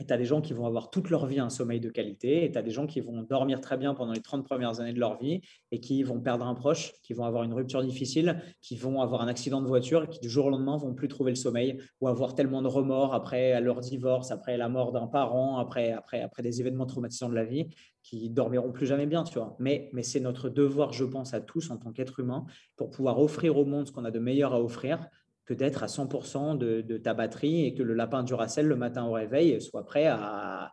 Et 0.00 0.06
tu 0.06 0.12
as 0.14 0.16
des 0.16 0.24
gens 0.24 0.40
qui 0.40 0.54
vont 0.54 0.66
avoir 0.66 0.90
toute 0.90 1.10
leur 1.10 1.26
vie 1.26 1.38
un 1.38 1.50
sommeil 1.50 1.78
de 1.78 1.90
qualité, 1.90 2.44
et 2.44 2.50
tu 2.50 2.58
as 2.58 2.62
des 2.62 2.70
gens 2.70 2.86
qui 2.86 3.00
vont 3.00 3.22
dormir 3.22 3.60
très 3.60 3.76
bien 3.76 3.94
pendant 3.94 4.12
les 4.12 4.22
30 4.22 4.46
premières 4.46 4.80
années 4.80 4.94
de 4.94 4.98
leur 4.98 5.18
vie, 5.18 5.42
et 5.70 5.80
qui 5.80 6.02
vont 6.02 6.20
perdre 6.20 6.46
un 6.46 6.54
proche, 6.54 6.92
qui 7.02 7.12
vont 7.12 7.24
avoir 7.24 7.44
une 7.44 7.52
rupture 7.52 7.82
difficile, 7.82 8.40
qui 8.62 8.76
vont 8.76 9.02
avoir 9.02 9.20
un 9.20 9.28
accident 9.28 9.60
de 9.60 9.66
voiture, 9.66 10.04
et 10.04 10.08
qui 10.08 10.18
du 10.18 10.30
jour 10.30 10.46
au 10.46 10.50
lendemain 10.50 10.78
vont 10.78 10.94
plus 10.94 11.08
trouver 11.08 11.32
le 11.32 11.36
sommeil, 11.36 11.78
ou 12.00 12.08
avoir 12.08 12.34
tellement 12.34 12.62
de 12.62 12.68
remords 12.68 13.12
après 13.14 13.60
leur 13.60 13.80
divorce, 13.80 14.30
après 14.30 14.56
la 14.56 14.70
mort 14.70 14.92
d'un 14.92 15.06
parent, 15.06 15.58
après, 15.58 15.92
après, 15.92 16.42
des 16.42 16.60
événements 16.60 16.86
traumatisants 16.86 17.28
de 17.28 17.34
la 17.34 17.44
vie, 17.44 17.66
qui 18.02 18.30
dormiront 18.30 18.72
plus 18.72 18.86
jamais 18.86 19.06
bien, 19.06 19.22
tu 19.24 19.34
vois. 19.34 19.54
Mais, 19.58 19.90
mais 19.92 20.02
c'est 20.02 20.20
notre 20.20 20.48
devoir, 20.48 20.94
je 20.94 21.04
pense, 21.04 21.34
à 21.34 21.40
tous 21.40 21.70
en 21.70 21.76
tant 21.76 21.92
qu'être 21.92 22.20
humain, 22.20 22.46
pour 22.76 22.88
pouvoir 22.88 23.20
offrir 23.20 23.58
au 23.58 23.66
monde 23.66 23.86
ce 23.86 23.92
qu'on 23.92 24.06
a 24.06 24.10
de 24.10 24.18
meilleur 24.18 24.54
à 24.54 24.62
offrir, 24.62 25.06
que 25.50 25.54
d'être 25.54 25.82
à 25.82 25.86
100% 25.86 26.58
de, 26.58 26.96
ta 26.96 27.12
batterie 27.12 27.64
et 27.66 27.74
que 27.74 27.82
le 27.82 27.92
lapin 27.92 28.22
du 28.22 28.34
Racel, 28.34 28.68
le 28.68 28.76
matin 28.76 29.04
au 29.06 29.12
réveil, 29.12 29.60
soit 29.60 29.84
prêt 29.84 30.06
à, 30.06 30.70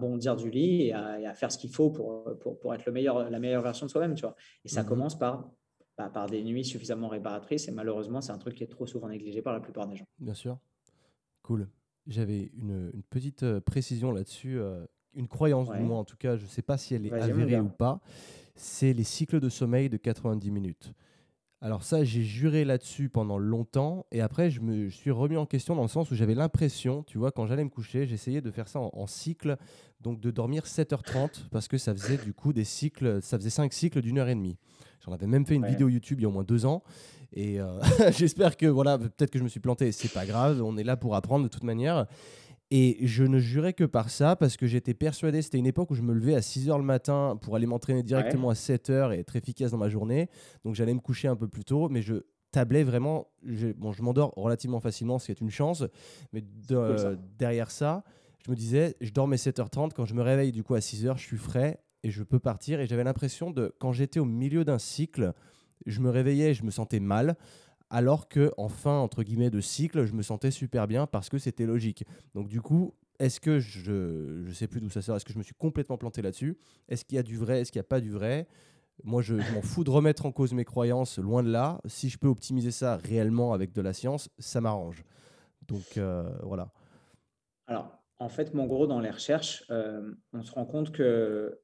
bondir 0.00 0.34
du 0.34 0.50
lit 0.50 0.86
et 0.86 0.92
à, 0.92 1.32
faire 1.34 1.52
ce 1.52 1.58
qu'il 1.58 1.70
faut 1.70 1.90
pour, 1.90 2.24
pour, 2.60 2.74
être 2.74 2.86
le 2.86 2.92
meilleur, 2.92 3.30
la 3.30 3.38
meilleure 3.38 3.62
version 3.62 3.86
de 3.86 3.90
soi-même. 3.90 4.14
Tu 4.14 4.22
vois. 4.22 4.34
Et 4.64 4.68
ça 4.68 4.82
mmh 4.82 4.86
commence 4.86 5.16
par, 5.16 5.48
bah, 5.96 6.10
par 6.10 6.26
des 6.26 6.42
nuits 6.42 6.64
suffisamment 6.64 7.06
réparatrices. 7.06 7.68
Et 7.68 7.70
malheureusement, 7.70 8.20
c'est 8.20 8.32
un 8.32 8.38
truc 8.38 8.56
qui 8.56 8.64
est 8.64 8.70
trop 8.70 8.84
souvent 8.84 9.08
négligé 9.08 9.42
par 9.42 9.52
la 9.52 9.60
plupart 9.60 9.86
des 9.86 9.94
gens. 9.94 10.08
Bien 10.18 10.34
sûr. 10.34 10.58
Cool. 11.42 11.68
J'avais 12.08 12.50
une, 12.56 12.90
petite 13.10 13.44
euh, 13.44 13.60
précision 13.60 14.10
là-dessus. 14.10 14.58
Euh, 14.58 14.84
une 15.14 15.28
croyance 15.28 15.70
du 15.70 15.78
moins, 15.78 16.00
en 16.00 16.04
tout 16.04 16.16
cas, 16.16 16.36
je 16.36 16.42
ne 16.42 16.48
sais 16.48 16.62
pas 16.62 16.78
si 16.78 16.96
elle 16.96 17.06
est 17.06 17.12
avérée 17.12 17.60
ou 17.60 17.68
pas, 17.68 18.00
c'est 18.56 18.92
les 18.92 19.04
cycles 19.04 19.38
de 19.38 19.48
sommeil 19.48 19.88
de 19.88 19.98
90 19.98 20.50
minutes. 20.50 20.94
Alors 21.62 21.82
ça, 21.82 22.04
j'ai 22.04 22.22
juré 22.22 22.64
là-dessus 22.64 23.10
pendant 23.10 23.36
longtemps 23.36 24.06
et 24.12 24.22
après, 24.22 24.50
je 24.50 24.60
me 24.60 24.88
suis 24.88 25.10
remis 25.10 25.36
en 25.36 25.44
question 25.44 25.76
dans 25.76 25.82
le 25.82 25.88
sens 25.88 26.10
où 26.10 26.14
j'avais 26.14 26.34
l'impression, 26.34 27.02
tu 27.02 27.18
vois, 27.18 27.32
quand 27.32 27.46
j'allais 27.46 27.64
me 27.64 27.68
coucher, 27.68 28.06
j'essayais 28.06 28.40
de 28.40 28.50
faire 28.50 28.66
ça 28.66 28.80
en, 28.80 29.06
cycle, 29.06 29.58
donc 30.00 30.20
de 30.20 30.30
dormir 30.30 30.64
7h30 30.64 31.48
parce 31.50 31.68
que 31.68 31.76
ça 31.76 31.94
faisait 31.94 32.16
du 32.16 32.32
coup 32.32 32.54
des 32.54 32.64
cycles, 32.64 33.20
ça 33.20 33.36
faisait 33.36 33.50
5 33.50 33.74
cycles 33.74 34.00
d'une 34.00 34.16
heure 34.16 34.28
et 34.30 34.34
demie. 34.34 34.56
J'en 35.04 35.12
avais 35.12 35.26
même 35.26 35.44
fait 35.44 35.54
une 35.54 35.66
vidéo 35.66 35.90
YouTube 35.90 36.20
il 36.20 36.22
y 36.22 36.24
a 36.24 36.28
au 36.28 36.32
moins 36.32 36.44
deux 36.44 36.64
ans 36.64 36.82
et 37.34 37.60
euh, 37.60 37.78
j'espère 38.16 38.56
que, 38.56 38.64
voilà, 38.64 38.96
peut-être 38.96 39.30
que 39.30 39.38
je 39.38 39.44
me 39.44 39.48
suis 39.48 39.60
planté, 39.60 39.92
c'est 39.92 40.12
pas 40.12 40.24
grave, 40.24 40.62
on 40.62 40.78
est 40.78 40.84
là 40.84 40.96
pour 40.96 41.14
apprendre 41.14 41.44
de 41.44 41.50
toute 41.50 41.64
manière. 41.64 42.06
Et 42.72 42.98
je 43.04 43.24
ne 43.24 43.40
jurais 43.40 43.72
que 43.72 43.82
par 43.82 44.10
ça 44.10 44.36
parce 44.36 44.56
que 44.56 44.66
j'étais 44.66 44.94
persuadé, 44.94 45.42
c'était 45.42 45.58
une 45.58 45.66
époque 45.66 45.90
où 45.90 45.94
je 45.94 46.02
me 46.02 46.14
levais 46.14 46.36
à 46.36 46.42
6 46.42 46.68
h 46.68 46.76
le 46.76 46.84
matin 46.84 47.36
pour 47.42 47.56
aller 47.56 47.66
m'entraîner 47.66 48.04
directement 48.04 48.48
à 48.50 48.54
7 48.54 48.90
h 48.90 49.14
et 49.14 49.18
être 49.18 49.34
efficace 49.34 49.72
dans 49.72 49.78
ma 49.78 49.88
journée. 49.88 50.28
Donc 50.64 50.76
j'allais 50.76 50.94
me 50.94 51.00
coucher 51.00 51.26
un 51.26 51.34
peu 51.34 51.48
plus 51.48 51.64
tôt, 51.64 51.88
mais 51.88 52.00
je 52.00 52.22
tablais 52.52 52.84
vraiment. 52.84 53.28
Je, 53.44 53.68
bon, 53.68 53.90
je 53.90 54.02
m'endors 54.02 54.32
relativement 54.36 54.78
facilement, 54.78 55.18
ce 55.18 55.26
qui 55.26 55.32
est 55.32 55.40
une 55.40 55.50
chance. 55.50 55.84
Mais 56.32 56.44
derrière 57.38 57.72
ça, 57.72 58.04
je 58.44 58.50
me 58.52 58.56
disais, 58.56 58.96
je 59.00 59.10
dors 59.10 59.26
mes 59.26 59.36
7h30. 59.36 59.90
Quand 59.92 60.04
je 60.04 60.14
me 60.14 60.22
réveille 60.22 60.52
du 60.52 60.62
coup 60.62 60.74
à 60.74 60.80
6 60.80 61.06
h 61.06 61.16
je 61.16 61.24
suis 61.24 61.38
frais 61.38 61.80
et 62.04 62.10
je 62.10 62.22
peux 62.22 62.38
partir. 62.38 62.78
Et 62.78 62.86
j'avais 62.86 63.04
l'impression 63.04 63.50
de, 63.50 63.74
quand 63.80 63.90
j'étais 63.90 64.20
au 64.20 64.24
milieu 64.24 64.64
d'un 64.64 64.78
cycle, 64.78 65.32
je 65.86 66.00
me 66.00 66.08
réveillais, 66.08 66.54
je 66.54 66.62
me 66.62 66.70
sentais 66.70 67.00
mal 67.00 67.36
alors 67.90 68.28
que 68.28 68.52
en 68.56 68.68
fin 68.68 68.98
entre 68.98 69.22
guillemets 69.22 69.50
de 69.50 69.60
cycle, 69.60 70.04
je 70.04 70.14
me 70.14 70.22
sentais 70.22 70.50
super 70.50 70.86
bien 70.86 71.06
parce 71.06 71.28
que 71.28 71.38
c'était 71.38 71.66
logique. 71.66 72.04
Donc 72.34 72.48
du 72.48 72.60
coup, 72.60 72.94
est-ce 73.18 73.38
que 73.38 73.60
je 73.60 73.92
ne 74.46 74.52
sais 74.52 74.66
plus 74.66 74.80
d'où 74.80 74.88
ça 74.88 75.02
sort 75.02 75.16
Est-ce 75.16 75.26
que 75.26 75.32
je 75.32 75.38
me 75.38 75.42
suis 75.42 75.54
complètement 75.54 75.98
planté 75.98 76.22
là-dessus? 76.22 76.56
Est-ce 76.88 77.04
qu'il 77.04 77.16
y 77.16 77.18
a 77.18 77.22
du 77.22 77.36
vrai 77.36 77.60
Est-ce 77.60 77.70
qu'il 77.70 77.78
n'y 77.78 77.84
a 77.84 77.88
pas 77.88 78.00
du 78.00 78.10
vrai? 78.10 78.48
Moi, 79.04 79.22
je, 79.22 79.34
m'en 79.34 79.62
fous 79.62 79.84
de 79.84 79.90
remettre 79.90 80.26
en 80.26 80.32
cause 80.32 80.52
mes 80.52 80.64
croyances, 80.64 81.18
loin 81.18 81.42
de 81.42 81.50
là. 81.50 81.80
Si 81.86 82.08
je 82.08 82.18
peux 82.18 82.28
optimiser 82.28 82.70
ça 82.70 82.96
réellement 82.96 83.52
avec 83.52 83.72
de 83.72 83.82
la 83.82 83.92
science, 83.92 84.30
ça 84.38 84.60
m'arrange. 84.60 85.04
Donc 85.68 85.96
euh, 85.96 86.30
voilà. 86.42 86.72
Alors, 87.66 87.98
en 88.18 88.28
fait, 88.28 88.54
mon 88.54 88.66
gros, 88.66 88.86
dans 88.86 89.00
les 89.00 89.10
recherches, 89.10 89.64
euh, 89.70 90.12
on 90.32 90.42
se 90.42 90.52
rend 90.52 90.66
compte 90.66 90.92
que 90.92 91.60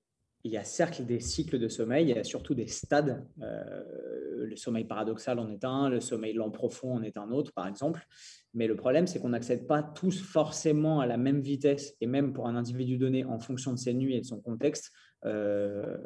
il 0.47 0.53
y 0.53 0.57
a 0.57 0.63
cercle 0.63 1.05
des 1.05 1.19
cycles 1.19 1.59
de 1.59 1.67
sommeil, 1.67 2.11
il 2.11 2.17
y 2.17 2.19
a 2.19 2.23
surtout 2.23 2.55
des 2.55 2.69
stades. 2.69 3.27
Euh, 3.43 4.47
le 4.47 4.55
sommeil 4.55 4.85
paradoxal 4.85 5.41
en 5.41 5.49
est 5.51 5.65
un, 5.65 5.89
le 5.89 6.01
sommeil 6.01 6.35
lent 6.35 6.53
profond 6.53 6.95
en 6.95 7.03
est 7.03 7.17
un 7.17 7.33
autre, 7.33 7.53
par 7.53 7.67
exemple. 7.67 8.07
Mais 8.55 8.69
le 8.69 8.77
problème, 8.77 9.09
c'est 9.09 9.19
qu'on 9.19 9.31
n'accède 9.31 9.67
pas 9.67 9.83
tous 9.83 10.23
forcément 10.23 11.01
à 11.01 11.07
la 11.07 11.17
même 11.17 11.41
vitesse, 11.41 11.97
et 12.01 12.07
même 12.07 12.33
pour 12.33 12.47
un 12.47 12.55
individu 12.55 12.97
donné, 12.97 13.25
en 13.25 13.41
fonction 13.41 13.73
de 13.73 13.77
ses 13.77 13.93
nuits 13.93 14.15
et 14.15 14.21
de 14.21 14.25
son 14.25 14.41
contexte, 14.41 14.93
euh, 15.25 15.97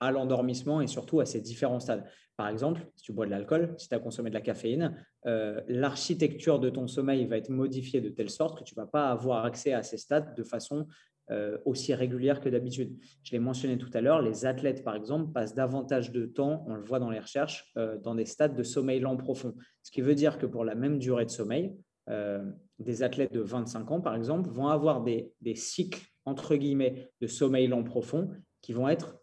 à 0.00 0.12
l'endormissement 0.12 0.82
et 0.82 0.86
surtout 0.86 1.20
à 1.20 1.24
ces 1.24 1.40
différents 1.40 1.80
stades. 1.80 2.04
Par 2.36 2.48
exemple, 2.48 2.86
si 2.94 3.04
tu 3.04 3.12
bois 3.12 3.24
de 3.24 3.30
l'alcool, 3.30 3.74
si 3.78 3.88
tu 3.88 3.94
as 3.94 3.98
consommé 3.98 4.28
de 4.28 4.34
la 4.34 4.42
caféine, 4.42 5.02
euh, 5.26 5.60
l'architecture 5.66 6.60
de 6.60 6.68
ton 6.68 6.86
sommeil 6.86 7.26
va 7.26 7.38
être 7.38 7.48
modifiée 7.48 8.02
de 8.02 8.10
telle 8.10 8.30
sorte 8.30 8.58
que 8.58 8.64
tu 8.64 8.74
ne 8.74 8.82
vas 8.82 8.86
pas 8.86 9.10
avoir 9.10 9.46
accès 9.46 9.72
à 9.72 9.82
ces 9.82 9.96
stades 9.96 10.36
de 10.36 10.44
façon 10.44 10.86
euh, 11.30 11.58
aussi 11.66 11.92
régulière 11.92 12.40
que 12.40 12.48
d'habitude. 12.48 12.96
Je 13.22 13.32
l'ai 13.32 13.38
mentionné 13.38 13.76
tout 13.76 13.90
à 13.92 14.00
l'heure, 14.00 14.22
les 14.22 14.46
athlètes, 14.46 14.82
par 14.82 14.96
exemple, 14.96 15.30
passent 15.30 15.54
davantage 15.54 16.10
de 16.10 16.24
temps, 16.24 16.64
on 16.66 16.74
le 16.74 16.82
voit 16.82 17.00
dans 17.00 17.10
les 17.10 17.18
recherches, 17.18 17.70
euh, 17.76 17.98
dans 17.98 18.14
des 18.14 18.24
stades 18.24 18.56
de 18.56 18.62
sommeil 18.62 19.00
lent 19.00 19.16
profond. 19.16 19.54
Ce 19.82 19.90
qui 19.90 20.00
veut 20.00 20.14
dire 20.14 20.38
que 20.38 20.46
pour 20.46 20.64
la 20.64 20.74
même 20.74 20.98
durée 20.98 21.26
de 21.26 21.30
sommeil, 21.30 21.76
euh, 22.08 22.42
des 22.78 23.02
athlètes 23.02 23.32
de 23.34 23.40
25 23.40 23.90
ans, 23.90 24.00
par 24.00 24.14
exemple, 24.14 24.48
vont 24.48 24.68
avoir 24.68 25.02
des, 25.02 25.30
cycles, 25.54 26.00
entre 26.24 26.56
guillemets, 26.56 27.10
de 27.20 27.26
sommeil 27.26 27.66
lent 27.66 27.84
profond 27.84 28.30
qui 28.62 28.72
vont 28.72 28.88
être 28.88 29.18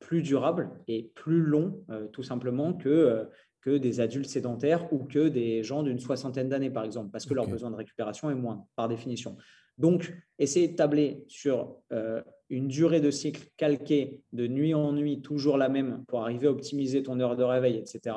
plus 0.00 0.22
durables 0.22 0.70
et 0.88 1.12
plus 1.14 1.40
longs, 1.40 1.84
tout 2.12 2.22
simplement, 2.24 2.74
que, 2.74 3.28
que 3.60 3.78
des 3.78 4.00
adultes 4.00 4.28
sédentaires 4.28 4.92
ou 4.92 5.04
que 5.04 5.28
des 5.28 5.62
gens 5.62 5.82
d'une 5.82 5.98
soixantaine 6.00 6.48
d'années, 6.48 6.70
par 6.70 6.84
exemple, 6.84 7.10
parce 7.10 7.24
que 7.24 7.32
leur 7.32 7.46
besoin 7.46 7.70
de 7.70 7.76
récupération 7.76 8.30
est 8.30 8.34
moindre, 8.34 8.66
par 8.74 8.88
définition. 8.88 9.36
Donc, 9.78 10.14
essayer 10.38 10.68
de 10.68 10.76
tabler 10.76 11.24
sur 11.28 11.76
euh, 11.92 12.22
une 12.48 12.68
durée 12.68 13.00
de 13.00 13.10
cycle 13.10 13.48
calquée 13.56 14.22
de 14.32 14.46
nuit 14.46 14.74
en 14.74 14.92
nuit, 14.92 15.22
toujours 15.22 15.56
la 15.56 15.68
même, 15.68 16.04
pour 16.06 16.22
arriver 16.22 16.46
à 16.46 16.50
optimiser 16.50 17.02
ton 17.02 17.18
heure 17.20 17.36
de 17.36 17.42
réveil, 17.42 17.76
etc. 17.76 18.16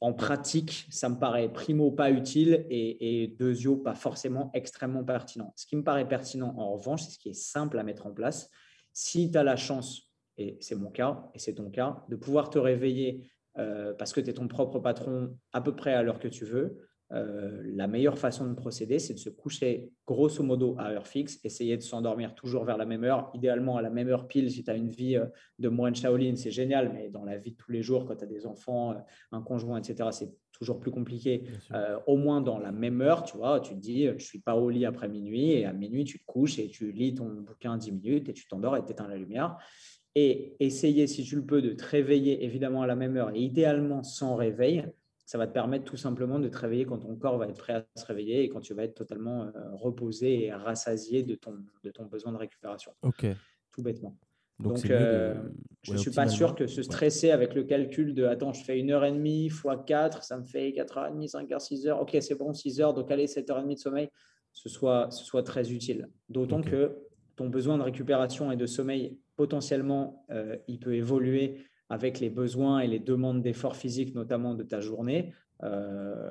En 0.00 0.14
pratique, 0.14 0.86
ça 0.90 1.08
me 1.08 1.18
paraît 1.18 1.52
primo 1.52 1.90
pas 1.92 2.10
utile 2.10 2.66
et, 2.70 3.22
et 3.22 3.26
deuxio 3.28 3.76
pas 3.76 3.94
forcément 3.94 4.50
extrêmement 4.54 5.04
pertinent. 5.04 5.52
Ce 5.56 5.66
qui 5.66 5.76
me 5.76 5.84
paraît 5.84 6.08
pertinent, 6.08 6.54
en 6.56 6.72
revanche, 6.72 7.02
c'est 7.02 7.12
ce 7.12 7.18
qui 7.18 7.28
est 7.28 7.34
simple 7.34 7.78
à 7.78 7.82
mettre 7.82 8.06
en 8.06 8.12
place. 8.12 8.50
Si 8.92 9.30
tu 9.30 9.36
as 9.36 9.44
la 9.44 9.56
chance, 9.56 10.10
et 10.38 10.56
c'est 10.60 10.74
mon 10.74 10.90
cas, 10.90 11.28
et 11.34 11.38
c'est 11.38 11.54
ton 11.54 11.70
cas, 11.70 12.04
de 12.08 12.16
pouvoir 12.16 12.48
te 12.48 12.58
réveiller 12.58 13.30
euh, 13.58 13.92
parce 13.92 14.12
que 14.12 14.20
tu 14.20 14.30
es 14.30 14.32
ton 14.32 14.48
propre 14.48 14.78
patron 14.78 15.36
à 15.52 15.60
peu 15.60 15.76
près 15.76 15.92
à 15.92 16.02
l'heure 16.02 16.18
que 16.18 16.28
tu 16.28 16.44
veux, 16.44 16.89
euh, 17.12 17.62
la 17.64 17.88
meilleure 17.88 18.18
façon 18.18 18.46
de 18.48 18.54
procéder, 18.54 18.98
c'est 19.00 19.14
de 19.14 19.18
se 19.18 19.30
coucher 19.30 19.90
grosso 20.06 20.42
modo 20.44 20.76
à 20.78 20.90
heure 20.90 21.06
fixe, 21.06 21.40
essayer 21.44 21.76
de 21.76 21.82
s'endormir 21.82 22.34
toujours 22.34 22.64
vers 22.64 22.76
la 22.76 22.86
même 22.86 23.02
heure, 23.02 23.30
idéalement 23.34 23.76
à 23.76 23.82
la 23.82 23.90
même 23.90 24.08
heure 24.08 24.28
pile 24.28 24.50
si 24.50 24.62
tu 24.62 24.70
as 24.70 24.76
une 24.76 24.90
vie 24.90 25.16
euh, 25.16 25.26
de 25.58 25.68
moine 25.68 25.94
Shaolin, 25.94 26.36
c'est 26.36 26.52
génial, 26.52 26.92
mais 26.92 27.08
dans 27.08 27.24
la 27.24 27.36
vie 27.36 27.50
de 27.52 27.56
tous 27.56 27.72
les 27.72 27.82
jours, 27.82 28.04
quand 28.06 28.16
tu 28.16 28.24
as 28.24 28.28
des 28.28 28.46
enfants, 28.46 28.92
euh, 28.92 28.96
un 29.32 29.42
conjoint, 29.42 29.80
etc., 29.80 30.08
c'est 30.12 30.30
toujours 30.52 30.78
plus 30.78 30.90
compliqué. 30.90 31.44
au 32.06 32.18
moins 32.18 32.42
dans 32.42 32.58
la 32.58 32.70
même 32.70 33.00
heure, 33.00 33.22
tu 33.22 33.38
vois, 33.38 33.60
tu 33.60 33.74
te 33.74 33.80
dis, 33.80 34.08
je 34.18 34.22
suis 34.22 34.40
pas 34.40 34.56
au 34.56 34.68
lit 34.68 34.84
après 34.84 35.08
minuit, 35.08 35.52
et 35.52 35.64
à 35.64 35.72
minuit, 35.72 36.04
tu 36.04 36.18
te 36.18 36.24
couches 36.26 36.58
et 36.58 36.68
tu 36.68 36.92
lis 36.92 37.14
ton 37.14 37.30
bouquin 37.30 37.78
10 37.78 37.92
minutes 37.92 38.28
et 38.28 38.34
tu 38.34 38.46
t'endors 38.46 38.76
et 38.76 38.84
tu 38.84 38.92
éteins 38.92 39.08
la 39.08 39.16
lumière. 39.16 39.56
Et 40.14 40.56
essayer, 40.60 41.06
si 41.06 41.24
tu 41.24 41.36
le 41.36 41.46
peux, 41.46 41.62
de 41.62 41.72
te 41.72 41.84
réveiller 41.84 42.44
évidemment 42.44 42.82
à 42.82 42.86
la 42.86 42.94
même 42.94 43.16
heure 43.16 43.30
et 43.34 43.40
idéalement 43.40 44.02
sans 44.02 44.34
réveil 44.34 44.84
ça 45.30 45.38
va 45.38 45.46
te 45.46 45.52
permettre 45.52 45.84
tout 45.84 45.96
simplement 45.96 46.40
de 46.40 46.48
te 46.48 46.58
réveiller 46.58 46.84
quand 46.84 46.98
ton 46.98 47.14
corps 47.14 47.38
va 47.38 47.46
être 47.46 47.56
prêt 47.56 47.72
à 47.74 47.86
se 47.94 48.04
réveiller 48.04 48.42
et 48.42 48.48
quand 48.48 48.58
tu 48.58 48.74
vas 48.74 48.82
être 48.82 48.96
totalement 48.96 49.44
euh, 49.44 49.50
reposé 49.74 50.46
et 50.46 50.52
rassasié 50.52 51.22
de 51.22 51.36
ton, 51.36 51.54
de 51.84 51.90
ton 51.92 52.06
besoin 52.06 52.32
de 52.32 52.36
récupération. 52.36 52.90
Ok. 53.02 53.26
Tout 53.70 53.80
bêtement. 53.80 54.18
Donc, 54.58 54.90
euh, 54.90 55.40
je 55.82 55.92
ne 55.92 55.98
suis 55.98 56.10
pas 56.10 56.26
sûr 56.26 56.56
que 56.56 56.66
se 56.66 56.82
stresser 56.82 57.30
avec 57.30 57.54
le 57.54 57.62
calcul 57.62 58.12
de 58.12 58.24
attends, 58.24 58.52
je 58.52 58.64
fais 58.64 58.76
une 58.80 58.90
heure 58.90 59.04
et 59.04 59.12
demie 59.12 59.50
fois 59.50 59.76
4, 59.76 60.24
ça 60.24 60.36
me 60.36 60.42
fait 60.42 60.72
4h30, 60.72 61.30
5h, 61.30 61.58
6h. 61.64 62.00
Ok, 62.00 62.16
c'est 62.20 62.34
bon, 62.34 62.52
6 62.52 62.80
heures, 62.80 62.92
donc 62.92 63.08
allez, 63.12 63.26
7h30 63.26 63.74
de 63.74 63.78
sommeil, 63.78 64.10
ce 64.52 64.68
soit, 64.68 65.12
ce 65.12 65.24
soit 65.24 65.44
très 65.44 65.70
utile. 65.70 66.08
D'autant 66.28 66.60
que 66.60 66.96
ton 67.36 67.48
besoin 67.48 67.78
de 67.78 67.84
récupération 67.84 68.50
et 68.50 68.56
de 68.56 68.66
sommeil, 68.66 69.16
potentiellement, 69.36 70.26
euh, 70.30 70.56
il 70.66 70.80
peut 70.80 70.96
évoluer 70.96 71.66
avec 71.90 72.20
les 72.20 72.30
besoins 72.30 72.78
et 72.80 72.86
les 72.86 73.00
demandes 73.00 73.42
d'efforts 73.42 73.76
physiques, 73.76 74.14
notamment 74.14 74.54
de 74.54 74.62
ta 74.62 74.80
journée. 74.80 75.34
Euh, 75.64 76.30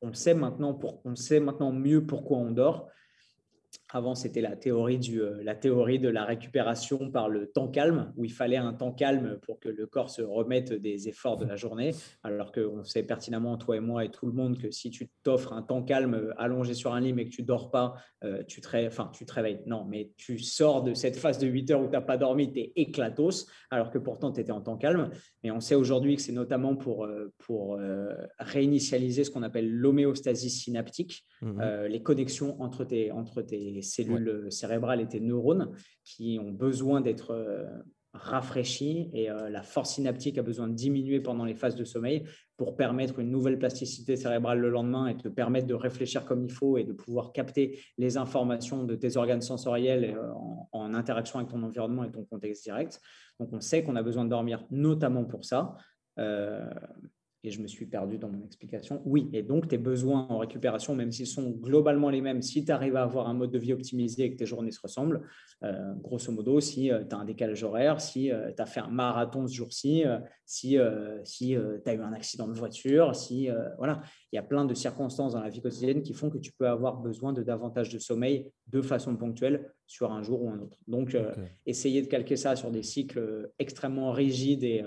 on, 0.00 0.12
sait 0.14 0.34
maintenant 0.34 0.78
on 1.04 1.16
sait 1.16 1.40
maintenant 1.40 1.72
mieux 1.72 2.06
pourquoi 2.06 2.38
on 2.38 2.52
dort. 2.52 2.88
Avant, 3.96 4.14
c'était 4.14 4.42
la 4.42 4.56
théorie, 4.56 4.98
du, 4.98 5.22
euh, 5.22 5.42
la 5.42 5.54
théorie 5.54 5.98
de 5.98 6.10
la 6.10 6.26
récupération 6.26 7.10
par 7.10 7.30
le 7.30 7.46
temps 7.46 7.68
calme, 7.68 8.12
où 8.18 8.26
il 8.26 8.32
fallait 8.32 8.58
un 8.58 8.74
temps 8.74 8.92
calme 8.92 9.38
pour 9.40 9.58
que 9.58 9.70
le 9.70 9.86
corps 9.86 10.10
se 10.10 10.20
remette 10.20 10.74
des 10.74 11.08
efforts 11.08 11.38
de 11.38 11.46
la 11.46 11.56
journée, 11.56 11.92
alors 12.22 12.52
qu'on 12.52 12.84
sait 12.84 13.04
pertinemment, 13.04 13.56
toi 13.56 13.78
et 13.78 13.80
moi 13.80 14.04
et 14.04 14.10
tout 14.10 14.26
le 14.26 14.32
monde, 14.32 14.58
que 14.58 14.70
si 14.70 14.90
tu 14.90 15.08
t'offres 15.22 15.54
un 15.54 15.62
temps 15.62 15.82
calme 15.82 16.12
euh, 16.12 16.34
allongé 16.36 16.74
sur 16.74 16.92
un 16.92 17.00
lit 17.00 17.14
mais 17.14 17.24
que 17.24 17.30
tu 17.30 17.42
dors 17.42 17.70
pas, 17.70 17.94
euh, 18.22 18.42
tu, 18.46 18.60
te 18.60 18.86
enfin, 18.86 19.10
tu 19.14 19.24
te 19.24 19.32
réveilles. 19.32 19.62
Non, 19.64 19.86
mais 19.86 20.12
tu 20.18 20.40
sors 20.40 20.82
de 20.82 20.92
cette 20.92 21.16
phase 21.16 21.38
de 21.38 21.46
8 21.46 21.70
heures 21.70 21.80
où 21.80 21.86
tu 21.86 21.92
n'as 21.92 22.02
pas 22.02 22.18
dormi, 22.18 22.52
tu 22.52 22.60
es 22.60 22.72
éclatos, 22.76 23.46
alors 23.70 23.90
que 23.90 23.96
pourtant 23.96 24.30
tu 24.30 24.42
étais 24.42 24.52
en 24.52 24.60
temps 24.60 24.76
calme. 24.76 25.08
Et 25.42 25.50
on 25.50 25.60
sait 25.60 25.74
aujourd'hui 25.74 26.16
que 26.16 26.22
c'est 26.22 26.32
notamment 26.32 26.76
pour, 26.76 27.08
pour 27.38 27.78
réinitialiser 28.38 29.24
ce 29.24 29.30
qu'on 29.30 29.44
appelle 29.44 29.70
l'homéostasie 29.70 30.50
synaptique, 30.50 31.24
mmh 31.40 31.62
les 31.86 32.02
connexions 32.02 32.60
entre 32.60 32.84
tes, 32.84 33.12
entre 33.12 33.42
tes 33.42 33.80
cellules 33.86 34.46
cérébrales 34.50 35.00
et 35.00 35.08
tes 35.08 35.20
neurones 35.20 35.70
qui 36.04 36.38
ont 36.42 36.50
besoin 36.50 37.00
d'être 37.00 37.30
euh, 37.30 37.64
rafraîchis 38.16 39.10
et 39.12 39.30
euh, 39.30 39.48
la 39.48 39.62
force 39.62 39.94
synaptique 39.94 40.38
a 40.38 40.42
besoin 40.42 40.68
de 40.68 40.74
diminuer 40.74 41.20
pendant 41.20 41.44
les 41.44 41.54
phases 41.54 41.76
de 41.76 41.84
sommeil 41.84 42.24
pour 42.56 42.76
permettre 42.76 43.18
une 43.18 43.30
nouvelle 43.30 43.58
plasticité 43.58 44.16
cérébrale 44.16 44.58
le 44.58 44.70
lendemain 44.70 45.08
et 45.08 45.16
te 45.16 45.28
permettre 45.28 45.66
de 45.66 45.74
réfléchir 45.74 46.24
comme 46.24 46.42
il 46.42 46.50
faut 46.50 46.78
et 46.78 46.84
de 46.84 46.92
pouvoir 46.92 47.32
capter 47.32 47.78
les 47.98 48.16
informations 48.16 48.84
de 48.84 48.94
tes 48.94 49.16
organes 49.16 49.42
sensoriels 49.42 50.16
euh, 50.16 50.32
en, 50.72 50.94
interaction 50.94 51.38
avec 51.38 51.50
ton 51.50 51.62
environnement 51.62 52.04
et 52.04 52.10
ton 52.10 52.24
contexte 52.24 52.64
direct. 52.64 53.00
Donc 53.38 53.52
on 53.52 53.60
sait 53.60 53.82
qu'on 53.82 53.96
a 53.96 54.02
besoin 54.02 54.24
de 54.24 54.30
dormir 54.30 54.64
notamment 54.70 55.24
pour 55.24 55.44
ça. 55.44 55.76
Et 57.46 57.50
je 57.52 57.62
me 57.62 57.68
suis 57.68 57.86
perdu 57.86 58.18
dans 58.18 58.28
mon 58.28 58.44
explication. 58.44 59.00
Oui, 59.04 59.30
et 59.32 59.44
donc 59.44 59.68
tes 59.68 59.78
besoins 59.78 60.26
en 60.28 60.38
récupération, 60.38 60.96
même 60.96 61.12
s'ils 61.12 61.28
sont 61.28 61.50
globalement 61.50 62.10
les 62.10 62.20
mêmes, 62.20 62.42
si 62.42 62.64
tu 62.64 62.72
arrives 62.72 62.96
à 62.96 63.04
avoir 63.04 63.28
un 63.28 63.34
mode 63.34 63.52
de 63.52 63.58
vie 63.58 63.72
optimisé 63.72 64.24
et 64.24 64.32
que 64.32 64.36
tes 64.36 64.46
journées 64.46 64.72
se 64.72 64.80
ressemblent, 64.80 65.22
euh, 65.62 65.94
grosso 66.02 66.32
modo, 66.32 66.60
si 66.60 66.90
euh, 66.90 67.04
tu 67.08 67.14
as 67.14 67.18
un 67.18 67.24
décalage 67.24 67.62
horaire, 67.62 68.00
si 68.00 68.32
euh, 68.32 68.50
tu 68.54 68.60
as 68.60 68.66
fait 68.66 68.80
un 68.80 68.88
marathon 68.88 69.46
ce 69.46 69.54
jour-ci, 69.54 70.02
si, 70.44 70.76
si 71.24 71.56
tu 71.84 71.90
as 71.90 71.94
eu 71.94 72.00
un 72.00 72.12
accident 72.12 72.48
de 72.48 72.52
voiture, 72.52 73.14
si 73.14 73.48
voilà, 73.78 74.02
il 74.32 74.36
y 74.36 74.38
a 74.38 74.42
plein 74.42 74.64
de 74.64 74.74
circonstances 74.74 75.32
dans 75.32 75.40
la 75.40 75.48
vie 75.48 75.60
quotidienne 75.60 76.02
qui 76.02 76.14
font 76.14 76.30
que 76.30 76.38
tu 76.38 76.52
peux 76.52 76.68
avoir 76.68 76.96
besoin 76.96 77.32
de 77.32 77.42
davantage 77.42 77.90
de 77.90 77.98
sommeil 77.98 78.50
de 78.68 78.82
façon 78.82 79.16
ponctuelle 79.16 79.72
sur 79.86 80.12
un 80.12 80.22
jour 80.22 80.42
ou 80.42 80.50
un 80.50 80.58
autre. 80.58 80.78
Donc, 80.86 81.16
essayer 81.64 82.02
de 82.02 82.06
calquer 82.06 82.36
ça 82.36 82.56
sur 82.56 82.70
des 82.70 82.82
cycles 82.82 83.50
extrêmement 83.58 84.12
rigides 84.12 84.64
et 84.64 84.84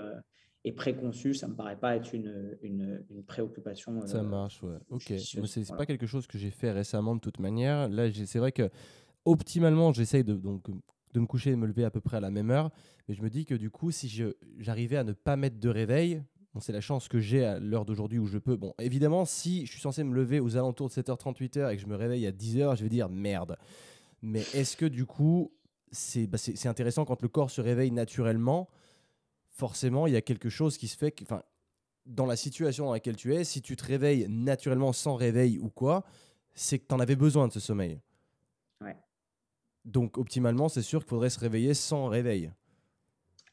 et 0.64 0.72
préconçu, 0.72 1.32
ça 1.34 1.46
ne 1.46 1.52
me 1.52 1.56
paraît 1.56 1.78
pas 1.78 1.96
être 1.96 2.14
une, 2.14 2.58
une, 2.62 3.02
préoccupation. 3.26 4.06
ça 4.06 4.18
euh, 4.18 4.22
marche, 4.22 4.62
ouais. 4.62 4.76
Ok. 4.90 5.12
Ce 5.18 5.58
n'est 5.58 5.76
pas 5.76 5.86
quelque 5.86 6.06
chose 6.06 6.26
que 6.26 6.36
j'ai 6.36 6.50
fait 6.50 6.70
récemment 6.70 7.14
de 7.14 7.20
toute 7.20 7.38
manière. 7.38 7.88
Là, 7.88 8.10
c'est 8.12 8.38
vrai 8.38 8.52
que 8.52 8.68
optimalement, 9.24 9.92
j'essaye 9.92 10.22
de, 10.22 10.34
donc, 10.34 10.66
de 11.14 11.20
me 11.20 11.26
coucher 11.26 11.50
et 11.50 11.52
de 11.52 11.58
me 11.58 11.66
lever 11.66 11.84
à 11.84 11.90
peu 11.90 12.00
près 12.00 12.18
à 12.18 12.20
la 12.20 12.30
même 12.30 12.50
heure. 12.50 12.70
Mais 13.08 13.14
je 13.14 13.22
me 13.22 13.30
dis 13.30 13.46
que 13.46 13.54
du 13.54 13.70
coup, 13.70 13.90
si 13.90 14.22
j'arrivais 14.58 14.96
à 14.96 15.04
ne 15.04 15.12
pas 15.12 15.36
mettre 15.36 15.58
de 15.58 15.68
réveil, 15.70 16.22
bon, 16.52 16.60
c'est 16.60 16.72
la 16.72 16.82
chance 16.82 17.08
que 17.08 17.20
j'ai 17.20 17.42
à 17.42 17.58
l'heure 17.58 17.86
d'aujourd'hui 17.86 18.18
où 18.18 18.26
je 18.26 18.36
peux. 18.36 18.56
Bon, 18.56 18.74
évidemment, 18.78 19.24
si 19.24 19.64
je 19.64 19.72
suis 19.72 19.80
censé 19.80 20.04
me 20.04 20.14
lever 20.14 20.40
aux 20.40 20.58
alentours 20.58 20.88
de 20.88 20.92
7h38 20.92 21.72
et 21.72 21.76
que 21.76 21.82
je 21.82 21.86
me 21.86 21.96
réveille 21.96 22.26
à 22.26 22.32
10h, 22.32 22.76
je 22.76 22.82
vais 22.82 22.90
dire 22.90 23.08
merde. 23.08 23.56
Mais 24.20 24.40
est-ce 24.52 24.76
que 24.76 24.84
du 24.84 25.06
coup, 25.06 25.52
c'est 25.90 26.26
bah, 26.26 26.36
intéressant 26.66 27.06
quand 27.06 27.22
le 27.22 27.28
corps 27.28 27.50
se 27.50 27.62
réveille 27.62 27.92
naturellement 27.92 28.68
forcément, 29.50 30.06
il 30.06 30.12
y 30.12 30.16
a 30.16 30.22
quelque 30.22 30.48
chose 30.48 30.78
qui 30.78 30.88
se 30.88 30.96
fait. 30.96 31.14
Enfin, 31.22 31.42
dans 32.06 32.26
la 32.26 32.36
situation 32.36 32.86
dans 32.86 32.92
laquelle 32.92 33.16
tu 33.16 33.34
es, 33.34 33.44
si 33.44 33.62
tu 33.62 33.76
te 33.76 33.84
réveilles 33.84 34.26
naturellement 34.28 34.92
sans 34.92 35.14
réveil 35.14 35.58
ou 35.58 35.68
quoi, 35.68 36.04
c'est 36.54 36.78
que 36.78 36.86
tu 36.88 36.94
en 36.94 37.00
avais 37.00 37.16
besoin 37.16 37.48
de 37.48 37.52
ce 37.52 37.60
sommeil. 37.60 38.00
Ouais. 38.80 38.96
Donc, 39.84 40.18
optimalement, 40.18 40.68
c'est 40.68 40.82
sûr 40.82 41.00
qu'il 41.00 41.10
faudrait 41.10 41.30
se 41.30 41.40
réveiller 41.40 41.74
sans 41.74 42.06
réveil. 42.06 42.50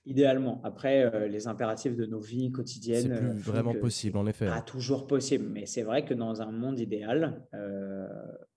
Idéalement. 0.07 0.61
Après, 0.63 1.03
euh, 1.03 1.27
les 1.27 1.47
impératifs 1.47 1.97
de 1.97 2.05
nos 2.05 2.21
vies 2.21 2.49
quotidiennes. 2.49 3.13
C'est 3.13 3.19
plus 3.19 3.39
vraiment 3.39 3.73
possible, 3.73 4.17
en 4.17 4.25
effet. 4.25 4.47
Pas 4.47 4.61
toujours 4.61 5.05
possible. 5.05 5.45
Mais 5.49 5.65
c'est 5.65 5.83
vrai 5.83 6.05
que 6.05 6.13
dans 6.13 6.41
un 6.41 6.49
monde 6.49 6.79
idéal, 6.79 7.45
euh, 7.53 8.07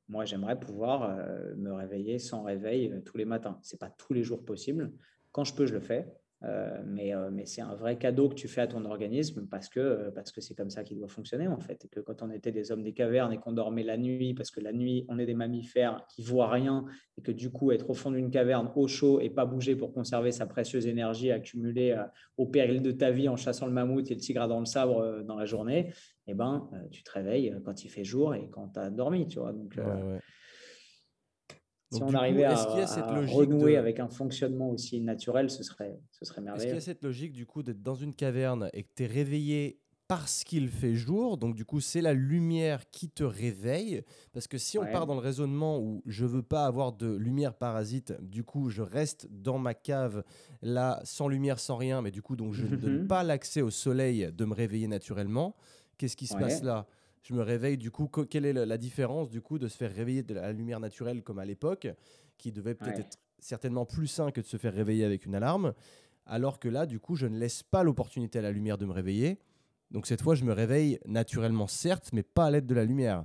moi, 0.08 0.24
j'aimerais 0.24 0.58
pouvoir 0.58 1.02
euh, 1.02 1.54
me 1.56 1.72
réveiller 1.72 2.20
sans 2.20 2.44
réveil 2.44 3.02
tous 3.04 3.16
les 3.16 3.24
matins. 3.24 3.58
C'est 3.62 3.80
pas 3.80 3.90
tous 3.90 4.12
les 4.12 4.22
jours 4.22 4.44
possible. 4.44 4.92
Quand 5.32 5.42
je 5.42 5.52
peux, 5.52 5.66
je 5.66 5.74
le 5.74 5.80
fais. 5.80 6.06
Euh, 6.42 6.82
mais, 6.86 7.14
euh, 7.14 7.28
mais 7.30 7.44
c'est 7.44 7.60
un 7.60 7.74
vrai 7.74 7.98
cadeau 7.98 8.30
que 8.30 8.34
tu 8.34 8.48
fais 8.48 8.62
à 8.62 8.66
ton 8.66 8.86
organisme 8.86 9.46
parce 9.50 9.68
que 9.68 9.78
euh, 9.78 10.10
parce 10.10 10.32
que 10.32 10.40
c'est 10.40 10.54
comme 10.54 10.70
ça 10.70 10.84
qu'il 10.84 10.96
doit 10.96 11.08
fonctionner 11.08 11.46
en 11.48 11.58
fait. 11.58 11.84
Et 11.84 11.88
que 11.88 12.00
quand 12.00 12.22
on 12.22 12.30
était 12.30 12.50
des 12.50 12.72
hommes 12.72 12.82
des 12.82 12.94
cavernes 12.94 13.32
et 13.32 13.36
qu'on 13.36 13.52
dormait 13.52 13.82
la 13.82 13.98
nuit, 13.98 14.32
parce 14.32 14.50
que 14.50 14.60
la 14.60 14.72
nuit, 14.72 15.04
on 15.08 15.18
est 15.18 15.26
des 15.26 15.34
mammifères 15.34 16.02
qui 16.08 16.22
voient 16.22 16.48
rien 16.48 16.86
et 17.18 17.22
que 17.22 17.30
du 17.30 17.50
coup, 17.50 17.72
être 17.72 17.90
au 17.90 17.94
fond 17.94 18.10
d'une 18.10 18.30
caverne 18.30 18.70
au 18.74 18.88
chaud 18.88 19.20
et 19.20 19.28
pas 19.28 19.44
bouger 19.44 19.76
pour 19.76 19.92
conserver 19.92 20.32
sa 20.32 20.46
précieuse 20.46 20.86
énergie 20.86 21.30
accumulée 21.30 21.94
au 22.38 22.46
péril 22.46 22.80
de 22.80 22.92
ta 22.92 23.10
vie 23.10 23.28
en 23.28 23.36
chassant 23.36 23.66
le 23.66 23.72
mammouth 23.72 24.10
et 24.10 24.14
le 24.14 24.20
tigre 24.20 24.48
dans 24.48 24.60
le 24.60 24.66
sabre 24.66 25.22
dans 25.22 25.36
la 25.36 25.44
journée, 25.44 25.92
eh 26.26 26.32
ben, 26.32 26.70
tu 26.90 27.02
te 27.02 27.10
réveilles 27.10 27.54
quand 27.64 27.84
il 27.84 27.88
fait 27.88 28.04
jour 28.04 28.34
et 28.34 28.48
quand 28.50 28.68
tu 28.68 28.80
as 28.80 28.88
dormi. 28.88 29.28
Tu 29.28 29.38
vois 29.38 29.52
donc, 29.52 29.78
si 31.90 32.02
on 32.02 32.14
arrivait 32.14 32.44
à, 32.44 32.54
renouer 33.26 33.76
avec 33.76 33.98
un 33.98 34.08
fonctionnement 34.08 34.70
aussi 34.70 35.00
naturel, 35.00 35.50
ce 35.50 35.62
serait, 35.62 35.98
ce 36.12 36.24
serait 36.24 36.40
merveilleux. 36.40 36.64
Est-ce 36.64 36.72
qu'il 36.72 36.74
y 36.76 36.90
a 36.90 36.94
cette 36.94 37.02
logique 37.02 37.32
du 37.32 37.46
coup 37.46 37.62
d'être 37.62 37.82
dans 37.82 37.96
une 37.96 38.14
caverne 38.14 38.70
et 38.72 38.84
que 38.84 38.90
tu 38.94 39.04
es 39.04 39.06
réveillé 39.06 39.80
parce 40.10 40.42
qu'il 40.42 40.68
fait 40.68 40.96
jour, 40.96 41.36
donc 41.36 41.54
du 41.54 41.64
coup 41.64 41.78
c'est 41.78 42.00
la 42.00 42.14
lumière 42.14 42.90
qui 42.90 43.08
te 43.08 43.22
réveille, 43.22 44.02
parce 44.32 44.48
que 44.48 44.58
si 44.58 44.76
on 44.76 44.84
part 44.84 45.06
dans 45.06 45.14
le 45.14 45.20
raisonnement 45.20 45.78
où 45.78 46.02
je 46.04 46.26
veux 46.26 46.42
pas 46.42 46.66
avoir 46.66 46.92
de 46.92 47.14
lumière 47.14 47.54
parasite, 47.54 48.14
du 48.20 48.42
coup 48.42 48.70
je 48.70 48.82
reste 48.82 49.28
dans 49.30 49.58
ma 49.58 49.72
cave 49.72 50.24
là 50.62 51.00
sans 51.04 51.28
lumière, 51.28 51.60
sans 51.60 51.76
rien, 51.76 52.02
mais 52.02 52.10
du 52.10 52.22
coup 52.22 52.34
donc 52.34 52.54
je 52.54 52.66
ne 52.66 52.74
donne 52.76 53.06
pas 53.06 53.22
l'accès 53.22 53.62
au 53.62 53.70
soleil 53.70 54.32
de 54.32 54.44
me 54.44 54.52
réveiller 54.52 54.88
naturellement, 54.88 55.54
qu'est-ce 55.96 56.16
qui 56.16 56.26
se 56.26 56.34
passe 56.34 56.64
là? 56.64 56.88
Je 57.22 57.34
me 57.34 57.42
réveille 57.42 57.76
du 57.76 57.90
coup. 57.90 58.09
Quelle 58.09 58.44
est 58.44 58.52
la 58.52 58.78
différence 58.78 59.28
du 59.28 59.40
coup 59.40 59.59
de 59.59 59.68
se 59.68 59.76
faire 59.76 59.94
réveiller 59.94 60.22
de 60.22 60.34
la 60.34 60.52
lumière 60.52 60.80
naturelle 60.80 61.22
comme 61.22 61.38
à 61.38 61.44
l'époque, 61.44 61.88
qui 62.38 62.52
devait 62.52 62.74
peut-être 62.74 63.01
être 63.01 63.18
certainement 63.38 63.86
plus 63.86 64.06
sain 64.06 64.30
que 64.30 64.40
de 64.40 64.47
se 64.47 64.56
faire 64.56 64.74
réveiller 64.74 65.05
avec 65.05 65.26
une 65.26 65.34
alarme, 65.34 65.74
alors 66.26 66.59
que 66.59 66.68
là, 66.68 66.86
du 66.86 67.01
coup, 67.01 67.16
je 67.16 67.26
ne 67.26 67.38
laisse 67.38 67.62
pas 67.62 67.82
l'opportunité 67.82 68.38
à 68.38 68.42
la 68.42 68.52
lumière 68.52 68.78
de 68.78 68.86
me 68.86 68.92
réveiller. 68.92 69.38
Donc 69.90 70.06
cette 70.06 70.22
fois, 70.22 70.34
je 70.34 70.44
me 70.44 70.52
réveille 70.52 70.98
naturellement, 71.06 71.66
certes, 71.66 72.10
mais 72.12 72.22
pas 72.22 72.47
à 72.47 72.51
l'aide 72.51 72.66
de 72.66 72.74
la 72.74 72.84
lumière. 72.84 73.24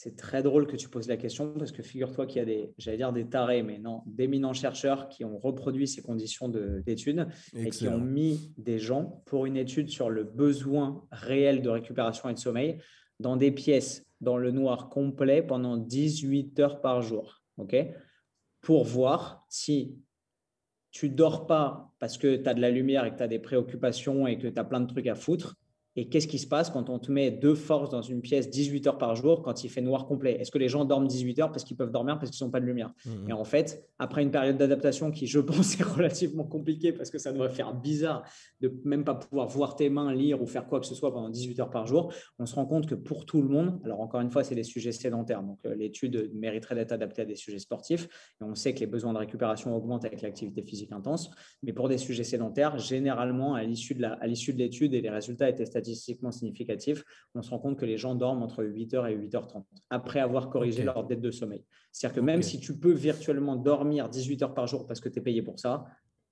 C'est 0.00 0.14
très 0.14 0.44
drôle 0.44 0.68
que 0.68 0.76
tu 0.76 0.88
poses 0.88 1.08
la 1.08 1.16
question 1.16 1.52
parce 1.58 1.72
que 1.72 1.82
figure-toi 1.82 2.28
qu'il 2.28 2.38
y 2.38 2.40
a 2.40 2.44
des, 2.44 2.72
j'allais 2.78 2.98
dire 2.98 3.12
des 3.12 3.28
tarés, 3.28 3.64
mais 3.64 3.80
non, 3.80 4.04
d'éminents 4.06 4.52
chercheurs 4.52 5.08
qui 5.08 5.24
ont 5.24 5.36
reproduit 5.38 5.88
ces 5.88 6.02
conditions 6.02 6.48
d'études 6.48 7.26
et 7.52 7.68
qui 7.70 7.88
ont 7.88 7.98
mis 7.98 8.52
des 8.58 8.78
gens 8.78 9.24
pour 9.26 9.44
une 9.44 9.56
étude 9.56 9.88
sur 9.88 10.08
le 10.08 10.22
besoin 10.22 11.04
réel 11.10 11.62
de 11.62 11.68
récupération 11.68 12.28
et 12.28 12.34
de 12.34 12.38
sommeil 12.38 12.78
dans 13.18 13.36
des 13.36 13.50
pièces 13.50 14.06
dans 14.20 14.36
le 14.36 14.52
noir 14.52 14.88
complet 14.88 15.42
pendant 15.42 15.76
18 15.76 16.60
heures 16.60 16.80
par 16.80 17.02
jour. 17.02 17.42
ok? 17.56 17.74
Pour 18.60 18.84
voir 18.84 19.44
si 19.48 19.98
tu 20.92 21.08
dors 21.08 21.48
pas 21.48 21.92
parce 21.98 22.18
que 22.18 22.36
tu 22.36 22.48
as 22.48 22.54
de 22.54 22.60
la 22.60 22.70
lumière 22.70 23.04
et 23.04 23.10
que 23.10 23.16
tu 23.16 23.24
as 23.24 23.28
des 23.28 23.40
préoccupations 23.40 24.28
et 24.28 24.38
que 24.38 24.46
tu 24.46 24.60
as 24.60 24.64
plein 24.64 24.80
de 24.80 24.86
trucs 24.86 25.08
à 25.08 25.16
foutre, 25.16 25.56
et 25.98 26.08
qu'est-ce 26.08 26.28
qui 26.28 26.38
se 26.38 26.46
passe 26.46 26.70
quand 26.70 26.90
on 26.90 27.00
te 27.00 27.10
met 27.10 27.32
deux 27.32 27.56
forces 27.56 27.90
dans 27.90 28.02
une 28.02 28.20
pièce 28.20 28.48
18 28.50 28.86
heures 28.86 28.98
par 28.98 29.16
jour 29.16 29.42
quand 29.42 29.64
il 29.64 29.68
fait 29.68 29.80
noir 29.80 30.06
complet? 30.06 30.36
Est-ce 30.40 30.52
que 30.52 30.58
les 30.58 30.68
gens 30.68 30.84
dorment 30.84 31.08
18 31.08 31.40
heures 31.40 31.50
parce 31.50 31.64
qu'ils 31.64 31.76
peuvent 31.76 31.90
dormir 31.90 32.20
parce 32.20 32.30
qu'ils 32.30 32.46
n'ont 32.46 32.52
pas 32.52 32.60
de 32.60 32.66
lumière? 32.66 32.94
Mmh, 33.04 33.30
Et 33.30 33.32
en 33.32 33.42
fait, 33.42 33.84
après 33.98 34.22
une 34.22 34.30
période 34.30 34.56
d'adaptation 34.56 35.10
qui, 35.10 35.26
je 35.26 35.40
pense, 35.48 35.80
est 35.80 35.82
relativement 35.82 36.44
compliquée 36.44 36.92
parce 36.92 37.10
que 37.10 37.18
ça 37.18 37.32
doit 37.32 37.48
faire 37.48 37.74
bizarre 37.74 38.22
de 38.60 38.72
même 38.84 39.02
pas 39.02 39.16
pouvoir 39.16 39.48
voir 39.48 39.74
tes 39.74 39.90
mains, 39.90 40.14
lire 40.14 40.40
ou 40.40 40.46
faire 40.46 40.68
quoi 40.68 40.78
que 40.78 40.86
ce 40.86 40.94
soit 40.94 41.12
pendant 41.12 41.30
18 41.30 41.58
heures 41.58 41.70
par 41.70 41.88
jour, 41.88 42.12
on 42.38 42.46
se 42.46 42.54
rend 42.54 42.66
compte 42.66 42.86
que 42.86 42.94
pour 42.94 43.26
tout 43.26 43.42
le 43.42 43.48
monde, 43.48 43.80
alors 43.82 44.00
encore 44.00 44.20
une 44.20 44.30
fois, 44.30 44.44
c'est 44.44 44.54
des 44.54 44.62
sujets 44.62 44.92
sédentaires, 44.92 45.42
donc 45.42 45.58
euh, 45.66 45.74
l'étude 45.74 46.30
mériterait 46.32 46.76
d'être 46.76 46.92
adaptée 46.92 47.22
à 47.22 47.24
des 47.24 47.34
sujets 47.34 47.58
sportifs. 47.58 48.08
Et 48.40 48.44
on 48.44 48.54
sait 48.54 48.72
que 48.72 48.78
les 48.78 48.86
besoins 48.86 49.14
de 49.14 49.18
récupération 49.18 49.74
augmentent 49.74 50.04
avec 50.04 50.22
l'activité 50.22 50.62
physique 50.62 50.92
intense, 50.92 51.28
mais 51.64 51.72
pour 51.72 51.88
des 51.88 51.98
sujets 51.98 52.22
sédentaires, 52.22 52.78
généralement, 52.78 53.54
à 53.54 53.64
l'issue 53.64 53.94
de 53.96 54.58
l'étude 54.58 54.94
et 54.94 55.00
les 55.00 55.10
résultats 55.10 55.48
étaient 55.48 55.66
statistiques 55.66 55.87
statistiquement 55.88 56.30
significatif, 56.30 57.04
on 57.34 57.42
se 57.42 57.50
rend 57.50 57.58
compte 57.58 57.78
que 57.78 57.86
les 57.86 57.96
gens 57.96 58.14
dorment 58.14 58.42
entre 58.42 58.64
8h 58.64 59.10
et 59.10 59.16
8h30 59.16 59.64
après 59.90 60.20
avoir 60.20 60.50
corrigé 60.50 60.82
leur 60.82 61.04
dette 61.04 61.20
de 61.20 61.30
sommeil. 61.30 61.64
C'est-à-dire 61.92 62.16
que 62.16 62.20
même 62.20 62.42
si 62.42 62.60
tu 62.60 62.78
peux 62.78 62.92
virtuellement 62.92 63.56
dormir 63.56 64.08
18 64.08 64.42
heures 64.42 64.54
par 64.54 64.66
jour 64.66 64.86
parce 64.86 65.00
que 65.00 65.08
tu 65.08 65.18
es 65.18 65.22
payé 65.22 65.42
pour 65.42 65.58
ça, 65.58 65.86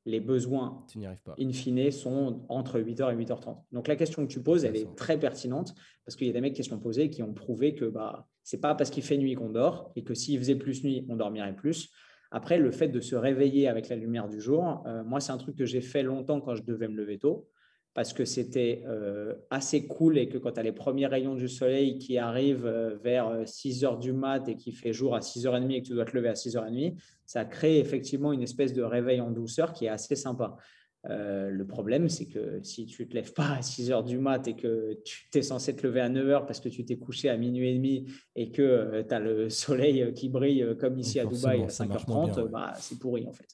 les 0.05 0.21
besoins, 0.21 0.79
pas. 1.25 1.35
in 1.39 1.51
fine, 1.51 1.91
sont 1.91 2.45
entre 2.49 2.79
8h 2.79 3.13
et 3.13 3.25
8h30. 3.25 3.57
Donc 3.73 3.89
la 3.89 3.97
question 3.97 4.25
que 4.25 4.31
tu 4.31 4.41
poses, 4.41 4.65
elle 4.65 4.77
est 4.77 4.95
très 4.95 5.19
pertinente 5.19 5.75
parce 6.05 6.15
qu'il 6.15 6.29
y 6.29 6.31
a 6.31 6.33
des 6.33 6.41
mecs 6.41 6.55
qui 6.55 6.63
se 6.63 6.71
sont 6.71 6.79
posés 6.79 7.11
qui 7.11 7.25
ont 7.25 7.35
prouvé 7.35 7.75
que 7.75 7.87
bah, 7.87 8.29
ce 8.45 8.55
n'est 8.55 8.61
pas 8.61 8.77
parce 8.77 8.91
qu'il 8.91 9.03
fait 9.03 9.19
nuit 9.19 9.35
qu'on 9.35 9.51
dort 9.51 9.91
et 9.97 10.05
que 10.05 10.15
s'il 10.15 10.39
faisait 10.39 10.55
plus 10.55 10.85
nuit, 10.85 11.05
on 11.09 11.17
dormirait 11.17 11.57
plus. 11.57 11.91
Après, 12.31 12.59
le 12.59 12.71
fait 12.71 12.89
de 12.89 13.01
se 13.01 13.17
réveiller 13.17 13.67
avec 13.67 13.89
la 13.89 13.97
lumière 13.97 14.29
du 14.29 14.41
jour, 14.41 14.85
euh, 14.87 15.03
moi, 15.05 15.21
c'est 15.21 15.33
un 15.33 15.39
truc 15.39 15.57
que 15.57 15.65
j'ai 15.65 15.81
fait 15.81 16.03
longtemps 16.03 16.41
quand 16.41 16.55
je 16.55 16.63
devais 16.63 16.89
me 16.89 16.97
lever 16.97 17.19
tôt 17.19 17.49
parce 17.97 18.13
que 18.13 18.27
c'était 18.27 18.83
euh, 18.87 19.33
assez 19.49 19.87
cool 19.87 20.19
et 20.19 20.29
que 20.29 20.37
quand 20.37 20.53
tu 20.53 20.61
as 20.61 20.63
les 20.63 20.73
premiers 20.73 21.07
rayons 21.07 21.35
du 21.35 21.49
soleil 21.49 21.97
qui 21.97 22.19
arrivent 22.19 22.67
euh, 22.67 22.99
vers 23.03 23.49
6 23.49 23.85
euh, 23.85 23.87
heures 23.87 23.99
du 23.99 24.13
mat 24.13 24.47
et 24.51 24.55
qui 24.55 24.73
fait 24.73 24.93
jour 24.93 25.15
à 25.15 25.21
6h30 25.21 25.71
et 25.71 25.81
que 25.81 25.87
tu 25.87 25.95
dois 25.95 26.05
te 26.05 26.15
lever 26.15 26.29
à 26.29 26.35
6h30, 26.35 26.95
ça 27.25 27.47
crée 27.47 27.79
effectivement 27.79 28.35
une 28.35 28.43
espèce 28.43 28.75
de 28.75 28.83
réveil 28.83 29.23
en 29.23 29.31
douceur 29.31 29.73
qui 29.73 29.87
est 29.87 29.89
assez 29.89 30.15
sympa. 30.15 30.59
le 31.05 31.65
problème, 31.65 32.11
c'est 32.11 32.27
que 32.27 32.61
si 32.63 32.85
tu 32.85 33.05
ne 33.05 33.09
te 33.09 33.15
lèves 33.15 33.33
pas 33.33 33.53
à 33.53 33.63
6 33.63 33.91
heures 33.91 34.05
du 34.05 34.19
mat 34.19 34.47
et 34.47 34.57
que 34.57 35.01
tu 35.03 35.27
es 35.33 35.41
censé 35.41 35.75
te 35.75 35.87
lever 35.87 36.01
à 36.01 36.11
9 36.11 36.29
heures 36.29 36.47
parce 36.47 36.61
que 36.61 36.69
tu 36.69 36.85
t'es 36.85 36.99
couché 36.99 37.31
à 37.31 37.39
minuit 37.39 37.71
et 37.71 37.75
demi 37.75 38.05
et 38.35 38.51
que 38.51 39.05
tu 39.09 39.15
as 39.15 39.21
le 39.21 39.49
soleil 39.65 40.13
qui 40.13 40.29
brille 40.29 40.77
comme 40.79 40.99
ici 40.99 41.19
à 41.19 41.25
Dubaï 41.25 41.63
à 41.63 41.69
5h30, 41.69 42.51
bah, 42.51 42.75
c'est 42.77 42.99
pourri 42.99 43.27
en 43.27 43.33
fait. 43.33 43.49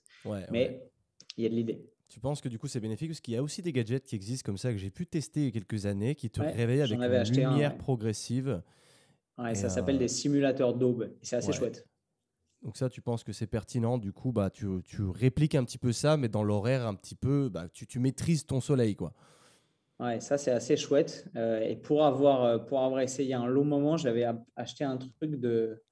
Mais 0.51 0.83
il 1.37 1.45
y 1.45 1.47
a 1.47 1.49
de 1.49 1.55
l'idée. 1.55 1.92
Tu 2.13 2.21
penses 2.21 2.43
que 2.43 2.49
du 2.51 2.59
coup 2.59 2.67
c'est 2.67 2.79
bénéfique? 2.79 3.09
Parce 3.09 3.23
qu'il 3.23 3.33
y 3.33 3.39
a 3.39 3.43
aussi 3.43 3.63
des 3.63 3.73
gadgets 3.73 4.05
qui 4.05 4.15
existent 4.15 4.45
comme 4.45 4.59
ça 4.59 4.71
que 4.71 4.77
j'ai 4.77 4.91
pu 4.91 5.07
tester 5.07 5.41
il 5.41 5.47
y 5.47 5.49
a 5.49 5.51
quelques 5.51 5.87
années 5.87 6.15
qui 6.15 6.29
te 6.29 6.43
réveillent 6.43 6.83
avec 6.83 7.01
une 7.01 7.51
lumière 7.51 7.79
progressive. 7.79 8.63
Ouais, 9.39 9.55
ça 9.55 9.71
s'appelle 9.71 9.97
des 9.97 10.05
euh, 10.05 10.09
simulateurs 10.09 10.75
d'aube 10.75 11.11
c'est 11.23 11.37
assez 11.37 11.53
chouette. 11.53 11.89
Donc 12.61 12.77
ça, 12.77 12.91
tu 12.91 13.01
penses 13.01 13.25
que 13.25 13.33
c'est 13.33 13.47
pertinent? 13.47 13.97
Du 13.97 14.13
coup, 14.13 14.31
bah, 14.31 14.51
tu, 14.51 14.67
tu, 14.85 15.03
répliques 15.05 15.55
un 15.55 15.65
petit 15.65 15.79
peu 15.79 15.91
ça, 15.91 16.19
mais 16.19 16.29
dans 16.29 16.45
l'horaire 16.45 16.87
un 16.87 16.95
petit 16.95 17.15
peu, 17.15 17.49
bah, 17.49 17.69
tu, 17.73 17.87
tu, 17.87 17.99
maîtrises 17.99 18.45
ton 18.45 18.61
soleil. 18.61 18.95
quoi. 18.95 19.15
Ouais, 19.99 20.21
ça 20.21 20.37
c'est 20.37 20.51
assez 20.51 20.77
chouette. 20.77 21.27
Euh, 21.35 21.61
et 21.61 21.77
pour 21.77 22.05
avoir, 22.05 22.45
euh, 22.45 22.59
pour 22.59 22.83
avoir 22.83 23.01
essayé 23.01 23.33
un 23.33 23.47
long 23.47 23.65
moment, 23.65 23.97
j'avais 23.97 24.27
acheté 24.55 24.85
un 24.85 24.99
truc 24.99 25.41
de 25.41 25.83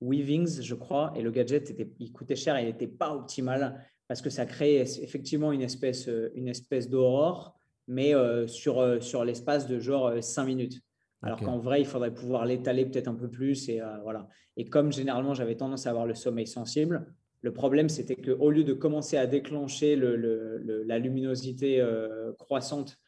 Weavings, 0.00 0.60
je 0.60 0.74
crois, 0.74 1.12
et 1.14 1.22
le 1.22 1.30
gadget, 1.30 1.70
était, 1.70 1.88
il 2.00 2.10
coûtait 2.10 2.36
cher 2.36 2.56
et 2.56 2.62
il 2.62 2.66
n'était 2.66 2.88
pas 2.88 3.14
optimal 3.14 3.80
parce 4.08 4.22
que 4.22 4.30
ça 4.30 4.46
crée 4.46 4.80
effectivement 4.80 5.52
une 5.52 5.62
espèce, 5.62 6.08
euh, 6.08 6.32
une 6.34 6.48
espèce 6.48 6.88
d'aurore 6.88 7.54
mais 7.90 8.12
sur, 8.48 9.02
sur 9.02 9.24
l'espace 9.24 9.66
de 9.66 9.78
genre 9.78 10.12
5 10.20 10.44
minutes. 10.44 10.78
Alors 11.22 11.40
qu'en 11.40 11.58
vrai, 11.58 11.80
il 11.80 11.86
faudrait 11.86 12.12
pouvoir 12.12 12.44
l'étaler 12.44 12.84
peut-être 12.84 13.08
un 13.08 13.14
peu 13.14 13.30
plus. 13.30 13.66
Et, 13.70 13.80
voilà. 14.02 14.28
et 14.58 14.68
comme 14.68 14.92
généralement, 14.92 15.32
j'avais 15.32 15.56
tendance 15.56 15.86
à 15.86 15.90
avoir 15.90 16.04
le 16.04 16.14
sommeil 16.14 16.46
sensible, 16.46 17.06
le 17.40 17.50
problème, 17.54 17.88
c'était 17.88 18.14
qu'au 18.14 18.50
lieu 18.50 18.62
de 18.62 18.74
commencer 18.74 19.16
à 19.16 19.26
déclencher 19.26 19.96
la 19.96 20.98
luminosité 20.98 21.82
croissante 22.38 22.98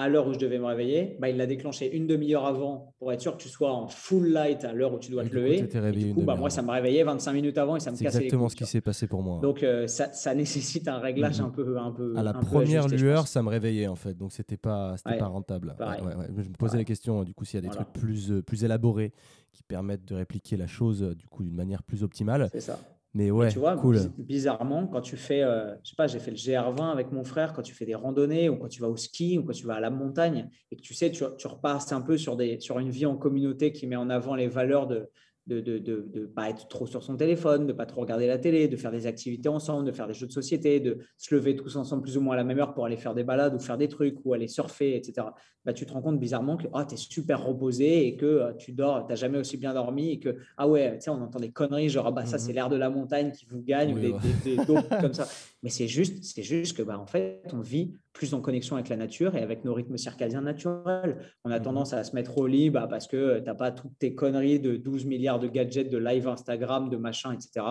à 0.00 0.08
l'heure 0.08 0.26
où 0.26 0.32
je 0.32 0.38
devais 0.38 0.58
me 0.58 0.64
réveiller, 0.64 1.16
bah, 1.20 1.28
il 1.28 1.36
l'a 1.36 1.46
déclenché 1.46 1.94
une 1.94 2.06
demi-heure 2.06 2.46
avant 2.46 2.94
pour 2.98 3.12
être 3.12 3.20
sûr 3.20 3.36
que 3.36 3.42
tu 3.42 3.48
sois 3.48 3.72
en 3.72 3.86
full 3.88 4.28
light 4.28 4.64
à 4.64 4.72
l'heure 4.72 4.92
où 4.92 4.98
tu 4.98 5.10
dois 5.10 5.24
te 5.24 5.34
lever. 5.34 5.62
du 5.92 6.14
coup, 6.14 6.22
bah, 6.22 6.36
moi, 6.36 6.50
ça 6.50 6.62
me 6.62 6.70
réveillait 6.70 7.04
25 7.04 7.32
minutes 7.32 7.58
avant 7.58 7.76
et 7.76 7.80
ça 7.80 7.90
me 7.90 7.96
cassait 7.96 8.18
les 8.18 8.24
exactement 8.24 8.48
ce 8.48 8.56
qui 8.56 8.66
s'est 8.66 8.80
passé 8.80 9.06
pour 9.06 9.22
moi. 9.22 9.40
Donc, 9.42 9.62
euh, 9.62 9.86
ça, 9.86 10.12
ça, 10.12 10.34
nécessite 10.34 10.88
un 10.88 10.98
réglage 10.98 11.40
un 11.40 11.50
peu, 11.50 11.78
un 11.78 11.92
peu. 11.92 12.14
À 12.16 12.22
la 12.22 12.32
première 12.32 12.88
lueur, 12.88 13.26
ça 13.26 13.42
me 13.42 13.48
réveillait 13.48 13.86
en 13.86 13.96
fait, 13.96 14.14
donc 14.14 14.32
c'était 14.32 14.56
pas, 14.56 14.96
c'était 14.96 15.18
pas 15.18 15.26
rentable. 15.26 15.76
je 15.78 16.48
me 16.48 16.56
posais 16.56 16.78
la 16.78 16.84
question 16.84 17.24
du 17.24 17.34
coup 17.34 17.44
s'il 17.44 17.62
y 17.62 17.66
a 17.66 17.68
des 17.68 17.74
trucs 17.74 17.92
plus, 17.92 18.30
euh, 18.30 18.42
plus 18.42 18.64
élaborés 18.64 19.12
qui 19.52 19.62
permettent 19.62 20.06
de 20.06 20.14
répliquer 20.14 20.56
la 20.56 20.66
chose 20.66 21.02
du 21.16 21.26
coup 21.26 21.42
d'une 21.42 21.54
manière 21.54 21.82
plus 21.82 22.02
optimale. 22.02 22.48
C'est 22.52 22.60
ça. 22.60 22.78
Mais 23.12 23.30
ouais, 23.32 23.48
tu 23.48 23.58
vois, 23.58 23.76
cool. 23.76 23.98
bizarrement, 24.18 24.86
quand 24.86 25.00
tu 25.00 25.16
fais, 25.16 25.42
euh, 25.42 25.74
je 25.82 25.90
sais 25.90 25.96
pas, 25.96 26.06
j'ai 26.06 26.20
fait 26.20 26.30
le 26.30 26.36
GR20 26.36 26.92
avec 26.92 27.10
mon 27.10 27.24
frère, 27.24 27.52
quand 27.52 27.62
tu 27.62 27.74
fais 27.74 27.84
des 27.84 27.96
randonnées 27.96 28.48
ou 28.48 28.56
quand 28.56 28.68
tu 28.68 28.80
vas 28.80 28.88
au 28.88 28.96
ski 28.96 29.36
ou 29.38 29.42
quand 29.42 29.52
tu 29.52 29.66
vas 29.66 29.74
à 29.74 29.80
la 29.80 29.90
montagne 29.90 30.48
et 30.70 30.76
que 30.76 30.80
tu 30.80 30.94
sais, 30.94 31.10
tu, 31.10 31.24
tu 31.36 31.46
repasses 31.48 31.90
un 31.90 32.02
peu 32.02 32.16
sur, 32.16 32.36
des, 32.36 32.60
sur 32.60 32.78
une 32.78 32.90
vie 32.90 33.06
en 33.06 33.16
communauté 33.16 33.72
qui 33.72 33.88
met 33.88 33.96
en 33.96 34.10
avant 34.10 34.36
les 34.36 34.46
valeurs 34.46 34.86
de, 34.86 35.10
de 35.54 36.18
ne 36.20 36.26
pas 36.26 36.50
être 36.50 36.68
trop 36.68 36.86
sur 36.86 37.02
son 37.02 37.16
téléphone, 37.16 37.66
de 37.66 37.72
pas 37.72 37.86
trop 37.86 38.02
regarder 38.02 38.26
la 38.26 38.38
télé, 38.38 38.68
de 38.68 38.76
faire 38.76 38.92
des 38.92 39.06
activités 39.06 39.48
ensemble, 39.48 39.86
de 39.86 39.92
faire 39.92 40.06
des 40.06 40.14
jeux 40.14 40.26
de 40.26 40.32
société, 40.32 40.80
de 40.80 40.98
se 41.16 41.34
lever 41.34 41.56
tous 41.56 41.76
ensemble 41.76 42.02
plus 42.02 42.16
ou 42.16 42.20
moins 42.20 42.34
à 42.34 42.36
la 42.36 42.44
même 42.44 42.58
heure 42.58 42.72
pour 42.72 42.86
aller 42.86 42.96
faire 42.96 43.14
des 43.14 43.24
balades 43.24 43.54
ou 43.54 43.58
faire 43.58 43.76
des 43.76 43.88
trucs 43.88 44.16
ou 44.24 44.34
aller 44.34 44.48
surfer, 44.48 44.96
etc. 44.96 45.26
Bah, 45.64 45.72
tu 45.72 45.84
te 45.84 45.92
rends 45.92 46.00
compte 46.00 46.18
bizarrement 46.18 46.56
que 46.56 46.66
oh, 46.72 46.80
tu 46.88 46.94
es 46.94 46.96
super 46.96 47.44
reposé 47.44 48.06
et 48.06 48.16
que 48.16 48.26
euh, 48.26 48.52
tu 48.54 48.72
dors, 48.72 49.04
tu 49.04 49.10
n'as 49.10 49.16
jamais 49.16 49.38
aussi 49.38 49.56
bien 49.56 49.74
dormi 49.74 50.12
et 50.12 50.18
que, 50.18 50.36
ah 50.56 50.66
ouais, 50.66 50.94
tu 50.94 51.02
sais, 51.02 51.10
on 51.10 51.20
entend 51.20 51.38
des 51.38 51.50
conneries 51.50 51.88
genre, 51.88 52.06
ah 52.06 52.12
bah, 52.12 52.24
ça, 52.24 52.38
c'est 52.38 52.52
mmh 52.52 52.54
l'air 52.54 52.68
de 52.68 52.76
la 52.76 52.90
montagne 52.90 53.32
qui 53.32 53.46
vous 53.46 53.62
gagne 53.62 53.94
ou 53.94 53.98
des, 53.98 54.14
des, 54.44 54.56
comme 55.00 55.12
ça. 55.12 55.26
Mais 55.62 55.70
c'est 55.70 55.88
juste, 55.88 56.24
c'est 56.24 56.42
juste 56.42 56.76
que, 56.76 56.82
bah, 56.82 56.98
en 56.98 57.06
fait, 57.06 57.42
on 57.52 57.60
vit 57.60 57.92
plus 58.12 58.32
en 58.32 58.40
connexion 58.40 58.76
avec 58.76 58.88
la 58.88 58.96
nature 58.96 59.36
et 59.36 59.42
avec 59.42 59.64
nos 59.64 59.74
rythmes 59.74 59.98
circadiens 59.98 60.40
naturels. 60.40 61.18
On 61.44 61.50
a 61.50 61.58
mmh 61.58 61.62
tendance 61.62 61.92
à 61.92 62.02
se 62.02 62.14
mettre 62.14 62.38
au 62.38 62.46
lit 62.46 62.70
bah, 62.70 62.86
parce 62.88 63.06
que 63.06 63.38
tu 63.38 63.44
n'as 63.44 63.54
pas 63.54 63.70
toutes 63.70 63.98
tes 63.98 64.14
conneries 64.14 64.58
de 64.58 64.76
12 64.76 65.04
milliards 65.04 65.38
de 65.38 65.48
gadgets, 65.48 65.90
de 65.90 65.98
live 65.98 66.26
Instagram, 66.28 66.88
de 66.88 66.96
machin, 66.96 67.32
etc. 67.32 67.66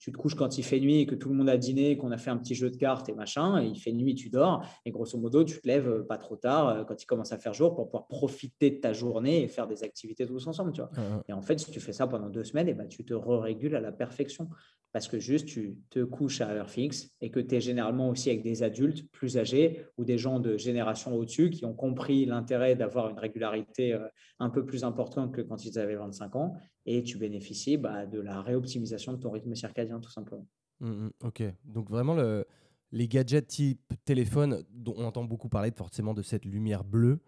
Tu 0.00 0.10
te 0.10 0.16
couches 0.16 0.34
quand 0.34 0.58
il 0.58 0.64
fait 0.64 0.80
nuit 0.80 1.00
et 1.00 1.06
que 1.06 1.14
tout 1.14 1.28
le 1.28 1.34
monde 1.34 1.48
a 1.48 1.56
dîné, 1.56 1.96
qu'on 1.96 2.10
a 2.10 2.18
fait 2.18 2.30
un 2.30 2.38
petit 2.38 2.54
jeu 2.54 2.70
de 2.70 2.76
cartes 2.76 3.08
et 3.08 3.14
machin, 3.14 3.62
et 3.62 3.66
il 3.66 3.78
fait 3.78 3.92
nuit, 3.92 4.14
tu 4.14 4.30
dors. 4.30 4.64
Et 4.84 4.90
grosso 4.90 5.18
modo, 5.18 5.44
tu 5.44 5.60
te 5.60 5.68
lèves 5.68 5.88
euh, 5.88 6.02
pas 6.02 6.18
trop 6.18 6.36
tard 6.36 6.68
euh, 6.68 6.84
quand 6.84 7.00
il 7.00 7.06
commence 7.06 7.32
à 7.32 7.38
faire 7.38 7.54
jour 7.54 7.74
pour 7.74 7.86
pouvoir 7.86 8.06
profiter 8.08 8.70
de 8.70 8.76
ta 8.76 8.92
journée 8.92 9.42
et 9.42 9.48
faire 9.48 9.66
des 9.66 9.84
activités 9.84 10.26
tous 10.26 10.46
ensemble. 10.46 10.72
Tu 10.72 10.80
vois. 10.80 10.90
Et 11.28 11.32
en 11.32 11.42
fait, 11.42 11.60
si 11.60 11.70
tu 11.70 11.80
fais 11.80 11.92
ça 11.92 12.06
pendant 12.06 12.30
deux 12.30 12.44
semaines, 12.44 12.68
et 12.68 12.74
bah, 12.74 12.86
tu 12.86 13.04
te 13.04 13.14
régules 13.14 13.76
à 13.76 13.80
la 13.80 13.92
perfection 13.92 14.48
parce 14.92 15.06
que 15.06 15.18
juste 15.18 15.46
tu 15.46 15.78
te 15.90 16.02
couches 16.02 16.40
à 16.40 16.48
heure 16.48 16.70
fixe 16.70 17.10
et 17.20 17.30
que 17.30 17.38
tu 17.38 17.54
es 17.54 17.60
généralement 17.60 18.08
aussi 18.08 18.30
avec 18.30 18.42
des 18.42 18.62
adultes 18.62 19.08
plus 19.12 19.38
âgés 19.38 19.86
ou 19.96 20.04
des 20.04 20.18
gens 20.18 20.40
de 20.40 20.56
génération 20.56 21.14
au-dessus 21.14 21.50
qui 21.50 21.64
ont 21.64 21.74
compris 21.74 22.26
l'intérêt 22.26 22.74
d'avoir 22.74 23.08
une 23.08 23.18
régularité 23.18 23.92
euh, 23.92 24.08
un 24.40 24.50
peu 24.50 24.64
plus 24.64 24.82
importante 24.84 25.32
que 25.32 25.42
quand 25.42 25.64
ils 25.64 25.78
avaient 25.78 25.96
25 25.96 26.36
ans 26.36 26.54
et 26.86 27.02
tu 27.02 27.18
bénéficies 27.18 27.76
bah, 27.76 28.06
de 28.06 28.20
la 28.20 28.40
réoptimisation 28.40 29.12
de 29.12 29.18
ton 29.18 29.30
rythme 29.30 29.54
circadien 29.54 30.00
tout 30.00 30.10
simplement. 30.10 30.46
Mmh, 30.80 30.88
mmh. 30.88 31.10
ok, 31.24 31.42
donc 31.64 31.90
vraiment 31.90 32.14
le, 32.14 32.46
les 32.92 33.08
gadgets 33.08 33.46
type 33.46 33.92
téléphone 34.04 34.64
dont 34.72 34.94
on 34.96 35.04
entend 35.04 35.24
beaucoup 35.24 35.48
parler 35.48 35.70
forcément 35.70 36.14
de 36.14 36.22
cette 36.22 36.44
lumière 36.44 36.84
bleue. 36.84 37.20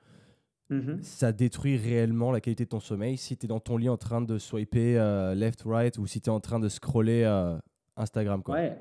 Mmh 0.70 1.03
ça 1.03 1.33
détruit 1.33 1.77
réellement 1.77 2.33
la 2.33 2.41
qualité 2.41 2.65
de 2.65 2.70
ton 2.70 2.81
sommeil. 2.81 3.19
Si 3.19 3.37
tu 3.37 3.45
es 3.45 3.49
dans 3.49 3.61
ton 3.61 3.77
lit 3.77 3.91
en 3.91 3.99
train 3.99 4.23
de 4.23 4.39
swiper 4.39 4.97
euh, 4.97 5.35
left, 5.35 5.65
right 5.66 5.99
ou 5.99 6.07
si 6.07 6.20
tu 6.20 6.31
es 6.31 6.33
en 6.33 6.41
train 6.41 6.61
de 6.61 6.69
scroller 6.69 7.24
euh, 7.24 7.59
Instagram. 7.97 8.43
Quoi. 8.43 8.55
Ouais, 8.55 8.79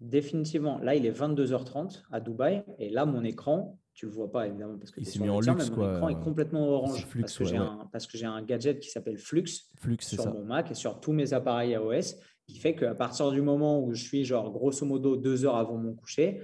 définitivement. 0.00 0.78
Là, 0.78 0.94
il 0.94 1.04
est 1.04 1.12
22h30 1.12 2.04
à 2.10 2.20
Dubaï 2.20 2.64
et 2.78 2.88
là, 2.88 3.04
mon 3.04 3.24
écran, 3.24 3.78
tu 3.98 4.06
le 4.06 4.12
vois 4.12 4.30
pas 4.30 4.46
évidemment 4.46 4.78
parce 4.78 4.92
que 4.92 5.00
il 5.00 5.06
s'est 5.06 5.18
mis 5.18 5.28
en 5.28 5.40
luxe. 5.40 5.70
Mon 5.70 5.96
écran 5.96 6.08
est 6.08 6.20
complètement 6.22 6.68
orange 6.68 7.04
parce, 7.20 7.36
que 7.36 7.56
un, 7.56 7.88
parce, 7.90 8.06
que 8.06 8.16
j'ai 8.16 8.26
un, 8.26 8.40
gadget 8.42 8.78
qui 8.78 8.90
s'appelle 8.90 9.18
Flux, 9.18 9.44
Flux 9.76 9.96
sur 10.00 10.32
mon 10.32 10.44
Mac 10.44 10.70
et 10.70 10.74
sur 10.74 11.00
tous 11.00 11.12
mes 11.12 11.32
appareils 11.32 11.72
iOS 11.72 12.14
qui 12.46 12.58
fait 12.58 12.76
qu'à 12.76 12.94
partir 12.94 13.32
du 13.32 13.42
moment 13.42 13.82
où 13.82 13.92
je 13.94 14.00
suis 14.00 14.24
genre 14.24 14.52
grosso 14.52 14.86
modo 14.86 15.16
deux 15.16 15.44
heures 15.44 15.56
avant 15.56 15.76
mon 15.76 15.94
coucher, 15.94 16.40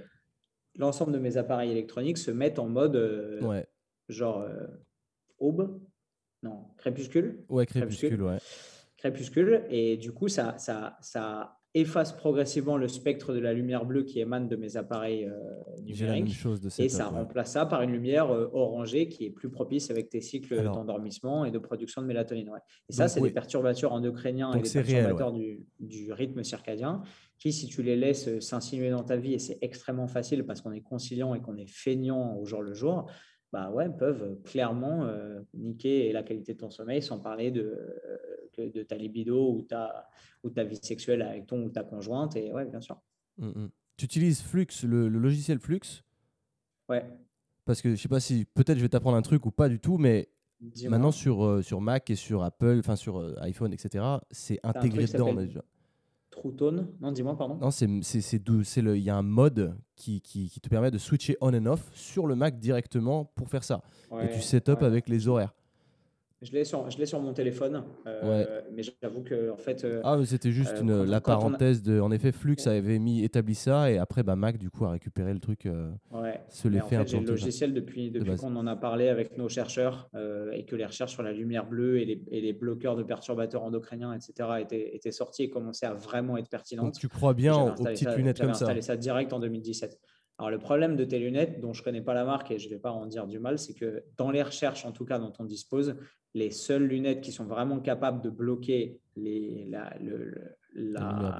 l'ensemble 0.77 1.13
de 1.13 1.17
mes 1.17 1.37
appareils 1.37 1.71
électroniques 1.71 2.17
se 2.17 2.29
mettent 2.29 2.59
en 2.59 2.67
mode 2.67 2.97
euh, 2.97 3.41
ouais 3.41 3.65
genre 4.09 4.41
euh, 4.41 4.67
aube, 5.39 5.79
non, 6.43 6.65
crépuscule. 6.77 7.45
Ouais, 7.47 7.65
crépuscule, 7.65 8.21
ouais. 8.21 8.37
Crépuscule. 8.97 9.65
Et 9.69 9.95
du 9.95 10.11
coup, 10.11 10.27
ça, 10.27 10.57
ça, 10.57 10.97
ça 10.99 11.54
efface 11.75 12.13
progressivement 12.13 12.77
le 12.77 12.87
spectre 12.87 13.33
de 13.33 13.39
la 13.39 13.53
lumière 13.53 13.85
bleue 13.85 14.03
qui 14.03 14.21
émane 14.21 14.47
de 14.47 14.55
mes 14.55 14.77
appareils 14.77 15.25
euh, 15.25 15.33
numériques. 15.83 16.33
chose 16.33 16.61
de 16.61 16.69
et 16.81 16.87
ça 16.87 17.07
remplace 17.07 17.51
ça 17.51 17.65
par 17.65 17.81
une 17.81 17.91
lumière 17.91 18.31
euh, 18.31 18.49
orangée 18.53 19.09
qui 19.09 19.25
est 19.25 19.29
plus 19.29 19.49
propice 19.49 19.91
avec 19.91 20.09
tes 20.09 20.21
cycles 20.21 20.63
d'endormissement 20.63 21.43
et 21.43 21.51
de 21.51 21.59
production 21.59 22.01
de 22.01 22.07
mélatonine. 22.07 22.49
Et 22.89 22.93
ça, 22.93 23.09
c'est 23.09 23.19
des 23.19 23.31
perturbateurs 23.31 23.91
endocriniens 23.91 24.53
et 24.53 24.61
des 24.61 24.69
perturbateurs 24.69 25.33
du, 25.33 25.65
du, 25.79 26.13
rythme 26.13 26.43
circadien 26.43 27.01
qui, 27.37 27.51
si 27.51 27.67
tu 27.67 27.83
les 27.83 27.97
laisses 27.97 28.39
s'insinuer 28.39 28.89
dans 28.89 29.03
ta 29.03 29.17
vie, 29.17 29.33
et 29.33 29.39
c'est 29.39 29.57
extrêmement 29.61 30.07
facile 30.07 30.45
parce 30.45 30.61
qu'on 30.61 30.71
est 30.71 30.81
conciliant 30.81 31.35
et 31.35 31.41
qu'on 31.41 31.57
est 31.57 31.69
feignant 31.69 32.37
au 32.37 32.45
jour 32.45 32.61
le 32.61 32.73
jour, 32.73 33.07
bah 33.55 33.69
ouais, 33.69 33.87
peuvent 33.87 34.37
clairement 34.43 35.05
euh, 35.05 35.39
niquer 35.53 36.11
la 36.11 36.23
qualité 36.23 36.55
de 36.55 36.59
ton 36.59 36.69
sommeil 36.69 37.01
sans 37.01 37.19
parler 37.19 37.51
de, 37.51 37.61
euh, 38.59 38.69
de 38.69 38.83
ta 38.83 38.97
libido 38.97 39.49
ou 39.49 39.61
ta, 39.61 40.09
ou 40.43 40.49
ta 40.49 40.65
vie 40.65 40.75
sexuelle 40.75 41.21
avec 41.21 41.47
ton 41.47 41.63
ou 41.63 41.69
ta 41.69 41.85
conjointe. 41.85 42.35
Et 42.35 42.51
ouais, 42.51 42.65
bien 42.65 42.81
sûr. 42.81 42.99
Mmh, 43.37 43.47
mmh. 43.47 43.69
Tu 43.95 44.05
utilises 44.05 44.41
Flux, 44.41 44.67
le, 44.83 45.07
logiciel 45.07 45.59
Flux? 45.59 46.03
Ouais. 46.89 47.05
Parce 47.63 47.81
que 47.81 47.91
je 47.91 47.95
sais 47.95 48.09
pas 48.09 48.19
si 48.19 48.43
peut-être 48.43 48.77
je 48.77 48.83
vais 48.83 48.89
t'apprendre 48.89 49.15
un 49.15 49.21
truc 49.21 49.45
ou 49.45 49.51
pas 49.51 49.69
du 49.69 49.79
tout, 49.79 49.97
mais 49.97 50.27
maintenant 50.89 51.13
sur, 51.13 51.45
euh, 51.45 51.61
sur 51.61 51.79
Mac 51.79 52.09
et 52.09 52.15
sur 52.15 52.43
Apple, 52.43 52.79
enfin 52.79 52.97
sur 52.97 53.23
iPhone, 53.39 53.71
etc., 53.71 54.03
c'est 54.31 54.59
intégré 54.63 55.05
dedans 55.05 55.33
déjà. 55.33 55.63
True 56.35 56.53
Tone 56.53 56.87
Non, 57.01 57.11
dis-moi, 57.11 57.37
pardon. 57.37 57.55
Non, 57.55 57.71
c'est 57.71 57.87
il 57.87 59.03
y 59.03 59.09
a 59.09 59.15
un 59.15 59.21
mode 59.21 59.75
qui, 59.95 60.21
qui, 60.21 60.49
qui, 60.49 60.59
te 60.59 60.69
permet 60.69 60.91
de 60.91 60.97
switcher 60.97 61.37
on 61.41 61.53
and 61.53 61.65
off 61.65 61.89
sur 61.93 62.27
le 62.27 62.35
Mac 62.35 62.59
directement 62.59 63.25
pour 63.35 63.49
faire 63.49 63.63
ça. 63.63 63.81
et 64.21 64.29
tu 64.33 64.41
setup 64.41 64.83
avec 64.83 65.09
les 65.09 65.27
horaires. 65.27 65.53
Je 66.45 66.51
l'ai 66.51 66.63
sur, 66.63 66.89
je 66.91 67.05
sur 67.05 67.19
mon 67.19 67.33
téléphone, 67.33 67.83
euh, 68.05 68.61
mais 68.71 68.83
j'avoue 68.83 69.23
que 69.23 69.49
en 69.51 69.57
fait. 69.57 69.83
Euh, 69.83 70.01
ah, 70.03 70.19
c'était 70.25 70.51
juste 70.51 70.75
euh, 70.75 70.81
une, 70.81 71.03
la 71.03 71.19
parenthèse 71.19 71.81
de. 71.81 71.99
En 71.99 72.11
effet, 72.11 72.31
Flux 72.31 72.57
avait 72.65 72.99
mis 72.99 73.23
établi 73.23 73.55
ça 73.55 73.91
et 73.91 73.97
après, 73.97 74.21
bah, 74.21 74.35
Mac 74.35 74.57
du 74.57 74.69
coup 74.69 74.85
a 74.85 74.91
récupéré 74.91 75.33
le 75.33 75.39
truc. 75.39 75.67
ouais. 76.11 76.41
Se 76.49 76.67
l'est 76.67 76.81
fait, 76.81 77.07
J'ai 77.07 77.19
le 77.19 77.25
logiciel 77.25 77.73
depuis 77.73 78.11
depuis 78.11 78.35
qu'on 78.35 78.55
en 78.55 78.67
a 78.67 78.75
parlé 78.75 79.07
avec 79.09 79.37
nos 79.37 79.49
chercheurs 79.49 80.09
et 80.53 80.65
que 80.65 80.75
les 80.75 80.85
recherches 80.85 81.13
sur 81.13 81.23
la 81.23 81.33
lumière 81.33 81.65
bleue 81.65 81.99
et 81.99 82.05
les, 82.05 82.21
et 82.29 82.41
les 82.41 82.53
bloqueurs 82.53 82.95
de 82.95 83.03
perturbateurs 83.03 83.63
endocriniens, 83.63 84.13
etc., 84.13 84.49
étaient, 84.61 84.95
étaient 84.95 85.11
sortis 85.11 85.43
et 85.43 85.49
commençaient 85.49 85.87
à 85.87 85.93
vraiment 85.93 86.37
être 86.37 86.49
pertinentes. 86.49 86.85
Donc 86.85 86.93
tu 86.93 87.09
crois 87.09 87.33
bien 87.33 87.55
aux 87.55 87.73
petites 87.73 88.15
lunettes 88.15 88.39
comme 88.39 88.53
ça 88.53 88.65
installé 88.65 88.81
ça 88.81 88.97
direct 88.97 89.33
en 89.33 89.39
2017. 89.39 89.99
Alors, 90.37 90.51
le 90.51 90.59
problème 90.59 90.95
de 90.97 91.05
tes 91.05 91.19
lunettes, 91.19 91.61
dont 91.61 91.73
je 91.73 91.81
ne 91.81 91.85
connais 91.85 92.01
pas 92.01 92.13
la 92.13 92.25
marque 92.25 92.51
et 92.51 92.59
je 92.59 92.67
ne 92.67 92.73
vais 92.73 92.79
pas 92.79 92.91
en 92.91 93.05
dire 93.05 93.25
du 93.25 93.39
mal, 93.39 93.57
c'est 93.57 93.73
que 93.73 94.03
dans 94.17 94.31
les 94.31 94.43
recherches, 94.43 94.85
en 94.85 94.91
tout 94.91 95.05
cas 95.05 95.17
dont 95.17 95.31
on 95.39 95.45
dispose, 95.45 95.95
les 96.33 96.51
seules 96.51 96.83
lunettes 96.83 97.21
qui 97.21 97.31
sont 97.31 97.45
vraiment 97.45 97.79
capables 97.79 98.21
de 98.21 98.29
bloquer 98.29 98.99
les, 99.15 99.65
la, 99.69 99.95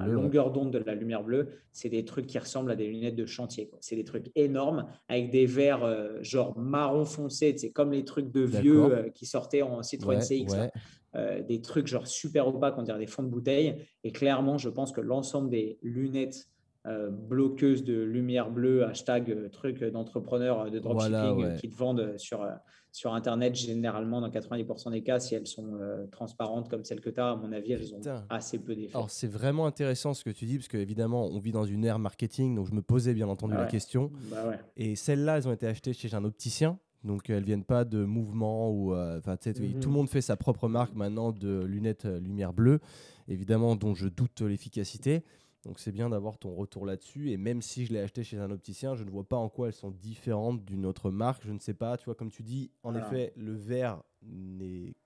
longueur 0.06 0.50
d'onde 0.50 0.72
de 0.72 0.78
la 0.78 0.94
lumière 0.94 1.22
bleue, 1.22 1.48
c'est 1.72 1.90
des 1.90 2.06
trucs 2.06 2.26
qui 2.26 2.38
ressemblent 2.38 2.70
à 2.70 2.76
des 2.76 2.86
lunettes 2.86 3.16
de 3.16 3.26
chantier. 3.26 3.70
C'est 3.80 3.96
des 3.96 4.04
trucs 4.04 4.30
énormes 4.34 4.86
avec 5.08 5.30
des 5.30 5.44
verres 5.44 5.84
euh, 5.84 6.22
genre 6.22 6.58
marron 6.58 7.04
foncé, 7.04 7.54
c'est 7.58 7.70
comme 7.70 7.92
les 7.92 8.04
trucs 8.04 8.30
de 8.32 8.40
vieux 8.40 8.84
euh, 8.84 9.10
qui 9.10 9.26
sortaient 9.26 9.62
en 9.62 9.82
Citroën 9.82 10.20
CX. 10.20 10.70
Euh, 11.14 11.42
des 11.42 11.62
trucs 11.62 11.86
genre 11.86 12.06
super 12.06 12.46
opaques, 12.46 12.76
on 12.76 12.82
dirait 12.82 12.98
des 12.98 13.06
fonds 13.06 13.22
de 13.22 13.28
bouteille. 13.28 13.76
Et 14.04 14.12
clairement, 14.12 14.58
je 14.58 14.68
pense 14.68 14.92
que 14.92 15.00
l'ensemble 15.00 15.48
des 15.48 15.78
lunettes 15.82 16.48
euh, 16.86 17.10
bloqueuses 17.10 17.82
de 17.82 18.00
lumière 18.00 18.48
bleue, 18.48 18.84
hashtag 18.84 19.32
euh, 19.32 19.48
truc 19.48 19.82
d'entrepreneurs 19.82 20.70
de 20.70 20.78
dropshipping 20.78 21.42
euh, 21.42 21.56
qui 21.56 21.68
te 21.68 21.74
vendent 21.74 22.16
sur, 22.16 22.48
sur 22.92 23.12
Internet, 23.12 23.56
généralement 23.56 24.20
dans 24.20 24.28
90% 24.28 24.92
des 24.92 25.02
cas, 25.02 25.18
si 25.18 25.34
elles 25.34 25.48
sont 25.48 25.80
transparentes 26.12 26.68
comme 26.68 26.84
celles 26.84 27.00
que 27.00 27.10
tu 27.10 27.18
as, 27.20 27.30
à 27.30 27.34
mon 27.34 27.50
avis, 27.50 27.72
elles 27.72 27.92
ont 27.92 28.00
assez 28.30 28.60
peu 28.60 28.76
d'effet. 28.76 28.94
Alors 28.94 29.10
c'est 29.10 29.26
vraiment 29.26 29.66
intéressant 29.66 30.14
ce 30.14 30.22
que 30.22 30.30
tu 30.30 30.44
dis, 30.44 30.58
parce 30.58 30.68
qu'évidemment, 30.68 31.26
on 31.26 31.40
vit 31.40 31.50
dans 31.50 31.64
une 31.64 31.84
ère 31.84 31.98
marketing, 31.98 32.54
donc 32.54 32.68
je 32.68 32.72
me 32.72 32.82
posais 32.82 33.14
bien 33.14 33.28
entendu 33.28 33.54
la 33.54 33.66
question. 33.66 34.12
Bah 34.30 34.52
Et 34.76 34.94
celles-là, 34.94 35.38
elles 35.38 35.48
ont 35.48 35.52
été 35.52 35.66
achetées 35.66 35.92
chez 35.92 36.14
un 36.14 36.24
opticien. 36.24 36.78
Donc 37.02 37.30
elles 37.30 37.44
viennent 37.44 37.64
pas 37.64 37.84
de 37.84 38.04
mouvement 38.04 38.70
ou 38.70 38.92
enfin 38.92 39.36
tout 39.36 39.52
le 39.60 39.68
mhm. 39.68 39.88
monde 39.88 40.08
fait 40.08 40.20
sa 40.20 40.36
propre 40.36 40.66
marque 40.66 40.94
maintenant 40.94 41.30
de 41.30 41.64
lunettes 41.64 42.04
lumière 42.04 42.52
bleue, 42.52 42.80
évidemment 43.28 43.76
dont 43.76 43.94
je 43.94 44.08
doute 44.08 44.40
l'efficacité. 44.40 45.22
Donc 45.66 45.80
c'est 45.80 45.90
bien 45.90 46.08
d'avoir 46.08 46.38
ton 46.38 46.54
retour 46.54 46.86
là-dessus. 46.86 47.32
Et 47.32 47.36
même 47.36 47.60
si 47.60 47.86
je 47.86 47.92
l'ai 47.92 47.98
acheté 47.98 48.22
chez 48.22 48.38
un 48.38 48.50
opticien, 48.52 48.94
je 48.94 49.02
ne 49.02 49.10
vois 49.10 49.24
pas 49.24 49.36
en 49.36 49.48
quoi 49.48 49.66
elles 49.66 49.72
sont 49.72 49.90
différentes 49.90 50.64
d'une 50.64 50.86
autre 50.86 51.10
marque. 51.10 51.42
Je 51.44 51.52
ne 51.52 51.58
sais 51.58 51.74
pas. 51.74 51.96
Tu 51.96 52.04
vois, 52.04 52.14
comme 52.14 52.30
tu 52.30 52.44
dis, 52.44 52.70
en 52.84 52.94
effet, 52.94 53.32
le 53.36 53.52
verre 53.52 54.00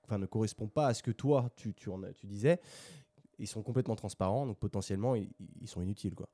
enfin, 0.04 0.18
ne 0.18 0.26
correspond 0.26 0.68
pas 0.68 0.88
à 0.88 0.94
ce 0.94 1.02
que 1.02 1.10
toi, 1.10 1.48
tu, 1.56 1.72
tu, 1.74 1.88
en, 1.88 2.00
tu 2.14 2.26
disais. 2.26 2.60
Ils 3.38 3.46
sont 3.46 3.62
complètement 3.62 3.96
transparents, 3.96 4.46
donc 4.46 4.58
potentiellement, 4.58 5.14
ils, 5.14 5.30
sont 5.64 5.80
inutiles. 5.80 6.14
quoi. 6.14 6.28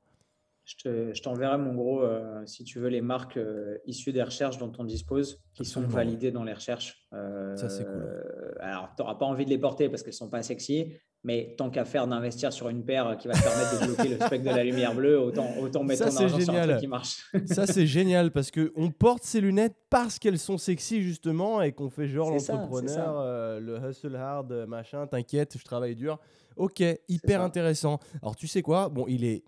Je 0.65 1.21
t'enverrai, 1.21 1.57
mon 1.57 1.73
gros, 1.73 2.01
euh, 2.01 2.45
si 2.45 2.65
tu 2.65 2.79
veux, 2.79 2.89
les 2.89 2.99
marques 2.99 3.37
euh, 3.37 3.77
issues 3.85 4.11
des 4.11 4.23
recherches 4.23 4.57
dont 4.57 4.73
on 4.77 4.83
dispose, 4.83 5.41
qui 5.53 5.63
sont 5.63 5.83
validées 5.87 6.31
dans 6.31 6.43
les 6.43 6.51
recherches. 6.51 7.07
Ça, 7.11 7.69
c'est 7.69 7.85
cool. 7.85 8.03
Euh, 8.03 8.51
alors, 8.59 8.89
tu 8.93 9.01
n'auras 9.01 9.15
pas 9.15 9.25
envie 9.25 9.45
de 9.45 9.49
les 9.49 9.57
porter 9.57 9.87
parce 9.87 10.03
qu'elles 10.03 10.11
ne 10.11 10.17
sont 10.17 10.29
pas 10.29 10.43
sexy, 10.43 10.91
mais 11.23 11.55
tant 11.57 11.69
qu'à 11.69 11.83
faire 11.83 12.07
d'investir 12.07 12.53
sur 12.53 12.69
une 12.69 12.83
paire 12.83 13.17
qui 13.17 13.27
va 13.27 13.33
te 13.33 13.43
permettre 13.43 13.81
de 13.81 13.85
bloquer 13.87 14.09
le 14.09 14.15
spectre 14.15 14.49
de 14.49 14.55
la 14.55 14.63
lumière 14.63 14.95
bleue, 14.95 15.19
autant, 15.19 15.49
autant 15.59 15.83
mettre 15.83 16.05
ton 16.09 16.15
argent 16.15 16.39
sur 16.39 16.53
un 16.53 16.67
truc 16.67 16.79
qui 16.79 16.87
marche. 16.87 17.29
ça, 17.45 17.65
c'est 17.65 17.87
génial 17.87 18.31
parce 18.31 18.51
qu'on 18.51 18.91
porte 18.91 19.23
ces 19.23 19.41
lunettes 19.41 19.75
parce 19.89 20.19
qu'elles 20.19 20.39
sont 20.39 20.57
sexy, 20.57 21.01
justement, 21.01 21.61
et 21.61 21.71
qu'on 21.71 21.89
fait 21.89 22.07
genre 22.07 22.31
l'entrepreneur, 22.31 23.59
le 23.59 23.79
hustle 23.89 24.15
hard, 24.15 24.65
machin, 24.67 25.07
t'inquiète, 25.07 25.57
je 25.57 25.63
travaille 25.63 25.95
dur. 25.95 26.19
Ok, 26.55 26.83
hyper 27.07 27.41
intéressant. 27.41 27.99
Alors, 28.21 28.35
tu 28.35 28.47
sais 28.47 28.61
quoi? 28.61 28.89
Bon, 28.89 29.05
il 29.07 29.23
est 29.23 29.43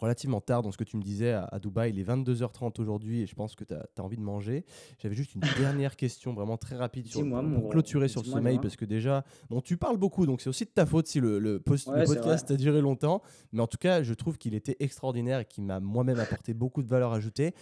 relativement 0.00 0.40
tard 0.40 0.62
dans 0.62 0.72
ce 0.72 0.76
que 0.76 0.84
tu 0.84 0.96
me 0.96 1.02
disais 1.02 1.32
à, 1.32 1.58
Dubaï. 1.60 1.90
Il 1.90 1.98
est 1.98 2.04
22h30 2.04 2.80
aujourd'hui 2.80 3.22
et 3.22 3.26
je 3.26 3.34
pense 3.34 3.54
que 3.54 3.64
tu 3.64 3.74
as, 3.74 4.02
envie 4.02 4.16
de 4.16 4.22
manger. 4.22 4.64
J'avais 4.98 5.14
juste 5.14 5.34
une 5.34 5.42
dernière 5.58 5.96
question 5.96 6.34
vraiment 6.34 6.56
très 6.56 6.76
rapide 6.76 7.06
sur, 7.06 7.28
pour, 7.28 7.70
clôturer 7.70 8.08
sur 8.08 8.22
le 8.22 8.28
sommeil 8.28 8.58
parce 8.60 8.76
que 8.76 8.84
déjà, 8.84 9.24
bon, 9.50 9.60
tu 9.60 9.76
parles 9.76 9.96
beaucoup 9.96 10.26
donc 10.26 10.40
c'est 10.40 10.48
aussi 10.48 10.64
de 10.64 10.70
ta 10.70 10.86
faute 10.86 11.06
si 11.06 11.20
le, 11.20 11.58
podcast 11.58 12.50
a 12.50 12.56
duré 12.56 12.80
longtemps. 12.80 13.22
Mais 13.52 13.62
en 13.62 13.66
tout 13.66 13.78
cas, 13.78 14.02
je 14.02 14.14
trouve 14.14 14.38
qu'il 14.38 14.54
était 14.54 14.76
extraordinaire 14.80 15.40
et 15.40 15.44
qu'il 15.44 15.64
m'a 15.64 15.80
moi-même 15.80 16.20
apporté 16.20 16.54
beaucoup 16.54 16.82
de 16.82 16.88
valeur 16.88 17.12
ajoutée. 17.12 17.54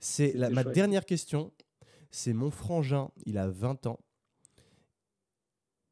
C'est 0.00 0.34
ma 0.50 0.64
dernière 0.64 1.04
question. 1.04 1.52
C'est 2.10 2.32
mon 2.32 2.50
frangin, 2.50 3.10
il 3.26 3.36
a 3.36 3.48
20 3.48 3.86
ans 3.86 3.98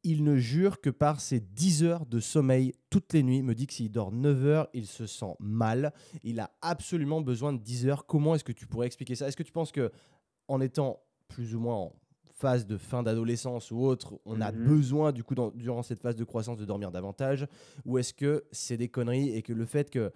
il 0.07 0.23
ne 0.23 0.37
jure 0.37 0.79
que 0.79 0.89
par 0.89 1.19
ses 1.19 1.41
10 1.41 1.83
heures 1.83 2.05
de 2.05 2.21
sommeil 2.21 2.73
toutes 2.89 3.11
les 3.11 3.23
nuits. 3.23 3.39
Il 3.39 3.43
me 3.43 3.53
dit 3.53 3.67
que 3.67 3.73
s'il 3.73 3.91
dort 3.91 4.13
9 4.13 4.45
heures, 4.45 4.67
il 4.73 4.87
se 4.87 5.05
sent 5.05 5.35
mal. 5.39 5.93
Il 6.23 6.39
a 6.39 6.49
absolument 6.61 7.19
besoin 7.19 7.51
de 7.51 7.59
10 7.59 7.87
heures. 7.87 8.05
Comment 8.05 8.33
est-ce 8.33 8.45
que 8.45 8.53
tu 8.53 8.67
pourrais 8.67 8.87
expliquer 8.87 9.15
ça? 9.15 9.27
Est-ce 9.27 9.35
que 9.35 9.43
tu 9.43 9.51
penses 9.51 9.73
que 9.73 9.91
en 10.47 10.61
étant 10.61 11.01
plus 11.27 11.55
ou 11.55 11.59
moins 11.59 11.75
en 11.75 11.93
phase 12.35 12.65
de 12.65 12.77
fin 12.77 13.03
d'adolescence 13.03 13.69
ou 13.69 13.81
autre, 13.81 14.17
on 14.23 14.39
a 14.39 14.53
mhm. 14.53 14.65
besoin 14.65 15.11
du 15.11 15.25
coup 15.25 15.35
durant 15.55 15.83
cette 15.83 15.99
phase 15.99 16.15
de 16.15 16.23
croissance 16.23 16.57
de 16.57 16.63
dormir 16.63 16.89
davantage? 16.89 17.45
Ou 17.83 17.97
est-ce 17.97 18.13
que 18.13 18.45
c'est 18.53 18.77
des 18.77 18.87
conneries 18.87 19.35
et 19.35 19.41
que 19.41 19.51
le 19.51 19.65
fait 19.65 19.89
que 19.89 20.13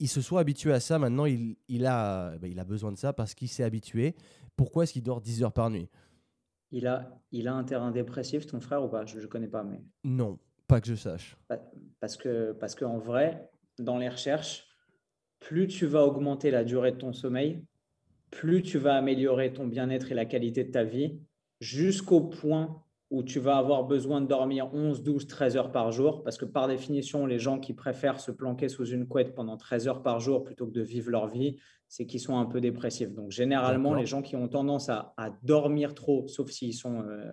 il 0.00 0.08
se 0.08 0.22
soit 0.22 0.40
habitué 0.40 0.72
à 0.72 0.80
ça, 0.80 0.98
maintenant 0.98 1.26
il, 1.26 1.86
a, 1.86 2.36
bah, 2.38 2.48
il 2.48 2.58
a 2.58 2.64
besoin 2.64 2.90
de 2.90 2.96
ça 2.96 3.12
parce 3.12 3.34
qu'il 3.34 3.48
s'est 3.48 3.62
habitué? 3.62 4.16
Pourquoi 4.56 4.82
est-ce 4.82 4.94
qu'il 4.94 5.04
dort 5.04 5.20
10 5.20 5.44
heures 5.44 5.52
par 5.52 5.70
nuit? 5.70 5.88
Il 6.70 6.86
a, 6.86 7.18
il 7.32 7.48
a 7.48 7.54
un 7.54 7.64
terrain 7.64 7.90
dépressif, 7.90 8.46
ton 8.46 8.60
frère, 8.60 8.84
ou 8.84 8.88
pas? 8.88 9.04
Je 9.06 9.18
ne 9.18 9.26
connais 9.26 9.48
pas. 9.48 9.64
mais 9.64 9.80
Non, 10.04 10.38
pas 10.66 10.80
que 10.80 10.86
je 10.86 10.94
sache. 10.94 11.36
Parce 12.00 12.16
que 12.16 12.52
parce 12.52 12.74
qu'en 12.74 12.98
vrai, 12.98 13.50
dans 13.78 13.98
les 13.98 14.08
recherches, 14.08 14.66
plus 15.40 15.66
tu 15.66 15.86
vas 15.86 16.04
augmenter 16.04 16.50
la 16.50 16.64
durée 16.64 16.92
de 16.92 16.98
ton 16.98 17.12
sommeil, 17.12 17.64
plus 18.30 18.62
tu 18.62 18.78
vas 18.78 18.94
améliorer 18.96 19.52
ton 19.52 19.66
bien-être 19.66 20.12
et 20.12 20.14
la 20.14 20.26
qualité 20.26 20.64
de 20.64 20.70
ta 20.70 20.84
vie, 20.84 21.20
jusqu'au 21.60 22.20
point 22.20 22.82
où 23.10 23.24
tu 23.24 23.40
vas 23.40 23.56
avoir 23.56 23.84
besoin 23.84 24.20
de 24.20 24.26
dormir 24.26 24.72
11, 24.72 25.02
12, 25.02 25.26
13 25.26 25.56
heures 25.56 25.72
par 25.72 25.90
jour, 25.90 26.22
parce 26.22 26.38
que 26.38 26.44
par 26.44 26.68
définition, 26.68 27.26
les 27.26 27.40
gens 27.40 27.58
qui 27.58 27.74
préfèrent 27.74 28.20
se 28.20 28.30
planquer 28.30 28.68
sous 28.68 28.86
une 28.86 29.08
couette 29.08 29.34
pendant 29.34 29.56
13 29.56 29.88
heures 29.88 30.02
par 30.02 30.20
jour 30.20 30.44
plutôt 30.44 30.66
que 30.66 30.72
de 30.72 30.82
vivre 30.82 31.10
leur 31.10 31.26
vie, 31.26 31.56
c'est 31.88 32.06
qu'ils 32.06 32.20
sont 32.20 32.38
un 32.38 32.46
peu 32.46 32.60
dépressifs. 32.60 33.12
Donc 33.12 33.32
généralement, 33.32 33.94
les 33.94 34.06
gens 34.06 34.22
qui 34.22 34.36
ont 34.36 34.46
tendance 34.46 34.88
à, 34.88 35.12
dormir 35.42 35.94
trop, 35.94 36.28
sauf 36.28 36.50
s'ils 36.50 36.74
sont 36.74 37.02
euh, 37.02 37.32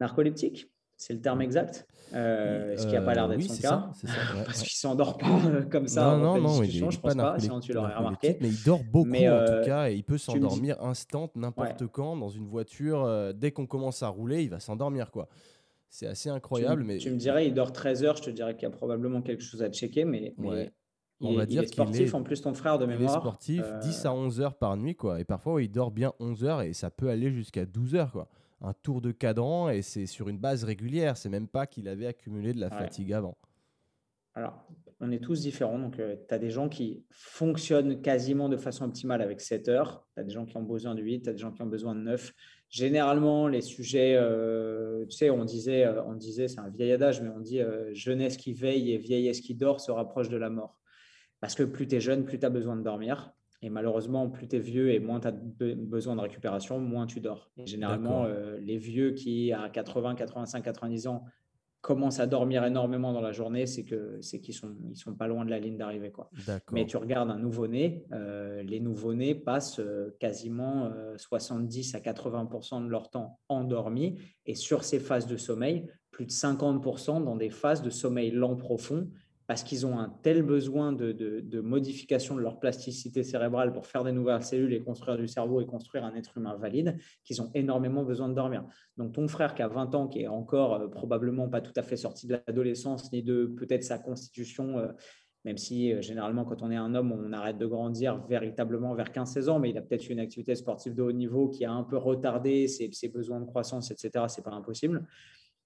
narcoleptiques, 0.00 0.70
c'est 1.00 1.14
le 1.14 1.20
terme 1.22 1.40
exact, 1.40 1.88
euh, 2.12 2.76
ce 2.76 2.86
qui 2.86 2.92
n'a 2.92 3.00
pas 3.00 3.14
l'air 3.14 3.26
d'être 3.26 3.40
son 3.40 3.56
cas, 3.56 3.90
parce 4.44 4.58
qu'il 4.58 4.66
ne 4.66 4.90
s'endort 4.90 5.16
pas 5.16 5.40
euh, 5.46 5.62
comme 5.62 5.88
ça. 5.88 6.14
Non, 6.14 6.18
non, 6.18 6.40
non, 6.42 6.62
il 6.62 6.70
je 6.70 6.84
pense 6.84 6.98
pas, 6.98 7.38
sinon 7.38 7.58
tu 7.58 7.72
l'aurais 7.72 7.94
remarqué. 7.94 8.36
Mais 8.42 8.48
il 8.48 8.62
dort 8.62 8.82
beaucoup 8.84 9.08
en 9.08 9.44
tout 9.46 9.64
cas, 9.64 9.88
et 9.88 9.94
il 9.94 10.04
peut 10.04 10.18
s'endormir 10.18 10.76
instant, 10.82 11.30
n'importe 11.34 11.86
quand, 11.86 12.16
dans 12.16 12.28
une 12.28 12.46
voiture. 12.46 13.32
dès 13.34 13.50
qu'on 13.50 13.66
commence 13.66 14.02
à 14.02 14.08
rouler, 14.08 14.42
il 14.42 14.50
va 14.50 14.60
s'endormir. 14.60 15.10
quoi. 15.10 15.26
C'est 15.88 16.06
assez 16.06 16.28
incroyable. 16.28 16.82
Tu, 16.82 16.86
mais... 16.86 16.98
tu 16.98 17.10
me 17.10 17.16
dirais, 17.16 17.46
il 17.46 17.54
dort 17.54 17.72
13 17.72 18.04
heures, 18.04 18.16
je 18.16 18.22
te 18.22 18.30
dirais 18.30 18.54
qu'il 18.54 18.64
y 18.64 18.66
a 18.66 18.70
probablement 18.70 19.22
quelque 19.22 19.42
chose 19.42 19.62
à 19.62 19.70
checker, 19.70 20.04
mais, 20.04 20.34
mais 20.36 20.70
on 21.22 21.34
va 21.34 21.46
dire 21.46 21.62
qu'il 21.62 21.70
est 21.70 21.72
sportif 21.72 22.14
en 22.14 22.22
plus 22.22 22.42
ton 22.42 22.52
frère 22.52 22.78
de 22.78 22.84
mémoire. 22.84 23.10
Il 23.10 23.16
est 23.16 23.20
sportif, 23.20 23.64
10 23.80 24.04
à 24.04 24.12
11 24.12 24.40
heures 24.42 24.54
par 24.54 24.76
nuit 24.76 24.96
quoi. 24.96 25.18
Et 25.18 25.24
parfois 25.24 25.62
il 25.62 25.70
dort 25.70 25.92
bien 25.92 26.12
11 26.20 26.44
heures 26.44 26.60
et 26.60 26.74
ça 26.74 26.90
peut 26.90 27.08
aller 27.08 27.32
jusqu'à 27.32 27.64
12 27.64 27.94
heures 27.94 28.12
quoi 28.12 28.28
un 28.60 28.74
tour 28.74 29.00
de 29.00 29.12
cadran 29.12 29.70
et 29.70 29.82
c'est 29.82 30.06
sur 30.06 30.28
une 30.28 30.38
base 30.38 30.64
régulière. 30.64 31.16
C'est 31.16 31.28
même 31.28 31.48
pas 31.48 31.66
qu'il 31.66 31.88
avait 31.88 32.06
accumulé 32.06 32.52
de 32.52 32.60
la 32.60 32.70
fatigue 32.70 33.12
avant. 33.12 33.36
Alors, 34.34 34.64
on 35.00 35.10
est 35.10 35.18
tous 35.18 35.40
différents. 35.40 35.78
Donc, 35.78 35.98
euh, 35.98 36.16
tu 36.28 36.34
as 36.34 36.38
des 36.38 36.50
gens 36.50 36.68
qui 36.68 37.04
fonctionnent 37.10 38.00
quasiment 38.00 38.48
de 38.48 38.56
façon 38.56 38.84
optimale 38.84 39.22
avec 39.22 39.40
7 39.40 39.68
heures. 39.68 40.06
Tu 40.14 40.20
as 40.20 40.24
des 40.24 40.30
gens 40.30 40.46
qui 40.46 40.56
ont 40.56 40.62
besoin 40.62 40.94
de 40.94 41.02
8, 41.02 41.22
tu 41.22 41.28
as 41.28 41.32
des 41.32 41.38
gens 41.38 41.50
qui 41.50 41.62
ont 41.62 41.66
besoin 41.66 41.94
de 41.94 42.00
9. 42.00 42.32
Généralement, 42.68 43.48
les 43.48 43.60
sujets, 43.60 44.14
euh, 44.14 45.04
tu 45.06 45.16
sais, 45.16 45.30
on 45.30 45.44
disait, 45.44 45.84
euh, 45.84 46.04
on 46.04 46.14
disait 46.14 46.46
c'est 46.46 46.60
un 46.60 46.68
vieil 46.68 46.92
adage, 46.92 47.20
mais 47.20 47.30
on 47.30 47.40
dit 47.40 47.60
jeunesse 47.92 48.36
qui 48.36 48.52
veille 48.52 48.92
et 48.92 48.98
vieillesse 48.98 49.40
qui 49.40 49.54
dort 49.54 49.80
se 49.80 49.90
rapproche 49.90 50.28
de 50.28 50.36
la 50.36 50.50
mort. 50.50 50.78
Parce 51.40 51.54
que 51.54 51.64
plus 51.64 51.88
tu 51.88 51.96
es 51.96 52.00
jeune, 52.00 52.24
plus 52.24 52.38
tu 52.38 52.46
as 52.46 52.50
besoin 52.50 52.76
de 52.76 52.82
dormir. 52.82 53.32
Et 53.62 53.68
malheureusement, 53.68 54.28
plus 54.28 54.48
tu 54.48 54.56
es 54.56 54.58
vieux 54.58 54.90
et 54.92 55.00
moins 55.00 55.20
tu 55.20 55.28
as 55.28 55.32
besoin 55.32 56.16
de 56.16 56.20
récupération, 56.20 56.80
moins 56.80 57.06
tu 57.06 57.20
dors. 57.20 57.50
Et 57.58 57.66
généralement, 57.66 58.24
euh, 58.24 58.58
les 58.58 58.78
vieux 58.78 59.12
qui, 59.12 59.52
à 59.52 59.68
80, 59.68 60.14
85, 60.14 60.62
90 60.62 61.06
ans, 61.08 61.24
commencent 61.82 62.20
à 62.20 62.26
dormir 62.26 62.64
énormément 62.64 63.12
dans 63.12 63.20
la 63.22 63.32
journée, 63.32 63.66
c'est 63.66 63.84
que 63.84 64.18
c'est 64.20 64.40
qu'ils 64.40 64.54
sont 64.54 64.76
ils 64.90 64.96
sont 64.96 65.14
pas 65.14 65.26
loin 65.26 65.46
de 65.46 65.50
la 65.50 65.58
ligne 65.58 65.78
d'arrivée 65.78 66.10
quoi. 66.10 66.30
Mais 66.72 66.84
tu 66.84 66.98
regardes 66.98 67.30
un 67.30 67.38
nouveau-né, 67.38 68.04
euh, 68.12 68.62
les 68.62 68.80
nouveau-nés 68.80 69.34
passent 69.34 69.80
euh, 69.80 70.14
quasiment 70.20 70.92
70 71.16 71.94
à 71.94 72.00
80% 72.00 72.84
de 72.84 72.90
leur 72.90 73.08
temps 73.08 73.40
endormis 73.48 74.20
et 74.44 74.54
sur 74.54 74.84
ces 74.84 75.00
phases 75.00 75.26
de 75.26 75.38
sommeil, 75.38 75.86
plus 76.10 76.26
de 76.26 76.30
50% 76.30 77.24
dans 77.24 77.36
des 77.36 77.50
phases 77.50 77.80
de 77.80 77.90
sommeil 77.90 78.30
lent 78.30 78.56
profond 78.56 79.08
parce 79.50 79.64
qu'ils 79.64 79.84
ont 79.84 79.98
un 79.98 80.14
tel 80.22 80.44
besoin 80.44 80.92
de, 80.92 81.60
modification 81.60 82.36
de 82.36 82.40
leur 82.40 82.60
plasticité 82.60 83.24
cérébrale 83.24 83.72
pour 83.72 83.84
faire 83.84 84.04
des 84.04 84.12
nouvelles 84.12 84.44
cellules 84.44 84.72
et 84.72 84.80
construire 84.80 85.16
du 85.16 85.26
cerveau 85.26 85.60
et 85.60 85.66
construire 85.66 86.04
un 86.04 86.14
être 86.14 86.38
humain 86.38 86.54
valide, 86.54 86.96
qu'ils 87.24 87.42
ont 87.42 87.50
énormément 87.52 88.04
besoin 88.04 88.28
de 88.28 88.34
dormir. 88.34 88.64
Donc 88.96 89.12
ton 89.12 89.26
frère 89.26 89.56
qui 89.56 89.62
a 89.62 89.66
20 89.66 89.96
ans, 89.96 90.06
qui 90.06 90.20
est 90.20 90.28
encore 90.28 90.74
euh, 90.74 90.86
probablement 90.86 91.48
pas 91.48 91.60
tout 91.60 91.72
à 91.74 91.82
fait 91.82 91.96
sorti 91.96 92.28
de 92.28 92.40
l'adolescence, 92.46 93.10
ni 93.10 93.24
de 93.24 93.46
peut-être 93.46 93.82
sa 93.82 93.98
constitution, 93.98 94.78
euh, 94.78 94.86
même 95.44 95.58
si 95.58 95.92
euh, 95.92 96.00
généralement 96.00 96.44
quand 96.44 96.62
on 96.62 96.70
est 96.70 96.76
un 96.76 96.94
homme, 96.94 97.10
on 97.10 97.32
arrête 97.32 97.58
de 97.58 97.66
grandir 97.66 98.24
véritablement 98.28 98.94
vers 98.94 99.10
15-16 99.10 99.48
ans, 99.48 99.58
mais 99.58 99.70
il 99.70 99.78
a 99.78 99.82
peut-être 99.82 100.08
une 100.10 100.20
activité 100.20 100.54
sportive 100.54 100.94
de 100.94 101.02
haut 101.02 101.10
niveau 101.10 101.48
qui 101.48 101.64
a 101.64 101.72
un 101.72 101.82
peu 101.82 101.96
retardé 101.96 102.68
ses, 102.68 102.88
ses 102.92 103.08
besoins 103.08 103.40
de 103.40 103.46
croissance, 103.46 103.90
etc. 103.90 104.26
C'est 104.28 104.44
pas 104.44 104.52
impossible 104.52 105.04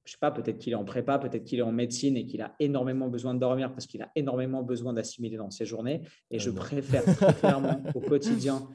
je 0.05 0.13
sais 0.13 0.19
pas, 0.19 0.31
peut-être 0.31 0.59
qu'il 0.59 0.73
est 0.73 0.77
en 0.77 0.85
prépa, 0.85 1.19
peut-être 1.19 1.45
qu'il 1.45 1.59
est 1.59 1.63
en 1.63 1.73
médecine 1.73 2.17
et 2.17 2.27
qu'il 2.27 2.43
a 2.43 2.55
énormément 2.61 3.09
besoin 3.09 3.35
de 3.35 3.39
dormir 3.39 3.73
parce 3.73 3.87
qu'il 3.87 4.03
a 4.03 4.11
énormément 4.15 4.63
besoin 4.63 4.93
d'assimiler 4.93 5.37
dans 5.37 5.51
ses 5.51 5.65
journées. 5.65 6.03
Et 6.31 6.39
je 6.39 6.51
préfère 6.51 7.05
très 7.05 7.33
clairement 7.35 7.83
au 7.95 8.01
quotidien 8.01 8.69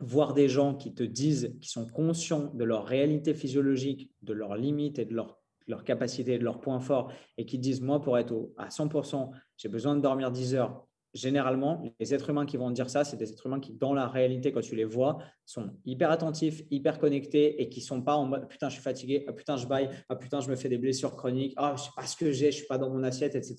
voir 0.00 0.34
des 0.34 0.48
gens 0.48 0.74
qui 0.74 0.94
te 0.94 1.02
disent, 1.02 1.56
qui 1.60 1.68
sont 1.68 1.86
conscients 1.86 2.52
de 2.54 2.64
leur 2.64 2.86
réalité 2.86 3.34
physiologique, 3.34 4.10
de 4.22 4.32
leurs 4.32 4.56
limites 4.56 4.98
et 4.98 5.04
de 5.04 5.14
leur, 5.14 5.38
leur 5.66 5.82
capacité, 5.82 6.38
de 6.38 6.44
leurs 6.44 6.60
points 6.60 6.80
forts, 6.80 7.12
et 7.38 7.46
qui 7.46 7.58
disent, 7.58 7.80
moi, 7.80 8.00
pour 8.00 8.18
être 8.18 8.50
à 8.56 8.68
100%, 8.68 9.30
j'ai 9.56 9.68
besoin 9.68 9.96
de 9.96 10.00
dormir 10.00 10.30
10 10.30 10.54
heures, 10.54 10.86
généralement, 11.14 11.82
les 12.00 12.12
êtres 12.12 12.30
humains 12.30 12.44
qui 12.44 12.56
vont 12.56 12.70
dire 12.70 12.90
ça, 12.90 13.04
c'est 13.04 13.16
des 13.16 13.30
êtres 13.30 13.46
humains 13.46 13.60
qui, 13.60 13.72
dans 13.72 13.94
la 13.94 14.08
réalité, 14.08 14.52
quand 14.52 14.60
tu 14.60 14.74
les 14.74 14.84
vois, 14.84 15.18
sont 15.46 15.70
hyper 15.84 16.10
attentifs, 16.10 16.62
hyper 16.70 16.98
connectés 16.98 17.62
et 17.62 17.68
qui 17.68 17.80
sont 17.80 18.02
pas 18.02 18.16
en 18.16 18.26
mode 18.26 18.48
putain, 18.48 18.68
je 18.68 18.74
suis 18.74 18.82
fatigué, 18.82 19.24
ah, 19.28 19.32
putain, 19.32 19.56
je 19.56 19.66
baille, 19.66 19.88
ah, 20.08 20.16
putain, 20.16 20.40
je 20.40 20.50
me 20.50 20.56
fais 20.56 20.68
des 20.68 20.78
blessures 20.78 21.14
chroniques, 21.16 21.54
ah, 21.56 21.74
je 21.76 21.84
sais 21.84 21.90
pas 21.96 22.06
ce 22.06 22.16
que 22.16 22.32
j'ai, 22.32 22.50
je 22.50 22.58
suis 22.58 22.66
pas 22.66 22.78
dans 22.78 22.90
mon 22.90 23.02
assiette, 23.04 23.34
etc. 23.36 23.56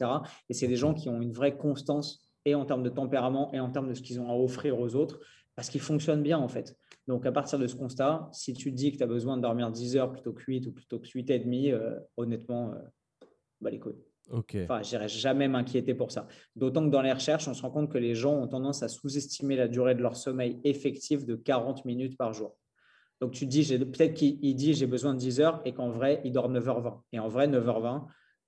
Et 0.50 0.54
c'est 0.54 0.68
des 0.68 0.76
gens 0.76 0.94
qui 0.94 1.10
ont 1.10 1.22
une 1.22 1.32
vraie 1.32 1.58
constance 1.58 2.30
et 2.44 2.56
en 2.56 2.66
termes 2.66 2.84
de 2.84 2.90
tempérament 2.90 3.52
et 3.54 3.60
en 3.60 3.72
termes 3.72 3.90
de 3.90 3.94
ce 3.94 4.02
qu'ils 4.02 4.20
ont 4.20 4.30
à 4.30 4.36
offrir 4.36 4.80
aux 4.80 4.96
autres 4.96 5.20
parce 5.56 5.70
qu'ils 5.70 5.82
fonctionnent 5.82 6.24
bien 6.24 6.38
en 6.38 6.50
fait. 6.50 6.76
Donc, 7.08 7.26
à 7.26 7.32
partir 7.32 7.60
de 7.60 7.68
ce 7.68 7.76
constat, 7.76 8.30
si 8.34 8.54
tu 8.54 8.72
te 8.72 8.76
dis 8.76 8.92
que 8.92 8.98
tu 8.98 9.04
as 9.04 9.08
besoin 9.08 9.38
de 9.38 9.42
dormir 9.44 9.72
10 9.72 9.96
heures 9.96 10.12
plutôt 10.12 10.34
que 10.34 10.44
8 10.46 10.68
ou 10.68 10.72
plutôt 10.72 11.00
que 11.00 11.08
8 11.08 11.30
et 11.30 11.40
demi, 11.40 11.72
euh, 11.72 11.96
honnêtement, 12.18 12.72
euh, 12.74 13.28
bah 13.62 13.70
les 13.70 13.80
couilles. 13.80 14.04
Enfin, 14.64 14.82
je 14.82 14.92
n'irai 14.92 15.08
jamais 15.08 15.48
m'inquiéter 15.48 15.94
pour 15.94 16.12
ça. 16.12 16.28
D'autant 16.56 16.86
que 16.86 16.90
dans 16.90 17.02
les 17.02 17.14
recherches, 17.14 17.48
on 17.48 17.54
se 17.54 17.62
rend 17.62 17.72
compte 17.72 17.92
que 17.92 17.98
les 17.98 18.16
gens 18.16 18.34
ont 18.34 18.48
tendance 18.48 18.84
à 18.84 18.88
sous-estimer 18.88 19.56
la 19.56 19.68
durée 19.68 19.96
de 19.96 20.02
leur 20.02 20.16
sommeil 20.16 20.60
effectif 20.64 21.26
de 21.26 21.36
40 21.36 21.86
minutes 21.86 22.18
par 22.18 22.34
jour. 22.34 22.56
Donc 23.22 23.32
tu 23.32 23.46
dis, 23.46 23.66
peut-être 23.78 24.14
qu'il 24.14 24.56
dit 24.56 24.74
j'ai 24.74 24.88
besoin 24.88 25.14
de 25.14 25.20
10 25.20 25.40
heures 25.40 25.62
et 25.66 25.74
qu'en 25.74 25.90
vrai, 25.90 26.22
il 26.26 26.32
dort 26.32 26.52
9h20. 26.52 27.02
Et 27.14 27.20
en 27.20 27.28
vrai, 27.28 27.48
9h20, 27.48 28.06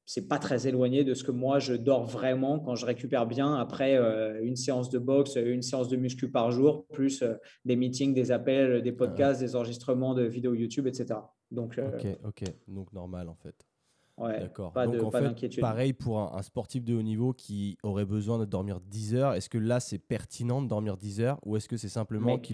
c'est 0.07 0.27
pas 0.27 0.39
très 0.39 0.67
éloigné 0.67 1.03
de 1.03 1.13
ce 1.13 1.23
que 1.23 1.31
moi 1.31 1.59
je 1.59 1.73
dors 1.73 2.05
vraiment 2.05 2.59
quand 2.59 2.75
je 2.75 2.85
récupère 2.85 3.27
bien 3.27 3.55
après 3.55 3.97
euh, 3.97 4.41
une 4.41 4.55
séance 4.55 4.89
de 4.89 4.99
boxe, 4.99 5.35
une 5.35 5.61
séance 5.61 5.89
de 5.89 5.97
muscu 5.97 6.31
par 6.31 6.49
jour, 6.51 6.87
plus 6.93 7.21
euh, 7.21 7.33
des 7.65 7.75
meetings, 7.75 8.13
des 8.13 8.31
appels, 8.31 8.81
des 8.81 8.93
podcasts, 8.93 9.41
des 9.41 9.55
enregistrements 9.55 10.13
de 10.13 10.23
vidéos 10.23 10.53
YouTube, 10.53 10.87
etc. 10.87 11.19
Donc, 11.51 11.77
euh, 11.77 11.97
ok, 11.97 12.17
ok, 12.23 12.43
donc 12.67 12.93
normal 12.93 13.27
en 13.27 13.35
fait. 13.35 13.66
Ouais, 14.17 14.39
D'accord. 14.39 14.73
Pas 14.73 14.87
Donc, 14.87 15.03
en 15.03 15.11
fait, 15.11 15.59
pareil 15.59 15.93
pour 15.93 16.19
un, 16.19 16.41
sportif 16.41 16.83
de 16.83 16.95
haut 16.95 17.03
niveau 17.03 17.33
qui 17.33 17.77
aurait 17.83 18.05
besoin 18.05 18.39
de 18.39 18.45
dormir 18.45 18.79
10 18.79 19.13
heures, 19.13 19.33
est-ce 19.35 19.47
que 19.47 19.59
là 19.59 19.79
c'est 19.79 19.99
pertinent 19.99 20.61
de 20.61 20.67
dormir 20.67 20.97
10 20.97 21.21
heures 21.21 21.39
ou 21.45 21.55
est-ce 21.55 21.69
que 21.69 21.77
c'est 21.77 21.89
simplement 21.89 22.39
que 22.39 22.53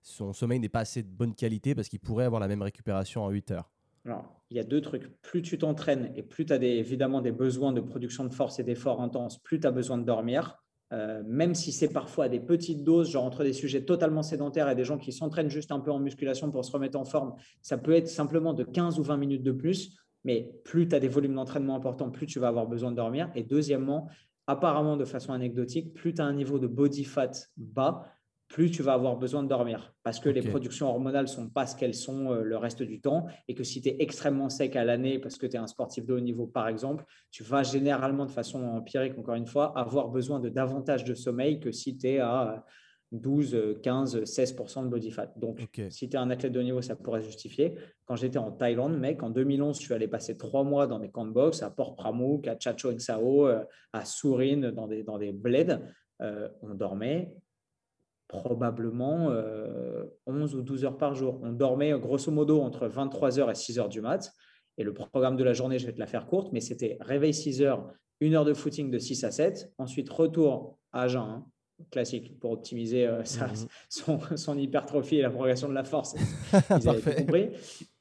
son 0.00 0.32
sommeil 0.32 0.60
n'est 0.60 0.70
pas 0.70 0.80
assez 0.80 1.02
de 1.02 1.08
bonne 1.08 1.34
qualité 1.34 1.74
parce 1.74 1.88
qu'il 1.88 2.00
pourrait 2.00 2.24
avoir 2.24 2.40
la 2.40 2.48
même 2.48 2.62
récupération 2.62 3.22
en 3.22 3.28
8 3.28 3.50
heures? 3.50 3.70
Alors, 4.06 4.42
il 4.50 4.56
y 4.56 4.60
a 4.60 4.64
deux 4.64 4.80
trucs. 4.80 5.20
Plus 5.20 5.42
tu 5.42 5.58
t'entraînes 5.58 6.10
et 6.16 6.22
plus 6.22 6.46
tu 6.46 6.52
as 6.54 6.58
des, 6.58 6.68
évidemment 6.68 7.20
des 7.20 7.32
besoins 7.32 7.72
de 7.72 7.82
production 7.82 8.24
de 8.24 8.32
force 8.32 8.58
et 8.58 8.64
d'efforts 8.64 9.02
intenses, 9.02 9.36
plus 9.42 9.60
tu 9.60 9.66
as 9.66 9.70
besoin 9.70 9.98
de 9.98 10.04
dormir. 10.04 10.62
Euh, 10.94 11.22
même 11.26 11.54
si 11.54 11.70
c'est 11.70 11.92
parfois 11.92 12.24
à 12.24 12.28
des 12.30 12.40
petites 12.40 12.82
doses, 12.82 13.10
genre 13.10 13.24
entre 13.24 13.44
des 13.44 13.52
sujets 13.52 13.84
totalement 13.84 14.22
sédentaires 14.22 14.70
et 14.70 14.74
des 14.74 14.84
gens 14.84 14.96
qui 14.96 15.12
s'entraînent 15.12 15.50
juste 15.50 15.70
un 15.70 15.80
peu 15.80 15.92
en 15.92 15.98
musculation 15.98 16.50
pour 16.50 16.64
se 16.64 16.72
remettre 16.72 16.98
en 16.98 17.04
forme, 17.04 17.34
ça 17.60 17.76
peut 17.76 17.92
être 17.92 18.08
simplement 18.08 18.54
de 18.54 18.64
15 18.64 18.98
ou 18.98 19.02
20 19.02 19.18
minutes 19.18 19.42
de 19.42 19.52
plus. 19.52 19.98
Mais 20.24 20.52
plus 20.64 20.88
tu 20.88 20.94
as 20.94 21.00
des 21.00 21.08
volumes 21.08 21.34
d'entraînement 21.34 21.76
importants, 21.76 22.10
plus 22.10 22.26
tu 22.26 22.38
vas 22.38 22.48
avoir 22.48 22.66
besoin 22.66 22.90
de 22.90 22.96
dormir. 22.96 23.30
Et 23.34 23.42
deuxièmement, 23.42 24.08
apparemment 24.46 24.96
de 24.96 25.04
façon 25.04 25.32
anecdotique, 25.32 25.94
plus 25.94 26.14
tu 26.14 26.20
as 26.20 26.24
un 26.24 26.32
niveau 26.32 26.58
de 26.58 26.66
body 26.66 27.04
fat 27.04 27.30
bas, 27.56 28.04
plus 28.48 28.70
tu 28.70 28.82
vas 28.82 28.94
avoir 28.94 29.16
besoin 29.16 29.42
de 29.42 29.48
dormir. 29.48 29.94
Parce 30.02 30.20
que 30.20 30.30
les 30.30 30.40
productions 30.40 30.88
hormonales 30.88 31.28
sont 31.28 31.50
pas 31.50 31.66
ce 31.66 31.76
qu'elles 31.76 31.94
sont 31.94 32.32
euh, 32.32 32.42
le 32.42 32.56
reste 32.56 32.82
du 32.82 33.00
temps. 33.00 33.26
Et 33.46 33.54
que 33.54 33.62
si 33.62 33.82
tu 33.82 33.90
es 33.90 33.96
extrêmement 34.00 34.48
sec 34.48 34.74
à 34.74 34.84
l'année 34.84 35.18
parce 35.18 35.36
que 35.36 35.46
tu 35.46 35.56
es 35.56 35.58
un 35.58 35.66
sportif 35.66 36.06
de 36.06 36.14
haut 36.14 36.20
niveau 36.20 36.46
par 36.46 36.66
exemple, 36.66 37.04
tu 37.30 37.42
vas 37.42 37.62
généralement 37.62 38.24
de 38.24 38.30
façon 38.30 38.64
empirique 38.64 39.18
encore 39.18 39.34
une 39.34 39.46
fois 39.46 39.78
avoir 39.78 40.08
besoin 40.08 40.40
de 40.40 40.48
davantage 40.48 41.04
de 41.04 41.14
sommeil 41.14 41.60
que 41.60 41.70
si 41.70 41.96
tu 41.98 42.06
es 42.08 42.18
à 42.20 42.64
12, 43.12 43.78
15, 43.82 44.22
16% 44.22 44.84
de 44.84 44.88
body 44.88 45.10
fat. 45.10 45.32
Donc 45.36 45.66
si 45.90 46.08
tu 46.08 46.16
es 46.16 46.18
un 46.18 46.30
athlète 46.30 46.52
de 46.52 46.60
haut 46.60 46.64
niveau, 46.64 46.82
ça 46.82 46.96
pourrait 46.96 47.20
se 47.20 47.26
justifier. 47.26 47.74
Quand 48.04 48.16
j'étais 48.16 48.38
en 48.38 48.52
Thaïlande, 48.52 48.98
mec, 48.98 49.22
en 49.22 49.30
2011, 49.30 49.76
je 49.76 49.82
suis 49.82 49.94
allé 49.94 50.08
passer 50.08 50.36
trois 50.36 50.64
mois 50.64 50.86
dans 50.86 50.98
des 50.98 51.10
camps 51.10 51.26
de 51.26 51.32
boxe 51.32 51.62
à 51.62 51.70
Port 51.70 51.96
Pramuk, 51.96 52.46
à 52.46 52.58
Chacho 52.58 52.96
Sao, 52.98 53.46
euh, 53.46 53.64
à 53.92 54.04
Surin, 54.04 54.72
dans 54.72 54.86
des, 54.86 55.02
dans 55.02 55.18
des 55.18 55.32
bleds. 55.32 55.78
Euh, 56.20 56.48
on 56.62 56.74
dormait 56.74 57.32
probablement 58.28 59.28
11 59.28 59.34
euh, 59.34 60.58
ou 60.58 60.62
12 60.62 60.84
heures 60.84 60.98
par 60.98 61.14
jour. 61.14 61.40
On 61.42 61.52
dormait 61.52 61.98
grosso 61.98 62.30
modo 62.30 62.60
entre 62.60 62.86
23 62.86 63.38
heures 63.38 63.50
et 63.50 63.54
6 63.54 63.78
heures 63.78 63.88
du 63.88 64.02
mat. 64.02 64.30
Et 64.76 64.84
le 64.84 64.92
programme 64.92 65.36
de 65.36 65.44
la 65.44 65.54
journée, 65.54 65.78
je 65.78 65.86
vais 65.86 65.92
te 65.92 65.98
la 65.98 66.06
faire 66.06 66.26
courte, 66.26 66.52
mais 66.52 66.60
c'était 66.60 66.98
réveil 67.00 67.34
6 67.34 67.62
heures, 67.62 67.90
une 68.20 68.34
heure 68.34 68.44
de 68.44 68.54
footing 68.54 68.90
de 68.90 68.98
6 68.98 69.24
à 69.24 69.30
7, 69.30 69.72
ensuite 69.78 70.08
retour 70.08 70.78
à 70.92 71.08
jeun, 71.08 71.42
classique, 71.90 72.38
pour 72.40 72.52
optimiser 72.52 73.06
euh, 73.06 73.22
mhm. 73.22 74.18
son, 74.36 74.58
hypertrophie 74.58 75.16
et 75.16 75.22
la 75.22 75.30
progression 75.30 75.68
de 75.68 75.74
la 75.74 75.84
force. 75.84 76.14
Vous 76.70 76.88
avez 76.88 77.14
compris. 77.14 77.48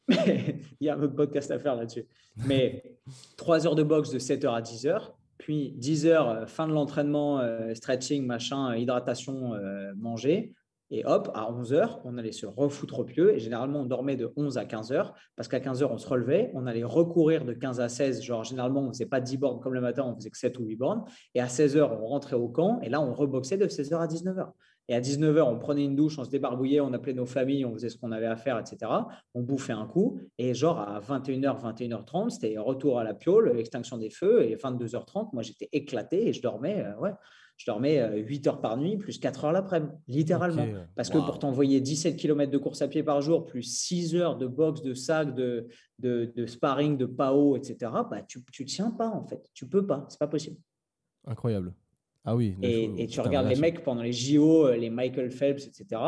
il 0.10 0.62
y 0.88 0.90
a 0.90 0.96
un 0.96 1.02
autre 1.02 1.16
podcast 1.16 1.52
à 1.52 1.60
faire 1.60 1.76
là-dessus. 1.76 2.06
Mais 2.46 2.98
3 3.38 3.68
heures 3.68 3.76
de 3.76 3.84
boxe 3.84 4.12
de 4.12 4.20
7 4.20 4.46
heures 4.46 4.54
à 4.54 4.62
10 4.62 4.88
heures, 4.88 5.18
puis 5.38 5.72
10 5.78 6.08
heures, 6.08 6.30
euh, 6.30 6.46
fin 6.46 6.68
de 6.68 6.74
l'entraînement, 6.74 7.40
euh, 7.40 7.74
stretching, 7.74 8.26
machin, 8.26 8.72
euh, 8.72 8.78
hydratation, 8.78 9.54
manger. 9.96 10.54
Et 10.90 11.06
hop, 11.06 11.30
à 11.34 11.52
11 11.52 11.74
heures, 11.74 12.02
on 12.06 12.18
allait 12.18 12.32
se 12.32 12.46
refoutre 12.46 13.00
au 13.00 13.04
pieu. 13.04 13.34
Et 13.36 13.40
généralement, 13.40 13.82
on 13.82 13.86
dormait 13.86 14.16
de 14.16 14.32
11 14.38 14.58
à 14.58 14.66
15 14.66 14.92
heures 14.92 15.14
parce 15.36 15.48
qu'à 15.48 15.60
15 15.60 15.84
heures, 15.84 15.92
on 15.92 15.98
se 15.98 16.08
relevait. 16.08 16.52
On 16.54 16.66
allait 16.66 16.84
recourir 16.84 17.44
de 17.44 17.54
15 17.54 17.82
à 17.82 17.90
16. 17.90 18.22
Genre, 18.22 18.44
généralement, 18.44 18.82
on 18.82 18.88
ne 18.88 18.92
faisait 18.92 19.06
pas 19.06 19.20
10 19.20 19.38
bornes 19.38 19.60
comme 19.60 19.74
le 19.74 19.82
matin, 19.82 20.04
on 20.06 20.16
faisait 20.16 20.30
que 20.30 20.38
7 20.38 20.58
ou 20.60 20.64
8 20.66 20.76
bornes. 20.78 21.06
Et 21.36 21.42
à 21.42 21.50
16 21.50 21.78
heures, 21.78 22.02
on 22.02 22.06
rentrait 22.06 22.36
au 22.36 22.48
camp. 22.48 22.80
Et 22.82 22.90
là, 22.90 23.02
on 23.02 23.14
reboxait 23.14 23.58
de 23.58 23.68
16 23.68 23.94
heures 23.94 24.02
à 24.02 24.08
19 24.08 24.38
heures. 24.40 24.54
Et 24.90 24.96
à 24.96 25.02
19h, 25.02 25.42
on 25.42 25.60
prenait 25.60 25.84
une 25.84 25.96
douche, 25.96 26.18
on 26.18 26.24
se 26.24 26.30
débarbouillait, 26.30 26.80
on 26.80 26.94
appelait 26.94 27.14
nos 27.14 27.26
familles, 27.26 27.66
on 27.66 27.74
faisait 27.74 27.90
ce 27.90 27.98
qu'on 27.98 28.14
avait 28.14 28.26
à 28.28 28.38
faire, 28.38 28.58
etc. 28.58 28.90
On 29.34 29.42
bouffait 29.42 29.74
un 29.74 29.86
coup. 29.86 30.20
Et 30.38 30.54
genre 30.54 30.80
à 30.80 31.02
21h, 31.02 31.62
21h30, 31.62 32.30
c'était 32.30 32.58
retour 32.58 32.98
à 32.98 33.04
la 33.04 33.14
piole, 33.14 33.60
extinction 33.60 33.98
des 33.98 34.10
feux. 34.10 34.44
Et 34.44 34.56
22h30, 34.56 35.30
moi, 35.34 35.44
j'étais 35.44 35.68
éclaté 35.74 36.30
et 36.30 36.34
je 36.34 36.42
dormais, 36.42 36.86
euh, 36.86 36.98
ouais, 37.02 37.12
je 37.58 37.66
dormais 37.66 38.00
8 38.22 38.48
euh, 38.48 38.50
heures 38.50 38.62
par 38.62 38.78
nuit, 38.78 38.98
plus 38.98 39.20
4 39.20 39.46
heures 39.46 39.52
l'après-midi, 39.52 39.94
littéralement. 40.08 40.68
Parce 40.96 41.10
que 41.10 41.18
pour 41.18 41.40
t'envoyer 41.40 41.82
17 41.82 42.16
km 42.16 42.52
de 42.52 42.58
course 42.58 42.82
à 42.82 42.88
pied 42.88 43.04
par 43.04 43.22
jour, 43.22 43.46
plus 43.46 43.64
6 43.64 44.16
heures 44.16 44.38
de 44.38 44.48
boxe, 44.48 44.84
de 44.84 44.94
sac, 44.94 45.34
de, 45.34 45.68
de, 46.00 46.46
sparring, 46.46 46.98
de 46.98 47.06
PAO, 47.06 47.58
etc., 47.58 47.92
bah, 48.10 48.22
tu 48.28 48.40
ne 48.40 48.66
tiens 48.66 48.92
pas, 48.92 49.10
en 49.10 49.26
fait. 49.26 49.50
Tu 49.54 49.68
peux 49.68 49.86
pas. 49.86 50.06
C'est 50.10 50.20
pas 50.20 50.28
possible. 50.28 50.58
Incroyable. 51.26 51.74
Ah 52.30 52.36
oui. 52.36 52.56
Et, 52.62 53.08
tu 53.08 53.22
regardes 53.22 53.48
les 53.48 53.56
mecs 53.56 53.84
pendant 53.84 54.02
les 54.02 54.12
JO, 54.12 54.68
euh, 54.68 54.76
les 54.76 54.90
Michael 54.90 55.32
Phelps, 55.32 55.66
etc. 55.66 56.02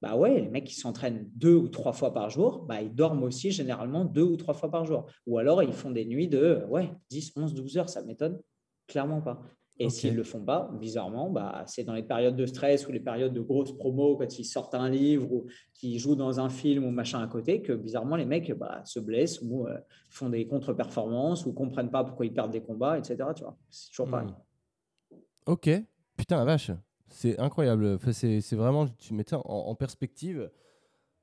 Bah 0.00 0.16
ouais, 0.16 0.42
les 0.42 0.48
mecs 0.48 0.64
qui 0.64 0.74
s'entraînent 0.74 1.28
deux 1.34 1.54
ou 1.54 1.68
trois 1.68 1.92
fois 1.92 2.14
par 2.14 2.30
jour, 2.30 2.64
bah 2.68 2.80
ils 2.80 2.94
dorment 2.94 3.24
aussi 3.24 3.50
généralement 3.50 4.04
deux 4.04 4.22
ou 4.22 4.36
trois 4.36 4.54
fois 4.54 4.70
par 4.70 4.84
jour. 4.84 5.06
Ou 5.26 5.38
alors 5.38 5.62
ils 5.64 5.72
font 5.72 5.90
des 5.90 6.04
nuits 6.04 6.28
de 6.28 6.62
ouais, 6.68 6.92
10, 7.10 7.32
11, 7.36 7.54
12 7.54 7.78
heures, 7.78 7.88
ça 7.88 8.02
m'étonne 8.04 8.38
clairement 8.86 9.20
pas. 9.20 9.42
Et 9.80 9.90
s'ils 9.90 10.12
ne 10.12 10.18
le 10.18 10.22
font 10.22 10.44
pas, 10.44 10.70
bizarrement, 10.78 11.30
bah, 11.30 11.64
c'est 11.66 11.82
dans 11.82 11.94
les 11.94 12.04
périodes 12.04 12.36
de 12.36 12.46
stress 12.46 12.86
ou 12.86 12.92
les 12.92 13.00
périodes 13.00 13.32
de 13.32 13.40
grosses 13.40 13.76
promos, 13.76 14.16
quand 14.16 14.38
ils 14.38 14.44
sortent 14.44 14.74
un 14.76 14.88
livre 14.88 15.32
ou 15.32 15.46
qu'ils 15.72 15.98
jouent 15.98 16.14
dans 16.14 16.38
un 16.38 16.48
film 16.48 16.84
ou 16.84 16.90
machin 16.90 17.20
à 17.20 17.26
côté, 17.26 17.60
que 17.60 17.72
bizarrement, 17.72 18.14
les 18.14 18.24
mecs 18.24 18.52
bah, 18.52 18.82
se 18.84 19.00
blessent 19.00 19.40
ou 19.42 19.66
euh, 19.66 19.76
font 20.10 20.28
des 20.28 20.46
contre-performances 20.46 21.44
ou 21.44 21.52
comprennent 21.52 21.90
pas 21.90 22.04
pourquoi 22.04 22.24
ils 22.24 22.32
perdent 22.32 22.52
des 22.52 22.62
combats, 22.62 22.98
etc. 22.98 23.16
Tu 23.34 23.42
vois, 23.42 23.56
c'est 23.68 23.90
toujours 23.90 24.08
pareil. 24.08 24.28
Hmm. 24.28 25.16
Ok, 25.46 25.68
putain 26.16 26.36
la 26.36 26.44
vache, 26.44 26.70
c'est 27.08 27.38
incroyable. 27.40 27.98
c'est 28.12 28.54
vraiment, 28.54 28.86
tu 28.86 29.12
mets 29.12 29.24
ça 29.26 29.40
en, 29.44 29.74
perspective. 29.74 30.50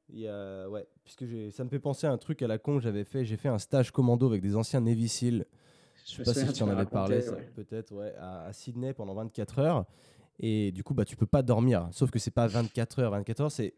Il 0.10 0.20
y 0.20 0.28
a, 0.28 0.70
ouais, 0.70 0.86
puisque 1.06 1.26
ça 1.52 1.64
me 1.64 1.70
fait 1.70 1.80
penser 1.80 2.06
à 2.06 2.12
un 2.12 2.18
truc 2.18 2.42
à 2.42 2.48
la 2.48 2.58
con 2.58 2.78
que 2.78 2.84
j'avais 2.84 3.06
fait. 3.06 3.24
J'ai 3.24 3.38
fait 3.38 3.48
un 3.48 3.60
stage 3.60 3.92
commando 3.92 4.28
avec 4.28 4.42
des 4.42 4.58
anciens 4.58 4.82
Navy 4.82 5.08
SEAL. 5.08 5.46
Je 6.06 6.24
sais 6.24 6.24
pas 6.24 6.34
si 6.34 6.54
tu 6.54 6.64
en 6.64 6.70
avais 6.70 6.86
parlé, 6.86 7.22
peut-être, 7.56 7.94
ouais, 7.94 8.14
à, 8.20 8.52
Sydney 8.54 8.94
pendant 8.94 9.14
24 9.14 9.60
heures. 9.60 9.86
Et 10.40 10.72
du 10.72 10.84
coup, 10.84 10.94
bah, 10.94 11.06
tu 11.06 11.16
peux 11.16 11.26
pas 11.26 11.44
dormir. 11.44 11.88
Sauf 11.92 12.10
que 12.10 12.20
c'est 12.20 12.32
pas 12.32 12.48
24 12.48 13.00
heures. 13.00 13.12
24 13.12 13.42
heures, 13.42 13.52
c'est 13.52 13.76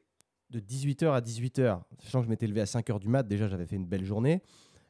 de 0.50 0.60
18h 0.60 1.12
à 1.12 1.20
18h. 1.20 1.82
Sachant 2.00 2.20
que 2.20 2.26
je 2.26 2.30
m'étais 2.30 2.48
levé 2.48 2.62
à 2.62 2.66
5h 2.66 3.00
du 3.00 3.10
mat, 3.10 3.24
déjà 3.24 3.48
j'avais 3.48 3.66
fait 3.66 3.76
une 3.76 3.86
belle 3.86 4.06
journée. 4.06 4.41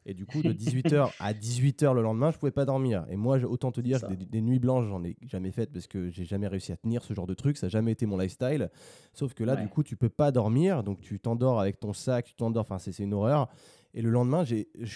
Et 0.06 0.12
du 0.12 0.26
coup, 0.26 0.42
de 0.42 0.52
18h 0.52 1.12
à 1.18 1.32
18h 1.32 1.94
le 1.94 2.02
lendemain, 2.02 2.30
je 2.30 2.36
pouvais 2.36 2.52
pas 2.52 2.66
dormir. 2.66 3.06
Et 3.08 3.16
moi, 3.16 3.38
autant 3.44 3.72
te 3.72 3.80
dire 3.80 4.00
que 4.02 4.12
des, 4.12 4.42
nuits 4.42 4.58
blanches, 4.58 4.86
j'en 4.86 5.02
ai 5.02 5.16
jamais 5.22 5.50
faites 5.50 5.72
parce 5.72 5.86
que 5.86 6.10
j'ai 6.10 6.24
jamais 6.24 6.46
réussi 6.46 6.72
à 6.72 6.76
tenir 6.76 7.02
ce 7.02 7.14
genre 7.14 7.26
de 7.26 7.32
truc. 7.32 7.56
Ça 7.56 7.66
n'a 7.66 7.70
jamais 7.70 7.92
été 7.92 8.04
mon 8.04 8.18
lifestyle. 8.18 8.70
Sauf 9.14 9.32
que 9.32 9.44
là, 9.44 9.56
du 9.56 9.68
coup, 9.68 9.82
tu 9.82 9.96
peux 9.96 10.10
pas 10.10 10.30
dormir. 10.30 10.82
Donc, 10.82 11.00
tu 11.00 11.18
t'endors 11.18 11.58
avec 11.58 11.80
ton 11.80 11.94
sac, 11.94 12.26
tu 12.26 12.34
t'endors. 12.34 12.62
Enfin, 12.62 12.78
c'est 12.78 12.98
une 13.02 13.14
horreur. 13.14 13.48
Et 13.94 14.02
le 14.02 14.10
lendemain, 14.10 14.44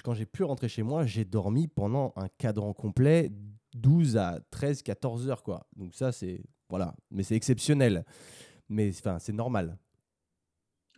quand 0.04 0.14
j'ai 0.14 0.26
pu 0.26 0.42
rentrer 0.42 0.68
chez 0.68 0.82
moi, 0.82 1.06
j'ai 1.06 1.24
dormi 1.24 1.68
pendant 1.68 2.12
un 2.16 2.28
cadran 2.36 2.72
complet, 2.74 3.30
12 3.74 4.16
à 4.16 4.40
13, 4.50 4.82
14 4.82 5.28
heures. 5.30 5.42
Quoi. 5.42 5.66
Donc, 5.76 5.94
ça, 5.94 6.12
c'est. 6.12 6.44
Voilà. 6.68 6.94
Mais 7.10 7.22
c'est 7.22 7.36
exceptionnel. 7.36 8.04
Mais 8.68 8.92
c'est 8.92 9.32
normal 9.32 9.78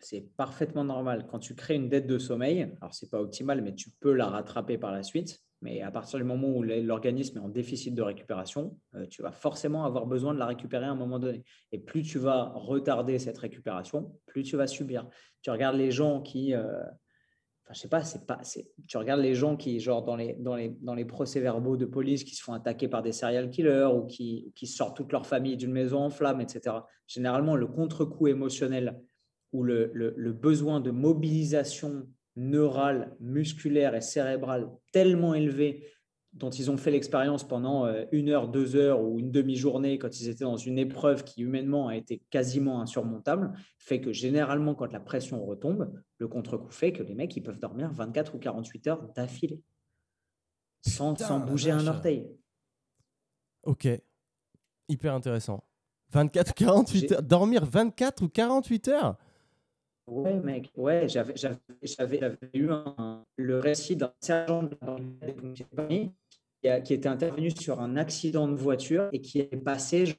c'est 0.00 0.34
parfaitement 0.36 0.84
normal. 0.84 1.26
Quand 1.30 1.38
tu 1.38 1.54
crées 1.54 1.74
une 1.74 1.88
dette 1.88 2.06
de 2.06 2.18
sommeil, 2.18 2.74
alors 2.80 2.94
ce 2.94 3.04
n'est 3.04 3.10
pas 3.10 3.20
optimal, 3.20 3.62
mais 3.62 3.74
tu 3.74 3.90
peux 4.00 4.12
la 4.12 4.26
rattraper 4.26 4.78
par 4.78 4.92
la 4.92 5.02
suite. 5.02 5.40
Mais 5.62 5.82
à 5.82 5.90
partir 5.90 6.18
du 6.18 6.24
moment 6.24 6.48
où 6.48 6.62
l'organisme 6.62 7.36
est 7.36 7.40
en 7.40 7.50
déficit 7.50 7.94
de 7.94 8.00
récupération, 8.00 8.78
euh, 8.94 9.06
tu 9.06 9.20
vas 9.20 9.30
forcément 9.30 9.84
avoir 9.84 10.06
besoin 10.06 10.32
de 10.32 10.38
la 10.38 10.46
récupérer 10.46 10.86
à 10.86 10.90
un 10.90 10.94
moment 10.94 11.18
donné. 11.18 11.44
Et 11.70 11.78
plus 11.78 12.02
tu 12.02 12.18
vas 12.18 12.52
retarder 12.54 13.18
cette 13.18 13.36
récupération, 13.36 14.16
plus 14.26 14.42
tu 14.42 14.56
vas 14.56 14.66
subir. 14.66 15.06
Tu 15.42 15.50
regardes 15.50 15.76
les 15.76 15.90
gens 15.90 16.22
qui, 16.22 16.54
euh, 16.54 16.82
enfin 17.70 17.74
je 17.74 17.80
sais 17.80 17.88
pas, 17.88 18.02
c'est 18.02 18.26
pas, 18.26 18.40
tu 18.86 18.96
regardes 18.96 19.20
les 19.20 19.34
gens 19.34 19.56
qui, 19.56 19.78
genre 19.78 20.02
dans 20.02 20.16
les 20.16 20.34
dans 20.34 20.56
les 20.56 20.70
dans 20.80 20.94
les 20.94 21.04
procès-verbaux 21.04 21.76
de 21.76 21.86
police, 21.86 22.24
qui 22.24 22.34
se 22.34 22.42
font 22.42 22.52
attaquer 22.52 22.88
par 22.88 23.02
des 23.02 23.12
serial 23.12 23.50
killers 23.50 23.88
ou 23.94 24.06
qui 24.06 24.52
qui 24.56 24.66
sortent 24.66 24.96
toute 24.96 25.12
leur 25.12 25.26
famille 25.26 25.56
d'une 25.56 25.72
maison 25.72 25.98
en 25.98 26.10
flammes, 26.10 26.40
etc. 26.40 26.76
Généralement, 27.06 27.56
le 27.56 27.66
contre-coup 27.66 28.28
émotionnel 28.28 29.00
où 29.52 29.62
le, 29.62 30.32
besoin 30.32 30.80
de 30.80 30.90
mobilisation 30.90 32.06
neurale, 32.36 33.16
musculaire 33.20 33.94
et 33.94 34.00
cérébrale 34.00 34.70
tellement 34.92 35.34
élevé 35.34 35.86
dont 36.32 36.50
ils 36.50 36.70
ont 36.70 36.76
fait 36.76 36.90
l'expérience 36.90 37.46
pendant 37.46 37.86
euh, 37.86 38.04
une 38.12 38.28
heure, 38.28 38.48
deux 38.48 38.76
heures 38.76 39.02
ou 39.02 39.18
une 39.18 39.32
demi-journée 39.32 39.98
quand 39.98 40.20
ils 40.20 40.28
étaient 40.28 40.44
dans 40.44 40.56
une 40.56 40.78
épreuve 40.78 41.24
qui 41.24 41.42
humainement 41.42 41.88
a 41.88 41.96
été 41.96 42.22
quasiment 42.30 42.80
insurmontable, 42.80 43.52
fait 43.78 44.00
que 44.00 44.12
généralement 44.12 44.74
quand 44.74 44.92
la 44.92 45.00
pression 45.00 45.44
retombe, 45.44 45.92
le 46.18 46.28
contre-coup 46.28 46.70
fait 46.70 46.92
que 46.92 47.02
les 47.02 47.14
mecs 47.14 47.36
ils 47.36 47.42
peuvent 47.42 47.58
dormir 47.58 47.92
24 47.92 48.34
ou 48.36 48.38
48 48.38 48.86
heures 48.86 49.08
d'affilée 49.14 49.60
sans, 50.82 51.16
sans 51.16 51.40
bouger 51.40 51.72
un 51.72 51.86
orteil. 51.86 52.30
Ok, 53.64 53.88
hyper 54.88 55.14
intéressant. 55.14 55.64
24 56.12 56.50
ou 56.50 56.54
48 56.54 57.12
heures, 57.12 57.22
dormir 57.22 57.64
24 57.64 58.22
ou 58.22 58.28
48 58.28 58.88
heures? 58.88 59.16
Ouais, 60.10 60.40
mec, 60.40 60.72
ouais, 60.76 61.08
j'avais, 61.08 61.34
j'avais, 61.36 62.20
eu 62.52 62.68
le 63.36 63.58
récit 63.60 63.94
d'un 63.94 64.12
sergent 64.20 64.64
de 64.64 64.76
la 64.82 65.86
qui, 65.86 66.10
qui 66.84 66.94
était 66.94 67.08
intervenu 67.08 67.50
sur 67.50 67.80
un 67.80 67.96
accident 67.96 68.48
de 68.48 68.56
voiture 68.56 69.08
et 69.12 69.20
qui 69.20 69.38
est 69.38 69.56
passé 69.64 70.16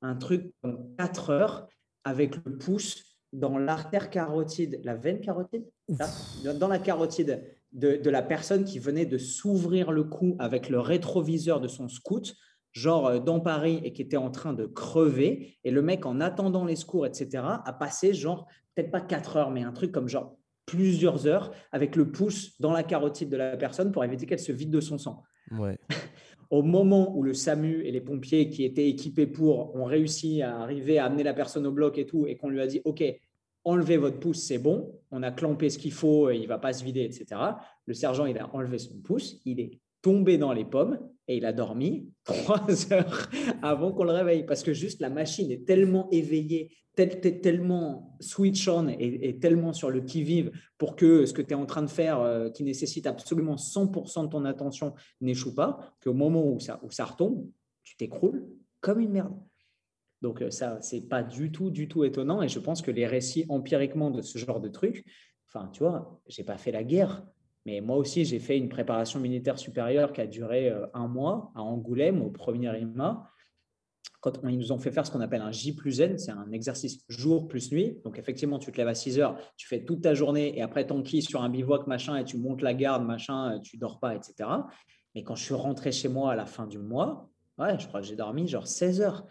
un 0.00 0.14
truc 0.14 0.52
comme 0.62 0.94
4 0.96 1.30
heures 1.30 1.66
avec 2.04 2.36
le 2.44 2.56
pouce 2.56 3.18
dans 3.32 3.58
l'artère 3.58 4.10
carotide, 4.10 4.80
la 4.84 4.94
veine 4.94 5.20
carotide, 5.20 5.64
dans 5.88 6.68
la 6.68 6.78
carotide 6.78 7.42
de, 7.72 7.96
de, 7.96 8.10
la 8.10 8.22
personne 8.22 8.64
qui 8.64 8.78
venait 8.78 9.06
de 9.06 9.18
s'ouvrir 9.18 9.90
le 9.90 10.04
cou 10.04 10.36
avec 10.38 10.68
le 10.68 10.78
rétroviseur 10.78 11.60
de 11.60 11.68
son 11.68 11.88
scout, 11.88 12.36
genre 12.72 13.06
euh, 13.06 13.18
dans 13.18 13.40
Paris, 13.40 13.80
et 13.84 13.92
qui 13.92 14.02
était 14.02 14.16
en 14.16 14.30
train 14.30 14.52
de 14.52 14.66
crever. 14.66 15.56
Et 15.64 15.70
le 15.70 15.80
mec, 15.80 16.04
en 16.04 16.20
attendant 16.20 16.64
les 16.64 16.76
secours, 16.76 17.06
etc., 17.06 17.42
a 17.64 17.72
passé 17.72 18.12
genre, 18.12 18.46
peut-être 18.74 18.90
pas 18.90 19.00
4 19.00 19.36
heures, 19.36 19.50
mais 19.50 19.62
un 19.62 19.72
truc 19.72 19.92
comme 19.92 20.08
genre 20.08 20.36
plusieurs 20.66 21.26
heures 21.26 21.52
avec 21.72 21.96
le 21.96 22.10
pouce 22.10 22.58
dans 22.60 22.72
la 22.72 22.82
carotide 22.82 23.28
de 23.28 23.36
la 23.36 23.56
personne 23.56 23.92
pour 23.92 24.04
éviter 24.04 24.26
qu'elle 24.26 24.38
se 24.38 24.52
vide 24.52 24.70
de 24.70 24.80
son 24.80 24.98
sang. 24.98 25.22
Ouais. 25.50 25.78
Au 26.50 26.62
moment 26.62 27.16
où 27.16 27.22
le 27.22 27.32
SAMU 27.32 27.82
et 27.82 27.90
les 27.90 28.00
pompiers 28.02 28.50
qui 28.50 28.64
étaient 28.64 28.88
équipés 28.88 29.26
pour 29.26 29.74
ont 29.74 29.84
réussi 29.84 30.42
à 30.42 30.58
arriver 30.58 30.98
à 30.98 31.06
amener 31.06 31.22
la 31.22 31.32
personne 31.32 31.66
au 31.66 31.72
bloc 31.72 31.96
et 31.96 32.04
tout, 32.04 32.26
et 32.26 32.36
qu'on 32.36 32.50
lui 32.50 32.60
a 32.60 32.66
dit 32.66 32.82
OK, 32.84 33.02
enlevez 33.64 33.96
votre 33.96 34.18
pouce, 34.18 34.42
c'est 34.42 34.58
bon, 34.58 35.00
on 35.10 35.22
a 35.22 35.30
clampé 35.30 35.70
ce 35.70 35.78
qu'il 35.78 35.92
faut, 35.92 36.30
il 36.30 36.46
va 36.46 36.58
pas 36.58 36.72
se 36.72 36.84
vider, 36.84 37.04
etc. 37.04 37.40
Le 37.86 37.94
sergent, 37.94 38.26
il 38.26 38.38
a 38.38 38.54
enlevé 38.54 38.78
son 38.78 38.98
pouce, 38.98 39.40
il 39.46 39.60
est 39.60 39.80
tombé 40.02 40.36
dans 40.36 40.52
les 40.52 40.64
pommes 40.64 40.98
et 41.28 41.36
il 41.36 41.46
a 41.46 41.52
dormi 41.52 42.10
trois 42.24 42.92
heures 42.92 43.30
avant 43.62 43.92
qu'on 43.92 44.04
le 44.04 44.12
réveille 44.12 44.44
parce 44.44 44.62
que 44.62 44.72
juste 44.72 45.00
la 45.00 45.08
machine 45.08 45.50
est 45.50 45.64
tellement 45.64 46.08
éveillée, 46.10 46.70
tellement 46.94 48.16
switch 48.20 48.68
on 48.68 48.88
et, 48.88 49.38
tellement 49.40 49.72
sur 49.72 49.90
le 49.90 50.02
qui-vive 50.02 50.52
pour 50.76 50.96
que 50.96 51.24
ce 51.24 51.32
que 51.32 51.42
tu 51.42 51.52
es 51.52 51.54
en 51.54 51.66
train 51.66 51.82
de 51.82 51.90
faire, 51.90 52.20
euh, 52.20 52.50
qui 52.50 52.64
nécessite 52.64 53.06
absolument 53.06 53.56
100% 53.56 54.24
de 54.24 54.28
ton 54.28 54.44
attention, 54.44 54.94
n'échoue 55.20 55.54
pas, 55.54 55.94
qu'au 56.02 56.12
moment 56.12 56.44
où 56.44 56.60
ça, 56.60 56.80
où 56.82 56.90
ça 56.90 57.04
retombe, 57.04 57.46
tu 57.82 57.96
t'écroules 57.96 58.46
comme 58.80 59.00
une 59.00 59.12
merde. 59.12 59.34
Donc 60.20 60.42
euh, 60.42 60.50
ça, 60.50 60.80
c'est 60.82 61.08
pas 61.08 61.22
du 61.22 61.50
tout, 61.50 61.70
du 61.70 61.88
tout 61.88 62.04
étonnant. 62.04 62.42
Et 62.42 62.48
je 62.48 62.58
pense 62.58 62.82
que 62.82 62.90
les 62.90 63.06
récits 63.06 63.46
empiriquement 63.48 64.10
de 64.10 64.20
ce 64.20 64.38
genre 64.38 64.60
de 64.60 64.68
trucs, 64.68 65.04
enfin, 65.48 65.68
tu 65.72 65.80
vois, 65.82 66.20
j'ai 66.28 66.44
pas 66.44 66.58
fait 66.58 66.72
la 66.72 66.84
guerre, 66.84 67.26
mais 67.64 67.80
moi 67.80 67.96
aussi, 67.96 68.24
j'ai 68.24 68.38
fait 68.38 68.58
une 68.58 68.68
préparation 68.68 69.20
militaire 69.20 69.58
supérieure 69.58 70.12
qui 70.12 70.20
a 70.20 70.26
duré 70.26 70.68
euh, 70.68 70.86
un 70.94 71.06
mois 71.06 71.52
à 71.54 71.62
Angoulême, 71.62 72.22
au 72.22 72.30
premier 72.30 72.76
IMA. 72.78 73.28
Quand 74.20 74.32
ils 74.48 74.58
nous 74.58 74.72
ont 74.72 74.78
fait 74.78 74.90
faire 74.90 75.06
ce 75.06 75.10
qu'on 75.10 75.20
appelle 75.20 75.42
un 75.42 75.50
J 75.50 75.74
plus 75.74 76.00
N, 76.00 76.16
c'est 76.18 76.30
un 76.30 76.50
exercice 76.52 77.04
jour 77.08 77.48
plus 77.48 77.72
nuit. 77.72 78.00
Donc, 78.04 78.18
effectivement, 78.18 78.58
tu 78.58 78.70
te 78.70 78.76
lèves 78.76 78.88
à 78.88 78.94
6 78.94 79.18
heures, 79.18 79.36
tu 79.56 79.66
fais 79.66 79.84
toute 79.84 80.02
ta 80.02 80.14
journée 80.14 80.56
et 80.56 80.62
après, 80.62 80.86
t'enquilles 80.86 81.22
sur 81.22 81.42
un 81.42 81.48
bivouac, 81.48 81.86
machin, 81.86 82.16
et 82.16 82.24
tu 82.24 82.36
montes 82.36 82.62
la 82.62 82.74
garde, 82.74 83.04
machin, 83.04 83.58
tu 83.60 83.76
dors 83.78 83.98
pas, 83.98 84.14
etc. 84.14 84.48
Mais 85.14 85.24
quand 85.24 85.34
je 85.34 85.44
suis 85.44 85.54
rentré 85.54 85.92
chez 85.92 86.08
moi 86.08 86.32
à 86.32 86.36
la 86.36 86.46
fin 86.46 86.66
du 86.66 86.78
mois, 86.78 87.28
ouais, 87.58 87.78
je 87.78 87.86
crois 87.86 88.00
que 88.00 88.06
j'ai 88.06 88.16
dormi 88.16 88.46
genre 88.48 88.66
16 88.66 89.00
heures 89.00 89.26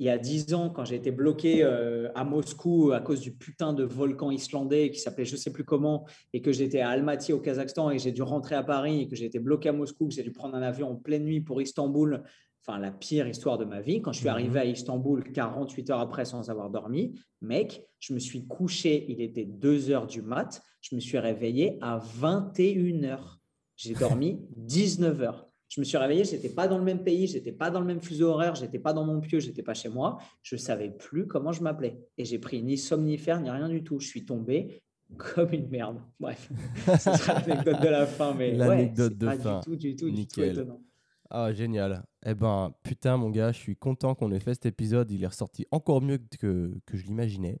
il 0.00 0.06
y 0.06 0.10
a 0.10 0.18
dix 0.18 0.54
ans, 0.54 0.70
quand 0.70 0.84
j'ai 0.84 0.96
été 0.96 1.10
bloqué 1.10 1.62
euh, 1.62 2.08
à 2.14 2.24
Moscou 2.24 2.92
à 2.92 3.00
cause 3.00 3.20
du 3.20 3.32
putain 3.32 3.72
de 3.72 3.84
volcan 3.84 4.30
islandais 4.30 4.90
qui 4.90 4.98
s'appelait 4.98 5.24
je 5.24 5.36
sais 5.36 5.52
plus 5.52 5.64
comment, 5.64 6.04
et 6.32 6.42
que 6.42 6.52
j'étais 6.52 6.80
à 6.80 6.90
Almaty 6.90 7.32
au 7.32 7.40
Kazakhstan 7.40 7.90
et 7.90 7.98
j'ai 7.98 8.10
dû 8.10 8.22
rentrer 8.22 8.56
à 8.56 8.62
Paris 8.62 9.02
et 9.02 9.08
que 9.08 9.14
j'ai 9.14 9.26
été 9.26 9.38
bloqué 9.38 9.68
à 9.68 9.72
Moscou, 9.72 10.08
que 10.08 10.14
j'ai 10.14 10.24
dû 10.24 10.32
prendre 10.32 10.56
un 10.56 10.62
avion 10.62 10.90
en 10.90 10.96
pleine 10.96 11.24
nuit 11.24 11.40
pour 11.40 11.62
Istanbul, 11.62 12.24
enfin 12.66 12.78
la 12.78 12.90
pire 12.90 13.28
histoire 13.28 13.56
de 13.56 13.64
ma 13.64 13.80
vie. 13.80 14.02
Quand 14.02 14.12
je 14.12 14.18
suis 14.18 14.28
arrivé 14.28 14.60
à 14.60 14.64
Istanbul 14.64 15.22
48 15.32 15.90
heures 15.90 16.00
après 16.00 16.24
sans 16.24 16.50
avoir 16.50 16.70
dormi, 16.70 17.14
mec, 17.40 17.84
je 18.00 18.14
me 18.14 18.18
suis 18.18 18.46
couché, 18.46 19.06
il 19.08 19.20
était 19.20 19.44
2 19.44 19.90
heures 19.90 20.06
du 20.06 20.22
mat, 20.22 20.60
je 20.80 20.96
me 20.96 21.00
suis 21.00 21.18
réveillé 21.18 21.78
à 21.80 21.98
21 21.98 23.04
heures. 23.04 23.38
J'ai 23.76 23.94
dormi 23.94 24.40
19 24.56 25.22
heures. 25.22 25.48
Je 25.74 25.80
me 25.80 25.84
suis 25.84 25.96
réveillé, 25.96 26.22
je 26.22 26.36
n'étais 26.36 26.50
pas 26.50 26.68
dans 26.68 26.78
le 26.78 26.84
même 26.84 27.02
pays, 27.02 27.26
je 27.26 27.34
n'étais 27.34 27.50
pas 27.50 27.68
dans 27.68 27.80
le 27.80 27.86
même 27.86 28.00
fuseau 28.00 28.28
horaire, 28.28 28.54
je 28.54 28.62
n'étais 28.62 28.78
pas 28.78 28.92
dans 28.92 29.04
mon 29.04 29.20
pieu, 29.20 29.40
je 29.40 29.48
n'étais 29.48 29.64
pas 29.64 29.74
chez 29.74 29.88
moi. 29.88 30.18
Je 30.40 30.54
ne 30.54 30.60
savais 30.60 30.88
plus 30.88 31.26
comment 31.26 31.50
je 31.50 31.64
m'appelais. 31.64 31.98
Et 32.16 32.24
j'ai 32.24 32.38
pris 32.38 32.62
ni 32.62 32.78
somnifère, 32.78 33.40
ni 33.40 33.50
rien 33.50 33.68
du 33.68 33.82
tout. 33.82 33.98
Je 33.98 34.06
suis 34.06 34.24
tombé 34.24 34.80
comme 35.16 35.52
une 35.52 35.68
merde. 35.68 36.00
Bref, 36.20 36.48
ce 36.86 37.12
sera 37.16 37.40
l'anecdote 37.40 37.80
de 37.82 37.88
la 37.88 38.06
fin. 38.06 38.34
Mais 38.34 38.52
l'anecdote 38.52 39.18
de 39.18 39.26
pas 39.26 39.36
fin. 39.36 39.60
Du 39.62 39.64
tout, 39.64 39.76
du 39.76 39.96
tout, 39.96 40.10
du 40.12 40.26
tout 40.28 40.42
étonnant. 40.44 40.80
Ah, 41.28 41.52
génial. 41.52 42.04
Eh 42.24 42.34
ben, 42.34 42.72
putain, 42.84 43.16
mon 43.16 43.30
gars, 43.30 43.50
je 43.50 43.58
suis 43.58 43.74
content 43.74 44.14
qu'on 44.14 44.30
ait 44.30 44.38
fait 44.38 44.54
cet 44.54 44.66
épisode. 44.66 45.10
Il 45.10 45.24
est 45.24 45.26
ressorti 45.26 45.66
encore 45.72 46.02
mieux 46.02 46.20
que, 46.38 46.72
que 46.86 46.96
je 46.96 47.04
l'imaginais. 47.04 47.58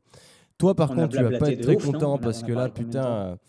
Toi, 0.56 0.76
par 0.76 0.90
contre, 0.90 1.16
tu 1.16 1.20
vas 1.20 1.36
pas 1.36 1.50
être 1.50 1.62
très 1.62 1.78
content 1.78 2.16
parce 2.18 2.44
que 2.44 2.52
là, 2.52 2.68
putain, 2.68 3.40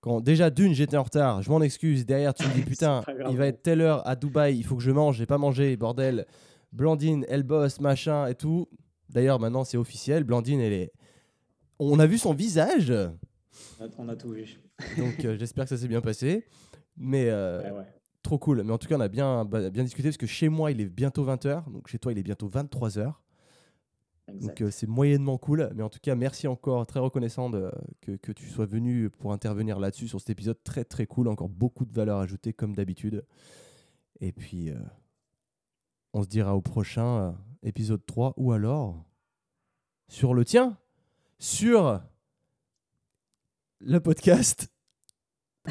quand 0.00 0.20
déjà 0.20 0.50
d'une 0.50 0.72
j'étais 0.72 0.96
en 0.96 1.02
retard, 1.02 1.42
je 1.42 1.50
m'en 1.50 1.60
excuse. 1.60 2.06
Derrière 2.06 2.34
tu 2.34 2.46
me 2.46 2.54
dis 2.54 2.62
putain, 2.66 3.02
il 3.28 3.36
va 3.36 3.46
être 3.46 3.62
telle 3.62 3.80
heure 3.80 4.06
à 4.06 4.16
Dubaï, 4.16 4.56
il 4.56 4.64
faut 4.64 4.76
que 4.76 4.82
je 4.82 4.90
mange, 4.90 5.16
j'ai 5.16 5.26
pas 5.26 5.38
mangé, 5.38 5.76
bordel. 5.76 6.26
Blandine, 6.72 7.26
elle 7.28 7.42
bosse, 7.42 7.80
machin 7.80 8.26
et 8.26 8.34
tout. 8.34 8.68
D'ailleurs 9.08 9.40
maintenant 9.40 9.64
c'est 9.64 9.76
officiel, 9.76 10.24
Blandine 10.24 10.60
elle 10.60 10.72
est. 10.72 10.92
On 11.78 11.98
a 11.98 12.06
vu 12.06 12.18
son 12.18 12.34
visage. 12.34 12.92
On 13.98 14.08
a 14.08 14.16
tout 14.16 14.30
vu. 14.30 14.60
Donc 14.98 15.24
euh, 15.24 15.36
j'espère 15.38 15.64
que 15.64 15.70
ça 15.70 15.76
s'est 15.76 15.88
bien 15.88 16.00
passé. 16.00 16.46
Mais 16.96 17.26
euh, 17.28 17.82
trop 18.22 18.38
cool. 18.38 18.62
Mais 18.62 18.72
en 18.72 18.78
tout 18.78 18.88
cas 18.88 18.96
on 18.96 19.00
a 19.00 19.08
bien, 19.08 19.44
bah, 19.44 19.70
bien 19.70 19.84
discuté 19.84 20.08
parce 20.08 20.16
que 20.16 20.26
chez 20.26 20.48
moi 20.48 20.70
il 20.70 20.80
est 20.80 20.88
bientôt 20.88 21.24
20h, 21.24 21.70
donc 21.70 21.88
chez 21.88 21.98
toi 21.98 22.12
il 22.12 22.18
est 22.18 22.22
bientôt 22.22 22.48
23h. 22.48 23.14
Donc 24.34 24.60
euh, 24.60 24.70
c'est 24.70 24.86
moyennement 24.86 25.38
cool, 25.38 25.70
mais 25.74 25.82
en 25.82 25.88
tout 25.88 25.98
cas 26.00 26.14
merci 26.14 26.46
encore, 26.46 26.86
très 26.86 27.00
reconnaissant 27.00 27.50
de, 27.50 27.70
que, 28.00 28.12
que, 28.12 28.32
tu 28.32 28.48
sois 28.48 28.66
venu 28.66 29.10
pour 29.10 29.32
intervenir 29.32 29.78
là-dessus 29.78 30.08
sur 30.08 30.20
cet 30.20 30.30
épisode 30.30 30.62
très 30.62 30.84
très 30.84 31.06
cool, 31.06 31.28
encore 31.28 31.48
beaucoup 31.48 31.84
de 31.84 31.92
valeur 31.92 32.18
ajoutée 32.18 32.52
comme 32.52 32.74
d'habitude. 32.74 33.24
Et 34.20 34.32
puis 34.32 34.70
euh, 34.70 34.78
on 36.12 36.22
se 36.22 36.28
dira 36.28 36.56
au 36.56 36.60
prochain 36.60 37.18
euh, 37.18 37.32
épisode 37.62 38.04
3 38.06 38.34
ou 38.36 38.52
alors 38.52 39.04
sur 40.08 40.34
le 40.34 40.44
tien, 40.44 40.76
sur 41.38 42.00
le 43.80 44.00
podcast. 44.00 44.70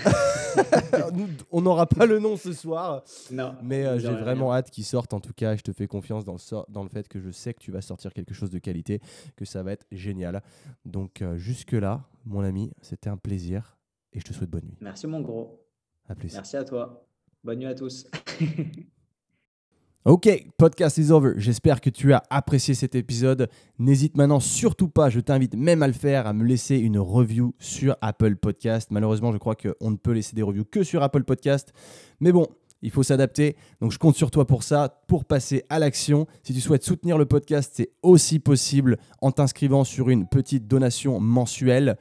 on 1.51 1.61
n'aura 1.61 1.85
pas 1.85 2.05
le 2.05 2.19
nom 2.19 2.37
ce 2.37 2.53
soir. 2.53 3.03
Non. 3.31 3.55
Mais 3.63 3.85
euh, 3.85 3.99
j'ai 3.99 4.09
vraiment 4.09 4.53
hâte 4.53 4.71
qu'il 4.71 4.85
sorte. 4.85 5.13
En 5.13 5.19
tout 5.19 5.33
cas, 5.33 5.55
je 5.55 5.61
te 5.61 5.71
fais 5.71 5.87
confiance 5.87 6.25
dans 6.25 6.33
le, 6.33 6.71
dans 6.71 6.83
le 6.83 6.89
fait 6.89 7.07
que 7.07 7.19
je 7.19 7.31
sais 7.31 7.53
que 7.53 7.59
tu 7.59 7.71
vas 7.71 7.81
sortir 7.81 8.13
quelque 8.13 8.33
chose 8.33 8.49
de 8.49 8.59
qualité, 8.59 9.01
que 9.35 9.45
ça 9.45 9.63
va 9.63 9.71
être 9.71 9.85
génial. 9.91 10.41
Donc, 10.85 11.21
euh, 11.21 11.37
jusque-là, 11.37 12.03
mon 12.25 12.41
ami, 12.41 12.71
c'était 12.81 13.09
un 13.09 13.17
plaisir 13.17 13.77
et 14.13 14.19
je 14.19 14.25
te 14.25 14.33
souhaite 14.33 14.49
bonne 14.49 14.65
nuit. 14.65 14.77
Merci, 14.81 15.07
mon 15.07 15.21
gros. 15.21 15.65
À 16.07 16.15
plus. 16.15 16.33
Merci 16.33 16.57
à 16.57 16.63
toi. 16.63 17.05
Bonne 17.43 17.59
nuit 17.59 17.67
à 17.67 17.75
tous. 17.75 18.07
Ok, 20.05 20.29
podcast 20.57 20.97
is 20.97 21.11
over. 21.11 21.33
J'espère 21.35 21.81
que 21.81 21.89
tu 21.89 22.13
as 22.13 22.23
apprécié 22.29 22.73
cet 22.73 22.95
épisode. 22.95 23.49
N'hésite 23.79 24.15
maintenant 24.15 24.39
surtout 24.39 24.87
pas, 24.87 25.09
je 25.09 25.19
t'invite 25.19 25.55
même 25.55 25.83
à 25.83 25.87
le 25.87 25.93
faire, 25.93 26.25
à 26.25 26.31
me 26.31 26.45
laisser 26.45 26.77
une 26.77 26.97
review 26.97 27.53
sur 27.59 27.97
Apple 27.99 28.37
Podcast. 28.37 28.91
Malheureusement, 28.91 29.33
je 29.33 29.37
crois 29.37 29.55
qu'on 29.55 29.91
ne 29.91 29.97
peut 29.97 30.13
laisser 30.13 30.37
des 30.37 30.41
reviews 30.41 30.63
que 30.63 30.83
sur 30.83 31.03
Apple 31.03 31.25
Podcast. 31.25 31.73
Mais 32.21 32.31
bon, 32.31 32.47
il 32.81 32.91
faut 32.91 33.03
s'adapter. 33.03 33.57
Donc 33.81 33.91
je 33.91 33.99
compte 33.99 34.15
sur 34.15 34.31
toi 34.31 34.47
pour 34.47 34.63
ça, 34.63 35.01
pour 35.09 35.25
passer 35.25 35.65
à 35.69 35.79
l'action. 35.79 36.27
Si 36.43 36.53
tu 36.53 36.61
souhaites 36.61 36.83
soutenir 36.83 37.17
le 37.17 37.25
podcast, 37.25 37.73
c'est 37.75 37.91
aussi 38.01 38.39
possible 38.39 38.97
en 39.21 39.31
t'inscrivant 39.31 39.83
sur 39.83 40.09
une 40.09 40.27
petite 40.29 40.65
donation 40.65 41.19
mensuelle. 41.19 41.97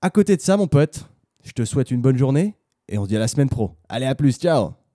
À 0.00 0.10
côté 0.10 0.36
de 0.36 0.42
ça, 0.42 0.56
mon 0.56 0.68
pote, 0.68 1.08
je 1.42 1.50
te 1.50 1.64
souhaite 1.64 1.90
une 1.90 2.02
bonne 2.02 2.16
journée 2.16 2.54
et 2.88 2.98
on 2.98 3.02
se 3.02 3.08
dit 3.08 3.16
à 3.16 3.20
la 3.20 3.26
semaine 3.28 3.48
pro. 3.48 3.72
Allez, 3.88 4.06
à 4.06 4.14
plus, 4.14 4.36
ciao 4.36 4.85